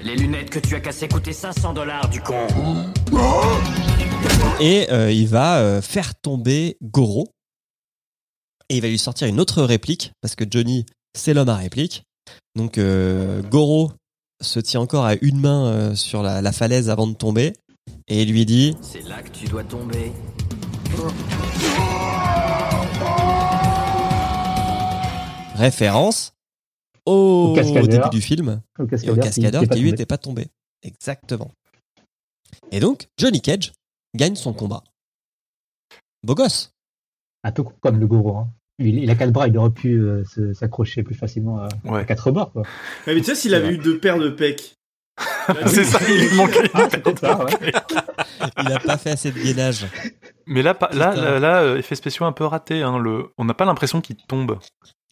Les 0.00 0.16
lunettes 0.16 0.50
que 0.50 0.58
tu 0.58 0.74
as 0.74 0.80
cassées 0.80 1.08
coûtaient 1.08 1.32
500 1.32 1.72
dollars, 1.72 2.08
du 2.10 2.20
con. 2.20 2.46
et 4.60 4.90
euh, 4.90 5.10
il 5.10 5.28
va 5.28 5.60
euh, 5.60 5.80
faire 5.80 6.14
tomber 6.14 6.76
Goro. 6.82 7.28
Et 8.68 8.76
il 8.76 8.82
va 8.82 8.88
lui 8.88 8.98
sortir 8.98 9.28
une 9.28 9.40
autre 9.40 9.62
réplique, 9.62 10.12
parce 10.20 10.34
que 10.34 10.44
Johnny, 10.48 10.86
c'est 11.14 11.34
l'homme 11.34 11.50
à 11.50 11.56
réplique. 11.56 12.04
Donc 12.56 12.78
Goro 13.50 13.92
se 14.40 14.58
tient 14.58 14.80
encore 14.80 15.04
à 15.04 15.14
une 15.20 15.38
main 15.38 15.94
sur 15.94 16.22
la, 16.22 16.40
la 16.40 16.52
falaise 16.52 16.88
avant 16.88 17.06
de 17.06 17.14
tomber, 17.14 17.52
et 18.08 18.22
il 18.22 18.32
lui 18.32 18.44
dit 18.46 18.76
C'est 18.82 19.02
là 19.02 19.22
que 19.22 19.30
tu 19.30 19.46
dois 19.46 19.64
tomber. 19.64 20.12
référence 25.56 26.34
au, 27.06 27.54
début 27.56 28.08
du 28.10 28.20
film 28.20 28.60
Au 28.78 28.84
et 28.84 28.88
cascadeur 28.88 29.12
au 29.16 29.20
qui- 29.20 29.26
cascadeur 29.26 29.62
qui 29.62 29.68
lui 29.68 29.74
tombé. 29.76 29.90
n'était 29.90 30.06
pas 30.06 30.18
tombé. 30.18 30.46
Exactement. 30.82 31.50
Et 32.72 32.80
donc, 32.80 33.08
Johnny 33.18 33.40
Cage 33.40 33.72
gagne 34.16 34.36
son 34.36 34.52
combat. 34.52 34.82
Beau 36.22 36.34
gosse. 36.34 36.72
Un 37.42 37.52
peu 37.52 37.62
comme 37.62 38.00
le 38.00 38.06
Goro. 38.06 38.36
Hein. 38.38 38.48
Il, 38.78 38.98
il 38.98 39.10
a 39.10 39.14
quatre 39.14 39.32
bras, 39.32 39.46
il 39.48 39.56
aurait 39.58 39.70
pu 39.70 39.98
euh, 40.00 40.24
s'accrocher 40.54 41.02
plus 41.02 41.14
facilement 41.14 41.60
à, 41.60 41.68
à 41.98 42.04
quatre 42.04 42.30
bords. 42.32 42.52
Quoi. 42.52 42.62
Ouais, 43.06 43.14
mais 43.14 43.20
tu 43.20 43.26
sais, 43.26 43.34
s'il 43.34 43.54
avait 43.54 43.74
eu 43.74 43.78
deux 43.78 43.98
paires 43.98 44.18
de 44.18 44.30
pecs. 44.30 44.74
C'est 45.66 45.84
ça, 45.84 45.98
il 46.08 46.28
lui 46.28 46.36
manquait 46.36 46.64
une 46.64 46.70
Ah, 46.74 46.88
ça, 47.20 47.44
ouais. 47.44 47.72
Il 48.58 48.64
n'a 48.68 48.78
pas 48.80 48.96
fait 48.98 49.10
assez 49.10 49.30
de 49.30 49.38
gainage. 49.40 49.86
Mais 50.46 50.62
là, 50.62 50.76
là, 50.92 51.14
là, 51.14 51.38
là, 51.38 51.62
euh, 51.62 51.76
effet 51.78 51.94
spéciaux 51.94 52.26
un 52.26 52.32
peu 52.32 52.44
raté. 52.44 52.82
Hein, 52.82 52.98
le... 52.98 53.28
On 53.38 53.44
n'a 53.44 53.54
pas 53.54 53.64
l'impression 53.64 54.00
qu'il 54.00 54.16
tombe. 54.16 54.58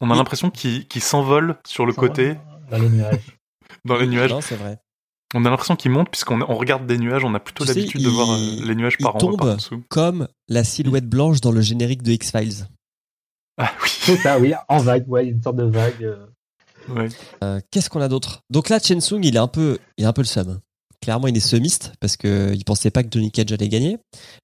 On 0.01 0.09
a 0.09 0.13
Oui. 0.13 0.19
l'impression 0.19 0.51
qu'il 0.51 0.89
qu'il 0.89 1.03
s'envole 1.03 1.57
sur 1.67 1.87
le 1.87 1.93
côté, 1.93 2.35
Dans 2.71 2.79
les 2.79 2.89
nuages. 2.89 3.39
dans 3.85 3.97
les 3.97 4.07
nuages. 4.07 4.31
Non, 4.31 4.41
c'est 4.41 4.57
vrai. 4.57 4.79
On 5.35 5.45
a 5.45 5.51
l'impression 5.51 5.77
qu'il 5.77 5.91
monte, 5.93 6.11
puisqu'on 6.11 6.43
on 6.43 6.55
regarde 6.57 6.87
des 6.87 6.99
nuages. 6.99 7.25
On 7.25 7.35
a 7.35 7.41
plutôt 7.41 7.65
Tu 7.65 7.73
sais, 7.73 7.79
l'habitude 7.79 8.03
de 8.03 8.09
il- 8.09 8.13
voir 8.13 8.31
euh, 8.33 8.39
les 8.67 8.75
nuages 8.75 8.97
il 8.99 9.03
par 9.05 9.17
en 9.17 9.19
tombe. 9.19 9.39
par 9.39 9.49
en 9.49 9.55
dessous. 9.57 9.83
Comme 9.89 10.29
la 10.49 10.65
silhouette 10.65 11.09
blanche 11.09 11.41
dans 11.41 11.53
le 11.53 11.61
générique 11.61 12.03
de 12.03 12.11
X-Files. 12.13 12.67
Ah 13.59 13.71
oui. 13.83 13.89
C'est 14.01 14.17
ça, 14.17 14.39
oui, 14.39 14.53
en 14.69 14.79
vague, 14.79 15.09
ouais, 15.09 15.27
une 15.27 15.41
sorte 15.43 15.57
de 15.57 15.65
vague. 15.65 16.03
euh. 16.03 16.27
Ouais. 16.89 17.09
Euh, 17.43 17.61
Qu'est-ce 17.71 17.91
qu'on 17.91 18.01
a 18.01 18.09
d'autre? 18.09 18.41
Donc 18.51 18.69
là, 18.69 18.79
Chen 18.79 19.01
Sung, 19.01 19.21
il 19.25 19.37
est 19.37 19.41
un 19.41 19.49
peu, 19.49 19.79
il 19.97 20.05
est 20.05 20.07
un 20.07 20.13
peu 20.13 20.23
le 20.23 20.27
seum. 20.27 20.61
Clairement, 21.01 21.27
il 21.27 21.37
est 21.37 21.41
semiste 21.41 21.93
parce 22.01 22.17
que 22.17 22.53
il 22.55 22.65
pensait 22.65 22.91
pas 22.91 23.03
que 23.03 23.09
Johnny 23.11 23.31
Cage 23.33 23.53
allait 23.53 23.69
gagner. 23.69 23.99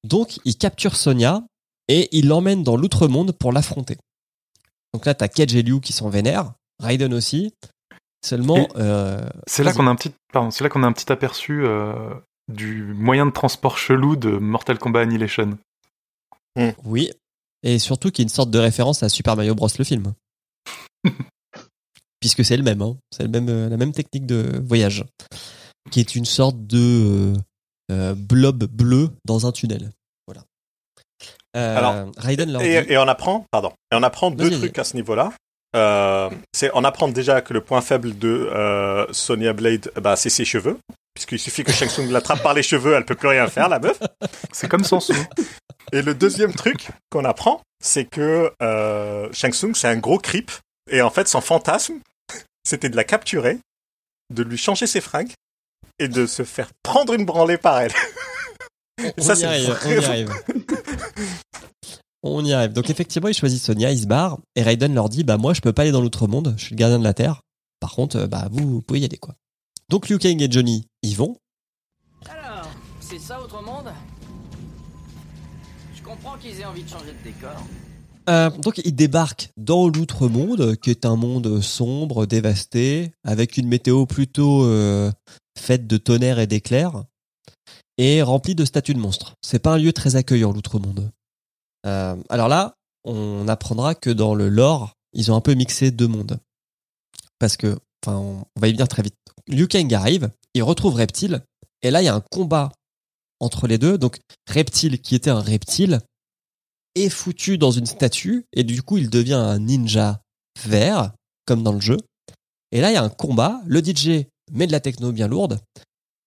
Donc, 0.05 0.39
il 0.45 0.57
capture 0.57 0.97
Sonia 0.97 1.43
et 1.89 2.09
il 2.13 2.29
l'emmène 2.29 2.65
dans 2.65 2.77
l'outre-monde 2.77 3.33
pour 3.33 3.53
l'affronter. 3.53 3.97
Donc 4.93 5.07
là, 5.07 5.15
t'as 5.15 5.29
Cage 5.29 5.55
et 5.55 5.63
Liu 5.63 5.81
qui 5.81 5.93
sont 5.93 6.09
vénères, 6.09 6.53
Raiden 6.81 7.15
aussi. 7.15 7.55
Seulement, 8.25 8.67
euh, 8.77 9.29
C'est 9.47 9.63
là 9.63 9.73
qu'on 9.73 9.87
a 9.87 9.91
un 9.91 9.95
petit, 9.95 10.11
pardon, 10.33 10.51
c'est 10.51 10.65
là 10.65 10.71
qu'on 10.71 10.83
a 10.83 10.87
un 10.87 10.93
petit 10.93 11.11
aperçu 11.13 11.65
euh, 11.65 12.15
du 12.49 12.83
moyen 12.83 13.27
de 13.27 13.31
transport 13.31 13.79
chelou 13.79 14.17
de 14.17 14.31
Mortal 14.31 14.79
Kombat 14.79 15.03
Annihilation. 15.03 15.57
Oui. 16.85 17.11
Et 17.63 17.79
surtout 17.79 18.11
qu'il 18.11 18.23
y 18.23 18.25
a 18.25 18.29
une 18.29 18.35
sorte 18.35 18.51
de 18.51 18.59
référence 18.59 19.05
à 19.05 19.09
Super 19.09 19.37
Mario 19.37 19.55
Bros. 19.55 19.69
le 19.79 19.85
film. 19.85 20.15
Puisque 22.21 22.45
c'est 22.45 22.57
le 22.57 22.63
même, 22.63 22.83
hein. 22.83 22.97
c'est 23.11 23.23
le 23.23 23.29
même, 23.29 23.49
euh, 23.49 23.69
la 23.69 23.77
même 23.77 23.93
technique 23.93 24.27
de 24.27 24.61
voyage. 24.65 25.05
Qui 25.91 26.01
est 26.01 26.15
une 26.15 26.25
sorte 26.25 26.57
de 26.67 26.79
euh, 26.79 27.37
euh, 27.93 28.15
blob 28.15 28.65
bleu 28.65 29.11
dans 29.25 29.47
un 29.47 29.53
tunnel. 29.53 29.91
Voilà. 30.27 30.43
Euh, 31.57 31.77
Alors, 31.79 32.13
Raiden 32.19 32.53
leur 32.53 32.61
dit- 32.61 32.69
Et, 32.69 32.93
et 32.93 32.99
on 32.99 33.09
apprend, 33.09 33.47
pardon, 33.51 33.71
et 33.93 33.95
on 33.97 34.03
apprend 34.03 34.31
deux 34.31 34.51
trucs 34.51 34.79
à 34.79 34.85
ce 34.85 34.97
niveau-là. 34.97 35.33
Euh, 35.77 36.31
c'est 36.53 36.71
on 36.75 36.83
apprend 36.85 37.09
déjà 37.09 37.41
que 37.43 37.53
le 37.55 37.63
point 37.63 37.81
faible 37.83 38.19
de 38.19 38.49
euh, 38.53 39.07
Sonya 39.13 39.53
Blade, 39.53 39.91
bah, 40.01 40.17
c'est 40.17 40.31
ses 40.31 40.45
cheveux, 40.45 40.79
puisqu'il 41.15 41.39
suffit 41.39 41.63
que 41.63 41.73
Shang 41.73 41.89
Tsung 41.89 42.11
l'attrape 42.11 42.43
par 42.43 42.55
les 42.55 42.63
cheveux, 42.63 42.95
elle 42.95 43.05
peut 43.05 43.15
plus 43.15 43.29
rien 43.29 43.47
faire, 43.49 43.69
la 43.69 43.79
meuf. 43.79 43.99
C'est 44.53 44.69
comme 44.69 44.83
Sansu. 44.85 45.13
Et 45.93 46.03
le 46.03 46.15
deuxième 46.15 46.55
truc 46.55 46.89
qu'on 47.11 47.25
apprend, 47.25 47.61
c'est 47.83 48.05
que 48.07 48.51
euh, 48.63 49.29
Shang 49.33 49.53
Tsung, 49.53 49.75
c'est 49.75 49.89
un 49.89 49.97
gros 49.99 50.19
creep, 50.19 50.51
et 50.91 51.03
en 51.03 51.11
fait, 51.11 51.29
son 51.29 51.41
fantasme, 51.41 52.01
c'était 52.65 52.89
de 52.89 52.97
la 52.97 53.05
capturer, 53.05 53.59
de 54.31 54.43
lui 54.43 54.59
changer 54.59 54.87
ses 54.87 55.01
fringues, 55.01 55.33
et 55.99 56.09
de 56.09 56.27
se 56.27 56.45
faire 56.45 56.71
prendre 56.83 57.15
une 57.15 57.25
branlée 57.25 57.59
par 57.59 57.81
elle. 57.81 57.93
on, 59.19 59.23
ça, 59.23 59.35
y 59.35 59.37
c'est 59.39 59.47
arrive, 59.47 59.77
on 59.85 59.91
y 59.91 60.05
arrive. 60.05 60.33
On 62.23 62.45
y 62.45 62.53
arrive. 62.53 62.73
Donc 62.73 62.91
effectivement, 62.91 63.29
ils 63.29 63.35
choisissent 63.35 63.65
Sonia, 63.65 63.91
ils 63.91 64.03
se 64.03 64.07
barrent, 64.07 64.39
et 64.55 64.63
Raiden 64.63 64.95
leur 64.95 65.09
dit, 65.09 65.25
bah 65.25 65.37
moi 65.37 65.55
je 65.55 65.61
peux 65.61 65.73
pas 65.73 65.83
aller 65.83 65.93
dans 65.93 66.01
l'outre-monde, 66.01 66.55
je 66.57 66.65
suis 66.65 66.75
le 66.75 66.79
gardien 66.79 66.99
de 66.99 67.05
la 67.05 67.15
Terre. 67.15 67.43
Par 67.81 67.93
contre, 67.93 68.17
euh, 68.17 68.27
bah 68.27 68.49
vous, 68.51 68.69
vous 68.69 68.83
pouvez 68.83 69.01
y 69.01 69.05
aller 69.05 69.19
quoi. 69.19 69.35
Donc 69.89 70.09
Liu 70.09 70.19
Kang 70.19 70.41
et 70.43 70.51
Johnny 70.51 70.87
y 71.03 71.15
vont, 71.15 71.37
Alors, 72.29 72.69
c'est 73.01 73.21
ça 73.21 73.41
autre 73.41 73.63
monde? 73.63 73.93
Je 75.95 76.03
comprends 76.03 76.37
qu'ils 76.39 76.61
aient 76.61 76.65
envie 76.65 76.83
de 76.83 76.89
changer 76.89 77.13
de 77.13 77.25
décor. 77.25 77.63
Euh, 78.29 78.51
donc 78.51 78.79
ils 78.85 78.95
débarquent 78.95 79.51
dans 79.57 79.89
l'outre-monde, 79.89 80.77
qui 80.77 80.91
est 80.91 81.07
un 81.07 81.17
monde 81.17 81.61
sombre, 81.63 82.27
dévasté, 82.27 83.13
avec 83.25 83.57
une 83.57 83.69
météo 83.69 84.05
plutôt 84.05 84.65
euh, 84.65 85.11
faite 85.59 85.87
de 85.87 85.97
tonnerre 85.97 86.39
et 86.39 86.47
d'éclairs, 86.47 87.05
et 87.97 88.23
rempli 88.23 88.55
de 88.55 88.67
statues 88.67 88.95
de 88.95 88.99
monstres. 88.99 89.35
C'est 89.43 89.61
pas 89.61 89.75
un 89.75 89.79
lieu 89.79 89.93
très 89.93 90.17
accueillant 90.17 90.53
l'outre-monde. 90.53 91.11
Euh, 91.87 92.17
alors 92.29 92.49
là, 92.49 92.75
on 93.05 93.49
apprendra 93.49 93.95
que 93.95 94.11
dans 94.11 94.35
le 94.35 94.51
lore, 94.51 94.93
ils 95.15 95.33
ont 95.33 95.37
un 95.37 95.41
peu 95.41 95.55
mixé 95.55 95.91
deux 95.91 96.09
mondes, 96.09 96.39
parce 97.39 97.57
que, 97.57 97.79
enfin, 98.05 98.19
on, 98.19 98.45
va 98.61 98.69
y 98.69 98.73
venir 98.73 98.89
très 98.89 99.03
vite. 99.03 99.17
Liu 99.47 99.69
Kang 99.69 99.93
arrive, 99.95 100.31
il 100.53 100.63
retrouve 100.63 100.97
Reptile, 100.97 101.43
et 101.81 101.91
là 101.91 102.03
il 102.03 102.05
y 102.05 102.09
a 102.09 102.15
un 102.15 102.21
combat 102.21 102.73
entre 103.41 103.67
les 103.67 103.79
deux. 103.79 103.97
Donc 103.97 104.19
Reptile, 104.47 105.01
qui 105.01 105.15
était 105.15 105.31
un 105.31 105.41
reptile, 105.41 106.01
est 107.03 107.11
foutu 107.11 107.59
dans 107.59 107.71
une 107.71 107.87
statue 107.87 108.45
et 108.53 108.65
du 108.65 108.83
coup 108.83 108.99
il 108.99 109.11
devient 109.11 109.35
un 109.35 109.59
ninja 109.59 110.21
vert 110.65 111.13
comme 111.47 111.63
dans 111.63 111.73
le 111.73 111.81
jeu. 111.81 111.99
Et 112.73 112.81
là 112.81 112.91
il 112.91 112.95
y 112.95 112.99
a 112.99 113.03
un 113.03 113.09
combat, 113.09 113.61
le 113.67 113.81
DJ 113.81 114.27
met 114.53 114.67
de 114.67 114.73
la 114.73 114.81
techno 114.81 115.13
bien 115.13 115.29
lourde 115.29 115.61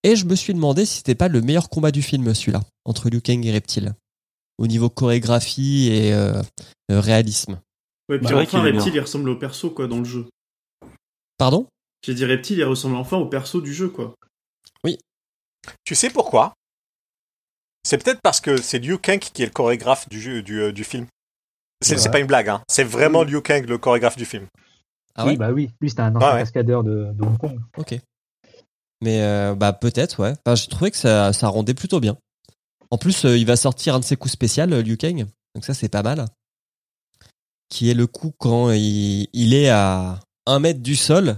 et 0.04 0.16
je 0.16 0.24
me 0.26 0.34
suis 0.34 0.54
demandé 0.54 0.84
si 0.84 0.98
c'était 0.98 1.14
pas 1.14 1.28
le 1.28 1.40
meilleur 1.40 1.68
combat 1.68 1.90
du 1.90 2.02
film 2.02 2.34
celui-là 2.34 2.62
entre 2.84 3.08
Liu 3.08 3.20
Kang 3.20 3.44
et 3.44 3.52
Reptile 3.52 3.94
au 4.58 4.66
niveau 4.66 4.88
chorégraphie 4.88 5.88
et 5.90 6.12
euh, 6.12 6.40
euh, 6.90 7.00
réalisme. 7.00 7.60
Ouais, 8.08 8.18
puis 8.18 8.28
vrai 8.28 8.44
enfin, 8.44 8.62
Reptile, 8.62 8.94
il 8.94 9.00
ressemble 9.00 9.28
au 9.28 9.36
perso, 9.36 9.70
quoi, 9.70 9.86
dans 9.86 9.98
le 9.98 10.04
jeu. 10.04 10.26
Pardon? 11.38 11.66
J'ai 12.04 12.14
dit 12.14 12.24
Reptile, 12.24 12.58
il 12.58 12.64
ressemble 12.64 12.96
enfin 12.96 13.16
au 13.16 13.26
perso 13.26 13.60
du 13.60 13.74
jeu, 13.74 13.88
quoi. 13.88 14.14
Tu 15.84 15.94
sais 15.94 16.10
pourquoi? 16.10 16.54
C'est 17.84 18.02
peut-être 18.02 18.20
parce 18.22 18.40
que 18.40 18.60
c'est 18.60 18.78
Liu 18.78 18.98
Kang 18.98 19.18
qui 19.18 19.42
est 19.42 19.46
le 19.46 19.52
chorégraphe 19.52 20.08
du, 20.08 20.20
jeu, 20.20 20.42
du, 20.42 20.60
euh, 20.60 20.72
du 20.72 20.84
film. 20.84 21.06
C'est 21.82 22.00
Ouais. 22.00 22.10
pas 22.10 22.20
une 22.20 22.26
blague, 22.28 22.48
hein. 22.48 22.62
c'est 22.68 22.84
vraiment 22.84 23.24
Liu 23.24 23.42
Kang 23.42 23.66
le 23.66 23.76
chorégraphe 23.78 24.16
du 24.16 24.24
film. 24.24 24.46
Ah 25.16 25.24
oui, 25.24 25.32
ouais 25.32 25.36
bah 25.36 25.50
oui. 25.50 25.70
Lui, 25.80 25.90
c'était 25.90 26.02
un 26.02 26.14
ancien 26.14 26.32
ouais. 26.34 26.38
cascadeur 26.40 26.84
de, 26.84 27.08
de 27.12 27.22
Hong 27.24 27.36
Kong. 27.38 27.58
Ok. 27.76 27.98
Mais 29.02 29.20
euh, 29.22 29.54
bah 29.56 29.72
peut-être 29.72 30.20
ouais. 30.22 30.34
Enfin, 30.46 30.54
j'ai 30.54 30.68
trouvé 30.68 30.90
que 30.92 30.96
ça, 30.96 31.32
ça 31.32 31.48
rendait 31.48 31.74
plutôt 31.74 31.98
bien. 31.98 32.16
En 32.90 32.98
plus, 32.98 33.24
euh, 33.24 33.36
il 33.36 33.46
va 33.46 33.56
sortir 33.56 33.96
un 33.96 34.00
de 34.00 34.04
ses 34.04 34.16
coups 34.16 34.32
spéciaux, 34.32 34.64
Liu 34.66 34.96
Kang. 34.96 35.26
Donc 35.54 35.64
ça, 35.64 35.74
c'est 35.74 35.88
pas 35.88 36.02
mal. 36.04 36.26
Qui 37.68 37.90
est 37.90 37.94
le 37.94 38.06
coup 38.06 38.32
quand 38.38 38.70
il, 38.70 39.28
il 39.32 39.54
est 39.54 39.70
à 39.70 40.20
un 40.46 40.58
mètre 40.60 40.80
du 40.80 40.94
sol 40.94 41.36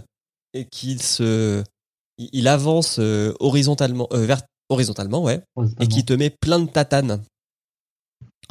et 0.53 0.67
qu'il 0.67 1.03
se, 1.03 1.65
il 2.19 2.49
avance 2.49 2.99
horizontalement, 3.41 4.09
euh, 4.13 4.27
vers- 4.27 4.43
horizontalement, 4.69 5.23
ouais, 5.23 5.41
et 5.81 5.87
qui 5.89 6.05
te 6.05 6.13
met 6.13 6.31
plein 6.31 6.59
de 6.61 6.67
tatanes 6.69 7.23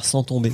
sans 0.02 0.22
tomber. 0.24 0.52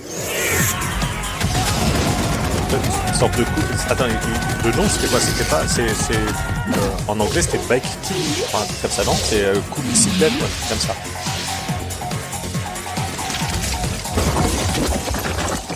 Une 3.08 3.14
sorte 3.14 3.36
de 3.38 3.44
coup. 3.44 3.60
Attends, 3.88 4.06
le 4.06 4.76
nom 4.76 4.88
c'était 4.88 5.08
quoi? 5.08 5.20
C'était 5.20 5.48
pas. 5.50 5.66
c'est 5.66 5.92
c'est, 5.94 6.14
euh, 6.14 6.90
en 7.08 7.18
anglais 7.20 7.42
c'était 7.42 7.58
bike 7.68 7.82
kick, 8.02 8.16
enfin 8.46 8.62
un 8.62 8.66
truc 8.66 8.80
comme 8.82 8.90
ça, 8.90 9.04
non? 9.04 9.14
C'est 9.14 9.42
euh, 9.44 9.60
coup 9.72 9.82
de 9.82 9.88
bicyclette, 9.88 10.32
ouais, 10.32 10.48
comme 10.68 10.78
ça. 10.78 10.94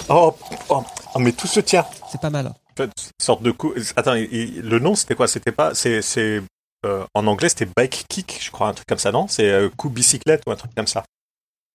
Oh, 0.08 0.34
oh, 0.68 0.84
oh, 1.14 1.18
mais 1.18 1.32
tout 1.32 1.46
se 1.46 1.60
tient. 1.60 1.84
C'est 2.10 2.20
pas 2.20 2.30
mal. 2.30 2.52
une 2.78 2.90
sorte 3.20 3.42
de 3.42 3.50
coup. 3.50 3.72
Attends, 3.96 4.14
il- 4.14 4.32
il- 4.32 4.60
le 4.60 4.78
nom 4.78 4.94
c'était 4.94 5.14
quoi? 5.14 5.26
C'était 5.28 5.52
pas. 5.52 5.74
C'est, 5.74 6.02
c'est 6.02 6.42
euh, 6.84 7.04
en 7.14 7.26
anglais 7.26 7.48
c'était 7.48 7.68
bike 7.76 8.04
kick, 8.08 8.38
je 8.42 8.50
crois, 8.50 8.68
un 8.68 8.74
truc 8.74 8.86
comme 8.86 8.98
ça, 8.98 9.12
non? 9.12 9.26
C'est 9.28 9.50
euh, 9.50 9.68
coup 9.70 9.90
bicyclette 9.90 10.42
ou 10.46 10.50
un 10.50 10.56
truc 10.56 10.74
comme 10.74 10.86
ça. 10.86 11.04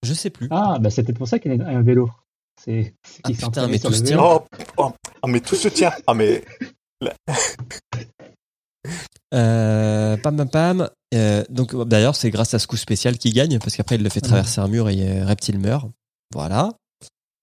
Je 0.06 0.14
sais 0.14 0.30
plus. 0.30 0.48
Ah, 0.52 0.78
bah 0.80 0.90
c'était 0.90 1.14
pour 1.14 1.28
ça 1.28 1.40
qu'il 1.40 1.54
y 1.54 1.62
a 1.62 1.68
un 1.68 1.82
vélo. 1.82 2.10
C'est 2.64 2.94
c'est 3.06 3.22
Ah, 3.24 3.30
putain, 3.30 3.48
entraîné 3.48 3.72
mais 3.72 3.78
sur 3.78 3.90
tout 3.90 3.94
le 3.94 3.98
se 3.98 4.04
tient. 4.04 4.20
Oh, 4.22 4.46
oh, 4.78 4.92
oh, 5.22 5.28
mais 5.28 5.40
tout 5.40 5.56
se 5.56 5.68
tient. 5.68 5.92
Ah 6.08 6.14
mais 6.14 6.44
Euh, 9.34 10.18
pam 10.18 10.36
pam 10.38 10.50
pam. 10.50 10.90
Euh, 11.14 11.44
donc 11.50 11.76
d'ailleurs 11.88 12.16
c'est 12.16 12.30
grâce 12.30 12.54
à 12.54 12.60
ce 12.60 12.68
coup 12.68 12.78
spécial 12.78 13.18
qu'il 13.18 13.34
gagne 13.34 13.60
parce 13.60 13.76
qu'après 13.76 13.96
il 13.96 14.04
le 14.04 14.10
fait 14.10 14.22
traverser 14.22 14.62
un 14.62 14.68
mur 14.68 14.90
et 14.90 15.22
euh, 15.22 15.26
Reptile 15.26 15.60
meurt. 15.60 15.90
Voilà. 16.34 16.72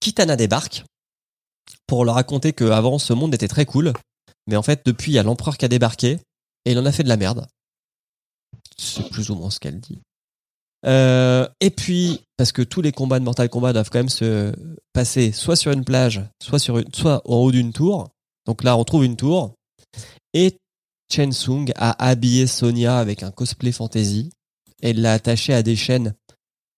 Kitana 0.01 0.37
débarque 0.37 0.85
pour 1.87 2.05
leur 2.05 2.17
raconter 2.17 2.53
qu'avant 2.53 2.99
ce 2.99 3.13
monde 3.13 3.35
était 3.35 3.49
très 3.49 3.67
cool, 3.67 3.93
mais 4.47 4.57
en 4.57 4.63
fait 4.63 4.83
depuis 4.85 5.13
il 5.13 5.15
y 5.15 5.19
a 5.19 5.23
l'empereur 5.23 5.57
qui 5.57 5.65
a 5.65 5.69
débarqué 5.69 6.19
et 6.65 6.73
il 6.73 6.79
en 6.79 6.87
a 6.87 6.93
fait 6.93 7.03
de 7.03 7.09
la 7.09 7.17
merde. 7.17 7.47
C'est 8.77 9.09
plus 9.11 9.31
ou 9.31 9.35
moins 9.35 9.51
ce 9.51 9.61
qu'elle 9.61 9.81
dit. 9.81 10.01
Euh, 10.85 11.49
et 11.61 11.71
puis 11.71 12.21
parce 12.37 12.53
que 12.53 12.63
tous 12.63 12.83
les 12.83 12.93
combats 12.93 13.19
de 13.19 13.25
Mortal 13.25 13.49
Kombat 13.49 13.73
doivent 13.73 13.91
quand 13.91 13.99
même 13.99 14.09
se 14.09 14.55
passer 14.93 15.33
soit 15.33 15.57
sur 15.57 15.73
une 15.73 15.85
plage, 15.85 16.23
soit 16.41 16.59
sur 16.59 16.77
en 16.77 17.35
haut 17.37 17.51
d'une 17.51 17.73
tour. 17.73 18.09
Donc 18.47 18.63
là 18.63 18.77
on 18.77 18.85
trouve 18.85 19.05
une 19.05 19.17
tour 19.17 19.55
et 20.35 20.59
Chen 21.11 21.33
Sung 21.33 21.73
a 21.77 22.07
habillé 22.07 22.47
Sonia 22.47 22.99
avec 22.99 23.23
un 23.23 23.31
cosplay 23.31 23.73
fantasy 23.73 24.31
et 24.83 24.93
l'a 24.93 25.13
attachée 25.13 25.55
à 25.55 25.63
des 25.63 25.77
chaînes 25.77 26.15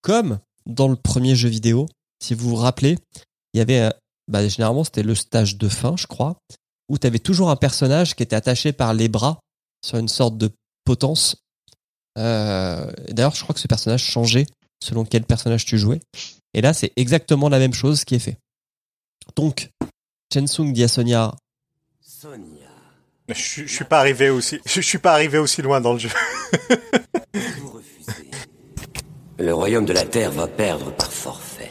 comme 0.02 0.38
dans 0.66 0.88
le 0.88 0.96
premier 0.96 1.34
jeu 1.34 1.48
vidéo. 1.48 1.86
Si 2.22 2.34
vous 2.34 2.50
vous 2.50 2.56
rappelez, 2.56 2.96
il 3.52 3.58
y 3.58 3.60
avait, 3.60 3.80
euh, 3.80 3.90
bah, 4.28 4.46
généralement 4.46 4.84
c'était 4.84 5.02
le 5.02 5.14
stage 5.14 5.56
de 5.56 5.68
fin, 5.68 5.96
je 5.96 6.06
crois, 6.06 6.36
où 6.88 6.98
tu 6.98 7.06
avais 7.06 7.18
toujours 7.18 7.50
un 7.50 7.56
personnage 7.56 8.14
qui 8.14 8.22
était 8.22 8.36
attaché 8.36 8.72
par 8.72 8.94
les 8.94 9.08
bras 9.08 9.40
sur 9.84 9.98
une 9.98 10.08
sorte 10.08 10.36
de 10.36 10.50
potence. 10.84 11.36
Euh, 12.18 12.90
D'ailleurs, 13.10 13.34
je 13.34 13.42
crois 13.42 13.54
que 13.54 13.60
ce 13.60 13.68
personnage 13.68 14.02
changeait 14.02 14.46
selon 14.82 15.04
quel 15.04 15.24
personnage 15.24 15.64
tu 15.64 15.78
jouais. 15.78 16.00
Et 16.54 16.60
là, 16.60 16.72
c'est 16.74 16.92
exactement 16.96 17.48
la 17.48 17.58
même 17.58 17.72
chose 17.74 18.04
qui 18.04 18.14
est 18.16 18.18
fait. 18.20 18.36
Donc, 19.36 19.70
Chen 20.32 20.46
Sung 20.46 20.72
dit 20.72 20.82
à 20.84 20.88
Sonia, 20.88 21.34
Sonia, 22.00 22.68
je, 23.28 23.34
suis- 23.34 23.66
je 23.68 23.72
suis 23.74 23.84
pas 23.84 24.00
arrivé 24.00 24.30
aussi. 24.30 24.58
Je 24.66 24.80
suis 24.80 24.98
pas 24.98 25.12
arrivé 25.12 25.38
aussi 25.38 25.62
loin 25.62 25.80
dans 25.80 25.92
le 25.92 25.98
jeu. 25.98 26.08
vous 27.60 27.70
refusez. 27.70 28.30
Le 29.38 29.54
royaume 29.54 29.84
de 29.84 29.92
la 29.92 30.04
Terre 30.04 30.32
va 30.32 30.46
perdre 30.48 30.92
par 30.94 31.12
forfait. 31.12 31.70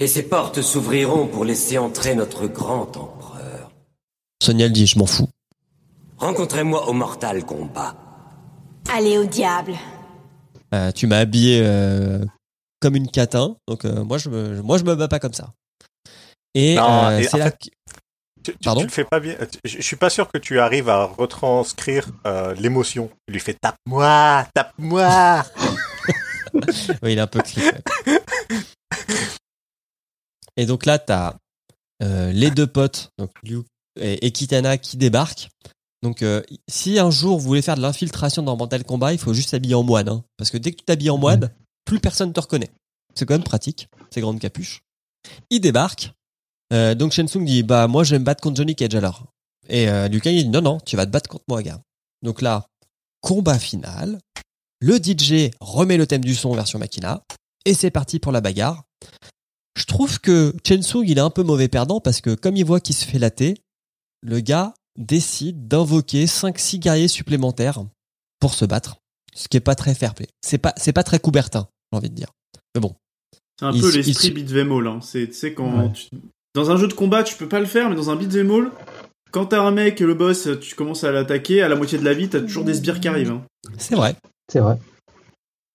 Et 0.00 0.06
ses 0.08 0.24
portes 0.24 0.60
s'ouvriront 0.62 1.26
pour 1.28 1.44
laisser 1.44 1.78
entrer 1.78 2.14
notre 2.14 2.46
grand 2.48 2.96
empereur. 2.96 3.70
Sonia 4.42 4.66
elle 4.66 4.72
dit, 4.72 4.86
je 4.86 4.98
m'en 4.98 5.06
fous. 5.06 5.28
Rencontrez-moi 6.18 6.88
au 6.88 6.92
Mortal 6.92 7.44
Kombat. 7.44 7.94
Allez 8.92 9.18
au 9.18 9.24
diable. 9.24 9.74
Euh, 10.74 10.92
tu 10.92 11.06
m'as 11.06 11.18
habillé 11.18 11.60
euh, 11.64 12.24
comme 12.80 12.96
une 12.96 13.08
catin, 13.10 13.56
donc 13.68 13.84
euh, 13.84 14.04
moi 14.04 14.18
je 14.18 14.28
me, 14.28 14.60
moi 14.62 14.78
je 14.78 14.84
me 14.84 14.94
bats 14.94 15.08
pas 15.08 15.18
comme 15.20 15.32
ça. 15.34 15.52
Et, 16.54 16.76
Non, 16.76 17.06
euh, 17.06 17.18
et 17.18 17.24
c'est 17.24 17.38
là. 17.38 17.50
fait- 17.50 17.58
Tu, 18.44 18.52
tu- 18.52 18.58
Pardon 18.64 18.80
tu 18.82 18.86
le 18.86 18.92
fais 18.92 19.04
pas 19.04 19.20
bien. 19.20 19.36
Je, 19.64 19.78
je 19.78 19.82
suis 19.82 19.96
pas 19.96 20.10
sûr 20.10 20.30
que 20.30 20.38
tu 20.38 20.58
arrives 20.60 20.88
à 20.88 21.04
retranscrire 21.06 22.06
euh, 22.26 22.54
l'émotion. 22.54 23.10
Tu 23.26 23.32
lui 23.32 23.40
fais 23.40 23.54
tape-moi, 23.54 24.46
tape-moi. 24.54 25.44
oui, 27.02 27.12
il 27.12 27.18
est 27.18 27.20
un 27.20 27.26
peu 27.26 27.40
clip. 27.40 27.64
ouais. 27.64 28.18
Et 30.56 30.66
donc 30.66 30.86
là, 30.86 30.98
t'as 30.98 31.34
euh, 32.02 32.30
les 32.32 32.50
deux 32.50 32.66
potes, 32.66 33.10
donc 33.18 33.30
Liu 33.42 33.62
et, 33.98 34.24
et 34.26 34.30
Kitana, 34.30 34.78
qui 34.78 34.96
débarquent. 34.96 35.48
Donc, 36.04 36.20
euh, 36.20 36.42
si 36.68 36.98
un 36.98 37.10
jour 37.10 37.38
vous 37.38 37.46
voulez 37.46 37.62
faire 37.62 37.76
de 37.76 37.80
l'infiltration 37.80 38.42
dans 38.42 38.58
Mortal 38.58 38.84
Kombat, 38.84 39.14
il 39.14 39.18
faut 39.18 39.32
juste 39.32 39.48
s'habiller 39.48 39.74
en 39.74 39.82
moine. 39.82 40.10
hein. 40.10 40.22
parce 40.36 40.50
que 40.50 40.58
dès 40.58 40.70
que 40.72 40.76
tu 40.76 40.84
t'habilles 40.84 41.08
en 41.08 41.16
moine, 41.16 41.50
plus 41.86 41.98
personne 41.98 42.30
te 42.30 42.40
reconnaît. 42.40 42.70
C'est 43.14 43.24
quand 43.24 43.32
même 43.32 43.42
pratique, 43.42 43.88
ces 44.10 44.20
grandes 44.20 44.38
capuches. 44.38 44.82
Ils 45.48 45.60
débarquent. 45.60 46.12
Euh, 46.74 46.94
donc 46.94 47.12
Shensung 47.12 47.46
dit 47.46 47.62
Bah, 47.62 47.88
moi, 47.88 48.04
je 48.04 48.10
vais 48.10 48.18
me 48.18 48.24
battre 48.24 48.42
contre 48.42 48.56
Johnny 48.58 48.76
Cage 48.76 48.94
alors. 48.94 49.24
Et 49.70 49.88
euh, 49.88 50.06
Liu 50.08 50.20
Kang 50.20 50.34
il 50.34 50.44
dit 50.44 50.50
Non, 50.50 50.60
non, 50.60 50.78
tu 50.78 50.94
vas 50.94 51.06
te 51.06 51.10
battre 51.10 51.30
contre 51.30 51.44
moi, 51.48 51.62
gars. 51.62 51.80
Donc 52.20 52.42
là, 52.42 52.66
combat 53.22 53.58
final. 53.58 54.18
Le 54.80 54.98
DJ 54.98 55.52
remet 55.62 55.96
le 55.96 56.06
thème 56.06 56.22
du 56.22 56.34
son 56.34 56.52
version 56.52 56.78
Makina. 56.78 57.22
Et 57.64 57.72
c'est 57.72 57.90
parti 57.90 58.18
pour 58.18 58.30
la 58.30 58.42
bagarre. 58.42 58.82
Je 59.74 59.84
trouve 59.86 60.20
que 60.20 60.54
Chen 60.66 60.82
Sung, 60.82 61.04
il 61.06 61.16
est 61.16 61.22
un 61.22 61.30
peu 61.30 61.44
mauvais 61.44 61.68
perdant 61.68 61.98
parce 61.98 62.20
que 62.20 62.34
comme 62.34 62.56
il 62.56 62.64
voit 62.66 62.80
qu'il 62.80 62.94
se 62.94 63.06
fait 63.06 63.18
latter, 63.18 63.54
le 64.20 64.40
gars 64.40 64.74
décide 64.96 65.66
d'invoquer 65.68 66.26
5-6 66.26 66.78
guerriers 66.78 67.08
supplémentaires 67.08 67.84
pour 68.40 68.54
se 68.54 68.64
battre. 68.64 68.96
Ce 69.34 69.48
qui 69.48 69.56
est 69.56 69.60
pas 69.60 69.74
très 69.74 69.94
fair 69.94 70.14
play. 70.14 70.28
C'est 70.42 70.58
pas, 70.58 70.72
c'est 70.76 70.92
pas 70.92 71.02
très 71.02 71.18
Coubertin, 71.18 71.66
j'ai 71.92 71.96
envie 71.96 72.10
de 72.10 72.14
dire. 72.14 72.28
Mais 72.74 72.80
bon. 72.80 72.94
C'est 73.58 73.66
un 73.66 73.72
Il 73.72 73.80
peu 73.80 73.90
il 73.90 73.96
l'esprit 74.02 74.30
beat'em 74.30 74.70
all. 74.72 74.86
Hein. 74.86 75.00
C'est, 75.02 75.26
tu 75.28 75.32
sais, 75.34 75.54
quand 75.54 75.78
Ouais. 75.78 75.92
tu- 75.92 76.08
dans 76.54 76.70
un 76.70 76.76
jeu 76.76 76.86
de 76.86 76.92
combat, 76.94 77.24
tu 77.24 77.36
peux 77.36 77.48
pas 77.48 77.58
le 77.60 77.66
faire, 77.66 77.88
mais 77.90 77.96
dans 77.96 78.10
un 78.10 78.16
beat'em 78.16 78.50
all, 78.50 78.70
quand 79.32 79.46
t'as 79.46 79.60
un 79.62 79.72
mec 79.72 80.00
et 80.00 80.04
le 80.04 80.14
boss, 80.14 80.48
tu 80.60 80.74
commences 80.76 81.02
à 81.02 81.10
l'attaquer, 81.10 81.62
à 81.62 81.68
la 81.68 81.74
moitié 81.74 81.98
de 81.98 82.04
la 82.04 82.14
vie, 82.14 82.28
t'as 82.28 82.40
toujours 82.40 82.64
des 82.64 82.74
sbires 82.74 83.00
qui 83.00 83.08
arrivent. 83.08 83.32
hein. 83.32 83.42
C'est 83.78 83.96
vrai. 83.96 84.14
C'est 84.52 84.60
vrai. 84.60 84.78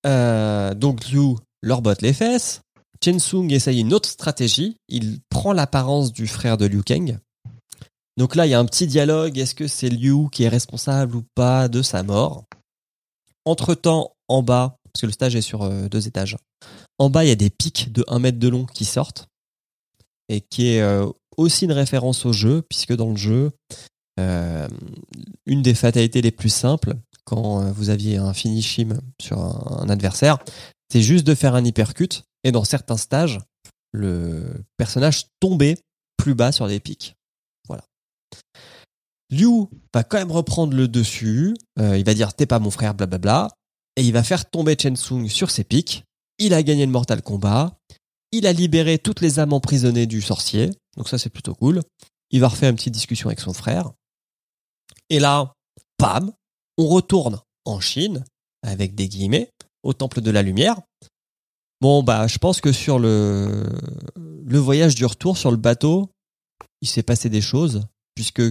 Euh, 0.05 0.73
donc 0.73 1.09
Liu 1.09 1.35
leur 1.61 1.81
botte 1.81 2.01
les 2.01 2.13
fesses. 2.13 2.61
Chen 3.03 3.19
Sung 3.19 3.51
essaye 3.51 3.79
une 3.81 3.93
autre 3.93 4.07
stratégie. 4.09 4.75
Il 4.87 5.19
prend 5.29 5.51
l'apparence 5.53 6.11
du 6.13 6.27
frère 6.27 6.57
de 6.57 6.65
Liu 6.65 6.83
Kang. 6.83 7.17
Donc 8.19 8.35
là, 8.35 8.45
il 8.45 8.49
y 8.49 8.53
a 8.53 8.59
un 8.59 8.65
petit 8.65 8.85
dialogue. 8.85 9.37
Est-ce 9.37 9.55
que 9.55 9.69
c'est 9.69 9.87
Liu 9.87 10.29
qui 10.29 10.43
est 10.43 10.49
responsable 10.49 11.15
ou 11.15 11.23
pas 11.35 11.69
de 11.69 11.81
sa 11.81 12.03
mort? 12.03 12.43
Entre-temps, 13.45 14.11
en 14.27 14.43
bas, 14.43 14.75
parce 14.83 15.01
que 15.01 15.05
le 15.05 15.13
stage 15.13 15.37
est 15.37 15.41
sur 15.41 15.61
euh, 15.61 15.87
deux 15.87 16.05
étages, 16.05 16.35
en 16.97 17.09
bas, 17.09 17.23
il 17.23 17.29
y 17.29 17.31
a 17.31 17.35
des 17.35 17.49
pics 17.49 17.93
de 17.93 18.03
1 18.09 18.19
mètre 18.19 18.37
de 18.37 18.49
long 18.49 18.65
qui 18.65 18.83
sortent. 18.83 19.27
Et 20.27 20.41
qui 20.41 20.67
est 20.67 20.81
euh, 20.81 21.09
aussi 21.37 21.63
une 21.63 21.71
référence 21.71 22.25
au 22.25 22.33
jeu, 22.33 22.61
puisque 22.61 22.93
dans 22.93 23.09
le 23.09 23.15
jeu, 23.15 23.51
euh, 24.19 24.67
une 25.45 25.61
des 25.61 25.73
fatalités 25.73 26.21
les 26.21 26.31
plus 26.31 26.49
simples, 26.49 26.95
quand 27.23 27.71
vous 27.71 27.89
aviez 27.89 28.17
un 28.17 28.33
finishim 28.33 28.99
sur 29.21 29.39
un, 29.39 29.83
un 29.83 29.89
adversaire, 29.89 30.39
c'est 30.91 31.01
juste 31.01 31.25
de 31.25 31.35
faire 31.35 31.55
un 31.55 31.63
hypercut. 31.63 32.23
Et 32.43 32.51
dans 32.51 32.65
certains 32.65 32.97
stages, 32.97 33.39
le 33.93 34.65
personnage 34.75 35.27
tombait 35.39 35.77
plus 36.17 36.35
bas 36.35 36.51
sur 36.51 36.67
des 36.67 36.81
pics. 36.81 37.15
Liu 39.29 39.67
va 39.93 40.03
quand 40.03 40.17
même 40.17 40.31
reprendre 40.31 40.75
le 40.75 40.87
dessus. 40.87 41.55
Euh, 41.79 41.97
il 41.97 42.05
va 42.05 42.13
dire 42.13 42.33
t'es 42.33 42.45
pas 42.45 42.59
mon 42.59 42.71
frère, 42.71 42.93
blablabla. 42.93 43.49
Et 43.95 44.03
il 44.03 44.13
va 44.13 44.23
faire 44.23 44.49
tomber 44.49 44.75
Chen 44.79 44.95
Sung 44.95 45.27
sur 45.27 45.51
ses 45.51 45.63
pics. 45.63 46.03
Il 46.37 46.53
a 46.53 46.63
gagné 46.63 46.85
le 46.85 46.91
Mortal 46.91 47.21
Kombat. 47.21 47.77
Il 48.31 48.47
a 48.47 48.53
libéré 48.53 48.97
toutes 48.97 49.21
les 49.21 49.39
âmes 49.39 49.53
emprisonnées 49.53 50.07
du 50.07 50.21
sorcier. 50.21 50.71
Donc 50.97 51.09
ça 51.09 51.17
c'est 51.17 51.29
plutôt 51.29 51.53
cool. 51.53 51.81
Il 52.31 52.39
va 52.39 52.47
refaire 52.47 52.69
une 52.69 52.75
petite 52.75 52.93
discussion 52.93 53.27
avec 53.29 53.39
son 53.39 53.53
frère. 53.53 53.91
Et 55.09 55.19
là, 55.19 55.53
pam, 55.97 56.31
on 56.77 56.87
retourne 56.87 57.39
en 57.65 57.79
Chine, 57.79 58.23
avec 58.63 58.95
des 58.95 59.09
guillemets, 59.09 59.51
au 59.83 59.93
Temple 59.93 60.21
de 60.21 60.31
la 60.31 60.43
Lumière. 60.43 60.79
Bon, 61.81 62.03
bah, 62.03 62.27
je 62.27 62.37
pense 62.37 62.61
que 62.61 62.71
sur 62.71 62.99
le 62.99 63.69
voyage 64.51 64.95
du 64.95 65.05
retour 65.05 65.37
sur 65.37 65.49
le 65.49 65.57
bateau, 65.57 66.09
il 66.81 66.87
s'est 66.87 67.03
passé 67.03 67.29
des 67.29 67.41
choses, 67.41 67.87
puisque 68.15 68.41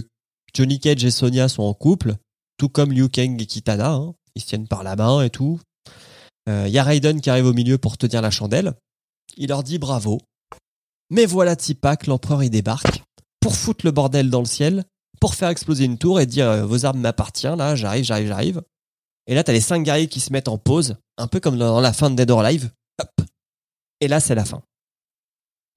Johnny 0.53 0.79
Cage 0.79 1.03
et 1.03 1.11
Sonia 1.11 1.47
sont 1.47 1.63
en 1.63 1.73
couple, 1.73 2.15
tout 2.57 2.69
comme 2.69 2.91
Liu 2.91 3.09
Kang 3.09 3.41
et 3.41 3.45
Kitana, 3.45 3.91
hein. 3.91 4.13
ils 4.35 4.41
se 4.41 4.47
tiennent 4.47 4.67
par 4.67 4.83
la 4.83 4.95
main 4.95 5.21
et 5.21 5.29
tout. 5.29 5.59
Euh, 6.47 6.65
Il 6.67 6.73
y 6.73 6.79
a 6.79 6.83
Raiden 6.83 7.21
qui 7.21 7.29
arrive 7.29 7.45
au 7.45 7.53
milieu 7.53 7.77
pour 7.77 7.97
tenir 7.97 8.21
la 8.21 8.31
chandelle. 8.31 8.73
Il 9.37 9.49
leur 9.49 9.63
dit 9.63 9.77
bravo. 9.77 10.19
Mais 11.09 11.25
voilà 11.25 11.55
Tipak, 11.55 12.07
l'empereur, 12.07 12.43
il 12.43 12.49
débarque 12.49 13.03
pour 13.39 13.55
foutre 13.55 13.85
le 13.85 13.91
bordel 13.91 14.29
dans 14.29 14.39
le 14.39 14.45
ciel, 14.45 14.83
pour 15.19 15.35
faire 15.35 15.49
exploser 15.49 15.85
une 15.85 15.97
tour 15.97 16.19
et 16.19 16.25
dire 16.25 16.47
euh, 16.47 16.65
vos 16.65 16.85
armes 16.85 16.99
m'appartiennent, 16.99 17.57
là, 17.57 17.75
j'arrive, 17.75 18.03
j'arrive, 18.03 18.27
j'arrive. 18.27 18.61
Et 19.27 19.35
là, 19.35 19.43
t'as 19.43 19.53
les 19.53 19.61
cinq 19.61 19.83
guerriers 19.83 20.07
qui 20.07 20.19
se 20.19 20.33
mettent 20.33 20.47
en 20.47 20.57
pause, 20.57 20.97
un 21.17 21.27
peu 21.27 21.39
comme 21.39 21.57
dans 21.57 21.79
la 21.79 21.93
fin 21.93 22.09
de 22.09 22.15
Dead 22.15 22.29
or 22.31 22.41
Alive. 22.41 22.71
Hop. 23.01 23.27
Et 24.01 24.07
là, 24.07 24.19
c'est 24.19 24.35
la 24.35 24.45
fin. 24.45 24.61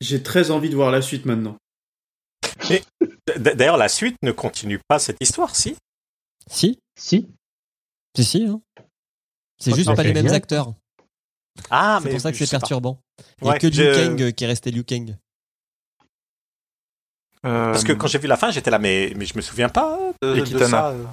J'ai 0.01 0.23
très 0.23 0.51
envie 0.51 0.71
de 0.71 0.75
voir 0.75 0.91
la 0.91 1.03
suite 1.03 1.27
maintenant. 1.27 1.57
D'ailleurs, 3.39 3.77
la 3.77 3.89
suite 3.89 4.17
ne 4.23 4.33
continue 4.33 4.79
pas 4.89 4.99
cette 4.99 5.17
histoire, 5.21 5.55
si? 5.57 5.77
Si 6.51 6.79
Si. 6.99 7.29
Si, 8.17 8.25
si. 8.25 8.45
hein. 8.47 8.61
C'est 9.59 9.75
juste 9.75 9.95
pas 9.95 10.03
les 10.03 10.13
mêmes 10.13 10.29
acteurs. 10.33 10.75
Ah, 11.71 11.99
c'est 12.01 12.07
mais 12.07 12.11
pour 12.13 12.21
ça 12.21 12.33
que 12.33 12.39
je 12.39 12.45
c'est 12.45 12.51
pas. 12.57 12.61
perturbant. 12.61 12.99
Il 13.41 13.45
n'y 13.45 13.51
a 13.51 13.53
Ouais, 13.53 13.59
que 13.59 13.67
Liu 13.67 13.75
je- 13.75 13.95
Kang 14.09 14.23
euh, 14.23 14.31
qui 14.33 14.45
est 14.45 14.47
resté 14.47 14.71
Liu 14.71 14.85
Kang. 14.85 15.17
Parce 17.43 17.85
que 17.85 17.93
Euh, 17.93 17.97
quand 17.97 18.07
j'ai 18.07 18.19
vu 18.19 18.29
la 18.29 18.37
fin, 18.37 18.51
j'étais 18.51 18.71
là, 18.71 18.79
mais, 18.79 19.13
mais 19.17 19.25
je 19.27 19.37
me 19.37 19.41
souviens 19.43 19.69
pas 19.69 19.99
de, 20.23 20.37
Et 20.37 20.41
de 20.41 20.45
Kitana. 20.45 20.69
ça. 20.69 20.89
euh. 20.91 21.05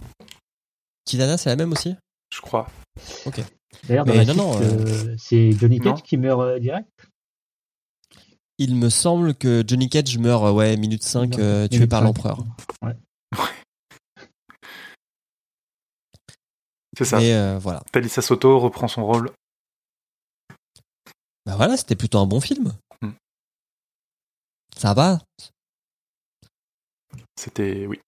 Kitana, 1.06 1.38
c'est 1.38 1.50
la 1.50 1.56
même 1.56 1.72
aussi? 1.72 1.96
Je 2.34 2.42
crois. 2.42 2.70
Ok. 3.26 3.42
D'ailleurs, 3.88 4.06
dans 4.06 4.14
Mais 4.14 4.26
la 4.26 4.34
non, 4.34 4.34
suite, 4.34 4.68
non, 4.68 4.78
euh, 4.78 5.16
c'est 5.18 5.52
Johnny 5.54 5.80
Cage 5.80 6.04
qui 6.04 6.18
meurt 6.18 6.42
euh, 6.42 6.60
direct? 6.60 6.88
Il 8.60 8.76
me 8.76 8.90
semble 8.90 9.34
que 9.34 9.64
Johnny 9.66 9.90
Cage 9.90 10.18
meurt, 10.20 10.44
euh, 10.44 10.52
ouais, 10.52 10.78
minute 10.78 11.04
5, 11.04 11.40
euh, 11.40 11.68
tué 11.68 11.88
par 11.88 12.02
l'empereur. 12.02 12.44
Ouais. 12.84 12.96
C'est 16.98 17.06
ça. 17.06 17.18
Mais 17.20 17.34
euh, 17.34 17.58
voilà. 17.58 17.82
Talisa 17.94 18.22
Soto 18.22 18.60
reprend 18.60 18.90
son 18.90 19.06
rôle. 19.06 19.32
Bah 21.46 21.56
voilà, 21.56 21.78
c'était 21.78 21.96
plutôt 21.96 22.20
un 22.20 22.28
bon 22.28 22.42
film. 22.42 22.74
Hmm. 23.02 23.12
Ça 24.76 24.94
va. 24.94 25.20
C'était, 27.38 27.88
oui. 27.88 28.02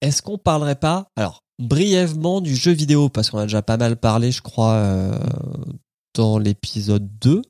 Est-ce 0.00 0.22
qu'on 0.22 0.38
parlerait 0.38 0.80
pas, 0.80 1.08
alors, 1.16 1.40
brièvement 1.58 2.40
du 2.40 2.56
jeu 2.56 2.72
vidéo, 2.72 3.10
parce 3.10 3.30
qu'on 3.30 3.38
a 3.38 3.42
déjà 3.42 3.60
pas 3.60 3.76
mal 3.76 3.98
parlé, 3.98 4.32
je 4.32 4.40
crois, 4.40 4.72
euh, 4.72 5.18
dans 6.14 6.38
l'épisode 6.38 7.06
2. 7.18 7.42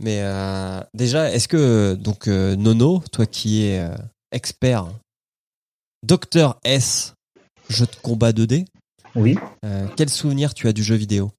Mais 0.00 0.22
euh, 0.22 0.80
déjà, 0.94 1.30
est-ce 1.30 1.46
que, 1.46 1.94
donc, 1.94 2.26
euh, 2.26 2.56
Nono, 2.56 3.02
toi 3.12 3.26
qui 3.26 3.64
es 3.64 3.80
euh, 3.80 3.94
expert, 4.32 4.88
Docteur 6.02 6.58
S, 6.64 7.14
jeu 7.68 7.84
de 7.84 7.94
combat 8.02 8.32
2D, 8.32 8.64
Oui. 9.14 9.36
quel 9.96 10.08
souvenir 10.08 10.54
tu 10.54 10.66
as 10.66 10.72
du 10.72 10.82
jeu 10.82 10.94
vidéo? 10.94 11.30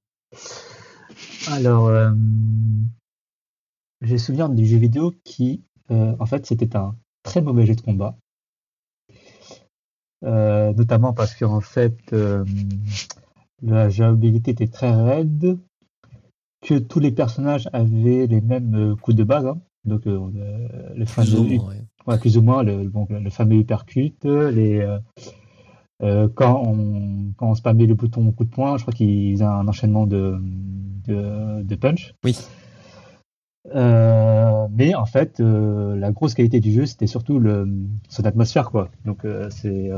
Alors, 1.47 1.91
j'ai 4.01 4.19
souvenir 4.19 4.49
du 4.49 4.67
jeu 4.67 4.77
vidéo 4.77 5.15
qui, 5.23 5.63
en 5.89 6.25
fait, 6.27 6.45
c'était 6.45 6.75
un 6.75 6.95
très 7.23 7.41
mauvais 7.41 7.65
jeu 7.65 7.73
de 7.73 7.81
combat. 7.81 8.15
Notamment 10.21 11.13
parce 11.13 11.33
qu'en 11.33 11.61
fait, 11.61 11.97
euh, 12.13 12.45
la 13.63 13.89
jouabilité 13.89 14.51
était 14.51 14.67
très 14.67 14.91
raide, 14.91 15.57
que 16.61 16.77
tous 16.77 16.99
les 16.99 17.11
personnages 17.11 17.67
avaient 17.73 18.27
les 18.27 18.41
mêmes 18.41 18.75
euh, 18.75 18.95
coups 18.95 19.17
de 19.17 19.23
base. 19.23 19.45
hein. 19.45 19.59
Donc, 19.83 20.05
euh, 20.05 20.19
le, 20.33 20.99
le 20.99 21.05
Plus 21.05 21.33
ou 21.33 21.43
fameux- 21.43 21.57
moins, 21.57 21.67
ouais. 21.69 21.81
Ouais, 22.07 22.17
plus 22.17 22.37
ou 22.37 22.41
moins, 22.41 22.63
le, 22.63 22.87
bon, 22.89 23.07
le 23.09 23.29
fameux 23.29 23.57
uppercut, 23.57 24.15
les, 24.23 24.87
euh, 26.03 26.27
quand, 26.33 26.63
on, 26.65 27.31
quand 27.37 27.49
on 27.51 27.55
spammait 27.55 27.85
le 27.85 27.93
bouton 27.93 28.31
coup 28.31 28.43
de 28.43 28.49
poing, 28.49 28.77
je 28.77 28.83
crois 28.83 28.93
qu'il 28.93 29.33
faisait 29.33 29.45
un 29.45 29.67
enchaînement 29.67 30.07
de, 30.07 30.35
de, 31.07 31.61
de 31.61 31.75
punch. 31.75 32.15
Oui. 32.23 32.35
Euh, 33.75 34.67
mais 34.71 34.95
en 34.95 35.05
fait, 35.05 35.39
euh, 35.39 35.95
la 35.95 36.11
grosse 36.11 36.33
qualité 36.33 36.59
du 36.59 36.71
jeu, 36.71 36.87
c'était 36.87 37.05
surtout 37.05 37.37
le, 37.37 37.67
son 38.09 38.25
atmosphère, 38.25 38.71
quoi. 38.71 38.89
Donc, 39.05 39.23
euh, 39.25 39.49
c'est 39.51 39.91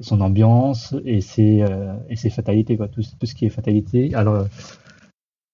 son 0.00 0.20
ambiance 0.22 0.94
et 1.04 1.20
ses, 1.20 1.62
et 2.08 2.16
ses 2.16 2.30
fatalités, 2.30 2.78
quoi. 2.78 2.88
Tout, 2.88 3.02
tout 3.18 3.26
ce 3.26 3.34
qui 3.34 3.44
est 3.44 3.50
fatalité. 3.50 4.14
Alors, 4.14 4.46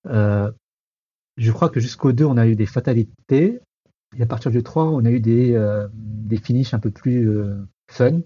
je 0.06 1.52
crois 1.52 1.68
que 1.70 1.80
jusqu'au 1.80 2.12
2, 2.12 2.24
on 2.24 2.36
a 2.36 2.46
eu 2.46 2.54
des 2.54 2.66
fatalités. 2.66 3.60
Et 4.16 4.22
à 4.22 4.26
partir 4.26 4.50
du 4.50 4.62
3, 4.62 4.84
on 4.84 5.04
a 5.04 5.10
eu 5.10 5.20
des, 5.20 5.54
euh, 5.54 5.88
des 5.92 6.36
finishes 6.36 6.74
un 6.74 6.80
peu 6.80 6.90
plus 6.90 7.28
euh, 7.28 7.56
fun. 7.88 8.20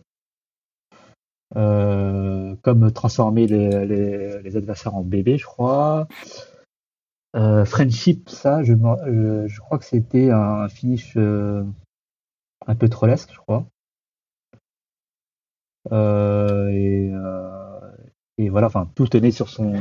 Euh, 1.56 2.56
comme 2.62 2.90
transformer 2.90 3.46
les, 3.46 4.56
adversaires 4.56 4.94
en 4.94 5.02
bébés, 5.02 5.38
je 5.38 5.44
crois. 5.44 6.08
Euh, 7.36 7.64
Friendship, 7.64 8.28
ça, 8.28 8.62
je, 8.62 8.72
euh, 8.72 9.48
crois 9.60 9.78
que 9.78 9.84
c'était 9.84 10.30
un 10.30 10.68
finish 10.68 11.14
euh, 11.16 11.64
un 12.66 12.74
peu 12.74 12.88
trollesque, 12.88 13.30
je 13.32 13.38
crois. 13.38 13.66
Euh, 15.92 16.68
et, 16.68 17.10
euh, 17.12 17.92
et 18.38 18.48
voilà, 18.48 18.68
enfin, 18.68 18.90
tout 18.94 19.06
tenait 19.06 19.30
sur 19.30 19.48
son 19.48 19.74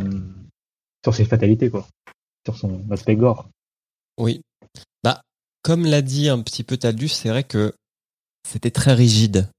sur 1.04 1.14
ses 1.14 1.26
fatalités, 1.26 1.70
quoi. 1.70 1.88
Sur 2.46 2.58
son 2.58 2.82
aspect 2.92 3.16
gore. 3.16 3.48
Oui. 4.20 4.42
Bah, 5.04 5.22
comme 5.62 5.86
l'a 5.86 6.02
dit 6.02 6.30
un 6.30 6.42
petit 6.42 6.64
peu 6.64 6.78
Taldus, 6.78 7.10
c'est 7.10 7.30
vrai 7.30 7.44
que 7.44 7.74
c'était 8.48 8.72
très 8.72 8.94
rigide 8.94 9.50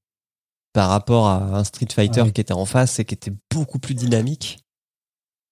par 0.72 0.90
rapport 0.90 1.28
à 1.28 1.58
un 1.58 1.64
Street 1.64 1.86
Fighter 1.90 2.20
Ah 2.20 2.24
oui. 2.24 2.32
qui 2.32 2.40
était 2.40 2.52
en 2.52 2.66
face 2.66 2.98
et 2.98 3.04
qui 3.04 3.14
était 3.14 3.32
beaucoup 3.52 3.78
plus 3.78 3.94
dynamique. 3.94 4.58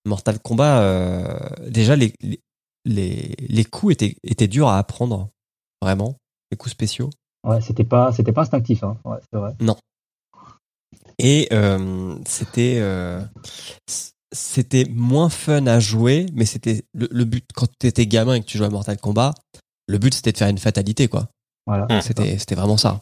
Mortal 0.05 0.41
Kombat, 0.41 0.83
euh, 0.83 1.39
déjà 1.69 1.95
les, 1.95 2.13
les, 2.85 3.35
les, 3.39 3.65
coups 3.65 3.93
étaient, 3.93 4.17
étaient 4.25 4.49
durs 4.49 4.69
à 4.69 4.79
apprendre, 4.79 5.31
vraiment, 5.81 6.17
les 6.51 6.57
coups 6.57 6.73
spéciaux. 6.73 7.11
Ouais, 7.45 7.61
c'était 7.61 7.85
pas 7.85 8.13
c'était 8.13 8.33
pas 8.33 8.43
instinctif, 8.43 8.83
hein. 8.83 8.99
Ouais, 9.05 9.19
c'est 9.33 9.39
vrai. 9.39 9.55
Et 11.19 11.49
euh, 11.53 12.17
c'était 12.27 12.79
euh, 12.81 13.23
c'était 14.33 14.85
moins 14.91 15.29
fun 15.31 15.67
à 15.67 15.79
jouer, 15.81 16.27
mais 16.33 16.45
c'était 16.47 16.85
le, 16.95 17.09
le 17.11 17.25
but 17.25 17.45
quand 17.55 17.67
tu 17.79 17.87
étais 17.87 18.07
gamin 18.07 18.35
et 18.35 18.41
que 18.41 18.47
tu 18.47 18.59
jouais 18.59 18.67
à 18.67 18.71
Mortal 18.71 18.97
Kombat, 18.99 19.35
le 19.89 19.99
but 19.99 20.15
c'était 20.15 20.33
de 20.33 20.39
faire 20.39 20.49
une 20.49 20.59
fatalité 20.59 21.09
quoi. 21.09 21.29
Voilà. 21.67 21.87
Hmm. 21.91 22.01
C'était 22.01 22.39
c'était 22.39 22.55
vraiment 22.55 22.77
ça. 22.77 23.01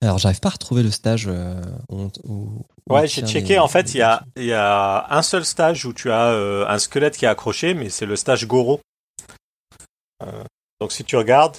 Alors 0.00 0.18
j'arrive 0.18 0.38
pas 0.40 0.48
à 0.48 0.52
retrouver 0.52 0.82
le 0.84 0.90
stage 0.92 1.26
euh, 1.28 1.60
où, 1.90 2.62
Ouais, 2.88 3.06
j'ai 3.08 3.26
checké. 3.26 3.54
les- 3.54 3.58
En 3.58 3.66
fait, 3.68 3.94
il 3.94 3.98
y 3.98 4.02
a, 4.02 4.22
il 4.36 4.44
y 4.44 4.52
a 4.52 5.06
un 5.10 5.22
seul 5.22 5.44
stage 5.44 5.84
où 5.84 5.92
tu 5.92 6.10
as 6.10 6.26
euh, 6.26 6.64
un 6.68 6.78
squelette 6.78 7.16
qui 7.16 7.24
est 7.24 7.28
accroché, 7.28 7.74
mais 7.74 7.90
c'est 7.90 8.06
le 8.06 8.14
stage 8.16 8.46
Goro. 8.46 8.80
Euh, 10.22 10.44
donc 10.80 10.92
si 10.92 11.02
tu 11.04 11.16
regardes, 11.16 11.56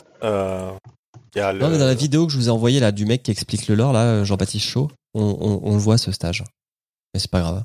il 1.36 1.40
y 1.40 1.42
a 1.42 1.54
le. 1.54 1.60
Non 1.60 1.70
mais 1.70 1.78
dans 1.78 1.86
la 1.86 1.96
vidéo 1.96 2.26
que 2.28 2.34
je 2.34 2.38
vous 2.38 2.48
ai 2.48 2.52
envoyée 2.52 2.80
là 2.80 2.92
du 2.92 3.06
mec 3.06 3.24
qui 3.24 3.32
explique 3.32 3.68
le 3.68 3.76
lore 3.76 3.94
là, 3.94 4.24
Jean-Baptiste 4.24 4.66
Chaud, 4.66 4.90
on, 5.14 5.24
on, 5.24 5.60
on 5.64 5.74
le 5.74 5.80
voit 5.80 5.98
ce 5.98 6.12
stage. 6.12 6.44
Mais 7.14 7.20
c'est 7.20 7.32
pas 7.32 7.42
grave. 7.42 7.64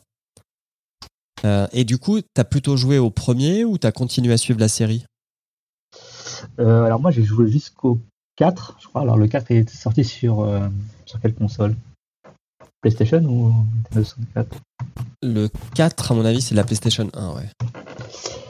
Euh, 1.45 1.67
et 1.73 1.85
du 1.85 1.99
coup, 1.99 2.21
t'as 2.33 2.45
plutôt 2.45 2.77
joué 2.77 2.99
au 2.99 3.11
premier 3.11 3.65
ou 3.65 3.77
t'as 3.77 3.93
continué 3.93 4.33
à 4.33 4.39
suivre 4.39 4.61
la 4.61 4.69
série? 4.69 5.05
Euh, 6.59 6.85
alors 6.85 7.01
moi 7.01 7.11
j'ai 7.11 7.23
joué 7.23 7.51
jusqu'au 7.51 8.01
4, 8.37 8.79
je 8.81 8.89
crois. 8.89 9.03
Alors 9.03 9.17
le 9.17 9.29
4 9.29 9.51
est 9.51 9.69
sorti 9.69 10.05
sur 10.05 10.41
euh, 10.41 10.69
sur 11.05 11.21
quelle 11.21 11.35
console? 11.35 11.77
PlayStation 12.81 13.25
ou 13.25 13.55
Nintendo 13.77 14.05
64 14.05 14.59
Le 15.23 15.49
4, 15.75 16.13
à 16.13 16.15
mon 16.15 16.25
avis, 16.25 16.43
c'est 16.43 16.55
la 16.55 16.65
PlayStation 16.65 17.09
1, 17.15 17.35
ouais. 17.35 17.49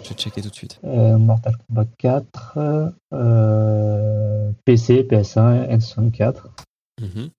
Je 0.04 0.10
vais 0.10 0.14
checker 0.16 0.42
tout 0.42 0.50
de 0.50 0.54
suite. 0.54 0.78
Euh, 0.84 1.16
Mortal 1.18 1.56
Kombat 1.66 1.86
4, 1.98 2.58
euh, 3.12 4.52
PC, 4.64 5.02
PS1, 5.04 5.66
N64. 5.78 6.42
Mhm. 7.00 7.30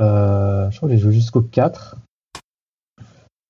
Euh, 0.00 0.70
je 0.70 0.76
crois 0.76 0.88
que 0.88 0.94
j'ai 0.94 1.00
joué 1.00 1.12
jusqu'au 1.12 1.40
4. 1.40 1.96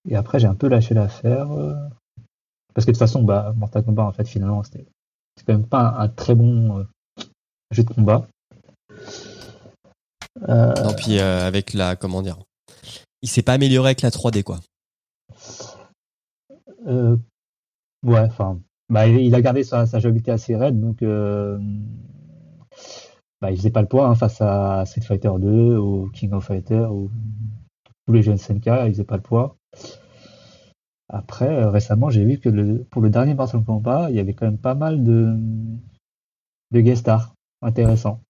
Et 0.09 0.15
après, 0.15 0.39
j'ai 0.39 0.47
un 0.47 0.55
peu 0.55 0.69
lâché 0.69 0.95
l'affaire. 0.95 1.51
euh, 1.51 1.75
Parce 2.73 2.85
que 2.87 2.93
de 2.93 2.95
toute 2.97 3.01
façon, 3.01 3.23
bah, 3.25 3.53
Mortal 3.57 3.85
Kombat, 3.85 4.05
en 4.05 4.13
fait, 4.13 4.29
finalement, 4.29 4.63
c'était 4.63 4.87
c'est 5.37 5.45
quand 5.45 5.53
même 5.55 5.67
pas 5.67 5.81
un, 5.81 5.99
un 6.05 6.09
très 6.09 6.35
bon 6.35 6.79
euh, 6.79 6.85
jeu 7.73 7.83
de 7.83 7.93
combat. 7.93 8.27
Euh, 10.49 10.73
Non, 10.85 10.95
puis 10.95 11.19
euh, 11.19 11.47
avec 11.47 11.75
la. 11.75 11.97
Comment 11.97 12.23
dire 12.23 12.39
Il 13.23 13.29
s'est 13.29 13.43
pas 13.43 13.55
amélioré 13.55 13.89
avec 13.89 14.03
la 14.03 14.11
3D, 14.11 14.43
quoi. 14.45 14.61
euh, 16.87 17.17
ouais, 18.05 18.21
enfin, 18.21 18.61
bah, 18.89 19.07
il 19.07 19.35
a 19.35 19.41
gardé 19.41 19.65
sa, 19.65 19.87
sa 19.87 19.99
jouabilité 19.99 20.31
assez 20.31 20.57
raide, 20.57 20.81
donc 20.81 21.03
euh, 21.03 21.59
bah, 23.41 23.51
il 23.51 23.57
faisait 23.57 23.71
pas 23.71 23.83
le 23.83 23.89
poids 23.89 24.07
hein, 24.07 24.15
face 24.15 24.41
à 24.41 24.85
Street 24.87 25.03
Fighter 25.03 25.31
2 25.39 25.77
ou 25.77 26.11
King 26.11 26.33
of 26.33 26.45
Fighter 26.45 26.87
ou 26.91 27.11
tous 28.07 28.13
les 28.13 28.23
jeux 28.23 28.37
SNK, 28.37 28.67
il 28.67 28.93
faisait 28.93 29.05
pas 29.05 29.17
le 29.17 29.23
poids. 29.23 29.57
Après, 31.09 31.49
euh, 31.49 31.71
récemment, 31.71 32.11
j'ai 32.11 32.25
vu 32.25 32.39
que 32.39 32.49
le, 32.49 32.85
pour 32.85 33.03
le 33.03 33.11
dernier 33.11 33.35
Mortal 33.35 33.63
Kombat, 33.65 34.11
il 34.11 34.17
y 34.17 34.21
avait 34.21 34.35
quand 34.35 34.47
même 34.47 34.59
pas 34.59 34.75
mal 34.75 35.05
de, 35.05 35.37
de 36.73 36.81
guest 36.81 37.03
stars 37.03 37.35
intéressants. 37.63 38.21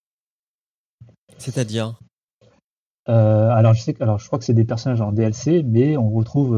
C'est-à-dire? 1.39 1.99
Euh, 3.09 3.51
alors, 3.51 3.75
je 3.75 3.83
sais 3.83 3.95
que, 3.95 4.03
alors, 4.03 4.19
je 4.19 4.27
crois 4.27 4.39
que 4.39 4.45
c'est 4.45 4.55
des 4.55 4.65
personnages 4.65 5.01
en 5.01 5.13
DLC, 5.13 5.63
mais 5.63 5.97
on 5.97 6.11
retrouve 6.11 6.55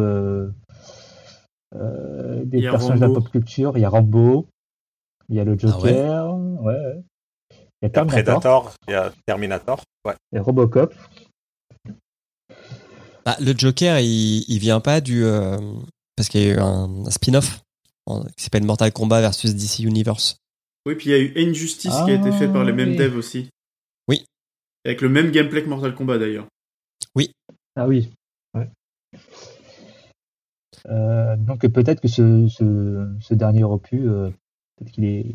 euh, 1.74 2.44
des 2.44 2.62
personnages 2.62 3.00
de 3.00 3.06
la 3.06 3.12
pop 3.12 3.28
culture. 3.30 3.76
Il 3.76 3.80
y 3.80 3.84
a 3.84 3.88
Rambo, 3.88 4.46
il 5.28 5.36
y 5.36 5.40
a 5.40 5.44
le 5.44 5.56
Ah 5.62 5.66
ouais 5.66 5.70
Joker, 5.70 6.34
ouais, 6.34 6.72
ouais. 6.74 7.02
il 7.50 7.56
y 7.82 7.86
a 7.86 7.90
Terminator, 7.90 8.40
Predator, 8.40 8.74
il 8.86 8.90
y 8.92 8.94
a 8.94 9.12
Terminator. 9.26 9.80
Ouais. 10.04 10.14
il 10.32 10.36
y 10.36 10.38
a 10.38 10.42
Robocop. 10.42 10.94
Bah, 13.24 13.36
Le 13.40 13.52
Joker, 13.56 13.98
il, 14.00 14.44
il 14.48 14.58
vient 14.58 14.80
pas 14.80 15.00
du. 15.00 15.24
euh, 15.24 15.58
parce 16.16 16.28
qu'il 16.28 16.40
y 16.42 16.50
a 16.50 16.54
eu 16.54 16.58
un, 16.58 17.06
un 17.06 17.10
spin-off 17.10 17.60
qui 18.36 18.42
s'appelle 18.44 18.64
Mortal 18.64 18.90
Kombat 18.92 19.20
versus 19.20 19.54
DC 19.54 19.80
Universe. 19.80 20.38
Oui, 20.86 20.94
puis 20.94 21.10
il 21.10 21.12
y 21.12 21.14
a 21.14 21.18
eu 21.18 21.32
Injustice 21.36 21.94
qui 22.06 22.10
a 22.10 22.14
été 22.14 22.32
fait 22.32 22.48
par 22.48 22.64
les 22.64 22.72
mêmes 22.72 22.90
oui. 22.92 22.96
devs 22.96 23.16
aussi. 23.16 23.50
Oui. 24.08 24.24
Avec 24.86 25.02
le 25.02 25.10
même 25.10 25.30
gameplay 25.30 25.62
que 25.62 25.68
Mortal 25.68 25.94
Kombat 25.94 26.16
d'ailleurs. 26.18 26.46
Ah 27.76 27.86
oui. 27.86 28.10
Euh, 30.86 31.36
donc 31.36 31.66
peut-être 31.66 32.00
que 32.00 32.08
ce, 32.08 32.46
ce, 32.48 33.08
ce 33.20 33.34
dernier 33.34 33.64
opus, 33.64 34.02
euh, 34.04 34.30
peut-être 34.76 34.92
qu'il 34.92 35.04
est, 35.04 35.26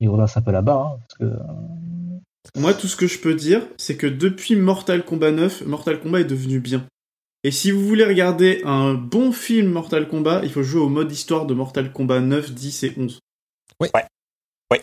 il 0.00 0.08
redresse 0.08 0.36
un 0.36 0.42
peu 0.42 0.52
barre, 0.62 0.86
hein, 0.86 0.98
parce 1.00 1.18
que 1.18 1.24
euh, 1.24 2.60
Moi, 2.60 2.74
tout 2.74 2.86
ce 2.88 2.96
que 2.96 3.06
je 3.06 3.18
peux 3.18 3.34
dire, 3.34 3.66
c'est 3.76 3.96
que 3.96 4.06
depuis 4.06 4.56
Mortal 4.56 5.04
Kombat 5.04 5.32
9, 5.32 5.66
Mortal 5.66 6.00
Kombat 6.00 6.20
est 6.20 6.24
devenu 6.24 6.60
bien. 6.60 6.86
Et 7.42 7.50
si 7.50 7.70
vous 7.70 7.86
voulez 7.86 8.04
regarder 8.04 8.62
un 8.64 8.94
bon 8.94 9.30
film 9.32 9.70
Mortal 9.70 10.08
Kombat, 10.08 10.40
il 10.44 10.50
faut 10.50 10.62
jouer 10.62 10.80
au 10.80 10.88
mode 10.88 11.12
histoire 11.12 11.44
de 11.46 11.52
Mortal 11.54 11.92
Kombat 11.92 12.20
9, 12.20 12.52
10 12.52 12.82
et 12.84 12.94
11. 12.96 13.18
Oui. 13.80 13.88
Ouais. 13.94 14.04
Ouais. 14.70 14.80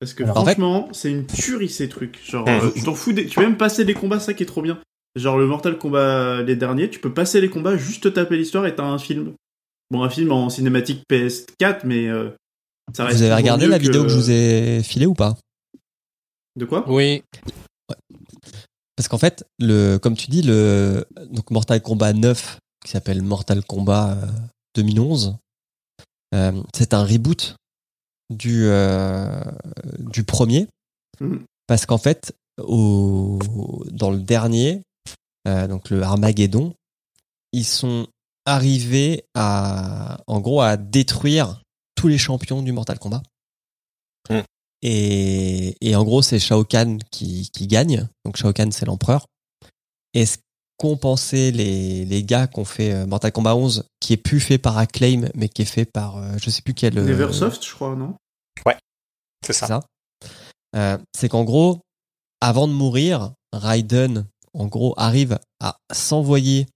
Parce 0.00 0.12
que 0.14 0.22
Alors, 0.22 0.36
en 0.38 0.44
fait- 0.44 0.52
franchement, 0.52 0.88
c'est 0.92 1.10
une 1.10 1.26
tuerie 1.26 1.68
ces 1.68 1.88
trucs. 1.88 2.22
Genre, 2.24 2.46
euh, 2.48 2.70
tu 2.74 2.82
t'en 2.82 2.94
fous 2.94 3.12
des... 3.12 3.26
Tu 3.26 3.36
peux 3.36 3.42
même 3.42 3.56
passer 3.56 3.84
les 3.84 3.94
combats, 3.94 4.20
ça 4.20 4.34
qui 4.34 4.42
est 4.42 4.46
trop 4.46 4.62
bien. 4.62 4.78
Genre 5.16 5.38
le 5.38 5.46
Mortal 5.46 5.76
Kombat 5.78 6.42
les 6.42 6.56
derniers, 6.56 6.88
tu 6.88 7.00
peux 7.00 7.12
passer 7.12 7.40
les 7.40 7.50
combats, 7.50 7.76
juste 7.76 8.04
te 8.04 8.08
taper 8.08 8.36
l'histoire 8.36 8.66
et 8.66 8.74
t'as 8.74 8.84
un 8.84 8.98
film. 8.98 9.34
Bon, 9.90 10.04
un 10.04 10.10
film 10.10 10.30
en 10.30 10.50
cinématique 10.50 11.02
PS4, 11.10 11.80
mais 11.84 12.08
euh, 12.08 12.30
ça 12.94 13.04
reste 13.04 13.18
Vous 13.18 13.22
avez 13.24 13.34
regardé 13.34 13.66
la 13.66 13.78
vidéo 13.78 14.04
que 14.04 14.08
je 14.08 14.16
vous 14.16 14.30
ai 14.30 14.82
filée 14.84 15.06
ou 15.06 15.14
pas? 15.14 15.36
De 16.56 16.64
quoi? 16.64 16.84
Oui. 16.88 17.22
Parce 18.96 19.08
qu'en 19.08 19.18
fait, 19.18 19.44
le, 19.58 19.96
comme 19.96 20.16
tu 20.16 20.30
dis, 20.30 20.42
le 20.42 21.04
donc 21.30 21.50
Mortal 21.50 21.80
Kombat 21.80 22.12
9, 22.12 22.58
qui 22.84 22.90
s'appelle 22.90 23.22
Mortal 23.22 23.64
Kombat 23.64 24.12
euh, 24.12 24.26
2011, 24.76 25.36
euh, 26.34 26.62
c'est 26.74 26.94
un 26.94 27.04
reboot 27.04 27.56
du 28.30 28.66
euh, 28.66 29.42
du 29.98 30.24
premier. 30.24 30.68
Mhm. 31.20 31.44
Parce 31.66 31.86
qu'en 31.86 31.98
fait, 31.98 32.34
au, 32.58 33.38
dans 33.90 34.10
le 34.10 34.20
dernier, 34.20 34.82
euh, 35.48 35.66
donc 35.66 35.90
le 35.90 36.02
Armageddon, 36.02 36.74
ils 37.52 37.64
sont 37.64 38.06
arrivés 38.46 39.24
à, 39.34 40.18
en 40.26 40.40
gros, 40.40 40.60
à 40.60 40.76
détruire 40.76 41.62
tous 41.94 42.08
les 42.08 42.18
champions 42.18 42.62
du 42.62 42.72
Mortal 42.72 42.98
Kombat. 42.98 43.22
Mhm. 44.28 44.42
Et, 44.82 45.76
et 45.80 45.94
en 45.96 46.04
gros, 46.04 46.22
c'est 46.22 46.38
Shao 46.38 46.64
Kahn 46.64 47.02
qui, 47.10 47.50
qui 47.52 47.66
gagne. 47.66 48.08
Donc 48.24 48.36
Shao 48.36 48.52
Kahn, 48.52 48.72
c'est 48.72 48.86
l'empereur. 48.86 49.26
Et 50.14 50.24
ce 50.26 50.38
qu'ont 50.78 50.96
pensé 50.96 51.52
les, 51.52 52.06
les 52.06 52.24
gars 52.24 52.46
qui 52.46 52.58
ont 52.58 52.64
fait 52.64 52.92
euh, 52.92 53.06
Mortal 53.06 53.32
Kombat 53.32 53.54
11, 53.54 53.84
qui 54.00 54.14
est 54.14 54.16
plus 54.16 54.40
fait 54.40 54.56
par 54.58 54.78
Acclaim, 54.78 55.28
mais 55.34 55.48
qui 55.50 55.62
est 55.62 55.66
fait 55.66 55.84
par, 55.84 56.16
euh, 56.16 56.32
je 56.42 56.48
sais 56.48 56.62
plus 56.62 56.72
quel... 56.72 56.98
euh, 56.98 57.04
Neversoft, 57.04 57.64
je 57.64 57.74
crois, 57.74 57.94
non? 57.94 58.14
C'est 59.44 59.52
ça. 59.54 59.66
c'est 59.66 59.72
ça. 59.72 59.80
Euh, 60.76 60.98
c'est 61.16 61.28
qu'en 61.28 61.44
gros, 61.44 61.80
avant 62.42 62.68
de 62.68 62.72
mourir, 62.72 63.32
Raiden, 63.52 64.26
en 64.54 64.66
gros, 64.66 64.94
arrive 64.96 65.38
à 65.60 65.76
s'envoyer 65.92 66.66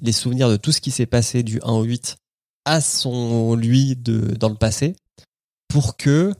les 0.00 0.12
souvenirs 0.12 0.48
de 0.50 0.56
tout 0.56 0.72
ce 0.72 0.80
qui 0.80 0.90
s'est 0.90 1.06
passé 1.06 1.42
du 1.42 1.60
1 1.62 1.72
au 1.72 1.82
8 1.82 2.16
à 2.64 2.80
son 2.80 3.54
lui 3.54 3.96
de, 3.96 4.34
dans 4.34 4.48
le 4.48 4.54
passé 4.56 4.96
pour 5.68 5.96
que 5.96 6.32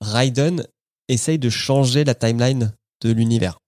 Raiden 0.00 0.66
essaye 1.08 1.38
de 1.38 1.48
changer 1.50 2.04
la 2.04 2.14
timeline 2.14 2.72
de 3.02 3.10
l'univers. 3.10 3.58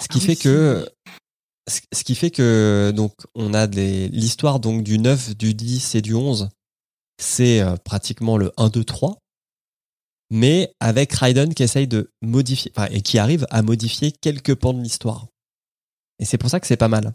Ce 0.00 0.08
qui 0.08 0.18
Ah 0.18 0.26
fait 0.26 0.36
que 0.36 0.88
ce 1.92 2.02
qui 2.02 2.14
fait 2.14 2.30
que 2.30 2.92
donc 2.94 3.12
on 3.34 3.52
a 3.54 3.66
des- 3.66 4.08
l'histoire 4.08 4.58
donc 4.60 4.82
du 4.82 4.98
9, 4.98 5.36
du 5.36 5.54
10 5.54 5.94
et 5.94 6.02
du 6.02 6.14
11, 6.14 6.48
c'est 7.20 7.60
euh, 7.60 7.76
pratiquement 7.76 8.36
le 8.38 8.52
1 8.56 8.68
2 8.70 8.84
3 8.84 9.18
mais 10.30 10.72
avec 10.80 11.12
Raiden 11.12 11.54
qui 11.54 11.62
essaye 11.62 11.88
de 11.88 12.10
modifier 12.22 12.72
et 12.90 13.00
qui 13.00 13.18
arrive 13.18 13.46
à 13.50 13.62
modifier 13.62 14.12
quelques 14.12 14.54
pans 14.54 14.74
de 14.74 14.82
l'histoire. 14.82 15.26
Et 16.18 16.24
c'est 16.24 16.38
pour 16.38 16.50
ça 16.50 16.60
que 16.60 16.66
c'est 16.66 16.76
pas 16.76 16.88
mal. 16.88 17.14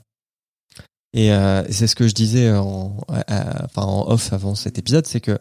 Et 1.13 1.31
euh, 1.31 1.63
c'est 1.71 1.87
ce 1.87 1.95
que 1.95 2.07
je 2.07 2.13
disais 2.13 2.51
en, 2.51 2.97
en 3.75 4.11
off 4.11 4.33
avant 4.33 4.55
cet 4.55 4.79
épisode, 4.79 5.05
c'est 5.05 5.21
que 5.21 5.37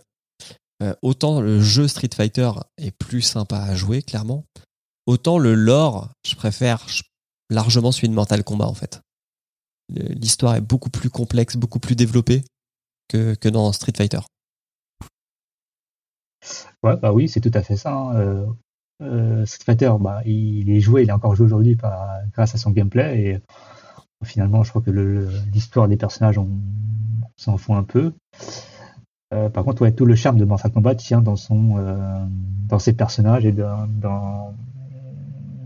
euh, 0.83 0.95
autant 1.01 1.41
le 1.41 1.61
jeu 1.61 1.87
Street 1.87 2.11
Fighter 2.15 2.51
est 2.77 2.91
plus 2.91 3.23
sympa 3.23 3.59
à 3.59 3.75
jouer, 3.75 4.03
clairement, 4.03 4.45
autant 5.07 5.39
le 5.39 5.55
lore, 5.55 6.11
je 6.27 6.35
préfère 6.35 6.87
largement 7.51 7.93
celui 7.93 8.09
de 8.09 8.15
Mortal 8.15 8.43
Kombat, 8.43 8.67
en 8.67 8.75
fait. 8.75 9.01
L'histoire 9.89 10.57
est 10.57 10.61
beaucoup 10.61 10.91
plus 10.91 11.11
complexe, 11.11 11.57
beaucoup 11.57 11.79
plus 11.79 11.95
développée 11.95 12.43
que, 13.09 13.35
que 13.35 13.49
dans 13.49 13.73
Street 13.73 13.93
Fighter. 13.97 14.21
Ouais, 16.83 16.97
bah 16.97 17.13
oui, 17.13 17.29
c'est 17.29 17.41
tout 17.41 17.51
à 17.55 17.63
fait 17.63 17.77
ça. 17.77 17.93
hein. 17.93 18.17
Euh, 18.17 18.47
euh, 19.03 19.47
Street 19.47 19.65
Fighter, 19.65 19.93
bah, 20.01 20.21
il 20.25 20.71
est 20.71 20.81
joué, 20.81 21.03
il 21.03 21.09
est 21.09 21.13
encore 21.13 21.35
joué 21.35 21.47
aujourd'hui 21.47 21.77
par- 21.77 22.21
grâce 22.33 22.55
à 22.55 22.59
son 22.59 22.71
gameplay 22.71 23.21
et 23.21 23.35
euh, 23.35 23.39
finalement, 24.25 24.63
je 24.63 24.71
crois 24.71 24.83
que 24.83 24.91
le- 24.91 25.29
l'histoire 25.53 25.89
des 25.89 25.97
personnages, 25.97 26.39
on, 26.39 26.49
s'en 27.37 27.57
fout 27.57 27.75
un 27.75 27.83
peu. 27.83 28.13
Par 29.31 29.65
contre, 29.65 29.89
tout 29.89 30.05
le 30.05 30.15
charme 30.15 30.37
de 30.37 30.45
Mortal 30.45 30.71
Kombat 30.71 30.95
tient 30.97 31.23
dans 31.23 31.35
son, 31.37 32.29
dans 32.69 32.79
ses 32.79 32.93
personnages 32.93 33.47
et 33.47 33.53
dans, 33.53 34.55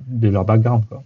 de 0.06 0.28
leur 0.28 0.44
background. 0.44 0.86
Quoi. 0.86 1.02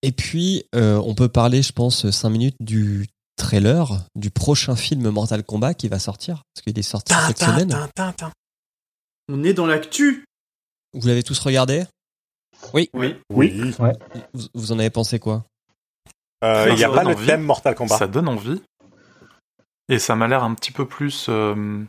Et 0.00 0.10
puis, 0.10 0.64
on 0.72 1.14
peut 1.14 1.28
parler, 1.28 1.62
je 1.62 1.72
pense, 1.72 2.10
5 2.10 2.30
minutes 2.30 2.56
du 2.60 3.06
trailer 3.42 4.06
du 4.14 4.30
prochain 4.30 4.76
film 4.76 5.10
Mortal 5.10 5.42
Kombat 5.42 5.74
qui 5.74 5.88
va 5.88 5.98
sortir, 5.98 6.42
parce 6.54 6.62
qu'il 6.62 6.78
est 6.78 6.82
sorti 6.82 7.12
cette 7.26 7.38
semaine. 7.40 7.76
On 9.28 9.42
est 9.42 9.52
dans 9.52 9.66
l'actu 9.66 10.24
Vous 10.94 11.06
l'avez 11.08 11.22
tous 11.22 11.38
regardé? 11.40 11.84
Oui. 12.72 12.88
Oui. 12.94 13.16
Oui. 13.30 13.74
Ouais. 13.80 13.92
vous, 14.32 14.46
vous 14.54 14.72
en 14.72 14.78
avez 14.78 14.90
pensé 14.90 15.18
quoi? 15.18 15.44
Euh, 16.44 16.66
Il 16.70 16.76
n'y 16.76 16.84
a 16.84 16.90
pas 16.90 17.02
le 17.02 17.14
envie. 17.14 17.26
thème 17.26 17.42
Mortal 17.42 17.74
Kombat. 17.74 17.98
Ça 17.98 18.06
donne 18.06 18.28
envie. 18.28 18.62
Et 19.88 19.98
ça 19.98 20.14
m'a 20.14 20.28
l'air 20.28 20.44
un 20.44 20.54
petit 20.54 20.70
peu 20.70 20.86
plus 20.86 21.26
euh, 21.28 21.84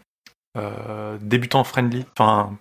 euh, 0.58 1.18
débutant 1.22 1.64
friendly. 1.64 2.06
Enfin, 2.18 2.58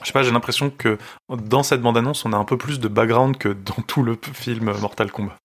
je 0.00 0.06
sais 0.06 0.12
pas, 0.12 0.22
j'ai 0.22 0.30
l'impression 0.30 0.70
que 0.70 0.98
dans 1.28 1.64
cette 1.64 1.80
bande-annonce, 1.82 2.24
on 2.24 2.32
a 2.32 2.36
un 2.36 2.44
peu 2.44 2.56
plus 2.56 2.78
de 2.78 2.86
background 2.86 3.36
que 3.36 3.48
dans 3.48 3.82
tout 3.86 4.04
le 4.04 4.16
film 4.32 4.72
Mortal 4.78 5.10
Kombat. 5.10 5.36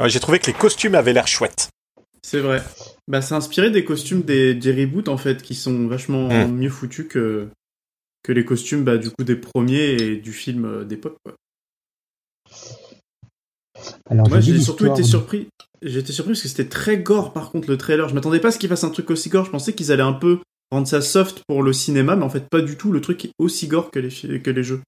Euh, 0.00 0.08
J'ai 0.08 0.20
trouvé 0.20 0.38
que 0.38 0.46
les 0.46 0.52
costumes 0.52 0.94
avaient 0.94 1.12
l'air 1.12 1.26
chouettes. 1.28 1.68
C'est 2.22 2.40
vrai. 2.40 2.62
Bah, 3.06 3.20
c'est 3.22 3.34
inspiré 3.34 3.70
des 3.70 3.84
costumes 3.84 4.22
des, 4.22 4.54
des 4.54 4.72
reboots, 4.72 5.08
en 5.08 5.16
fait, 5.18 5.42
qui 5.42 5.54
sont 5.54 5.86
vachement 5.86 6.28
Mm. 6.28 6.52
mieux 6.56 6.70
foutus 6.70 7.06
que, 7.08 7.48
que 8.22 8.32
les 8.32 8.44
costumes, 8.44 8.82
bah, 8.82 8.96
du 8.96 9.10
coup, 9.10 9.24
des 9.24 9.36
premiers 9.36 9.90
et 9.94 10.16
du 10.16 10.32
film 10.32 10.64
euh, 10.64 10.84
d'époque. 10.84 11.16
Alors, 14.08 14.28
Moi, 14.28 14.40
j'ai 14.40 14.58
surtout 14.60 14.86
été 14.86 15.02
surpris. 15.02 15.48
Été 15.82 16.12
surpris 16.12 16.32
parce 16.32 16.42
que 16.42 16.48
c'était 16.48 16.68
très 16.68 16.96
gore, 16.98 17.32
par 17.32 17.50
contre, 17.50 17.68
le 17.68 17.76
trailer. 17.76 18.08
Je 18.08 18.14
m'attendais 18.14 18.40
pas 18.40 18.48
à 18.48 18.50
ce 18.52 18.58
qu'ils 18.58 18.68
fassent 18.70 18.84
un 18.84 18.90
truc 18.90 19.10
aussi 19.10 19.28
gore. 19.28 19.44
Je 19.44 19.50
pensais 19.50 19.74
qu'ils 19.74 19.92
allaient 19.92 20.02
un 20.02 20.12
peu 20.14 20.40
rendre 20.70 20.86
ça 20.88 21.02
soft 21.02 21.42
pour 21.46 21.62
le 21.62 21.72
cinéma, 21.74 22.16
mais 22.16 22.24
en 22.24 22.30
fait, 22.30 22.48
pas 22.48 22.62
du 22.62 22.76
tout. 22.76 22.90
Le 22.90 23.00
truc 23.02 23.26
est 23.26 23.32
aussi 23.38 23.68
gore 23.68 23.90
que 23.90 23.98
les, 23.98 24.40
que 24.40 24.50
les 24.50 24.62
jeux. 24.64 24.80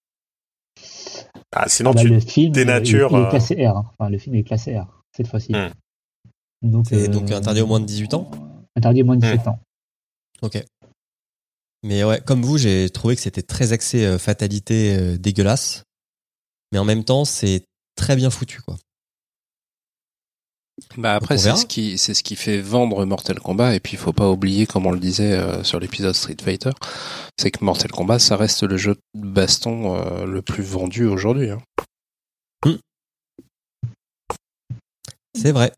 Ah, 1.55 1.69
sinon, 1.69 1.91
Ah 1.91 1.95
bah, 1.95 2.01
tu 2.01 2.09
le 2.09 2.21
film, 2.21 2.47
il- 2.47 2.53
dénatures. 2.53 3.11
il, 3.13 3.19
est 3.19 3.25
euh, 3.27 3.31
classé 3.31 3.67
R. 3.67 3.77
hein. 3.77 3.85
Enfin, 3.99 4.11
le 4.11 4.19
film 4.19 4.35
est 4.37 4.43
classé 4.45 4.79
R 4.79 4.87
cette 5.17 5.29
fois-ci. 5.29 5.53
Hmm. 5.53 5.71
Donc, 6.63 6.87
C'est 6.89 7.09
euh, 7.09 7.13
donc 7.13 7.31
interdit 7.31 7.61
au 7.61 7.67
moins 7.67 7.81
de 7.81 7.87
18 7.87 8.15
ans 8.15 8.31
Interdit 8.77 9.03
au 9.03 9.07
moins 9.07 9.17
de 9.17 9.21
17 9.23 9.49
ans. 9.49 9.59
Ok. 10.43 10.63
Mais 11.83 12.05
ouais, 12.05 12.21
comme 12.21 12.43
vous, 12.43 12.59
j'ai 12.59 12.91
trouvé 12.91 13.15
que 13.17 13.23
c'était 13.23 13.43
très 13.43 13.73
axé 13.73 14.05
euh, 14.05 14.19
fatalité 14.19 14.97
euh, 14.97 15.19
dégueulasse. 15.19 15.85
Mais 16.73 16.79
en 16.79 16.85
même 16.85 17.05
temps, 17.05 17.25
c'est 17.25 17.65
très 17.95 18.17
bien 18.17 18.31
foutu, 18.31 18.61
quoi. 18.61 18.77
Bah 20.99 21.15
après 21.15 21.37
on 21.37 21.39
c'est 21.39 21.57
ce 21.57 21.65
qui 21.65 21.97
c'est 21.97 22.13
ce 22.13 22.23
qui 22.23 22.37
fait 22.37 22.61
vendre 22.61 23.03
Mortal 23.07 23.41
Kombat 23.41 23.75
et 23.75 23.81
puis 23.81 23.95
il 23.95 23.99
faut 23.99 24.13
pas 24.13 24.29
oublier 24.29 24.67
comme 24.67 24.85
on 24.85 24.91
le 24.91 24.99
disait 24.99 25.33
euh, 25.33 25.65
sur 25.65 25.81
l'épisode 25.81 26.15
Street 26.15 26.37
Fighter, 26.39 26.73
c'est 27.39 27.51
que 27.51 27.65
Mortal 27.65 27.91
Kombat 27.91 28.19
ça 28.19 28.37
reste 28.37 28.63
le 28.63 28.77
jeu 28.77 28.95
de 29.15 29.27
baston 29.27 29.97
euh, 29.97 30.27
le 30.27 30.43
plus 30.43 30.63
vendu 30.63 31.07
aujourd'hui. 31.07 31.49
hein. 31.51 31.63
C'est 35.37 35.53
vrai. 35.53 35.73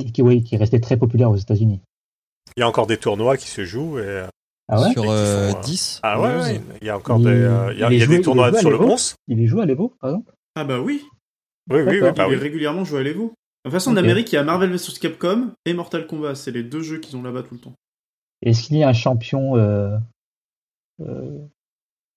Et 0.00 0.10
qui, 0.10 0.22
oui, 0.22 0.42
qui 0.42 0.56
restait 0.56 0.80
très 0.80 0.96
populaire 0.96 1.30
aux 1.30 1.36
États-Unis. 1.36 1.80
Il 2.56 2.60
y 2.60 2.62
a 2.62 2.68
encore 2.68 2.86
des 2.86 2.96
tournois 2.96 3.36
qui 3.36 3.48
se 3.48 3.64
jouent. 3.64 3.98
Et... 3.98 4.02
euh, 4.06 4.26
Ah 4.68 4.80
ouais? 4.80 4.92
Sur 4.92 5.04
Et 5.04 5.06
qui 5.06 5.12
euh, 5.12 5.50
font, 5.52 5.58
euh, 5.58 5.62
10 5.62 6.00
Ah 6.02 6.20
ouais, 6.20 6.34
11. 6.36 6.42
ouais, 6.46 6.60
il 6.80 6.86
y 6.86 6.90
a 6.90 6.96
encore 6.96 7.18
Il- 7.18 7.24
des, 7.24 7.30
euh, 7.30 7.72
il 7.74 7.78
y 7.80 7.84
a, 7.84 7.88
il 7.88 7.92
est 7.92 7.96
il 7.96 8.00
y 8.00 8.02
a 8.02 8.06
joué- 8.06 8.16
des 8.18 8.22
tournois 8.22 8.48
est 8.50 8.58
sur 8.60 8.70
le 8.70 8.80
11. 8.80 9.14
Il 9.28 9.40
est 9.40 9.46
joué 9.46 9.62
à 9.62 9.66
l'Evo, 9.66 9.94
par 10.00 10.10
exemple 10.10 10.32
Ah 10.54 10.64
bah 10.64 10.80
oui. 10.80 11.02
Oui, 11.70 11.80
oui, 11.80 11.84
oui, 11.88 12.00
bah 12.00 12.12
il 12.16 12.20
est 12.22 12.26
oui. 12.26 12.36
régulièrement 12.36 12.84
joué 12.84 13.00
à 13.00 13.02
l'Evo. 13.02 13.32
De 13.64 13.70
toute 13.70 13.72
façon, 13.74 13.92
en. 13.92 13.96
Amérique, 13.96 14.32
il 14.32 14.34
y 14.34 14.38
a 14.38 14.42
Marvel 14.42 14.70
vs 14.74 14.98
Capcom 15.00 15.52
et 15.64 15.74
Mortal 15.74 16.06
Kombat. 16.06 16.34
C'est 16.34 16.50
les 16.50 16.64
deux 16.64 16.82
jeux 16.82 16.98
qu'ils 16.98 17.16
ont 17.16 17.22
là-bas 17.22 17.42
tout 17.44 17.54
le 17.54 17.60
temps. 17.60 17.74
Est-ce 18.42 18.64
qu'il 18.64 18.76
y 18.78 18.82
a 18.82 18.88
un 18.88 18.92
champion 18.92 19.56
euh, 19.56 19.96
euh, 21.00 21.38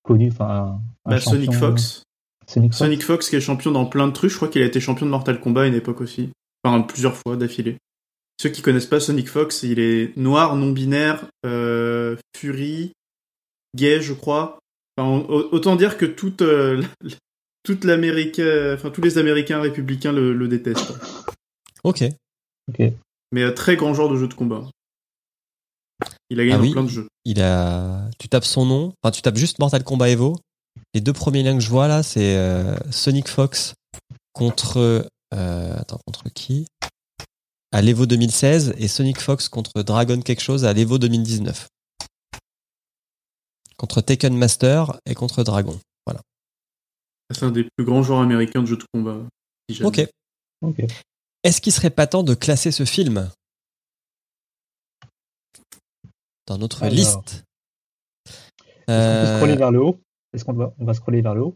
connu 0.04 0.30
enfin, 0.32 0.80
un, 1.06 1.12
un 1.12 1.12
Bah, 1.12 1.20
Sonic 1.20 1.54
Fox. 1.54 2.04
Sonic 2.48 2.72
Fox? 2.72 2.78
Sonic 2.80 3.04
Fox 3.04 3.30
qui 3.30 3.36
est 3.36 3.42
champion 3.42 3.72
dans 3.72 3.86
plein 3.86 4.08
de 4.08 4.14
trucs. 4.14 4.32
Je 4.32 4.36
crois 4.38 4.48
qu'il 4.48 4.62
a 4.64 4.66
été 4.66 4.80
champion 4.80 5.06
de 5.06 5.12
Mortal 5.12 5.40
Kombat 5.40 5.62
à 5.64 5.68
une 5.68 5.76
époque 5.76 6.02
aussi. 6.02 6.32
Enfin, 6.66 6.82
plusieurs 6.82 7.16
fois 7.16 7.36
d'affilée. 7.38 7.78
Ceux 8.42 8.50
qui 8.50 8.62
connaissent 8.62 8.88
pas 8.88 9.00
Sonic 9.00 9.30
Fox, 9.30 9.64
il 9.64 9.80
est 9.80 10.18
noir, 10.18 10.56
non-binaire, 10.56 11.26
euh, 11.46 12.16
furie, 12.36 12.92
gay, 13.76 14.02
je 14.02 14.14
crois. 14.14 14.58
Enfin, 14.98 15.10
au- 15.30 15.50
autant 15.54 15.76
dire 15.76 15.98
que 15.98 16.06
toute, 16.06 16.42
euh, 16.42 16.82
toute 17.64 17.84
l'Amérique, 17.84 18.40
enfin, 18.74 18.90
tous 18.90 19.02
les 19.02 19.18
Américains 19.18 19.62
républicains 19.62 20.12
le, 20.12 20.34
le 20.34 20.48
détestent. 20.48 20.94
Ok. 21.84 22.04
Ok. 22.70 22.92
Mais 23.32 23.44
un 23.44 23.52
très 23.52 23.76
grand 23.76 23.94
joueur 23.94 24.10
de 24.10 24.18
jeux 24.18 24.28
de 24.28 24.34
combat. 24.34 24.68
Il 26.30 26.40
a 26.40 26.46
gagné 26.46 26.56
Ah 26.60 26.66
dans 26.66 26.72
plein 26.72 26.84
de 26.84 26.90
jeux. 26.90 27.08
Il 27.26 27.42
a. 27.42 28.10
Tu 28.20 28.28
tapes 28.28 28.44
son 28.46 28.66
nom, 28.66 28.94
enfin, 29.04 29.12
tu 29.12 29.22
tapes 29.22 29.38
juste 29.38 29.60
Mortal 29.60 29.84
Kombat 29.84 30.10
Evo, 30.10 30.36
les 30.94 31.02
deux 31.02 31.14
premiers 31.14 31.44
liens 31.44 31.54
que 31.56 31.64
je 31.64 31.70
vois 31.70 31.88
là, 31.88 32.02
c'est 32.04 32.36
euh, 32.38 32.76
Sonic 32.92 33.28
Fox 33.28 33.76
contre 34.34 34.78
euh, 34.78 35.04
attends 35.36 36.00
contre 36.06 36.30
qui? 36.30 36.68
À 37.72 37.82
l'Evo 37.82 38.06
2016 38.06 38.76
et 38.78 38.88
Sonic 38.88 39.20
Fox 39.20 39.50
contre 39.50 39.84
Dragon 39.84 40.22
quelque 40.22 40.42
chose 40.42 40.64
à 40.66 40.74
l'Evo 40.74 40.98
2019. 40.98 41.68
Contre 43.78 44.02
Tekken 44.02 44.36
Master 44.38 45.00
et 45.06 45.14
contre 45.16 45.44
Dragon. 45.44 45.78
Voilà. 46.06 46.22
C'est 47.34 47.44
un 47.44 47.52
des 47.52 47.68
plus 47.76 47.86
grands 47.86 48.04
joueurs 48.04 48.22
américains 48.22 48.62
de 48.62 48.68
jeux 48.68 48.78
de 48.78 48.86
combat. 48.94 49.18
si. 49.70 49.84
Ok. 49.84 50.82
Est-ce 51.44 51.60
qu'il 51.62 51.74
serait 51.74 51.90
pas 51.90 52.08
temps 52.08 52.24
de 52.24 52.34
classer 52.34 52.72
ce 52.72 52.86
film? 52.86 53.30
Dans 56.48 56.58
notre 56.58 56.84
Alors. 56.84 56.94
liste 56.96 57.44
Est-ce 58.26 58.34
qu'on 58.86 58.86
peut 58.86 58.94
Euh, 58.94 59.36
scroller 59.38 59.56
vers 59.58 59.72
le 59.72 59.82
haut? 59.82 60.00
Est-ce 60.34 60.46
qu'on 60.46 60.54
va, 60.54 60.74
on 60.80 60.86
va 60.86 60.94
scroller 60.94 61.22
vers 61.22 61.36
le 61.36 61.42
haut? 61.42 61.56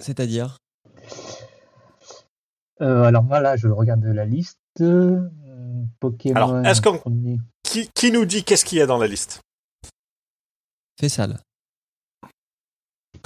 C'est-à-dire? 0.00 0.58
Euh, 2.80 3.04
Alors 3.04 3.22
moi 3.22 3.40
là, 3.40 3.56
je 3.56 3.68
regarde 3.68 4.04
la 4.04 4.24
liste. 4.24 4.58
Pokémon. 6.00 6.36
Alors, 6.36 6.66
est-ce 6.66 6.80
qu'on- 6.80 6.98
premier. 6.98 7.38
Qui, 7.62 7.88
qui 7.94 8.10
nous 8.10 8.24
dit 8.24 8.44
qu'est-ce 8.44 8.64
qu'il 8.64 8.78
y 8.78 8.80
a 8.82 8.86
dans 8.86 8.98
la 8.98 9.06
liste? 9.06 9.40
Fais 10.98 11.08
sale. 11.08 11.38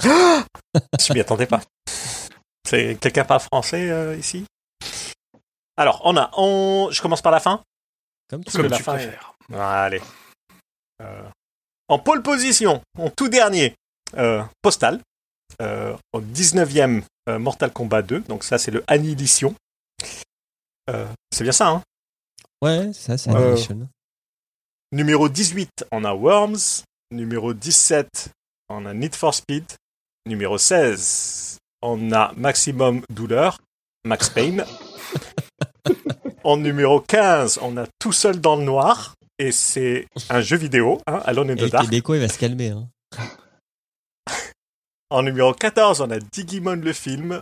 Je 0.03 1.13
m'y 1.13 1.19
attendais 1.19 1.47
pas. 1.47 1.61
C'est 2.67 2.97
quelqu'un 2.99 3.23
pas 3.25 3.39
français 3.39 3.89
euh, 3.89 4.15
ici? 4.17 4.45
Alors, 5.77 6.01
on 6.05 6.17
a. 6.17 6.29
On... 6.37 6.89
Je 6.91 7.01
commence 7.01 7.21
par 7.21 7.31
la 7.31 7.39
fin? 7.39 7.63
Comme 8.29 8.43
tu 8.43 8.57
veux. 8.57 8.67
la 8.67 8.77
fin 8.79 8.97
est- 8.97 9.17
Allez. 9.53 10.01
Euh, 11.01 11.23
en 11.87 11.99
pole 11.99 12.21
position, 12.21 12.81
en 12.97 13.09
tout 13.09 13.29
dernier, 13.29 13.75
euh, 14.15 14.43
Postal. 14.61 14.99
Euh, 15.61 15.95
au 16.13 16.19
19e, 16.21 17.03
euh, 17.27 17.39
Mortal 17.39 17.71
Kombat 17.71 18.01
2. 18.03 18.21
Donc, 18.21 18.43
ça, 18.43 18.57
c'est 18.57 18.71
le 18.71 18.83
Annihilation. 18.87 19.53
Euh, 20.89 21.05
c'est 21.31 21.43
bien 21.43 21.51
ça, 21.51 21.67
hein? 21.69 21.81
Ouais, 22.61 22.91
ça, 22.93 23.17
c'est 23.17 23.29
Euh, 23.31 23.35
Annihilation. 23.35 23.87
Numéro 24.91 25.29
18, 25.29 25.69
on 25.91 26.03
a 26.03 26.13
Worms. 26.13 26.83
Numéro 27.11 27.53
17, 27.53 28.29
on 28.69 28.85
a 28.85 28.93
Need 28.93 29.15
for 29.15 29.33
Speed. 29.33 29.65
Numéro 30.25 30.57
16, 30.57 31.57
on 31.81 32.11
a 32.11 32.33
Maximum 32.35 33.01
Douleur, 33.09 33.59
Max 34.03 34.29
Payne. 34.29 34.65
en 36.43 36.57
numéro 36.57 36.99
15, 36.99 37.59
on 37.61 37.77
a 37.77 37.85
Tout 37.99 38.11
seul 38.11 38.41
dans 38.41 38.57
le 38.57 38.63
noir. 38.63 39.13
Et 39.39 39.51
c'est 39.51 40.07
un 40.29 40.41
jeu 40.41 40.57
vidéo, 40.57 40.99
hein, 41.07 41.21
Alone 41.25 41.51
in 41.51 41.55
the 41.55 41.61
Et 41.61 41.69
Dark. 41.69 41.89
Déco, 41.89 42.15
il 42.15 42.19
va 42.19 42.27
se 42.27 42.37
calmer. 42.39 42.69
Hein. 42.69 42.89
En 45.09 45.23
numéro 45.23 45.53
14, 45.53 46.01
on 46.01 46.11
a 46.11 46.19
Digimon 46.19 46.75
le 46.75 46.93
film. 46.93 47.41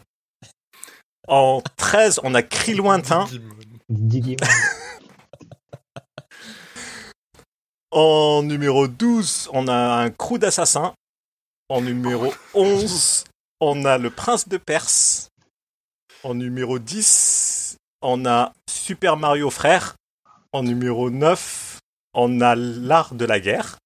En 1.28 1.64
13, 1.78 2.20
on 2.24 2.36
a 2.36 2.44
Cri 2.44 2.76
lointain. 2.76 3.28
Digimon. 3.90 4.38
En 7.98 8.44
numéro 8.44 8.90
12, 8.90 9.48
on 9.54 9.70
a 9.70 10.04
un 10.04 10.10
crew 10.10 10.38
d'assassins. 10.38 10.94
En 11.70 11.80
numéro 11.80 12.34
11, 12.54 13.24
on 13.62 13.86
a 13.86 13.98
le 13.98 14.10
prince 14.10 14.50
de 14.50 14.58
Perse. 14.58 15.30
En 16.24 16.36
numéro 16.36 16.78
10, 16.78 17.78
on 18.02 18.26
a 18.26 18.52
Super 18.70 19.16
Mario 19.16 19.50
Frère. 19.50 19.96
En 20.52 20.64
numéro 20.64 21.10
9, 21.10 21.80
on 22.14 22.42
a 22.42 22.56
l'art 22.56 23.16
de 23.16 23.24
la 23.24 23.40
guerre. 23.40 23.78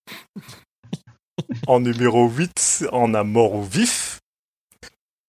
En 1.68 1.80
numéro 1.80 2.28
8, 2.30 2.86
on 2.92 3.14
a 3.14 3.24
mort 3.24 3.54
ou 3.54 3.64
vif. 3.64 4.20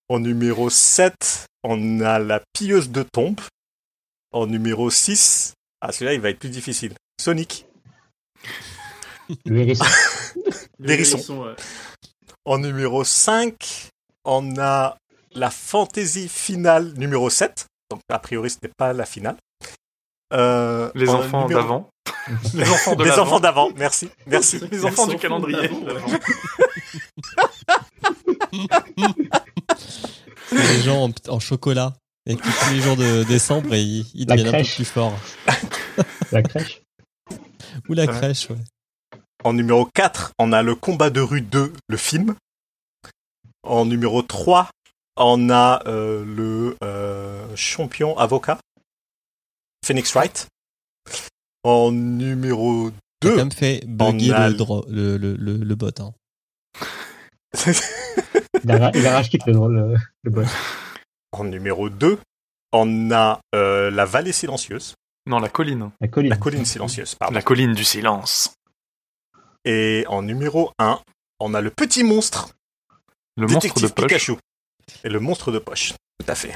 En 0.09 0.19
numéro 0.21 0.71
7, 0.71 1.47
on 1.63 2.01
a 2.01 2.19
la 2.19 2.41
pilleuse 2.53 2.91
de 2.91 3.03
tombe. 3.03 3.41
En 4.33 4.47
numéro 4.47 4.91
6, 4.91 5.55
ah 5.81 5.93
celui-là 5.93 6.15
il 6.15 6.21
va 6.21 6.31
être 6.31 6.39
plus 6.39 6.51
difficile. 6.51 6.95
Sonic. 7.21 7.67
L'hérisson. 10.79 11.45
ouais. 11.45 11.55
En 12.45 12.59
numéro 12.59 13.05
5, 13.05 13.89
on 14.25 14.59
a 14.59 14.97
la 15.33 15.51
fantaisie 15.51 16.29
finale 16.29 16.93
numéro 16.97 17.31
7. 17.31 17.67
Donc, 17.91 18.01
a 18.09 18.19
priori, 18.19 18.51
ce 18.51 18.57
n'est 18.63 18.73
pas 18.77 18.93
la 18.93 19.05
finale. 19.07 19.37
Euh, 20.33 20.91
Les 20.95 21.09
en 21.09 21.21
enfants 21.21 21.43
numéro- 21.43 21.61
d'avant. 21.61 21.89
Les 22.55 22.69
enfants 22.69 22.95
de 22.95 23.03
Les 23.05 23.11
l'avant. 23.11 23.23
enfants 23.23 23.41
d'avant, 23.41 23.71
merci. 23.77 24.09
Merci. 24.27 24.61
Les 24.71 24.85
enfants 24.85 25.07
du 25.07 25.17
calendrier. 25.17 25.71
Les 30.53 30.83
gens 30.83 31.05
en, 31.09 31.13
en 31.29 31.41
chocolat. 31.41 31.95
Et 32.27 32.37
puis 32.37 32.51
tous 32.51 32.75
les 32.75 32.81
jours 32.81 32.97
de 32.97 33.25
décembre, 33.25 33.73
et 33.75 33.81
ils, 33.83 34.27
deviennent 34.27 34.49
un 34.55 34.63
peu 34.63 34.69
plus 34.69 34.85
forts. 34.85 35.19
La 36.33 36.43
crèche. 36.43 36.83
Ou 37.89 37.95
la 37.95 38.05
Ouais. 38.05 38.09
crèche, 38.13 38.51
ouais. 38.51 38.59
En 39.43 39.55
numéro 39.55 39.87
4, 39.87 40.33
on 40.39 40.53
a 40.53 40.63
le 40.63 40.75
combat 40.75 41.09
de 41.11 41.21
rue 41.21 41.41
2, 41.41 41.73
le 41.89 41.97
film. 41.97 42.35
En 43.63 43.87
numéro 43.87 44.21
3, 44.23 44.69
on 45.17 45.49
a 45.51 45.83
euh, 45.87 46.25
le 46.27 46.77
euh, 46.85 47.47
champion 47.57 48.17
avocat, 48.19 48.59
Phoenix 49.85 50.13
Wright. 50.15 50.47
En 51.65 51.93
numéro 51.93 52.91
T'as 53.21 53.29
2, 53.29 53.31
quand 53.31 53.37
même 53.37 53.53
fait 53.53 53.83
bugger 53.87 54.33
on 54.33 54.35
a 54.35 54.49
le, 54.49 54.55
dro- 54.55 54.87
le, 54.89 55.17
le, 55.19 55.35
le, 55.37 55.57
le 55.59 55.75
bot. 55.75 55.91
Hein. 56.01 56.13
Il 58.65 58.71
a, 58.71 58.91
il 58.95 59.07
a 59.07 59.13
rage 59.15 59.31
quitte 59.31 59.47
le, 59.47 59.53
le, 59.55 59.97
le 60.23 60.31
boss. 60.31 60.49
en 61.33 61.45
numéro 61.45 61.89
2, 61.89 62.19
on 62.73 63.11
a 63.11 63.41
euh, 63.55 63.91
la 63.91 64.05
vallée 64.05 64.33
silencieuse, 64.33 64.95
Non, 65.27 65.39
la 65.39 65.49
colline. 65.49 65.91
La 66.01 66.09
colline. 66.09 66.31
la 66.31 66.37
colline 66.37 66.65
silencieuse, 66.67 67.15
pardon. 67.15 67.35
La 67.35 67.43
colline 67.43 67.73
du 67.73 67.85
silence. 67.85 68.53
Et 69.65 70.05
en 70.09 70.23
numéro 70.23 70.73
1, 70.79 71.01
on 71.41 71.55
a 71.55 71.61
le 71.63 71.71
petit 71.71 72.05
monstre, 72.05 72.51
Le 73.37 73.47
monstre 73.47 73.61
détective 73.61 73.89
de 73.89 73.93
poche. 73.95 74.07
Pikachu. 74.07 74.33
Et 75.05 75.09
le 75.09 75.21
monstre 75.21 75.53
de 75.53 75.59
poche, 75.59 75.95
tout 76.19 76.27
à 76.31 76.35
fait. 76.35 76.55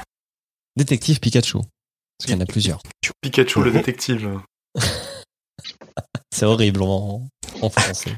Détective 0.75 1.19
Pikachu. 1.19 1.57
Parce 1.57 2.25
qu'il 2.27 2.31
y 2.31 2.37
en 2.37 2.41
a 2.41 2.45
plusieurs. 2.45 2.81
Pikachu, 3.21 3.63
le 3.63 3.71
Mhm. 3.71 3.77
détective. 3.77 4.39
C'est 6.35 6.45
horrible 6.45 6.83
en, 6.83 7.25
en 7.61 7.69
français. 7.69 8.11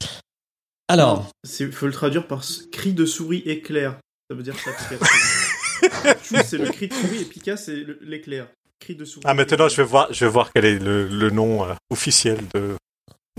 Alors, 0.88 1.30
Il 1.58 1.72
faut 1.72 1.86
le 1.86 1.92
traduire 1.92 2.26
par 2.28 2.44
cri 2.70 2.92
de 2.92 3.06
souris 3.06 3.38
éclair. 3.46 3.98
Ça 4.28 4.36
veut 4.36 4.42
dire 4.42 4.56
ça, 4.58 4.72
c'est 6.44 6.58
le 6.58 6.70
cri 6.70 6.88
de 6.88 6.92
souris 6.92 7.22
et 7.22 7.24
Pika, 7.24 7.56
c'est 7.56 7.82
l'éclair. 8.02 8.48
Cri 8.78 8.94
de 8.94 9.06
souris. 9.06 9.22
Ah, 9.26 9.32
maintenant, 9.32 9.70
je 9.70 9.76
vais 9.76 9.84
voir, 9.84 10.12
je 10.12 10.26
vais 10.26 10.30
voir 10.30 10.50
quel 10.52 10.66
est 10.66 10.78
le, 10.78 11.08
le 11.08 11.30
nom 11.30 11.64
euh, 11.64 11.72
officiel 11.88 12.46
de 12.52 12.76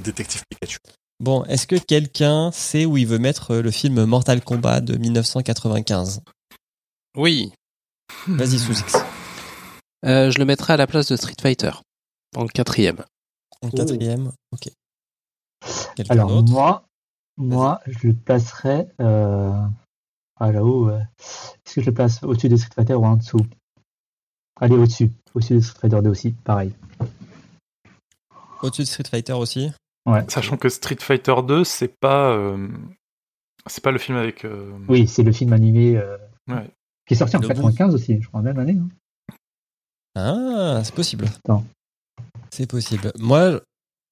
détective 0.01 0.41
Pikachu. 0.49 0.79
bon, 1.19 1.43
est-ce 1.45 1.67
que 1.67 1.75
quelqu'un 1.75 2.51
sait 2.51 2.85
où 2.85 2.97
il 2.97 3.05
veut 3.05 3.19
mettre 3.19 3.51
euh, 3.51 3.61
le 3.61 3.69
film 3.69 4.03
Mortal 4.05 4.41
Kombat 4.41 4.81
de 4.81 4.97
1995 4.97 6.21
Oui. 7.15 7.51
Vas-y, 8.27 8.57
sous 8.57 8.79
X. 8.79 8.95
Euh, 10.05 10.31
je 10.31 10.39
le 10.39 10.45
mettrai 10.45 10.73
à 10.73 10.77
la 10.77 10.87
place 10.87 11.07
de 11.07 11.15
Street 11.17 11.35
Fighter. 11.39 11.71
En 12.35 12.47
quatrième. 12.47 13.03
En 13.61 13.69
quatrième, 13.69 14.31
ok. 14.51 14.69
Quelqu'un 15.95 16.13
Alors 16.13 16.29
d'autre 16.29 16.51
moi, 16.51 16.85
moi, 17.37 17.81
je 17.87 18.07
le 18.07 18.13
placerais. 18.13 18.87
Euh... 19.01 19.65
Ah 20.39 20.51
là-haut. 20.51 20.89
euh, 20.89 20.99
Est-ce 21.19 21.75
que 21.75 21.81
je 21.81 21.87
le 21.87 21.93
place 21.93 22.21
au-dessus 22.23 22.49
de 22.49 22.55
Street 22.57 22.73
Fighter 22.75 22.93
ou 22.93 23.05
en 23.05 23.15
dessous? 23.17 23.45
Allez, 24.59 24.75
au-dessus. 24.75 25.11
Au-dessus 25.33 25.55
de 25.55 25.59
Street 25.61 25.79
Fighter 25.81 26.01
2 26.03 26.09
aussi, 26.09 26.31
pareil. 26.31 26.73
Au-dessus 28.61 28.83
de 28.83 28.87
Street 28.87 29.03
Fighter 29.09 29.33
aussi 29.33 29.71
Ouais. 30.05 30.23
Sachant 30.29 30.57
que 30.57 30.69
Street 30.69 30.97
Fighter 30.99 31.35
2, 31.45 31.63
c'est 31.63 31.93
pas. 31.99 32.31
euh, 32.31 32.69
C'est 33.65 33.83
pas 33.83 33.91
le 33.91 33.97
film 33.99 34.17
avec. 34.17 34.45
euh, 34.45 34.77
Oui, 34.87 35.07
c'est 35.07 35.23
le 35.23 35.31
film 35.33 35.51
animé 35.53 35.97
euh, 35.97 36.17
Ouais. 36.47 36.69
qui 37.07 37.13
est 37.15 37.17
sorti 37.17 37.35
en 37.35 37.39
Le 37.41 37.47
95 37.47 37.93
aussi, 37.95 38.21
je 38.21 38.27
crois, 38.27 38.41
même 38.41 38.57
année. 38.59 38.77
hein. 38.79 39.35
Ah, 40.15 40.81
c'est 40.83 40.95
possible. 40.95 41.25
Attends. 41.25 41.65
C'est 42.51 42.67
possible. 42.67 43.11
Moi, 43.17 43.61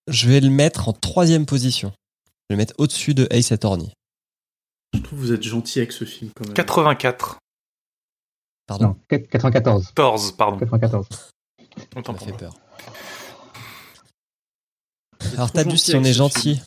je 0.07 0.30
vais 0.30 0.40
le 0.40 0.49
mettre 0.49 0.88
en 0.90 0.94
troisième 0.94 1.45
position. 1.45 1.90
Je 1.90 2.53
vais 2.53 2.56
le 2.56 2.57
mettre 2.57 2.74
au-dessus 2.78 3.14
de 3.14 3.28
Ace 3.32 3.52
Attorney. 3.52 3.91
Je 4.94 4.99
trouve 4.99 5.20
que 5.20 5.24
vous 5.26 5.34
êtes 5.34 5.44
gentil 5.44 5.80
avec 5.80 5.91
ce 5.91 6.06
film 6.06 6.32
quand 6.36 6.45
même. 6.45 6.53
84. 6.53 7.38
Pardon, 8.68 8.88
Non, 8.88 8.98
94. 9.10 9.86
14, 9.95 10.32
pardon. 10.34 10.57
94. 10.57 11.07
Autant 11.95 12.03
ça 12.06 12.12
m'a 12.12 12.18
pour 12.18 12.28
fait 12.28 12.38
peur. 12.38 12.53
Alors, 15.34 15.49
si 15.78 15.95
on 15.95 16.03
est 16.03 16.14
gentil, 16.14 16.56
film. 16.56 16.66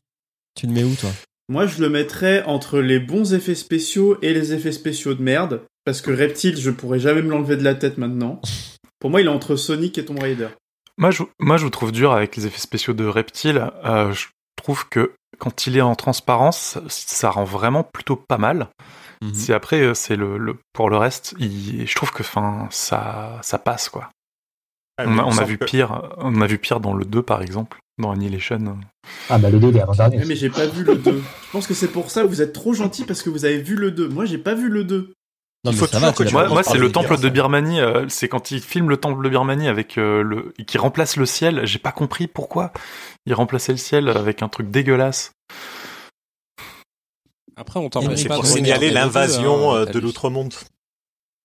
tu 0.54 0.66
le 0.66 0.72
mets 0.72 0.84
où, 0.84 0.94
toi? 0.94 1.10
Moi, 1.48 1.66
je 1.66 1.80
le 1.80 1.88
mettrais 1.88 2.42
entre 2.44 2.80
les 2.80 2.98
bons 2.98 3.32
effets 3.32 3.54
spéciaux 3.54 4.18
et 4.20 4.34
les 4.34 4.52
effets 4.52 4.72
spéciaux 4.72 5.14
de 5.14 5.22
merde. 5.22 5.62
Parce 5.84 6.02
que 6.02 6.10
Reptile, 6.10 6.58
je 6.58 6.70
pourrais 6.70 7.00
jamais 7.00 7.22
me 7.22 7.30
l'enlever 7.30 7.56
de 7.56 7.64
la 7.64 7.74
tête 7.74 7.96
maintenant. 7.96 8.42
Pour 8.98 9.10
moi, 9.10 9.22
il 9.22 9.26
est 9.26 9.30
entre 9.30 9.56
Sonic 9.56 9.96
et 9.96 10.04
Tomb 10.04 10.18
Raider. 10.18 10.48
Moi 10.98 11.10
je, 11.10 11.22
moi, 11.38 11.56
je 11.56 11.64
vous 11.64 11.70
trouve 11.70 11.92
dur 11.92 12.12
avec 12.12 12.36
les 12.36 12.46
effets 12.46 12.58
spéciaux 12.58 12.92
de 12.92 13.06
Reptile. 13.06 13.70
Euh, 13.84 14.12
je 14.12 14.26
trouve 14.56 14.88
que 14.88 15.12
quand 15.38 15.66
il 15.66 15.76
est 15.76 15.80
en 15.80 15.94
transparence, 15.94 16.78
ça 16.88 17.30
rend 17.30 17.44
vraiment 17.44 17.84
plutôt 17.84 18.16
pas 18.16 18.38
mal. 18.38 18.68
Mhm. 19.22 19.34
Si 19.34 19.52
après, 19.52 19.80
euh, 19.80 19.94
c'est 19.94 20.16
le, 20.16 20.36
le- 20.38 20.56
pour 20.72 20.90
le 20.90 20.96
reste, 20.96 21.34
il- 21.38 21.86
je 21.86 21.94
trouve 21.94 22.12
que 22.12 22.22
enfin, 22.22 22.66
ça, 22.70 23.38
ça 23.42 23.58
passe 23.58 23.88
quoi. 23.88 24.10
Ouais, 24.98 25.04
on 25.06 25.18
a, 25.18 25.22
on 25.22 25.30
vu 25.44 25.58
que- 25.58 25.64
pire, 25.64 26.02
on 26.18 26.40
a 26.40 26.46
vu 26.46 26.58
pire 26.58 26.80
dans 26.80 26.92
le 26.94 27.04
2 27.04 27.22
par 27.22 27.42
exemple, 27.42 27.78
dans 27.98 28.10
Annihilation. 28.10 28.78
Ah 29.30 29.38
bah 29.38 29.50
le 29.50 29.60
2 29.60 29.68
il 29.68 29.76
est 29.76 29.80
avant-dernier. 29.80 30.18
Ouais, 30.18 30.24
mais 30.24 30.34
j'ai 30.36 30.50
pas 30.50 30.66
vu 30.66 30.82
le 30.82 30.96
2. 30.96 31.22
Je 31.46 31.50
pense 31.52 31.68
que 31.68 31.74
c'est 31.74 31.88
pour 31.92 32.10
ça 32.10 32.22
que 32.22 32.26
vous 32.26 32.42
êtes 32.42 32.52
trop 32.52 32.74
gentil 32.74 33.04
parce 33.04 33.22
que 33.22 33.30
vous 33.30 33.44
avez 33.44 33.58
vu 33.62 33.76
le 33.76 33.92
2. 33.92 34.08
Moi, 34.08 34.24
j'ai 34.24 34.38
pas 34.38 34.54
vu 34.54 34.68
le 34.68 34.82
2. 34.82 35.12
Non, 35.68 35.72
Il 35.72 35.74
mais 35.74 35.80
faut 35.80 35.86
ça 35.86 35.92
toujours 35.98 36.08
va, 36.08 36.12
que 36.16 36.22
tu 36.22 36.28
tu 36.30 36.34
l'as 36.34 36.48
Moi, 36.48 36.62
c'est 36.62 36.78
le 36.78 36.90
temple 36.92 37.18
de 37.18 37.28
Birmanie. 37.28 37.80
Euh, 37.80 38.08
c'est 38.08 38.28
quand 38.28 38.50
il 38.50 38.60
filme 38.62 38.88
le 38.88 38.96
temple 38.96 39.22
de 39.22 39.28
Birmanie 39.28 39.68
avec 39.68 39.98
euh, 39.98 40.22
le, 40.22 40.52
qui 40.66 40.78
remplace 40.78 41.16
le 41.16 41.26
ciel. 41.26 41.66
J'ai 41.66 41.78
pas 41.78 41.92
compris 41.92 42.26
pourquoi 42.26 42.72
il 43.26 43.34
remplaçait 43.34 43.72
le 43.72 43.78
ciel 43.78 44.08
avec 44.08 44.42
un 44.42 44.48
truc 44.48 44.70
dégueulasse. 44.70 45.32
Après, 47.56 47.80
on 47.80 47.90
t'empêche 47.90 48.20
C'est 48.20 48.28
pas 48.28 48.34
pour 48.36 48.44
de 48.44 48.48
signaler 48.48 48.90
l'invasion 48.90 49.72
hein, 49.72 49.80
euh, 49.80 49.84
de 49.86 49.98
l'outre-monde. 49.98 50.54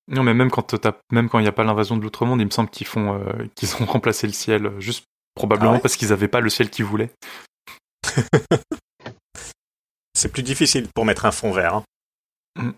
Non, 0.10 0.22
mais 0.24 0.34
même 0.34 0.52
quand 0.52 0.80
t'as, 0.80 0.94
même 1.12 1.30
quand 1.30 1.40
il 1.40 1.44
n'y 1.44 1.48
a 1.48 1.54
pas 1.54 1.64
l'invasion 1.64 1.98
de 1.98 2.02
l'outre-monde, 2.04 2.40
il 2.40 2.46
me 2.46 2.52
semble 2.52 2.70
qu'ils 2.70 2.88
font, 2.88 3.16
euh, 3.20 3.48
qu'ils 3.56 3.74
ont 3.82 3.86
remplacé 3.88 4.28
le 4.28 4.34
ciel, 4.34 4.72
juste 4.80 5.06
probablement 5.36 5.72
Ah 5.72 5.76
ouais 5.76 5.82
parce 5.82 5.96
qu'ils 5.96 6.14
avaient 6.14 6.28
pas 6.28 6.40
le 6.42 6.50
ciel 6.50 6.70
qu'ils 6.70 6.86
voulaient. 6.86 7.10
C'est 10.14 10.30
plus 10.32 10.44
difficile 10.44 10.88
pour 10.94 11.06
mettre 11.06 11.26
un 11.26 11.32
fond 11.32 11.52
vert. 11.52 11.82
hein. 12.60 12.74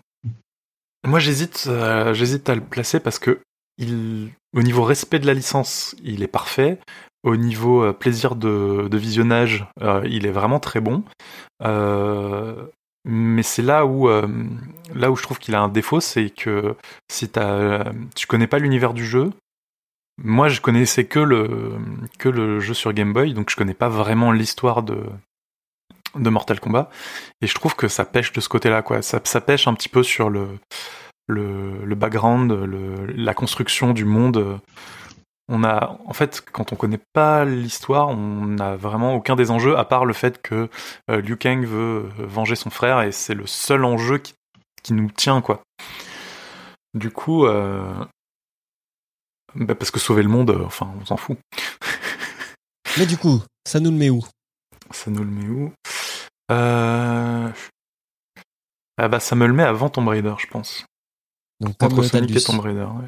Moi, 1.06 1.20
j'hésite, 1.20 1.66
euh, 1.68 2.14
j'hésite 2.14 2.48
à 2.48 2.54
le 2.54 2.60
placer 2.60 2.98
parce 2.98 3.18
que 3.18 3.40
au 3.80 4.62
niveau 4.62 4.82
respect 4.82 5.18
de 5.18 5.26
la 5.26 5.34
licence, 5.34 5.94
il 6.02 6.22
est 6.22 6.28
parfait. 6.28 6.80
Au 7.22 7.36
niveau 7.36 7.84
euh, 7.84 7.92
plaisir 7.92 8.34
de, 8.34 8.88
visionnage, 8.96 9.66
euh, 9.82 10.02
il 10.08 10.26
est 10.26 10.32
vraiment 10.32 10.58
très 10.58 10.80
bon. 10.80 11.04
Mais 13.08 13.44
c'est 13.44 13.62
là 13.62 13.86
où, 13.86 14.08
là 14.08 15.10
où 15.12 15.16
je 15.16 15.22
trouve 15.22 15.38
qu'il 15.38 15.54
a 15.54 15.60
un 15.60 15.68
défaut, 15.68 16.00
c'est 16.00 16.30
que 16.30 16.74
si 17.08 17.28
t'as, 17.28 17.92
tu 18.16 18.26
connais 18.26 18.48
pas 18.48 18.58
l'univers 18.58 18.94
du 18.94 19.06
jeu, 19.06 19.30
moi 20.18 20.48
je 20.48 20.60
connaissais 20.60 21.04
que 21.04 21.20
le, 21.20 21.78
que 22.18 22.28
le 22.28 22.58
jeu 22.58 22.74
sur 22.74 22.92
Game 22.92 23.12
Boy, 23.12 23.32
donc 23.32 23.48
je 23.50 23.54
connais 23.54 23.74
pas 23.74 23.88
vraiment 23.88 24.32
l'histoire 24.32 24.82
de, 24.82 25.04
de 26.18 26.30
Mortal 26.30 26.60
Kombat. 26.60 26.90
Et 27.40 27.46
je 27.46 27.54
trouve 27.54 27.74
que 27.74 27.88
ça 27.88 28.04
pêche 28.04 28.32
de 28.32 28.40
ce 28.40 28.48
côté-là, 28.48 28.82
quoi. 28.82 29.02
Ça, 29.02 29.20
ça 29.24 29.40
pêche 29.40 29.68
un 29.68 29.74
petit 29.74 29.88
peu 29.88 30.02
sur 30.02 30.30
le, 30.30 30.58
le, 31.26 31.84
le 31.84 31.94
background, 31.94 32.52
le, 32.52 33.06
la 33.06 33.34
construction 33.34 33.92
du 33.92 34.04
monde. 34.04 34.60
On 35.48 35.62
a, 35.62 35.96
en 36.04 36.12
fait, 36.12 36.44
quand 36.52 36.72
on 36.72 36.76
connaît 36.76 37.00
pas 37.12 37.44
l'histoire, 37.44 38.08
on 38.08 38.46
n'a 38.46 38.74
vraiment 38.74 39.14
aucun 39.14 39.36
des 39.36 39.52
enjeux, 39.52 39.78
à 39.78 39.84
part 39.84 40.04
le 40.04 40.12
fait 40.12 40.42
que 40.42 40.68
euh, 41.08 41.20
Liu 41.20 41.36
Kang 41.36 41.64
veut 41.64 42.10
euh, 42.18 42.26
venger 42.26 42.56
son 42.56 42.70
frère, 42.70 43.00
et 43.02 43.12
c'est 43.12 43.34
le 43.34 43.46
seul 43.46 43.84
enjeu 43.84 44.18
qui, 44.18 44.34
qui 44.82 44.92
nous 44.92 45.08
tient, 45.08 45.40
quoi. 45.40 45.62
Du 46.94 47.12
coup, 47.12 47.46
euh, 47.46 47.94
bah, 49.54 49.76
parce 49.76 49.92
que 49.92 50.00
sauver 50.00 50.24
le 50.24 50.28
monde, 50.28 50.50
euh, 50.50 50.64
enfin, 50.64 50.92
on 51.00 51.04
s'en 51.04 51.16
fout. 51.16 51.38
Mais 52.98 53.06
du 53.06 53.16
coup, 53.16 53.40
ça 53.64 53.78
nous 53.78 53.90
le 53.92 53.96
met 53.96 54.10
où? 54.10 54.24
Ça 54.90 55.12
nous 55.12 55.22
le 55.22 55.30
met 55.30 55.46
où? 55.46 55.72
Euh... 56.50 57.50
Ah 58.98 59.08
bah 59.08 59.20
ça 59.20 59.36
me 59.36 59.46
le 59.46 59.52
met 59.52 59.62
avant 59.62 59.88
Tomb 59.90 60.08
Raider, 60.08 60.34
je 60.38 60.46
pense. 60.46 60.84
Donc, 61.60 61.82
Entre 61.82 62.02
Sonic 62.02 62.34
et. 62.36 62.40
Tomb 62.42 62.60
Raider, 62.60 62.84
ouais. 62.84 63.06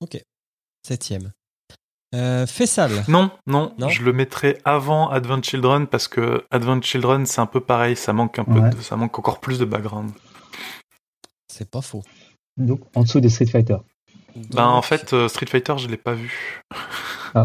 Ok. 0.00 0.22
Septième. 0.86 1.32
Euh, 2.14 2.46
Fessal. 2.46 3.04
Non, 3.08 3.30
non, 3.46 3.74
Non 3.78 3.88
je 3.88 4.02
le 4.02 4.12
mettrais 4.12 4.58
avant 4.66 5.08
Advent 5.08 5.42
Children 5.42 5.86
parce 5.86 6.08
que 6.08 6.44
Advent 6.50 6.82
Children 6.82 7.24
c'est 7.24 7.40
un 7.40 7.46
peu 7.46 7.60
pareil, 7.60 7.96
ça 7.96 8.12
manque 8.12 8.38
un 8.38 8.44
peu, 8.44 8.58
Ouais. 8.60 8.70
de- 8.70 8.80
ça 8.82 8.96
manque 8.96 9.18
encore 9.18 9.40
plus 9.40 9.58
de 9.58 9.64
background. 9.64 10.12
C'est 11.48 11.70
pas 11.70 11.80
faux. 11.80 12.02
Donc 12.58 12.80
en 12.94 13.02
dessous 13.02 13.20
des 13.20 13.30
Street 13.30 13.46
Fighter. 13.46 13.78
Ben 14.36 14.66
en 14.66 14.82
fait 14.82 15.12
euh, 15.14 15.28
Street 15.28 15.46
Fighter 15.46 15.78
je 15.78 15.88
l'ai 15.88 15.96
pas 15.96 16.12
vu. 16.14 16.60
en 17.34 17.44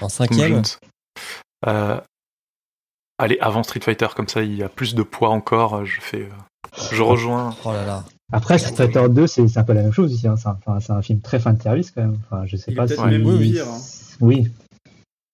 Donc, 0.00 0.10
cinquième. 0.10 0.62
Euh, 1.66 2.00
allez 3.18 3.38
avant 3.40 3.62
Street 3.62 3.80
Fighter 3.80 4.06
comme 4.16 4.28
ça 4.28 4.42
il 4.42 4.54
y 4.56 4.62
a 4.62 4.68
plus 4.68 4.94
de 4.94 5.02
poids 5.02 5.30
encore. 5.30 5.84
Je 5.84 6.00
fais, 6.00 6.22
euh, 6.22 6.88
je 6.92 7.02
rejoins. 7.02 7.56
Oh 7.64 7.72
là 7.72 7.84
là. 7.84 8.04
Après 8.32 8.58
Street 8.58 8.74
Fighter 8.74 9.08
2 9.08 9.26
c'est 9.26 9.48
c'est 9.48 9.58
un 9.58 9.64
peu 9.64 9.72
la 9.72 9.82
même 9.82 9.92
chose 9.92 10.12
ici. 10.12 10.26
Hein. 10.28 10.36
C'est 10.36 10.48
un, 10.48 10.58
enfin, 10.66 10.80
c'est 10.80 10.92
un 10.92 11.02
film 11.02 11.20
très 11.20 11.38
fan 11.40 11.56
de 11.56 11.62
service 11.62 11.90
quand 11.90 12.02
même. 12.02 12.18
Enfin, 12.30 12.44
je 12.46 12.56
sais 12.56 12.64
Il 12.68 12.74
est 12.74 12.76
pas 12.76 12.86
peut-être 12.86 13.02
si. 13.02 13.08
même 13.08 13.26
oui, 13.26 13.52
pire. 13.52 13.66
hein. 13.68 13.78
Oui. 14.20 14.48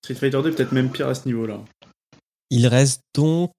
Street 0.04 0.14
Fighter 0.14 0.42
2 0.42 0.48
est 0.50 0.52
peut-être 0.52 0.72
même 0.72 0.90
pire 0.90 1.08
à 1.08 1.14
ce 1.14 1.26
niveau-là. 1.26 1.58
Il 2.50 2.66
reste 2.66 3.00
donc 3.16 3.50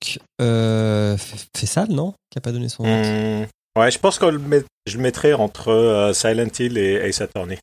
euh, 0.41 1.17
Fessal, 1.57 1.89
non? 1.89 2.13
Qui 2.29 2.37
a 2.37 2.41
pas 2.41 2.51
donné 2.51 2.69
son. 2.69 2.83
Hmm, 2.83 3.45
Ouais, 3.77 3.91
je 3.91 3.99
pense 3.99 4.19
que 4.19 4.25
je 4.87 4.95
le 4.97 5.01
mettrais 5.03 5.33
entre 5.33 5.69
euh, 5.69 6.13
Silent 6.13 6.47
Hill 6.59 6.77
et 6.77 6.93
Ace 7.09 7.19
Attorney. 7.19 7.57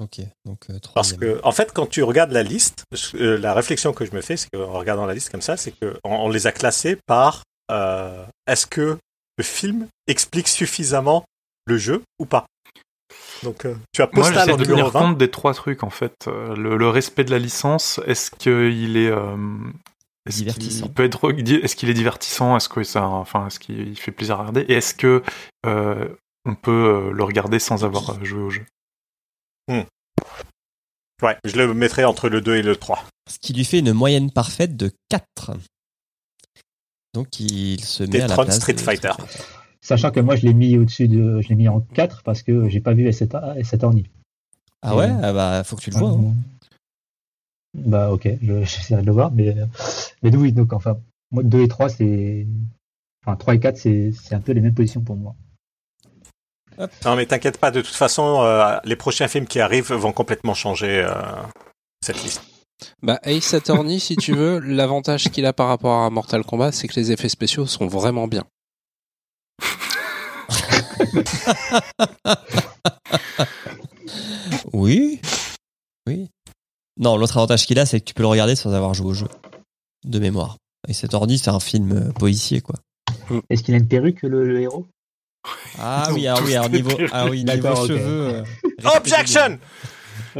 Ok, 0.00 0.20
donc 0.44 0.58
euh, 0.70 0.78
Parce 0.94 1.12
que, 1.12 1.40
en 1.42 1.50
fait, 1.52 1.72
quand 1.72 1.86
tu 1.86 2.02
regardes 2.04 2.30
la 2.30 2.44
liste, 2.44 2.84
euh, 3.16 3.36
la 3.36 3.52
réflexion 3.52 3.92
que 3.92 4.04
je 4.06 4.12
me 4.12 4.20
fais, 4.20 4.36
c'est 4.36 4.48
qu'en 4.52 4.70
regardant 4.72 5.06
la 5.06 5.14
liste 5.14 5.30
comme 5.30 5.42
ça, 5.42 5.56
c'est 5.56 5.72
qu'on 5.72 5.94
on 6.04 6.28
les 6.28 6.46
a 6.46 6.52
classés 6.52 6.96
par 7.06 7.42
euh, 7.72 8.24
est-ce 8.46 8.66
que 8.66 8.96
le 9.38 9.44
film 9.44 9.88
explique 10.06 10.46
suffisamment 10.48 11.24
le 11.66 11.78
jeu 11.78 12.02
ou 12.20 12.26
pas 12.26 12.46
Donc, 13.42 13.64
euh, 13.66 13.74
tu 13.92 14.02
as 14.02 14.06
Moi 14.06 14.22
Postal 14.24 14.34
j'essaie 14.34 14.52
en 14.52 14.56
de 14.56 14.62
numéro 14.62 14.88
tenir 14.88 14.90
20. 14.92 15.00
compte 15.00 15.18
des 15.18 15.30
trois 15.30 15.52
trucs 15.54 15.82
en 15.82 15.90
fait. 15.90 16.14
Le, 16.26 16.76
le 16.76 16.88
respect 16.88 17.24
de 17.24 17.30
la 17.32 17.38
licence, 17.40 18.00
est-ce 18.06 18.30
qu'il 18.30 18.96
est, 18.96 19.10
est-ce 19.10 20.36
qu'il- 20.36 20.44
Divertissant. 20.46 20.86
il 20.86 20.92
peut 20.92 21.04
être, 21.04 21.32
est-ce 21.64 21.74
qu'il 21.74 21.90
est 21.90 21.94
divertissant, 21.94 22.56
est-ce 22.56 22.68
que 22.68 22.84
ça, 22.84 23.04
enfin, 23.04 23.48
est-ce 23.48 23.58
qu'il 23.58 23.98
fait 23.98 24.12
plaisir 24.12 24.36
à 24.36 24.38
regarder, 24.38 24.60
et 24.62 24.74
est-ce 24.74 24.94
que 24.94 25.22
euh, 25.66 26.08
on 26.44 26.54
peut 26.54 27.10
le 27.12 27.24
regarder 27.24 27.58
sans 27.58 27.84
avoir 27.84 28.24
joué 28.24 28.40
au 28.42 28.50
jeu. 28.50 28.64
Ouais, 31.22 31.36
je 31.44 31.56
le 31.56 31.74
mettrais 31.74 32.04
entre 32.04 32.28
le 32.28 32.40
2 32.40 32.56
et 32.56 32.62
le 32.62 32.76
3. 32.76 33.04
Ce 33.28 33.38
qui 33.38 33.52
lui 33.52 33.64
fait 33.64 33.80
une 33.80 33.92
moyenne 33.92 34.30
parfaite 34.30 34.76
de 34.76 34.92
4. 35.08 35.52
Donc 37.14 37.40
il 37.40 37.82
se 37.84 38.04
met 38.04 38.18
à 38.20 38.20
la 38.20 38.26
Detron 38.28 38.44
place 38.44 38.56
Street 38.56 38.74
de 38.74 38.80
Fighter. 38.80 39.10
Sachant 39.80 40.10
que 40.10 40.20
moi 40.20 40.36
je 40.36 40.46
l'ai 40.46 40.54
mis 40.54 40.76
au-dessus 40.78 41.08
de. 41.08 41.40
Je 41.40 41.48
l'ai 41.48 41.54
mis 41.56 41.68
en 41.68 41.80
4 41.80 42.22
parce 42.22 42.42
que 42.42 42.68
j'ai 42.68 42.80
pas 42.80 42.94
vu 42.94 43.08
S7 43.08 43.74
Attorney. 43.74 44.04
Ah 44.82 44.96
ouais? 44.96 45.10
Ah 45.22 45.32
bah 45.32 45.64
faut 45.64 45.76
que 45.76 45.82
tu 45.82 45.90
le 45.90 45.96
vois. 45.96 46.10
hein. 46.10 46.34
Bah 47.74 48.12
ok, 48.12 48.28
je- 48.40 48.60
j'essaierai 48.64 49.02
de 49.02 49.06
le 49.06 49.12
voir, 49.12 49.32
mais, 49.32 49.54
mais 50.22 50.34
oui, 50.36 50.52
donc 50.52 50.72
enfin, 50.72 50.98
moi 51.32 51.42
2 51.42 51.62
et 51.62 51.68
3 51.68 51.88
c'est. 51.88 52.46
Enfin 53.24 53.36
3 53.36 53.54
et 53.56 53.60
4 53.60 53.76
c'est 53.76 54.12
c'est 54.12 54.34
un 54.34 54.40
peu 54.40 54.52
les 54.52 54.60
mêmes 54.60 54.74
positions 54.74 55.00
pour 55.00 55.16
moi. 55.16 55.34
Non, 57.04 57.16
mais 57.16 57.26
t'inquiète 57.26 57.58
pas, 57.58 57.70
de 57.70 57.80
toute 57.80 57.94
façon, 57.94 58.42
euh, 58.42 58.76
les 58.84 58.96
prochains 58.96 59.28
films 59.28 59.46
qui 59.46 59.60
arrivent 59.60 59.92
vont 59.92 60.12
complètement 60.12 60.54
changer 60.54 61.00
euh, 61.04 61.12
cette 62.02 62.22
liste. 62.22 62.42
Bah, 63.02 63.18
Ace 63.24 63.54
Attorney, 63.54 63.98
si 63.98 64.16
tu 64.16 64.34
veux, 64.34 64.58
l'avantage 64.64 65.30
qu'il 65.30 65.46
a 65.46 65.52
par 65.52 65.68
rapport 65.68 66.02
à 66.02 66.10
Mortal 66.10 66.44
Kombat, 66.44 66.72
c'est 66.72 66.88
que 66.88 66.94
les 66.94 67.10
effets 67.12 67.28
spéciaux 67.28 67.66
sont 67.66 67.86
vraiment 67.86 68.28
bien. 68.28 68.44
Oui. 74.72 75.20
Oui. 76.06 76.28
Non, 76.98 77.16
l'autre 77.16 77.36
avantage 77.36 77.66
qu'il 77.66 77.78
a, 77.78 77.86
c'est 77.86 78.00
que 78.00 78.04
tu 78.04 78.14
peux 78.14 78.22
le 78.22 78.28
regarder 78.28 78.56
sans 78.56 78.72
avoir 78.72 78.94
joué 78.94 79.06
au 79.08 79.14
jeu. 79.14 79.28
De 80.04 80.18
mémoire. 80.18 80.56
Et 80.88 80.92
cet 80.92 81.14
ordi, 81.14 81.38
c'est 81.38 81.50
un 81.50 81.60
film 81.60 81.92
euh, 81.92 82.12
policier, 82.12 82.60
quoi. 82.60 82.76
Est-ce 83.50 83.62
qu'il 83.62 83.74
a 83.74 83.78
une 83.78 83.88
perruque 83.88 84.22
le, 84.22 84.46
le 84.46 84.60
héros? 84.60 84.86
Ah 85.78 86.08
oui, 86.12 86.26
ah 86.26 86.36
oui, 86.44 86.54
alors 86.54 86.68
niveau, 86.70 86.90
ah 87.12 87.26
oui, 87.26 87.44
niveau 87.44 87.74
cheveux. 87.86 88.34
euh, 88.34 88.44
Objection 88.96 89.58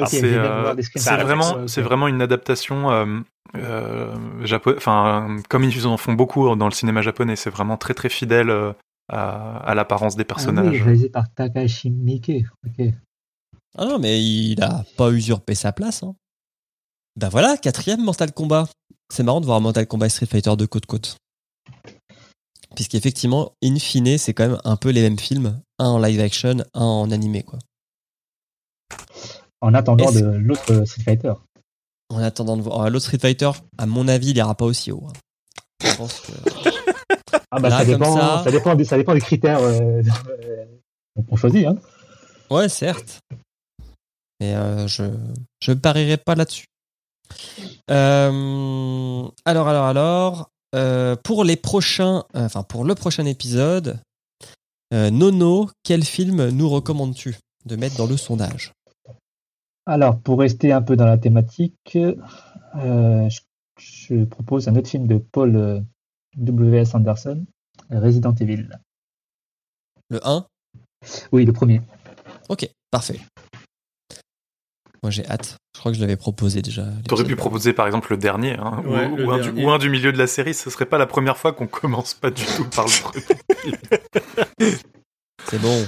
c'est 0.07 0.23
euh, 0.23 0.75
vraiment, 1.07 1.67
c'est 1.67 1.83
vraiment 1.83 2.07
une 2.09 2.23
adaptation 2.23 2.91
euh, 2.91 3.21
euh, 3.57 4.15
enfin 4.77 5.39
comme 5.49 5.65
ils 5.65 5.87
en 5.87 5.97
font 5.97 6.13
beaucoup 6.13 6.55
dans 6.57 6.67
le 6.67 6.73
cinéma 6.73 7.03
japonais, 7.03 7.35
c'est 7.37 7.51
vraiment 7.51 7.77
très 7.77 7.95
très 7.95 8.09
fidèle 8.09 8.51
euh, 8.51 8.73
à, 9.09 9.57
à 9.59 9.75
l'apparence 9.75 10.15
des 10.15 10.21
Ah 10.23 10.25
oui, 10.25 10.27
personnages. 10.29 10.83
réalisé 10.83 11.09
par 11.09 11.25
Takashi 11.35 11.91
Miike. 11.91 12.45
Ok. 12.67 12.87
Ah 13.77 13.87
non, 13.87 13.99
mais 13.99 14.23
il 14.23 14.63
a 14.63 14.85
pas 14.97 15.11
usurpé 15.11 15.55
sa 15.55 15.73
place. 15.73 16.03
Hein. 16.03 16.15
Ben 17.17 17.29
voilà, 17.29 17.57
quatrième 17.57 18.03
Mortal 18.05 18.33
Kombat. 18.33 18.69
C'est 19.13 19.23
marrant 19.23 19.41
de 19.41 19.47
voir 19.47 19.61
Mortal 19.61 19.87
Kombat 19.87 20.07
et 20.07 20.11
Street 20.11 20.27
Fighter 20.27 20.55
de 20.55 20.67
côte 20.67 20.87
côte. 20.87 21.17
Puisqu'effectivement, 22.83 23.57
in 23.61 23.77
fine, 23.81 24.19
c'est 24.19 24.33
quand 24.35 24.47
même 24.51 24.61
un 24.63 24.77
peu 24.77 24.91
les 24.91 25.03
mêmes 25.03 25.19
films. 25.19 25.61
Un 25.81 25.87
en 25.89 25.99
live 25.99 26.21
action, 26.21 26.59
un 26.75 26.81
en 26.81 27.11
animé, 27.11 27.43
quoi. 27.43 27.59
En 29.61 29.75
attendant 29.75 30.13
de 30.13 30.21
l'autre 30.21 30.85
Street 30.85 31.03
Fighter. 31.03 31.33
En 32.09 32.19
attendant 32.23 32.57
de 32.57 32.63
voir. 32.63 32.89
L'autre 32.89 33.07
Street 33.07 33.19
Fighter, 33.19 33.51
à 33.79 33.87
mon 33.87 34.07
avis, 34.07 34.31
il 34.31 34.37
ira 34.37 34.55
pas 34.55 34.65
aussi 34.65 34.93
haut. 34.93 35.03
hein. 35.09 35.13
Je 35.83 35.97
pense 35.97 36.21
que. 36.21 36.31
Ah 37.51 37.59
bah 37.59 37.69
Là, 37.69 37.79
ça, 37.79 37.85
dépend, 37.85 38.15
ça- 38.17 38.43
ça... 38.45 38.51
dépend, 38.53 38.75
des- 38.77 38.85
ça 38.85 38.97
dépend 38.97 39.15
des 39.15 39.21
critères 39.23 39.59
euh, 39.59 40.01
euh, 40.39 40.65
qu'on 41.29 41.35
choisit. 41.35 41.67
Hein. 41.67 41.79
Ouais, 42.49 42.69
certes. 42.69 43.19
Mais 44.39 44.55
euh, 44.55 44.87
je 44.87 45.03
je 45.61 45.73
parierais 45.73 46.17
pas 46.17 46.37
là-dessus. 46.37 46.67
Euh, 47.91 49.29
alors, 49.45 49.67
alors, 49.67 49.85
alors, 49.87 50.51
euh, 50.75 51.17
pour 51.17 51.45
les 51.45 51.57
prochains, 51.57 52.25
euh, 52.35 52.45
enfin 52.45 52.63
pour 52.63 52.85
le 52.85 52.95
prochain 52.95 53.25
épisode, 53.25 54.01
euh, 54.93 55.11
Nono, 55.11 55.71
quel 55.83 56.05
film 56.05 56.49
nous 56.51 56.69
recommandes-tu 56.69 57.37
de 57.65 57.77
mettre 57.77 57.97
dans 57.97 58.07
le 58.07 58.17
sondage? 58.17 58.73
Alors, 59.87 60.19
pour 60.19 60.41
rester 60.41 60.73
un 60.73 60.83
peu 60.83 60.97
dans 60.97 61.07
la 61.07 61.17
thématique, 61.17 61.75
je, 61.95 62.15
je 63.79 64.25
propose 64.25 64.69
un 64.69 64.77
autre 64.77 64.89
film 64.89 65.07
de 65.07 65.17
Paul 65.17 65.85
W.S. 66.37 66.95
Anderson, 66.95 67.45
Resident 67.91 68.35
Evil. 68.35 68.69
Le 70.11 70.27
1 70.27 70.47
Oui, 71.33 71.47
le 71.47 71.53
premier. 71.55 71.81
Ok, 72.51 72.69
parfait. 72.91 73.21
Moi 75.03 75.11
j'ai 75.11 75.27
hâte. 75.27 75.57
Je 75.75 75.81
crois 75.81 75.93
que 75.93 75.97
je 75.97 76.01
l'avais 76.03 76.17
proposé 76.17 76.61
déjà. 76.61 76.85
T'aurais 77.09 77.25
pu 77.25 77.37
proposer 77.37 77.73
par 77.73 77.87
exemple 77.87 78.11
le 78.13 78.17
dernier, 78.19 78.57
hein, 78.59 78.83
ou- 78.85 78.91
Ouais, 78.91 79.07
ou, 79.07 79.17
le 79.17 79.29
un 79.29 79.37
du, 79.37 79.43
dernier. 79.45 79.65
ou 79.65 79.71
un 79.71 79.79
du 79.79 79.91
milieu 79.91 80.13
de 80.13 80.19
la 80.19 80.27
série. 80.27 80.55
Ce 80.55 80.71
serait 80.71 80.87
pas 80.87 80.99
la 80.99 81.07
première 81.07 81.37
fois 81.39 81.53
qu'on 81.53 81.67
commence 81.69 82.15
pas 82.15 82.31
du 82.31 82.45
tout 82.45 82.65
par 82.65 82.87
le 82.87 82.91
premier. 83.03 83.25
C'est 85.47 85.61
bon. 85.61 85.87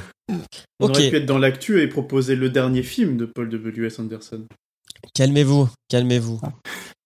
On 0.78 0.86
Ok. 0.86 0.90
aurait 0.90 1.10
pu 1.10 1.16
être 1.16 1.26
dans 1.26 1.38
l'actu 1.38 1.82
et 1.82 1.88
proposer 1.88 2.36
le 2.36 2.50
dernier 2.50 2.82
film 2.84 3.16
de 3.16 3.26
Paul 3.26 3.48
W.S. 3.50 3.98
Anderson. 3.98 4.46
Calmez-vous, 5.14 5.68
calmez-vous. 5.88 6.40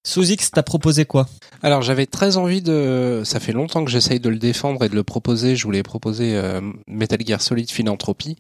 Sous-X, 0.06 0.50
t'as 0.50 0.62
proposé 0.62 1.06
quoi? 1.06 1.26
Alors 1.62 1.80
j'avais 1.80 2.06
très 2.06 2.36
envie 2.36 2.60
de... 2.60 3.22
Ça 3.24 3.40
fait 3.40 3.52
longtemps 3.52 3.84
que 3.84 3.90
j'essaye 3.90 4.20
de 4.20 4.28
le 4.28 4.36
défendre 4.36 4.84
et 4.84 4.88
de 4.88 4.94
le 4.94 5.02
proposer. 5.02 5.56
Je 5.56 5.64
voulais 5.64 5.82
proposer 5.82 6.36
euh, 6.36 6.60
Metal 6.86 7.18
Gear 7.26 7.40
Solid 7.40 7.70
Philanthropie. 7.70 8.36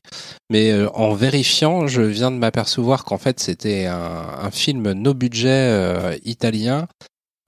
Mais 0.50 0.70
euh, 0.70 0.90
en 0.90 1.14
vérifiant, 1.14 1.86
je 1.86 2.02
viens 2.02 2.30
de 2.30 2.36
m'apercevoir 2.36 3.04
qu'en 3.04 3.18
fait 3.18 3.40
c'était 3.40 3.86
un, 3.86 3.96
un 3.96 4.50
film 4.50 4.92
no 4.92 5.14
budget 5.14 5.48
euh, 5.48 6.18
italien 6.24 6.86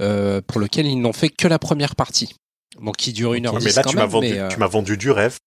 euh, 0.01 0.41
pour 0.47 0.61
lequel 0.61 0.87
ils 0.87 1.01
n'ont 1.01 1.13
fait 1.13 1.29
que 1.29 1.47
la 1.47 1.59
première 1.59 1.95
partie. 1.95 2.35
Bon, 2.81 2.93
qui 2.93 3.13
dure 3.13 3.35
une 3.35 3.47
heure 3.47 3.59
dix 3.59 3.67
mais 3.67 3.73
là, 3.73 3.83
quand 3.83 3.91
tu 3.91 3.97
m'as 3.97 4.67
vendu, 4.67 4.93
euh, 4.93 4.97
du 4.97 5.11
rêve. 5.11 5.39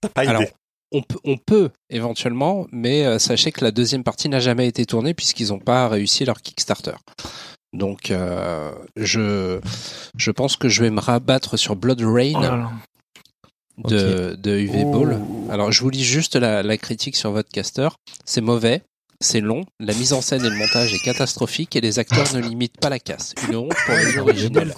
T'as 0.00 0.08
pas 0.08 0.20
Alors, 0.22 0.42
idée. 0.42 0.52
on 0.92 1.02
peut, 1.02 1.18
on 1.24 1.36
peut 1.36 1.70
éventuellement, 1.90 2.66
mais 2.70 3.04
euh, 3.04 3.18
sachez 3.18 3.50
que 3.50 3.64
la 3.64 3.70
deuxième 3.70 4.04
partie 4.04 4.28
n'a 4.28 4.40
jamais 4.40 4.68
été 4.68 4.84
tournée 4.84 5.14
puisqu'ils 5.14 5.48
n'ont 5.48 5.58
pas 5.58 5.88
réussi 5.88 6.24
leur 6.24 6.42
Kickstarter. 6.42 6.94
Donc, 7.74 8.10
euh, 8.10 8.72
je, 8.96 9.60
je 10.16 10.30
pense 10.30 10.56
que 10.56 10.68
je 10.68 10.82
vais 10.82 10.90
me 10.90 11.00
rabattre 11.00 11.58
sur 11.58 11.76
Blood 11.76 12.00
Rain 12.00 12.32
Oh 12.36 12.40
là 12.40 12.56
là. 12.56 12.70
de, 13.78 14.34
de 14.36 14.56
UV 14.58 14.84
Ball. 14.84 15.20
Alors, 15.50 15.72
je 15.72 15.82
vous 15.82 15.90
lis 15.90 16.04
juste 16.04 16.36
la, 16.36 16.62
la 16.62 16.76
critique 16.78 17.16
sur 17.16 17.32
votre 17.32 17.50
caster. 17.50 17.88
C'est 18.24 18.40
mauvais, 18.40 18.82
c'est 19.20 19.40
long, 19.40 19.64
la 19.80 19.92
mise 19.94 20.12
en 20.12 20.20
scène 20.20 20.44
et 20.44 20.48
le 20.50 20.56
montage 20.56 20.94
est 20.94 21.04
catastrophique 21.04 21.74
et 21.76 21.80
les 21.80 21.98
acteurs 21.98 22.32
ne 22.34 22.40
limitent 22.40 22.78
pas 22.80 22.88
la 22.90 22.98
casse. 23.00 23.34
Une 23.48 23.56
honte 23.56 23.72
pour 23.86 23.94
les 23.96 24.18
originels. 24.18 24.74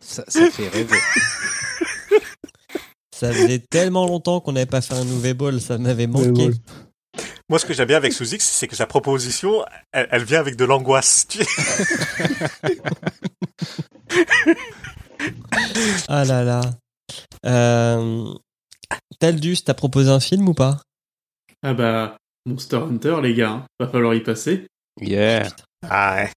Ça, 0.00 0.24
ça 0.26 0.50
fait 0.50 0.68
rêver. 0.68 0.98
Ça 3.14 3.32
faisait 3.32 3.60
tellement 3.60 4.06
longtemps 4.06 4.40
qu'on 4.40 4.52
n'avait 4.52 4.66
pas 4.66 4.80
fait 4.80 4.94
un 4.94 5.04
nouvel 5.04 5.34
ball, 5.34 5.60
ça 5.60 5.78
m'avait 5.78 6.08
manqué. 6.08 6.50
Moi, 7.48 7.58
ce 7.58 7.66
que 7.66 7.74
j'aime 7.74 7.88
bien 7.88 7.96
avec 7.96 8.12
Sous-X, 8.12 8.44
c'est 8.44 8.68
que 8.68 8.76
sa 8.76 8.86
proposition, 8.86 9.64
elle, 9.92 10.08
elle 10.10 10.24
vient 10.24 10.40
avec 10.40 10.56
de 10.56 10.64
l'angoisse. 10.64 11.26
Ah 16.08 16.24
là 16.24 16.42
là. 16.44 16.60
Euh... 17.46 18.34
Taldus, 19.18 19.58
t'as 19.64 19.74
proposé 19.74 20.10
un 20.10 20.20
film 20.20 20.48
ou 20.48 20.54
pas? 20.54 20.82
Ah 21.62 21.74
bah, 21.74 22.16
Monster 22.46 22.76
Hunter, 22.76 23.16
les 23.22 23.34
gars, 23.34 23.50
hein. 23.50 23.66
va 23.78 23.88
falloir 23.88 24.14
y 24.14 24.20
passer. 24.20 24.66
Yeah. 25.00 25.48
Ah 25.88 26.16
ouais. 26.16 26.30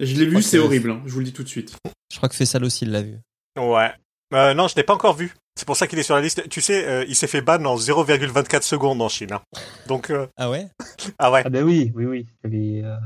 Je 0.00 0.14
l'ai 0.14 0.26
vu, 0.26 0.42
c'est 0.42 0.58
horrible, 0.58 0.90
hein. 0.90 1.02
je 1.06 1.12
vous 1.12 1.20
le 1.20 1.24
dis 1.24 1.32
tout 1.32 1.42
de 1.42 1.48
suite. 1.48 1.74
Je 2.12 2.16
crois 2.16 2.28
que 2.28 2.34
Fessal 2.34 2.64
aussi 2.64 2.84
l'a 2.84 3.02
vu. 3.02 3.18
Ouais. 3.56 3.92
Euh, 4.34 4.52
non, 4.54 4.68
je 4.68 4.74
l'ai 4.76 4.82
pas 4.82 4.94
encore 4.94 5.14
vu. 5.14 5.34
C'est 5.56 5.64
pour 5.66 5.76
ça 5.76 5.86
qu'il 5.86 5.98
est 5.98 6.02
sur 6.02 6.14
la 6.14 6.20
liste. 6.20 6.48
Tu 6.48 6.60
sais, 6.60 6.86
euh, 6.86 7.04
il 7.08 7.16
s'est 7.16 7.26
fait 7.26 7.40
ban 7.40 7.64
en 7.64 7.76
0,24 7.76 8.62
secondes 8.62 9.00
en 9.02 9.08
Chine. 9.08 9.32
hein. 9.32 9.40
Donc, 9.86 10.10
euh, 10.10 10.26
Ah 10.36 10.50
ouais? 10.50 10.68
Ah 11.18 11.30
ouais. 11.32 11.42
Ah 11.44 11.48
ben 11.50 11.64
oui, 11.64 11.92
oui, 11.94 12.26
oui. 12.44 12.82
Euh, 12.84 12.96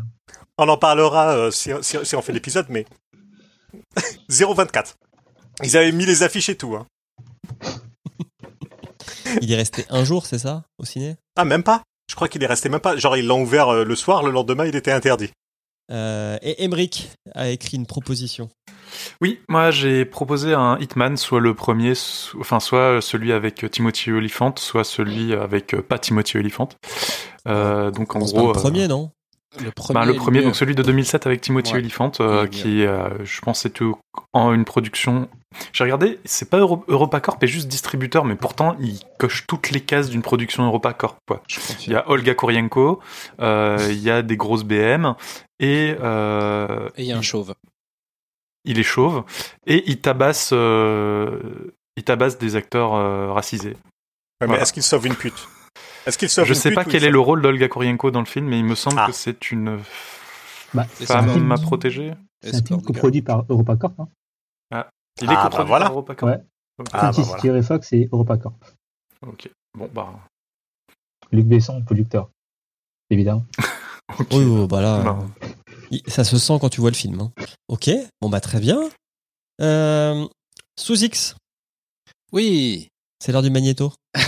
On 0.58 0.68
en 0.68 0.76
parlera 0.76 1.34
euh, 1.36 1.50
si, 1.50 1.70
si- 1.82 1.96
si 2.04 2.16
on 2.16 2.22
fait 2.22 2.32
l'épisode, 2.32 2.66
mais 2.68 2.84
0,24. 4.28 4.94
Ils 5.62 5.76
avaient 5.76 5.92
mis 5.92 6.04
les 6.06 6.22
affiches 6.22 6.48
et 6.48 6.56
tout. 6.56 6.74
Hein. 6.76 6.86
Il 9.40 9.50
est 9.52 9.56
resté 9.56 9.86
un 9.88 10.04
jour, 10.04 10.26
c'est 10.26 10.38
ça, 10.38 10.64
au 10.78 10.84
ciné? 10.84 11.16
Ah, 11.36 11.44
même 11.44 11.62
pas. 11.62 11.82
Je 12.10 12.14
crois 12.14 12.28
qu'il 12.28 12.42
est 12.42 12.46
resté 12.46 12.68
même 12.68 12.80
pas. 12.80 12.96
Genre, 12.96 13.16
ils 13.16 13.26
l'ont 13.26 13.40
ouvert 13.42 13.68
euh, 13.70 13.84
le 13.84 13.96
soir, 13.96 14.22
le 14.22 14.30
lendemain, 14.30 14.66
il 14.66 14.76
était 14.76 14.92
interdit. 14.92 15.30
Euh, 15.90 16.36
Et 16.42 16.64
Emric 16.64 17.10
a 17.34 17.48
écrit 17.48 17.76
une 17.76 17.86
proposition. 17.86 18.50
Oui, 19.20 19.40
moi 19.48 19.70
j'ai 19.70 20.04
proposé 20.04 20.54
un 20.54 20.78
Hitman, 20.78 21.16
soit 21.16 21.40
le 21.40 21.54
premier, 21.54 21.94
so- 21.94 22.38
enfin 22.40 22.60
soit 22.60 23.00
celui 23.00 23.32
avec 23.32 23.68
Timothy 23.70 24.10
Olyphant, 24.12 24.54
soit 24.56 24.84
celui 24.84 25.34
avec 25.34 25.74
euh, 25.74 25.82
pas 25.82 25.98
Timothy 25.98 26.38
Olyphant. 26.38 26.68
Euh, 27.48 27.90
donc 27.90 28.14
en 28.16 28.20
gros, 28.20 28.48
le 28.48 28.52
premier, 28.52 28.88
non? 28.88 29.10
Le 29.60 29.66
euh, 29.66 29.70
premier, 29.70 30.06
le 30.06 30.14
premier, 30.14 30.42
donc 30.42 30.56
celui 30.56 30.74
de 30.74 30.82
2007 30.82 31.26
avec 31.26 31.42
Timothy 31.42 31.74
Ouais. 31.74 31.80
Euh, 32.20 32.44
est 32.44 32.48
qui, 32.48 32.86
euh, 32.86 33.08
je 33.22 33.40
pense, 33.42 33.66
était 33.66 33.82
au- 33.84 33.98
en 34.32 34.54
une 34.54 34.64
production. 34.64 35.28
J'ai 35.74 35.84
regardé, 35.84 36.18
c'est 36.24 36.48
pas 36.48 36.56
Euro- 36.58 36.82
EuropaCorp, 36.88 37.42
est 37.42 37.46
juste 37.46 37.68
distributeur, 37.68 38.24
mais 38.24 38.34
pourtant 38.36 38.76
il 38.80 38.98
coche 39.18 39.46
toutes 39.46 39.70
les 39.70 39.80
cases 39.82 40.08
d'une 40.08 40.22
production 40.22 40.64
EuropaCorp. 40.64 41.18
Quoi. 41.28 41.42
Il 41.86 41.92
y 41.92 41.94
a 41.94 42.08
Olga 42.08 42.34
Kurienko, 42.34 43.00
euh, 43.40 43.76
il 43.90 43.98
y 44.02 44.10
a 44.10 44.22
des 44.22 44.38
grosses 44.38 44.64
BM 44.64 45.14
et 45.60 45.94
euh, 46.00 46.88
Et 46.96 47.02
il 47.02 47.08
y 47.08 47.12
a 47.12 47.18
un 47.18 47.22
chauve. 47.22 47.52
Il 48.64 48.78
est 48.78 48.82
chauve 48.84 49.24
et 49.66 49.82
il 49.90 50.00
tabasse, 50.00 50.50
euh, 50.52 51.40
il 51.96 52.04
tabasse 52.04 52.38
des 52.38 52.56
acteurs 52.56 52.94
euh, 52.94 53.32
racisés. 53.32 53.70
Ouais, 53.70 53.76
Mais 54.42 54.46
Voilà. 54.48 54.62
est-ce 54.62 54.72
qu'il 54.72 54.82
sauve 54.82 55.06
une 55.06 55.14
pute? 55.16 55.48
Est-ce 56.06 56.18
qu'il 56.18 56.28
sauve 56.28 56.44
Je 56.46 56.54
une 56.54 56.58
sais 56.58 56.68
pute 56.70 56.76
pas 56.76 56.84
quel 56.84 56.96
est 57.02 57.06
sauve- 57.06 57.12
le 57.12 57.20
rôle 57.20 57.42
d'Olga 57.42 57.68
Kurienko 57.68 58.10
dans 58.10 58.20
le 58.20 58.26
film, 58.26 58.46
mais 58.48 58.58
il 58.58 58.64
me 58.64 58.74
semble 58.74 58.96
Ah. 58.98 59.06
que 59.06 59.12
c'est 59.12 59.50
une 59.50 59.78
Bah, 60.74 60.84
femme 60.84 61.52
à 61.52 61.56
protéger. 61.56 62.14
c'est 62.42 62.56
un 62.56 62.62
film 62.64 62.82
coproduit 62.82 63.22
par 63.22 63.44
EuropaCorp. 63.48 63.94
Hein. 64.00 64.08
Il 65.20 65.30
est 65.30 65.34
Ah, 65.36 65.42
coproduit 65.44 65.58
bah 65.58 65.64
voilà. 65.64 65.84
par 65.86 65.92
EuropaCorp. 65.92 66.30
Ouais. 66.32 66.40
Ok. 66.78 66.86
Ah, 66.94 67.12
bah 67.12 67.22
voilà. 67.22 67.62
Fox 67.62 67.92
et 67.92 68.08
EuropaCorp. 68.12 68.54
Ok. 69.26 69.50
Bon 69.76 69.88
bah. 69.92 70.08
Luc 71.30 71.46
Besson, 71.46 71.82
producteur. 71.84 72.30
Évidemment. 73.10 73.44
ok. 74.18 74.26
Oui, 74.32 74.66
bah 74.66 74.80
là, 74.80 75.02
Bah, 75.02 75.18
euh, 75.42 75.48
ça 76.06 76.24
se 76.24 76.38
sent 76.38 76.54
quand 76.60 76.68
tu 76.68 76.80
vois 76.80 76.90
le 76.90 76.96
film. 76.96 77.20
hein. 77.20 77.32
Ok, 77.68 77.90
bon 78.20 78.28
bah 78.28 78.40
très 78.40 78.60
bien. 78.60 78.88
Euh, 79.60 80.26
Sous 80.78 81.04
X, 81.04 81.34
Oui. 82.32 82.88
c'est 83.22 83.32
l'heure 83.32 83.42
du 83.42 83.50
magnéto. 83.50 83.92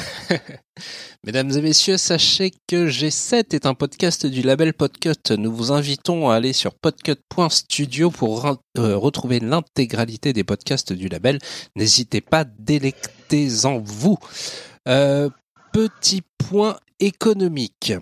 Mesdames 1.27 1.51
et 1.53 1.63
messieurs, 1.63 1.97
sachez 1.97 2.53
que 2.67 2.89
G7 2.89 3.55
est 3.55 3.67
un 3.67 3.75
podcast 3.75 4.27
du 4.27 4.43
label 4.43 4.75
Podcut. 4.75 5.33
Nous 5.39 5.55
vous 5.55 5.73
invitons 5.73 6.29
à 6.29 6.35
aller 6.37 6.53
sur 6.53 6.75
podcut.studio 6.75 8.11
pour 8.11 8.45
euh, 8.47 8.97
retrouver 8.97 9.41
l'intégralité 9.41 10.33
des 10.33 10.45
podcasts 10.45 10.93
du 10.93 11.09
label. 11.09 11.39
N'hésitez 11.77 12.21
pas, 12.21 12.45
délectez-en 12.45 13.79
vous. 13.81 14.19
Euh, 14.89 15.31
petit 15.73 16.23
point 16.39 16.77
économique. 17.01 17.95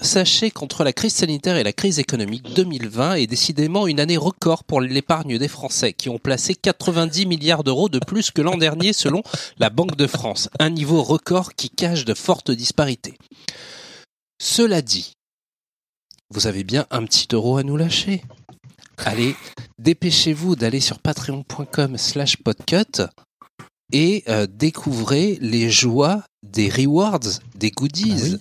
Sachez 0.00 0.52
qu'entre 0.52 0.84
la 0.84 0.92
crise 0.92 1.14
sanitaire 1.14 1.56
et 1.56 1.64
la 1.64 1.72
crise 1.72 1.98
économique, 1.98 2.54
2020 2.54 3.14
est 3.14 3.26
décidément 3.26 3.88
une 3.88 3.98
année 3.98 4.16
record 4.16 4.62
pour 4.62 4.80
l'épargne 4.80 5.38
des 5.38 5.48
Français, 5.48 5.92
qui 5.92 6.08
ont 6.08 6.18
placé 6.18 6.54
90 6.54 7.26
milliards 7.26 7.64
d'euros 7.64 7.88
de 7.88 7.98
plus 7.98 8.30
que 8.30 8.40
l'an 8.40 8.56
dernier 8.56 8.92
selon 8.92 9.22
la 9.58 9.70
Banque 9.70 9.96
de 9.96 10.06
France. 10.06 10.48
Un 10.60 10.70
niveau 10.70 11.02
record 11.02 11.54
qui 11.54 11.68
cache 11.68 12.04
de 12.04 12.14
fortes 12.14 12.52
disparités. 12.52 13.18
Cela 14.40 14.82
dit, 14.82 15.14
vous 16.30 16.46
avez 16.46 16.62
bien 16.62 16.86
un 16.90 17.04
petit 17.04 17.26
euro 17.32 17.56
à 17.56 17.64
nous 17.64 17.76
lâcher. 17.76 18.22
Allez, 18.98 19.34
dépêchez-vous 19.78 20.54
d'aller 20.54 20.80
sur 20.80 21.00
patreon.com 21.00 21.98
slash 21.98 22.36
podcut 22.36 23.02
et 23.92 24.22
euh, 24.28 24.46
découvrez 24.46 25.38
les 25.40 25.70
joies 25.70 26.22
des 26.42 26.68
rewards, 26.68 27.40
des 27.56 27.70
goodies, 27.70 28.38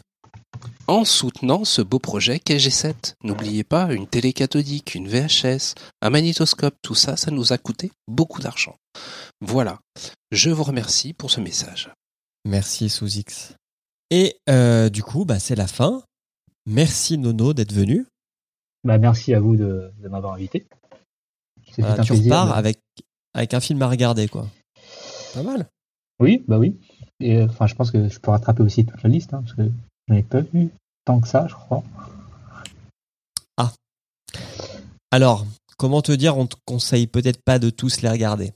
en 0.87 1.03
soutenant 1.05 1.65
ce 1.65 1.81
beau 1.81 1.99
projet 1.99 2.39
qu'est 2.39 2.57
G7. 2.57 3.13
N'oubliez 3.23 3.63
pas, 3.63 3.93
une 3.93 4.07
télé 4.07 4.33
cathodique, 4.33 4.95
une 4.95 5.07
VHS, 5.07 5.75
un 6.01 6.09
magnétoscope, 6.09 6.75
tout 6.81 6.95
ça, 6.95 7.17
ça 7.17 7.31
nous 7.31 7.53
a 7.53 7.57
coûté 7.57 7.91
beaucoup 8.07 8.41
d'argent. 8.41 8.75
Voilà, 9.41 9.79
je 10.31 10.49
vous 10.49 10.63
remercie 10.63 11.13
pour 11.13 11.29
ce 11.31 11.39
message. 11.41 11.89
Merci 12.45 12.89
Sous 12.89 13.17
X. 13.17 13.53
Et 14.09 14.37
euh, 14.49 14.89
du 14.89 15.03
coup, 15.03 15.25
bah, 15.25 15.39
c'est 15.39 15.55
la 15.55 15.67
fin. 15.67 16.01
Merci 16.65 17.17
Nono 17.17 17.53
d'être 17.53 17.73
venu. 17.73 18.05
Bah, 18.83 18.97
merci 18.97 19.33
à 19.33 19.39
vous 19.39 19.55
de, 19.57 19.91
de 19.99 20.07
m'avoir 20.07 20.33
invité. 20.33 20.65
Voilà, 21.77 21.95
un 22.01 22.03
tu 22.03 22.13
plaisir 22.13 22.25
repars 22.33 22.47
de- 22.47 22.53
avec, 22.53 22.79
avec 23.33 23.53
un 23.53 23.59
film 23.59 23.81
à 23.81 23.89
regarder, 23.89 24.27
quoi. 24.29 24.47
Pas 25.33 25.43
mal. 25.43 25.67
Oui, 26.19 26.43
bah 26.47 26.57
oui. 26.57 26.79
Et 27.19 27.37
euh, 27.37 27.45
enfin, 27.49 27.67
je 27.67 27.75
pense 27.75 27.91
que 27.91 28.07
je 28.09 28.19
peux 28.19 28.31
rattraper 28.31 28.63
aussi 28.63 28.85
toute 28.85 29.03
la 29.03 29.09
liste, 29.09 29.33
hein, 29.33 29.41
parce 29.43 29.53
que 29.55 29.69
j'en 30.07 30.15
ai 30.15 30.23
pas 30.23 30.41
vu 30.41 30.69
tant 31.05 31.19
que 31.19 31.27
ça, 31.27 31.47
je 31.47 31.53
crois. 31.55 31.83
Ah. 33.57 33.71
Alors, 35.11 35.45
comment 35.77 36.01
te 36.01 36.11
dire, 36.11 36.37
on 36.37 36.47
te 36.47 36.55
conseille 36.65 37.07
peut-être 37.07 37.41
pas 37.43 37.59
de 37.59 37.69
tous 37.69 38.01
les 38.01 38.09
regarder? 38.09 38.53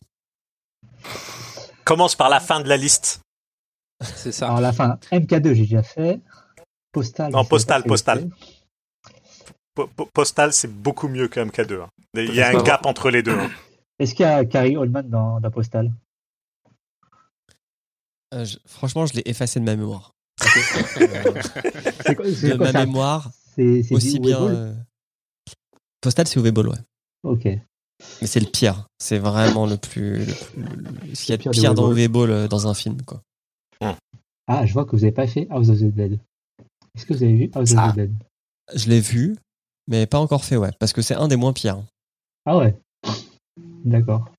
Commence 1.85 2.15
par 2.15 2.29
la 2.29 2.39
fin 2.39 2.61
de 2.61 2.69
la 2.69 2.77
liste. 2.77 3.21
C'est 4.03 4.31
ça. 4.31 4.47
Alors 4.47 4.61
la 4.61 4.73
fin, 4.73 4.97
MK2 5.11 5.53
j'ai 5.53 5.61
déjà 5.63 5.83
fait. 5.83 6.19
Postal. 6.91 7.31
Non, 7.31 7.45
Postal, 7.45 7.83
Postal. 7.83 8.29
Po- 9.73 9.87
po- 9.87 10.09
Postal, 10.13 10.51
c'est 10.53 10.67
beaucoup 10.67 11.07
mieux 11.07 11.27
que 11.27 11.39
MK2. 11.39 11.81
hein. 11.81 11.89
Il 12.15 12.33
y 12.35 12.41
a 12.41 12.49
un 12.49 12.61
gap 12.63 12.85
entre 12.85 13.09
les 13.09 13.23
deux. 13.23 13.37
hein. 13.37 13.49
Est-ce 13.99 14.15
qu'il 14.15 14.25
y 14.25 14.29
a 14.29 14.43
Carrie 14.45 14.75
Oldman 14.75 15.07
dans, 15.09 15.39
dans 15.39 15.51
Postal? 15.51 15.91
Euh, 18.33 18.43
je- 18.45 18.57
franchement, 18.65 19.05
je 19.05 19.13
l'ai 19.13 19.21
effacé 19.25 19.59
de 19.59 19.65
ma 19.65 19.75
mémoire. 19.75 20.11
De 22.09 22.53
ma 22.57 22.71
ça 22.71 22.85
mémoire, 22.85 23.31
C'est 23.55 23.91
aussi 23.93 24.19
bien. 24.19 24.41
Euh, 24.43 24.73
Postal, 26.01 26.27
c'est 26.27 26.39
Uwe 26.39 26.51
Ball, 26.51 26.69
ouais. 26.69 26.77
Ok. 27.23 27.45
Mais 28.21 28.27
c'est 28.27 28.39
le 28.39 28.47
pire. 28.47 28.87
C'est 28.99 29.19
vraiment 29.19 29.67
le 29.67 29.77
plus. 29.77 30.25
Le 30.25 30.33
plus 30.33 30.61
le- 30.63 31.15
ce 31.15 31.21
qu'il 31.23 31.29
y 31.31 31.33
a 31.33 31.37
de 31.37 31.49
pire 31.49 31.73
dans 31.75 31.93
Ball 32.09 32.31
euh, 32.31 32.47
dans 32.47 32.67
un 32.67 32.73
film, 32.73 33.01
quoi. 33.03 33.21
Ah, 34.47 34.65
je 34.65 34.73
vois 34.73 34.85
que 34.85 34.91
vous 34.91 34.97
n'avez 35.03 35.11
pas 35.11 35.27
fait 35.27 35.47
House 35.49 35.69
of 35.69 35.77
the 35.79 35.83
Dead. 35.93 36.19
Est-ce 36.95 37.05
que 37.05 37.13
vous 37.13 37.23
avez 37.23 37.35
vu 37.35 37.49
House 37.53 37.73
Ah. 37.77 37.87
of 37.89 37.93
the 37.93 37.95
Dead? 37.97 38.13
Je 38.75 38.89
l'ai 38.89 38.99
vu, 38.99 39.37
mais 39.87 40.07
pas 40.07 40.19
encore 40.19 40.43
fait, 40.43 40.57
ouais. 40.57 40.71
Parce 40.79 40.91
que 40.93 41.01
c'est 41.01 41.13
un 41.15 41.27
des 41.27 41.35
moins 41.37 41.53
pires. 41.53 41.81
Ah 42.45 42.57
ouais. 42.57 42.75
D'accord. 43.85 44.29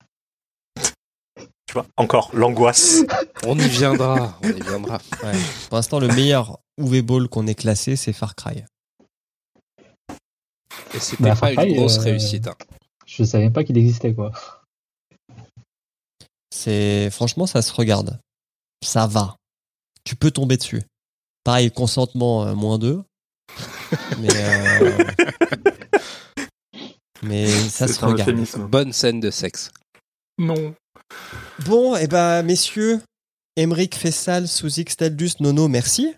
Tu 1.73 1.79
vois, 1.79 1.87
encore 1.97 2.29
l'angoisse. 2.35 3.03
On 3.47 3.59
y 3.59 3.67
viendra, 3.67 4.39
on 4.43 4.49
y 4.51 4.61
viendra. 4.61 4.99
Ouais. 5.23 5.33
Pour 5.71 5.77
l'instant, 5.77 6.01
le 6.01 6.09
meilleur 6.09 6.59
Uwe 6.77 7.01
Ball 7.01 7.29
qu'on 7.31 7.47
ait 7.47 7.55
classé, 7.55 7.97
c'est 7.97 8.13
Far 8.13 8.35
Cry. 8.35 8.63
Et 10.93 10.99
c'était 10.99 11.23
Bah, 11.23 11.31
pas 11.31 11.37
Far 11.37 11.49
une 11.51 11.57
Cry, 11.57 11.73
grosse 11.75 11.97
euh, 11.97 12.03
réussite. 12.03 12.47
hein. 12.47 12.55
Je 13.07 13.25
savais 13.25 13.49
pas 13.49 13.65
qu'il 13.65 13.79
existait 13.79 14.13
quoi. 14.13 14.33
C'est 16.51 17.09
franchement, 17.11 17.47
ça 17.47 17.63
se 17.63 17.73
regarde. 17.73 18.19
Ça 18.85 19.07
va. 19.07 19.37
Tu 20.05 20.15
peux 20.15 20.31
tomber 20.31 20.59
dessus. 20.59 20.83
Pareil, 21.43 21.71
consentement 21.71 22.45
euh, 22.45 22.55
moins 22.55 22.79
2. 22.79 23.03
Mais 24.21 24.29
euh, 24.35 25.05
mais 27.23 27.47
ça 27.49 27.89
se 27.89 28.05
regarde. 28.05 28.37
Bonne 28.69 28.93
scène 28.93 29.21
de 29.21 29.31
sexe. 29.31 29.71
Non. 30.37 30.75
Bon, 31.67 31.97
et 31.97 32.07
ben 32.07 32.43
messieurs, 32.43 33.01
Emeric 33.57 33.95
Fessal, 33.95 34.49
sous 34.49 34.69
Xtaldus, 34.69 35.33
Nono, 35.41 35.69
merci. 35.69 36.15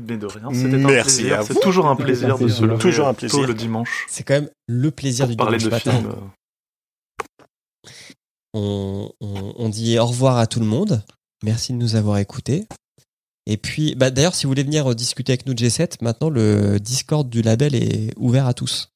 Mais 0.00 0.16
de 0.16 0.26
rien, 0.26 0.48
c'était 0.54 0.74
un 0.76 0.78
Merci 0.86 1.22
plaisir. 1.22 1.42
C'est 1.44 1.60
toujours 1.60 1.86
un 1.88 1.96
plaisir 1.96 2.38
de 2.38 2.46
se 2.48 2.62
lever 2.64 2.78
Toujours 2.78 3.08
un 3.08 3.14
tôt 3.14 3.18
plaisir. 3.18 3.46
le 3.46 3.54
dimanche 3.54 4.06
C'est 4.08 4.22
quand 4.22 4.34
même 4.34 4.50
le 4.68 4.90
plaisir 4.92 5.24
pour 5.26 5.30
du 5.30 5.36
parler 5.36 5.58
dimanche 5.58 5.82
de 5.84 5.90
matin. 5.90 6.04
euh, 6.08 7.84
On, 8.54 9.10
on- 9.20 9.54
on 9.56 9.68
dit 9.68 9.98
au 9.98 10.06
revoir 10.06 10.38
à 10.38 10.46
tout 10.46 10.60
le 10.60 10.66
monde. 10.66 11.02
Merci 11.42 11.72
de 11.72 11.78
nous 11.78 11.96
avoir 11.96 12.18
écoutés. 12.18 12.66
Et 13.46 13.56
puis, 13.56 13.94
bah, 13.94 14.10
d'ailleurs, 14.10 14.34
si 14.34 14.44
vous 14.46 14.50
voulez 14.50 14.62
venir 14.62 14.90
euh, 14.90 14.94
discuter 14.94 15.32
avec 15.32 15.46
nous 15.46 15.54
de 15.54 15.64
G7, 15.64 15.96
maintenant 16.02 16.28
le 16.30 16.78
Discord 16.78 17.28
du 17.28 17.42
label 17.42 17.74
est 17.74 18.12
ouvert 18.16 18.46
à 18.46 18.54
tous. 18.54 18.90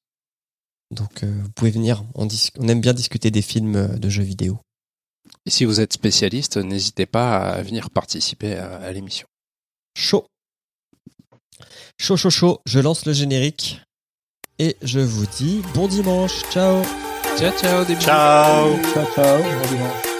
Donc, 0.91 1.23
euh, 1.23 1.41
vous 1.43 1.49
pouvez 1.51 1.71
venir. 1.71 2.03
On 2.15 2.27
aime 2.67 2.81
bien 2.81 2.93
discuter 2.93 3.31
des 3.31 3.41
films 3.41 3.75
euh, 3.75 3.87
de 3.97 4.09
jeux 4.09 4.23
vidéo. 4.23 4.59
Et 5.45 5.49
si 5.49 5.65
vous 5.65 5.81
êtes 5.81 5.93
spécialiste, 5.93 6.57
n'hésitez 6.57 7.05
pas 7.05 7.37
à 7.37 7.61
venir 7.61 7.89
participer 7.89 8.55
à, 8.55 8.77
à 8.77 8.91
l'émission. 8.91 9.27
Chaud. 9.97 10.25
Chaud, 11.99 12.17
chaud, 12.17 12.29
chaud. 12.29 12.61
Je 12.65 12.79
lance 12.79 13.05
le 13.05 13.13
générique. 13.13 13.81
Et 14.59 14.77
je 14.81 14.99
vous 14.99 15.25
dis 15.25 15.61
bon 15.73 15.87
dimanche. 15.87 16.43
Ciao. 16.51 16.83
Ciao, 17.37 17.51
ciao, 17.59 17.85
des 17.85 17.95
bisous. 17.95 18.05
Ciao 18.05 18.77
Ciao, 18.93 19.05
ciao. 19.15 19.41
Bon 19.41 19.67
dimanche. 19.69 20.12